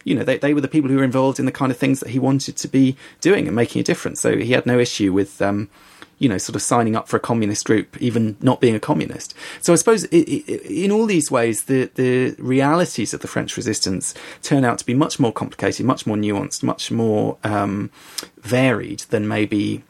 you 0.08 0.16
know, 0.16 0.24
they, 0.24 0.38
they 0.38 0.54
were 0.54 0.62
the 0.62 0.70
people 0.70 0.90
who 0.90 0.96
were 0.96 1.04
involved 1.04 1.38
in 1.38 1.46
the 1.46 1.52
kind 1.52 1.70
of 1.70 1.78
things 1.78 2.00
that 2.00 2.10
he 2.10 2.18
wanted 2.18 2.56
to 2.56 2.68
be 2.70 2.96
doing 3.20 3.46
and 3.46 3.54
making 3.56 3.82
a 3.82 3.84
difference. 3.84 4.22
So 4.22 4.38
he 4.38 4.54
had 4.54 4.66
no 4.66 4.80
issue 4.80 5.12
with, 5.12 5.42
um, 5.42 5.70
you 6.18 6.30
know, 6.30 6.38
sort 6.38 6.56
of 6.56 6.62
signing 6.62 6.96
up 6.96 7.10
for 7.10 7.18
a 7.18 7.20
communist 7.20 7.66
group, 7.66 8.02
even 8.02 8.38
not 8.40 8.62
being 8.62 8.74
a 8.74 8.80
communist. 8.80 9.34
So 9.60 9.74
I 9.74 9.76
suppose 9.76 10.06
it, 10.06 10.16
it, 10.16 10.62
in 10.66 10.92
all 10.92 11.08
these 11.08 11.30
ways, 11.30 11.66
the, 11.66 11.92
the 11.96 12.36
realities 12.40 13.14
of 13.14 13.20
the 13.20 13.28
French 13.28 13.58
resistance 13.58 14.14
turn 14.42 14.64
out 14.64 14.80
to 14.80 14.86
be 14.86 14.94
much 14.94 15.20
more 15.20 15.34
complicated, 15.34 15.86
much 15.86 16.08
more 16.08 16.16
nuanced, 16.16 16.64
much 16.64 16.90
more 16.90 17.38
um, 17.44 17.92
varied 18.38 19.02
than 19.10 19.28
maybe 19.28 19.84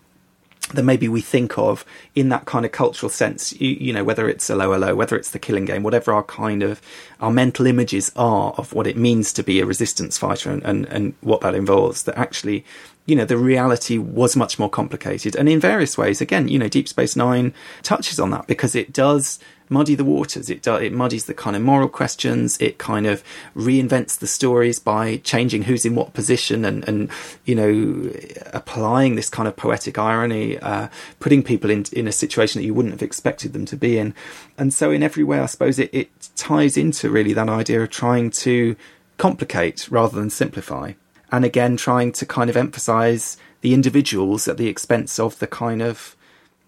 that 0.74 0.84
maybe 0.84 1.08
we 1.08 1.22
think 1.22 1.58
of 1.58 1.86
in 2.16 2.30
that 2.30 2.46
kind 2.46 2.66
of 2.66 2.72
cultural 2.72 3.10
sense, 3.10 3.54
you, 3.60 3.70
you, 3.70 3.94
know, 3.94 4.04
whether 4.04 4.28
it's 4.28 4.50
'Allo 4.50 4.74
'Allo, 4.74 4.96
whether 4.96 5.16
it's 5.16 5.32
the 5.32 5.40
killing 5.40 5.66
game, 5.66 5.84
whatever 5.84 6.12
our 6.12 6.24
kind 6.24 6.64
of, 6.64 6.82
our 7.20 7.32
mental 7.32 7.66
images 7.66 8.12
are 8.16 8.54
of 8.58 8.74
what 8.74 8.88
it 8.88 8.98
means 8.98 9.32
to 9.34 9.44
be 9.44 9.60
a 9.60 9.66
resistance 9.66 10.18
fighter 10.18 10.52
and, 10.52 10.64
and, 10.64 10.86
and 10.88 11.14
what 11.22 11.42
that 11.42 11.56
involves, 11.56 12.04
that 12.04 12.18
actually, 12.18 12.66
you 13.06 13.16
know, 13.16 13.26
the 13.26 13.38
reality 13.38 13.98
was 13.98 14.36
much 14.36 14.60
more 14.60 14.70
complicated. 14.70 15.36
And 15.36 15.48
in 15.48 15.60
various 15.60 15.98
ways, 15.98 16.20
again, 16.22 16.48
you 16.48 16.60
know, 16.60 16.68
Deep 16.68 16.88
Space 16.88 17.16
Nine 17.16 17.54
touches 17.82 18.20
on 18.20 18.32
that 18.32 18.48
because 18.48 18.76
it 18.76 18.92
does 18.92 19.40
muddy 19.70 19.96
the 19.96 20.06
waters. 20.06 20.50
It 20.50 20.66
it 20.68 20.94
muddies 20.94 21.26
the 21.26 21.34
kind 21.34 21.56
of 21.56 21.62
moral 21.62 21.90
questions. 21.90 22.58
It 22.60 22.78
kind 22.78 23.06
of 23.06 23.24
reinvents 23.56 24.18
the 24.18 24.28
stories 24.28 24.80
by 24.80 25.18
changing 25.18 25.64
who's 25.64 25.86
in 25.86 25.96
what 25.96 26.14
position 26.14 26.66
and 26.66 26.88
and 26.88 27.10
you 27.46 27.56
know 27.56 28.12
applying 28.54 29.16
this 29.16 29.30
kind 29.30 29.48
of 29.48 29.56
poetic 29.56 29.98
irony, 29.98 30.58
uh, 30.60 30.88
putting 31.20 31.44
people 31.44 31.70
in 31.70 31.86
in 31.92 32.08
a 32.08 32.12
situation 32.12 32.62
that 32.62 32.66
you 32.66 32.74
wouldn't 32.74 32.94
have 32.94 33.04
expected 33.04 33.54
them 33.54 33.66
to 33.66 33.76
be 33.76 33.98
in. 33.98 34.14
And 34.58 34.74
so 34.74 34.92
in 34.92 35.04
every 35.04 35.24
way, 35.24 35.40
I 35.40 35.46
suppose 35.46 35.80
it, 35.80 35.90
it 35.94 36.10
ties 36.36 36.78
into 36.78 37.10
really 37.10 37.34
that 37.34 37.50
idea 37.50 37.82
of 37.82 37.90
trying 37.90 38.32
to 38.32 38.76
complicate 39.18 39.88
rather 39.90 40.20
than 40.20 40.30
simplify. 40.30 40.94
And 41.32 41.44
again, 41.44 41.78
trying 41.78 42.14
to 42.14 42.26
kind 42.26 42.50
of 42.50 42.58
emphasize 42.58 43.38
the 43.62 43.74
individuals 43.74 44.48
at 44.48 44.58
the 44.58 44.68
expense 44.68 45.20
of 45.20 45.40
the 45.40 45.48
kind 45.48 45.82
of 45.82 46.16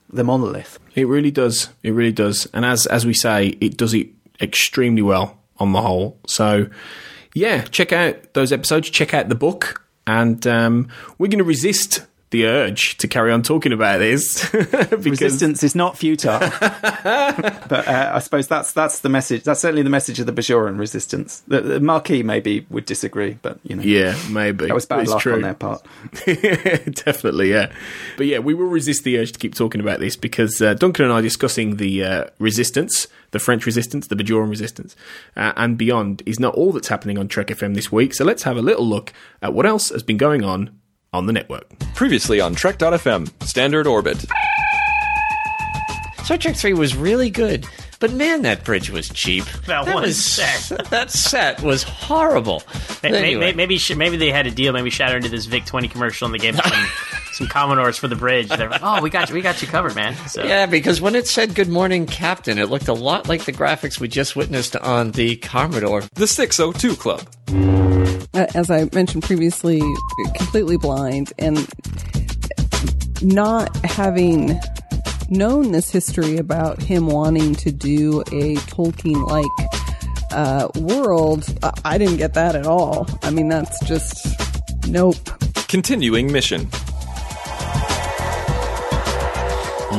the 0.09 0.23
monolith. 0.23 0.79
It 0.95 1.07
really 1.07 1.31
does. 1.31 1.69
It 1.83 1.91
really 1.91 2.11
does. 2.11 2.47
And 2.53 2.65
as 2.65 2.85
as 2.87 3.05
we 3.05 3.13
say, 3.13 3.57
it 3.61 3.77
does 3.77 3.93
it 3.93 4.09
extremely 4.41 5.01
well 5.01 5.37
on 5.57 5.71
the 5.71 5.81
whole. 5.81 6.19
So 6.27 6.69
yeah, 7.33 7.63
check 7.63 7.93
out 7.93 8.33
those 8.33 8.51
episodes, 8.51 8.89
check 8.89 9.13
out 9.13 9.29
the 9.29 9.35
book, 9.35 9.85
and 10.07 10.45
um, 10.47 10.89
we're 11.17 11.27
going 11.27 11.39
to 11.39 11.43
resist 11.43 12.05
the 12.31 12.45
urge 12.45 12.95
to 12.97 13.07
carry 13.07 13.31
on 13.31 13.41
talking 13.41 13.73
about 13.73 13.97
this 13.97 14.47
because 14.51 15.05
Resistance 15.05 15.63
is 15.63 15.73
not 15.73 15.97
futile. 15.97 16.39
but 16.59 17.87
uh, 17.87 18.11
I 18.13 18.19
suppose 18.19 18.47
that's 18.47 18.71
that's 18.71 18.99
the 18.99 19.09
message. 19.09 19.43
That's 19.43 19.59
certainly 19.59 19.81
the 19.81 19.89
message 19.89 20.19
of 20.19 20.27
the 20.27 20.31
Bajoran 20.31 20.77
resistance. 20.77 21.41
The, 21.47 21.61
the 21.61 21.79
Maquis 21.79 22.23
maybe 22.23 22.67
would 22.69 22.85
disagree, 22.85 23.39
but 23.41 23.59
you 23.63 23.75
know, 23.75 23.81
yeah, 23.81 24.15
maybe 24.29 24.67
that 24.67 24.75
was 24.75 24.85
bad 24.85 25.07
luck 25.07 25.21
true. 25.21 25.33
on 25.33 25.41
their 25.41 25.55
part. 25.55 25.83
Definitely, 26.25 27.51
yeah. 27.51 27.71
But 28.17 28.27
yeah, 28.27 28.39
we 28.39 28.53
will 28.53 28.67
resist 28.67 29.03
the 29.03 29.17
urge 29.17 29.31
to 29.31 29.39
keep 29.39 29.55
talking 29.55 29.81
about 29.81 29.99
this 29.99 30.15
because 30.15 30.61
uh, 30.61 30.75
Duncan 30.75 31.05
and 31.05 31.13
I 31.13 31.19
are 31.19 31.23
discussing 31.23 31.77
the 31.77 32.03
uh, 32.03 32.25
resistance, 32.37 33.07
the 33.31 33.39
French 33.39 33.65
resistance, 33.65 34.05
the 34.05 34.15
Bajoran 34.15 34.49
resistance, 34.49 34.95
uh, 35.35 35.53
and 35.55 35.79
beyond 35.79 36.21
is 36.27 36.39
not 36.39 36.53
all 36.53 36.71
that's 36.73 36.89
happening 36.89 37.17
on 37.17 37.27
Trek 37.27 37.47
FM 37.47 37.73
this 37.73 37.91
week. 37.91 38.13
So 38.13 38.23
let's 38.23 38.43
have 38.43 38.57
a 38.57 38.61
little 38.61 38.85
look 38.85 39.13
at 39.41 39.53
what 39.55 39.65
else 39.65 39.89
has 39.89 40.03
been 40.03 40.17
going 40.17 40.43
on 40.43 40.78
on 41.13 41.25
the 41.25 41.33
network. 41.33 41.67
Previously 41.95 42.39
on 42.39 42.55
Trek.fm, 42.55 43.43
Standard 43.43 43.87
Orbit. 43.87 44.25
Star 46.23 46.37
Trek 46.37 46.55
3 46.55 46.73
was 46.73 46.95
really 46.95 47.31
good, 47.31 47.65
but 47.99 48.13
man, 48.13 48.43
that 48.43 48.63
bridge 48.63 48.91
was 48.91 49.09
cheap. 49.09 49.45
That 49.65 49.91
one 49.93 50.11
set. 50.13 50.85
That 50.91 51.09
set 51.09 51.61
was 51.63 51.81
horrible. 51.83 52.61
May- 53.01 53.11
may- 53.11 53.17
Anyway. 53.17 53.45
may- 53.51 53.53
Maybe 53.67 53.79
maybe 53.95 54.17
they 54.17 54.31
had 54.31 54.45
a 54.45 54.51
deal. 54.51 54.71
Maybe 54.73 54.91
Shatner 54.91 55.15
into 55.15 55.29
this 55.29 55.45
Vic 55.45 55.65
Twenty 55.65 55.87
commercial 55.87 56.25
and 56.25 56.33
they 56.35 56.39
gave 56.39 56.55
some 56.55 56.71
some 57.33 57.47
Commodores 57.47 57.97
for 57.97 58.07
the 58.07 58.15
bridge. 58.15 58.49
They're 58.49 58.69
like, 58.69 58.81
oh, 58.83 59.01
we 59.01 59.09
got 59.09 59.29
you, 59.29 59.35
we 59.35 59.41
got 59.41 59.61
you 59.63 59.67
covered, 59.67 59.95
man. 59.95 60.15
So 60.27 60.43
Yeah, 60.43 60.65
because 60.67 61.01
when 61.01 61.15
it 61.15 61.27
said 61.27 61.55
"Good 61.55 61.69
morning, 61.69 62.05
Captain," 62.05 62.59
it 62.59 62.69
looked 62.69 62.87
a 62.89 62.93
lot 62.93 63.27
like 63.27 63.45
the 63.45 63.53
graphics 63.53 63.99
we 63.99 64.07
just 64.07 64.35
witnessed 64.35 64.75
on 64.75 65.11
the 65.11 65.37
Commodore. 65.37 66.03
The 66.13 66.27
602 66.27 66.95
Club. 66.95 67.88
Uh, 68.33 68.47
as 68.55 68.69
I 68.69 68.87
mentioned 68.93 69.23
previously, 69.23 69.81
completely 70.35 70.77
blind 70.77 71.33
and 71.39 71.67
not 73.21 73.75
having 73.85 74.59
known 75.29 75.71
this 75.71 75.89
history 75.91 76.37
about 76.37 76.81
him 76.81 77.07
wanting 77.07 77.55
to 77.55 77.71
do 77.71 78.21
a 78.31 78.55
Tolkien 78.67 79.25
like 79.27 79.45
uh, 80.31 80.67
world, 80.75 81.45
I- 81.63 81.73
I 81.85 81.97
didn't 81.97 82.17
get 82.17 82.33
that 82.35 82.55
at 82.55 82.65
all. 82.65 83.07
I 83.23 83.29
mean, 83.31 83.47
that's 83.47 83.79
just 83.85 84.25
nope. 84.87 85.15
Continuing 85.67 86.31
mission. 86.31 86.69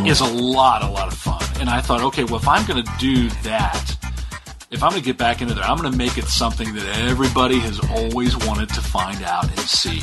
is 0.06 0.20
a 0.20 0.24
lot, 0.24 0.82
a 0.82 0.88
lot 0.88 1.08
of 1.08 1.14
fun. 1.18 1.42
And 1.60 1.68
I 1.68 1.80
thought, 1.82 2.00
okay, 2.04 2.24
well, 2.24 2.36
if 2.36 2.48
I'm 2.48 2.64
going 2.66 2.82
to 2.82 2.90
do 2.98 3.28
that, 3.42 3.89
if 4.70 4.82
I'm 4.84 4.90
going 4.90 5.02
to 5.02 5.06
get 5.06 5.18
back 5.18 5.42
into 5.42 5.54
there, 5.54 5.64
I'm 5.64 5.76
going 5.76 5.90
to 5.90 5.98
make 5.98 6.16
it 6.16 6.26
something 6.26 6.72
that 6.74 7.08
everybody 7.10 7.58
has 7.58 7.80
always 7.90 8.36
wanted 8.46 8.68
to 8.70 8.80
find 8.80 9.22
out 9.24 9.48
and 9.48 9.58
see. 9.60 10.02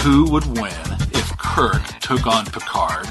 Who 0.00 0.30
would 0.32 0.44
win 0.46 0.72
if 1.12 1.36
Kirk 1.38 1.82
took 2.00 2.26
on 2.26 2.44
Picard? 2.46 3.06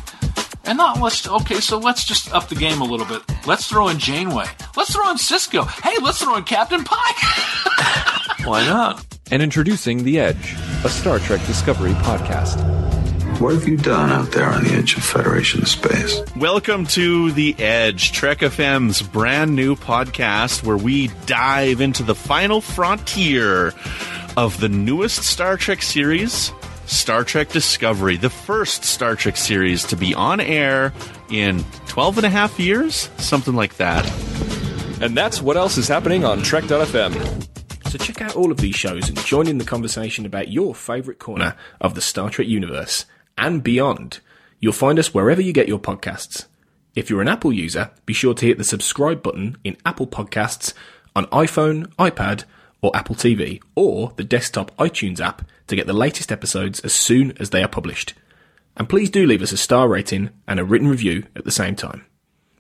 And 0.66 0.78
not 0.78 1.02
let's 1.02 1.28
okay, 1.28 1.60
so 1.60 1.78
let's 1.78 2.06
just 2.06 2.34
up 2.34 2.50
the 2.50 2.56
game 2.56 2.82
a 2.82 2.86
little 2.86 3.06
bit. 3.06 3.22
Let's 3.46 3.68
throw 3.68 3.90
in 3.90 3.98
Janeway. 3.98 4.46
Let's 4.76 4.94
throw 4.94 5.10
in 5.10 5.18
Sisko. 5.18 5.68
Hey, 5.82 5.98
let's 6.02 6.22
throw 6.22 6.36
in 6.36 6.44
Captain 6.44 6.84
Pike. 6.84 8.46
Why 8.46 8.66
not? 8.66 9.06
And 9.32 9.42
introducing 9.42 10.04
The 10.04 10.20
Edge, 10.20 10.56
a 10.84 10.90
Star 10.90 11.20
Trek 11.20 11.46
Discovery 11.48 11.94
podcast. 11.94 12.93
What 13.40 13.56
have 13.56 13.68
you 13.68 13.76
done 13.76 14.12
out 14.12 14.32
there 14.32 14.48
on 14.48 14.64
the 14.64 14.70
edge 14.72 14.96
of 14.96 15.04
Federation 15.04 15.66
space? 15.66 16.22
Welcome 16.38 16.86
to 16.88 17.32
The 17.32 17.56
Edge, 17.60 18.12
Trek 18.14 18.40
FM's 18.40 19.02
brand 19.02 19.54
new 19.54 19.76
podcast 19.76 20.64
where 20.64 20.78
we 20.78 21.08
dive 21.26 21.82
into 21.82 22.04
the 22.04 22.16
final 22.16 22.62
frontier 22.62 23.74
of 24.38 24.60
the 24.62 24.70
newest 24.70 25.24
Star 25.24 25.58
Trek 25.58 25.82
series, 25.82 26.54
Star 26.86 27.24
Trek 27.26 27.50
Discovery, 27.50 28.16
the 28.16 28.30
first 28.30 28.86
Star 28.86 29.16
Trek 29.16 29.36
series 29.36 29.84
to 29.86 29.98
be 29.98 30.14
on 30.14 30.40
air 30.40 30.94
in 31.30 31.66
12 31.88 32.20
and 32.20 32.26
a 32.28 32.30
half 32.30 32.60
years, 32.60 33.10
something 33.18 33.56
like 33.56 33.76
that. 33.76 34.06
And 35.02 35.18
that's 35.18 35.42
what 35.42 35.58
else 35.58 35.78
is 35.78 35.88
happening 35.90 36.24
on 36.24 36.44
Trek.fm. 36.44 37.50
So 37.90 37.98
check 37.98 38.22
out 38.22 38.36
all 38.36 38.52
of 38.52 38.58
these 38.58 38.76
shows 38.76 39.10
and 39.10 39.18
join 39.26 39.48
in 39.48 39.58
the 39.58 39.66
conversation 39.66 40.26
about 40.26 40.48
your 40.48 40.74
favourite 40.74 41.20
corner 41.20 41.56
of 41.82 41.94
the 41.96 42.02
Star 42.02 42.30
Trek 42.30 42.48
universe 42.48 43.06
and 43.38 43.64
beyond. 43.64 44.20
You'll 44.60 44.74
find 44.74 44.98
us 45.00 45.14
wherever 45.14 45.42
you 45.42 45.54
get 45.54 45.68
your 45.68 45.80
podcasts. 45.80 46.46
If 46.96 47.10
you're 47.10 47.22
an 47.22 47.28
Apple 47.28 47.52
user, 47.52 47.92
be 48.06 48.14
sure 48.14 48.34
to 48.36 48.46
hit 48.46 48.58
the 48.58 48.64
subscribe 48.64 49.24
button 49.24 49.58
in 49.64 49.78
Apple 49.86 50.08
Podcasts 50.08 50.74
on 51.16 51.26
iPhone, 51.28 51.88
iPad, 51.96 52.44
or 52.82 52.96
Apple 52.96 53.16
TV, 53.16 53.62
or 53.76 54.14
the 54.16 54.24
desktop 54.24 54.76
iTunes 54.78 55.20
app 55.20 55.48
to 55.68 55.76
get 55.76 55.88
the 55.88 55.94
latest 55.94 56.32
episodes 56.32 56.80
as 56.82 56.94
soon 56.94 57.34
as 57.40 57.50
they 57.50 57.64
are 57.64 57.68
published. 57.68 58.14
And 58.76 58.90
please 58.90 59.10
do 59.10 59.26
leave 59.26 59.42
us 59.42 59.52
a 59.52 59.58
star 59.58 59.88
rating 59.88 60.30
and 60.48 60.60
a 60.60 60.66
written 60.66 60.88
review 60.88 61.26
at 61.36 61.46
the 61.46 61.52
same 61.52 61.76
time. 61.76 62.06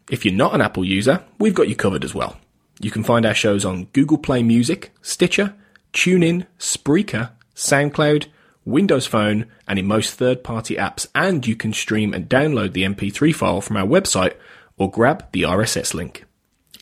If 0.09 0.25
you're 0.25 0.33
not 0.33 0.55
an 0.55 0.61
Apple 0.61 0.85
user, 0.85 1.23
we've 1.39 1.53
got 1.53 1.69
you 1.69 1.75
covered 1.75 2.03
as 2.03 2.15
well. 2.15 2.37
You 2.79 2.91
can 2.91 3.03
find 3.03 3.25
our 3.25 3.33
shows 3.33 3.65
on 3.65 3.85
Google 3.93 4.17
Play 4.17 4.43
Music, 4.43 4.91
Stitcher, 5.01 5.53
TuneIn, 5.93 6.45
Spreaker, 6.59 7.31
SoundCloud, 7.55 8.27
Windows 8.65 9.07
Phone, 9.07 9.45
and 9.67 9.79
in 9.79 9.85
most 9.85 10.13
third 10.13 10.43
party 10.43 10.75
apps. 10.75 11.07
And 11.13 11.45
you 11.45 11.55
can 11.55 11.73
stream 11.73 12.13
and 12.13 12.29
download 12.29 12.73
the 12.73 12.83
MP3 12.83 13.33
file 13.33 13.61
from 13.61 13.77
our 13.77 13.87
website 13.87 14.35
or 14.77 14.91
grab 14.91 15.25
the 15.31 15.43
RSS 15.43 15.93
link. 15.93 16.25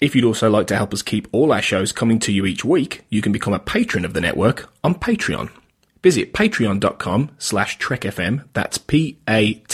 If 0.01 0.15
you'd 0.15 0.25
also 0.25 0.49
like 0.49 0.67
to 0.67 0.75
help 0.75 0.93
us 0.93 1.01
keep 1.03 1.27
all 1.31 1.53
our 1.53 1.61
shows 1.61 1.91
coming 1.91 2.17
to 2.19 2.31
you 2.31 2.45
each 2.45 2.65
week, 2.65 3.03
you 3.09 3.21
can 3.21 3.31
become 3.31 3.53
a 3.53 3.59
patron 3.59 4.03
of 4.03 4.13
the 4.13 4.21
network 4.21 4.73
on 4.83 4.95
Patreon. 4.95 5.51
Visit 6.01 6.33
patreon.com 6.33 7.29
slash 7.37 7.77
trekfm, 7.77 8.45
that's 8.53 8.79
P-A-T-R-E-O-N 8.79 9.67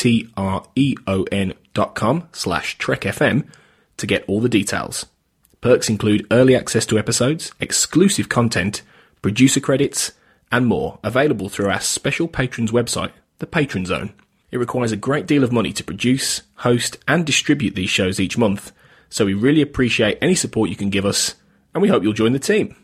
dot 1.73 1.95
com 1.95 2.27
slash 2.34 2.77
trekfm 2.77 3.47
to 3.95 4.07
get 4.07 4.25
all 4.27 4.41
the 4.41 4.49
details. 4.49 5.05
Perks 5.61 5.89
include 5.89 6.27
early 6.29 6.55
access 6.55 6.85
to 6.88 6.99
episodes, 6.99 7.51
exclusive 7.61 8.27
content, 8.27 8.81
producer 9.21 9.61
credits, 9.61 10.11
and 10.52 10.65
more 10.65 10.99
available 11.03 11.49
through 11.49 11.69
our 11.69 11.82
special 11.82 12.28
patrons 12.28 12.72
website, 12.72 13.11
the 13.40 13.48
Patron 13.48 13.86
Zone. 13.86 14.14
It 14.52 14.57
requires 14.57 14.91
a 14.91 14.98
great 14.98 15.28
deal 15.28 15.44
of 15.44 15.52
money 15.52 15.74
to 15.74 15.84
produce, 15.84 16.44
host, 16.56 16.98
and 17.07 17.26
distribute 17.26 17.76
these 17.76 17.90
shows 17.90 18.19
each 18.19 18.38
month, 18.38 18.72
so 19.10 19.26
we 19.26 19.34
really 19.34 19.61
appreciate 19.61 20.18
any 20.22 20.36
support 20.36 20.69
you 20.69 20.76
can 20.76 20.90
give 20.90 21.06
us, 21.06 21.36
and 21.74 21.82
we 21.82 21.90
hope 21.90 22.03
you'll 22.03 22.14
join 22.14 22.34
the 22.34 22.40
team. 22.40 22.76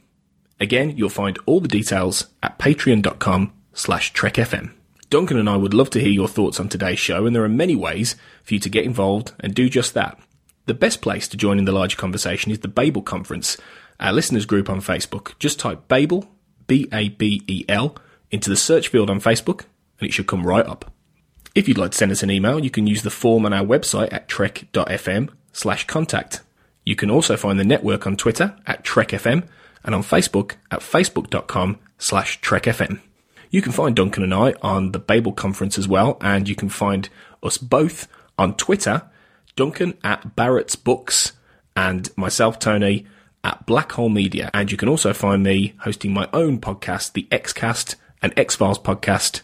Again, 0.59 0.97
you'll 0.97 1.09
find 1.09 1.37
all 1.45 1.59
the 1.59 1.67
details 1.67 2.27
at 2.41 2.59
patreon.com 2.59 3.53
slash 3.73 4.13
trekfm. 4.13 4.71
Duncan 5.09 5.37
and 5.37 5.49
I 5.49 5.57
would 5.57 5.73
love 5.73 5.89
to 5.91 5.99
hear 5.99 6.09
your 6.09 6.27
thoughts 6.27 6.59
on 6.59 6.69
today's 6.69 6.99
show, 6.99 7.25
and 7.25 7.35
there 7.35 7.43
are 7.43 7.49
many 7.49 7.75
ways 7.75 8.15
for 8.43 8.55
you 8.55 8.59
to 8.59 8.69
get 8.69 8.85
involved 8.85 9.33
and 9.39 9.53
do 9.53 9.69
just 9.69 9.93
that. 9.93 10.19
The 10.65 10.73
best 10.73 11.01
place 11.01 11.27
to 11.27 11.37
join 11.37 11.59
in 11.59 11.65
the 11.65 11.71
larger 11.71 11.97
conversation 11.97 12.51
is 12.51 12.59
the 12.59 12.67
Babel 12.67 13.01
Conference, 13.01 13.57
our 13.99 14.13
listeners 14.13 14.45
group 14.45 14.69
on 14.69 14.81
Facebook. 14.81 15.37
Just 15.39 15.59
type 15.59 15.87
Babel, 15.87 16.27
B 16.67 16.87
A 16.91 17.09
B 17.09 17.43
E 17.47 17.65
L, 17.69 17.95
into 18.31 18.49
the 18.49 18.57
search 18.57 18.87
field 18.87 19.09
on 19.09 19.19
Facebook, 19.19 19.65
and 19.99 20.09
it 20.09 20.13
should 20.13 20.27
come 20.27 20.45
right 20.45 20.65
up. 20.65 20.91
If 21.55 21.67
you'd 21.67 21.77
like 21.77 21.91
to 21.91 21.97
send 21.97 22.11
us 22.11 22.23
an 22.23 22.31
email, 22.31 22.63
you 22.63 22.71
can 22.71 22.87
use 22.87 23.03
the 23.03 23.11
form 23.11 23.45
on 23.45 23.53
our 23.53 23.65
website 23.65 24.11
at 24.11 24.27
trek.fm 24.27 25.29
slash 25.51 25.85
contact. 25.85 26.41
You 26.85 26.95
can 26.95 27.11
also 27.11 27.37
find 27.37 27.59
the 27.59 27.63
network 27.63 28.07
on 28.07 28.17
Twitter 28.17 28.55
at 28.65 28.83
trekfm 28.83 29.47
and 29.83 29.95
on 29.95 30.01
Facebook 30.01 30.55
at 30.71 30.79
facebook.com 30.79 31.79
slash 31.97 32.41
trekfm. 32.41 32.99
You 33.51 33.61
can 33.61 33.71
find 33.71 33.95
Duncan 33.95 34.23
and 34.23 34.33
I 34.33 34.53
on 34.61 34.93
the 34.93 34.99
Babel 34.99 35.31
conference 35.31 35.77
as 35.77 35.87
well, 35.87 36.17
and 36.21 36.49
you 36.49 36.55
can 36.55 36.69
find 36.69 37.07
us 37.43 37.57
both 37.59 38.07
on 38.37 38.55
Twitter, 38.55 39.03
Duncan 39.55 39.95
at 40.03 40.35
Barrett's 40.35 40.75
Books 40.75 41.33
and 41.75 42.09
myself, 42.17 42.57
Tony, 42.57 43.05
at 43.43 43.65
Black 43.65 43.91
Hole 43.93 44.09
Media. 44.09 44.49
And 44.53 44.71
you 44.71 44.77
can 44.77 44.89
also 44.89 45.13
find 45.13 45.43
me 45.43 45.73
hosting 45.79 46.13
my 46.13 46.27
own 46.33 46.59
podcast, 46.59 47.13
the 47.13 47.27
Xcast 47.31 47.95
and 48.21 48.33
X 48.37 48.55
Files 48.55 48.79
podcast, 48.79 49.41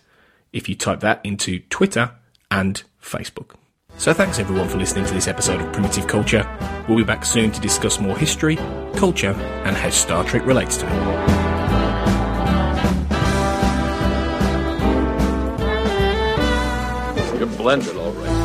if 0.53 0.69
you 0.69 0.76
type 0.76 1.01
that 1.01 1.19
into 1.23 1.59
Twitter 1.69 2.11
and 2.49 2.84
Facebook. 3.01 3.51
So 3.97 4.13
thanks 4.13 4.39
everyone 4.39 4.69
for 4.69 4.77
listening 4.77 5.05
to 5.05 5.13
this 5.13 5.27
episode 5.27 5.59
of 5.61 5.73
Primitive 5.73 6.07
Culture. 6.07 6.47
We'll 6.88 6.97
be 6.97 7.03
back 7.03 7.26
soon 7.26 7.51
to 7.51 7.59
discuss 7.59 7.99
more 7.99 8.17
history, 8.17 8.55
culture, 8.95 9.34
and 9.65 9.76
how 9.76 9.89
Star 9.89 10.23
Trek 10.23 10.45
relates 10.45 10.77
to 10.77 10.85
it. 10.85 11.39
Blended, 17.57 17.97
all 17.97 18.13
right. 18.13 18.39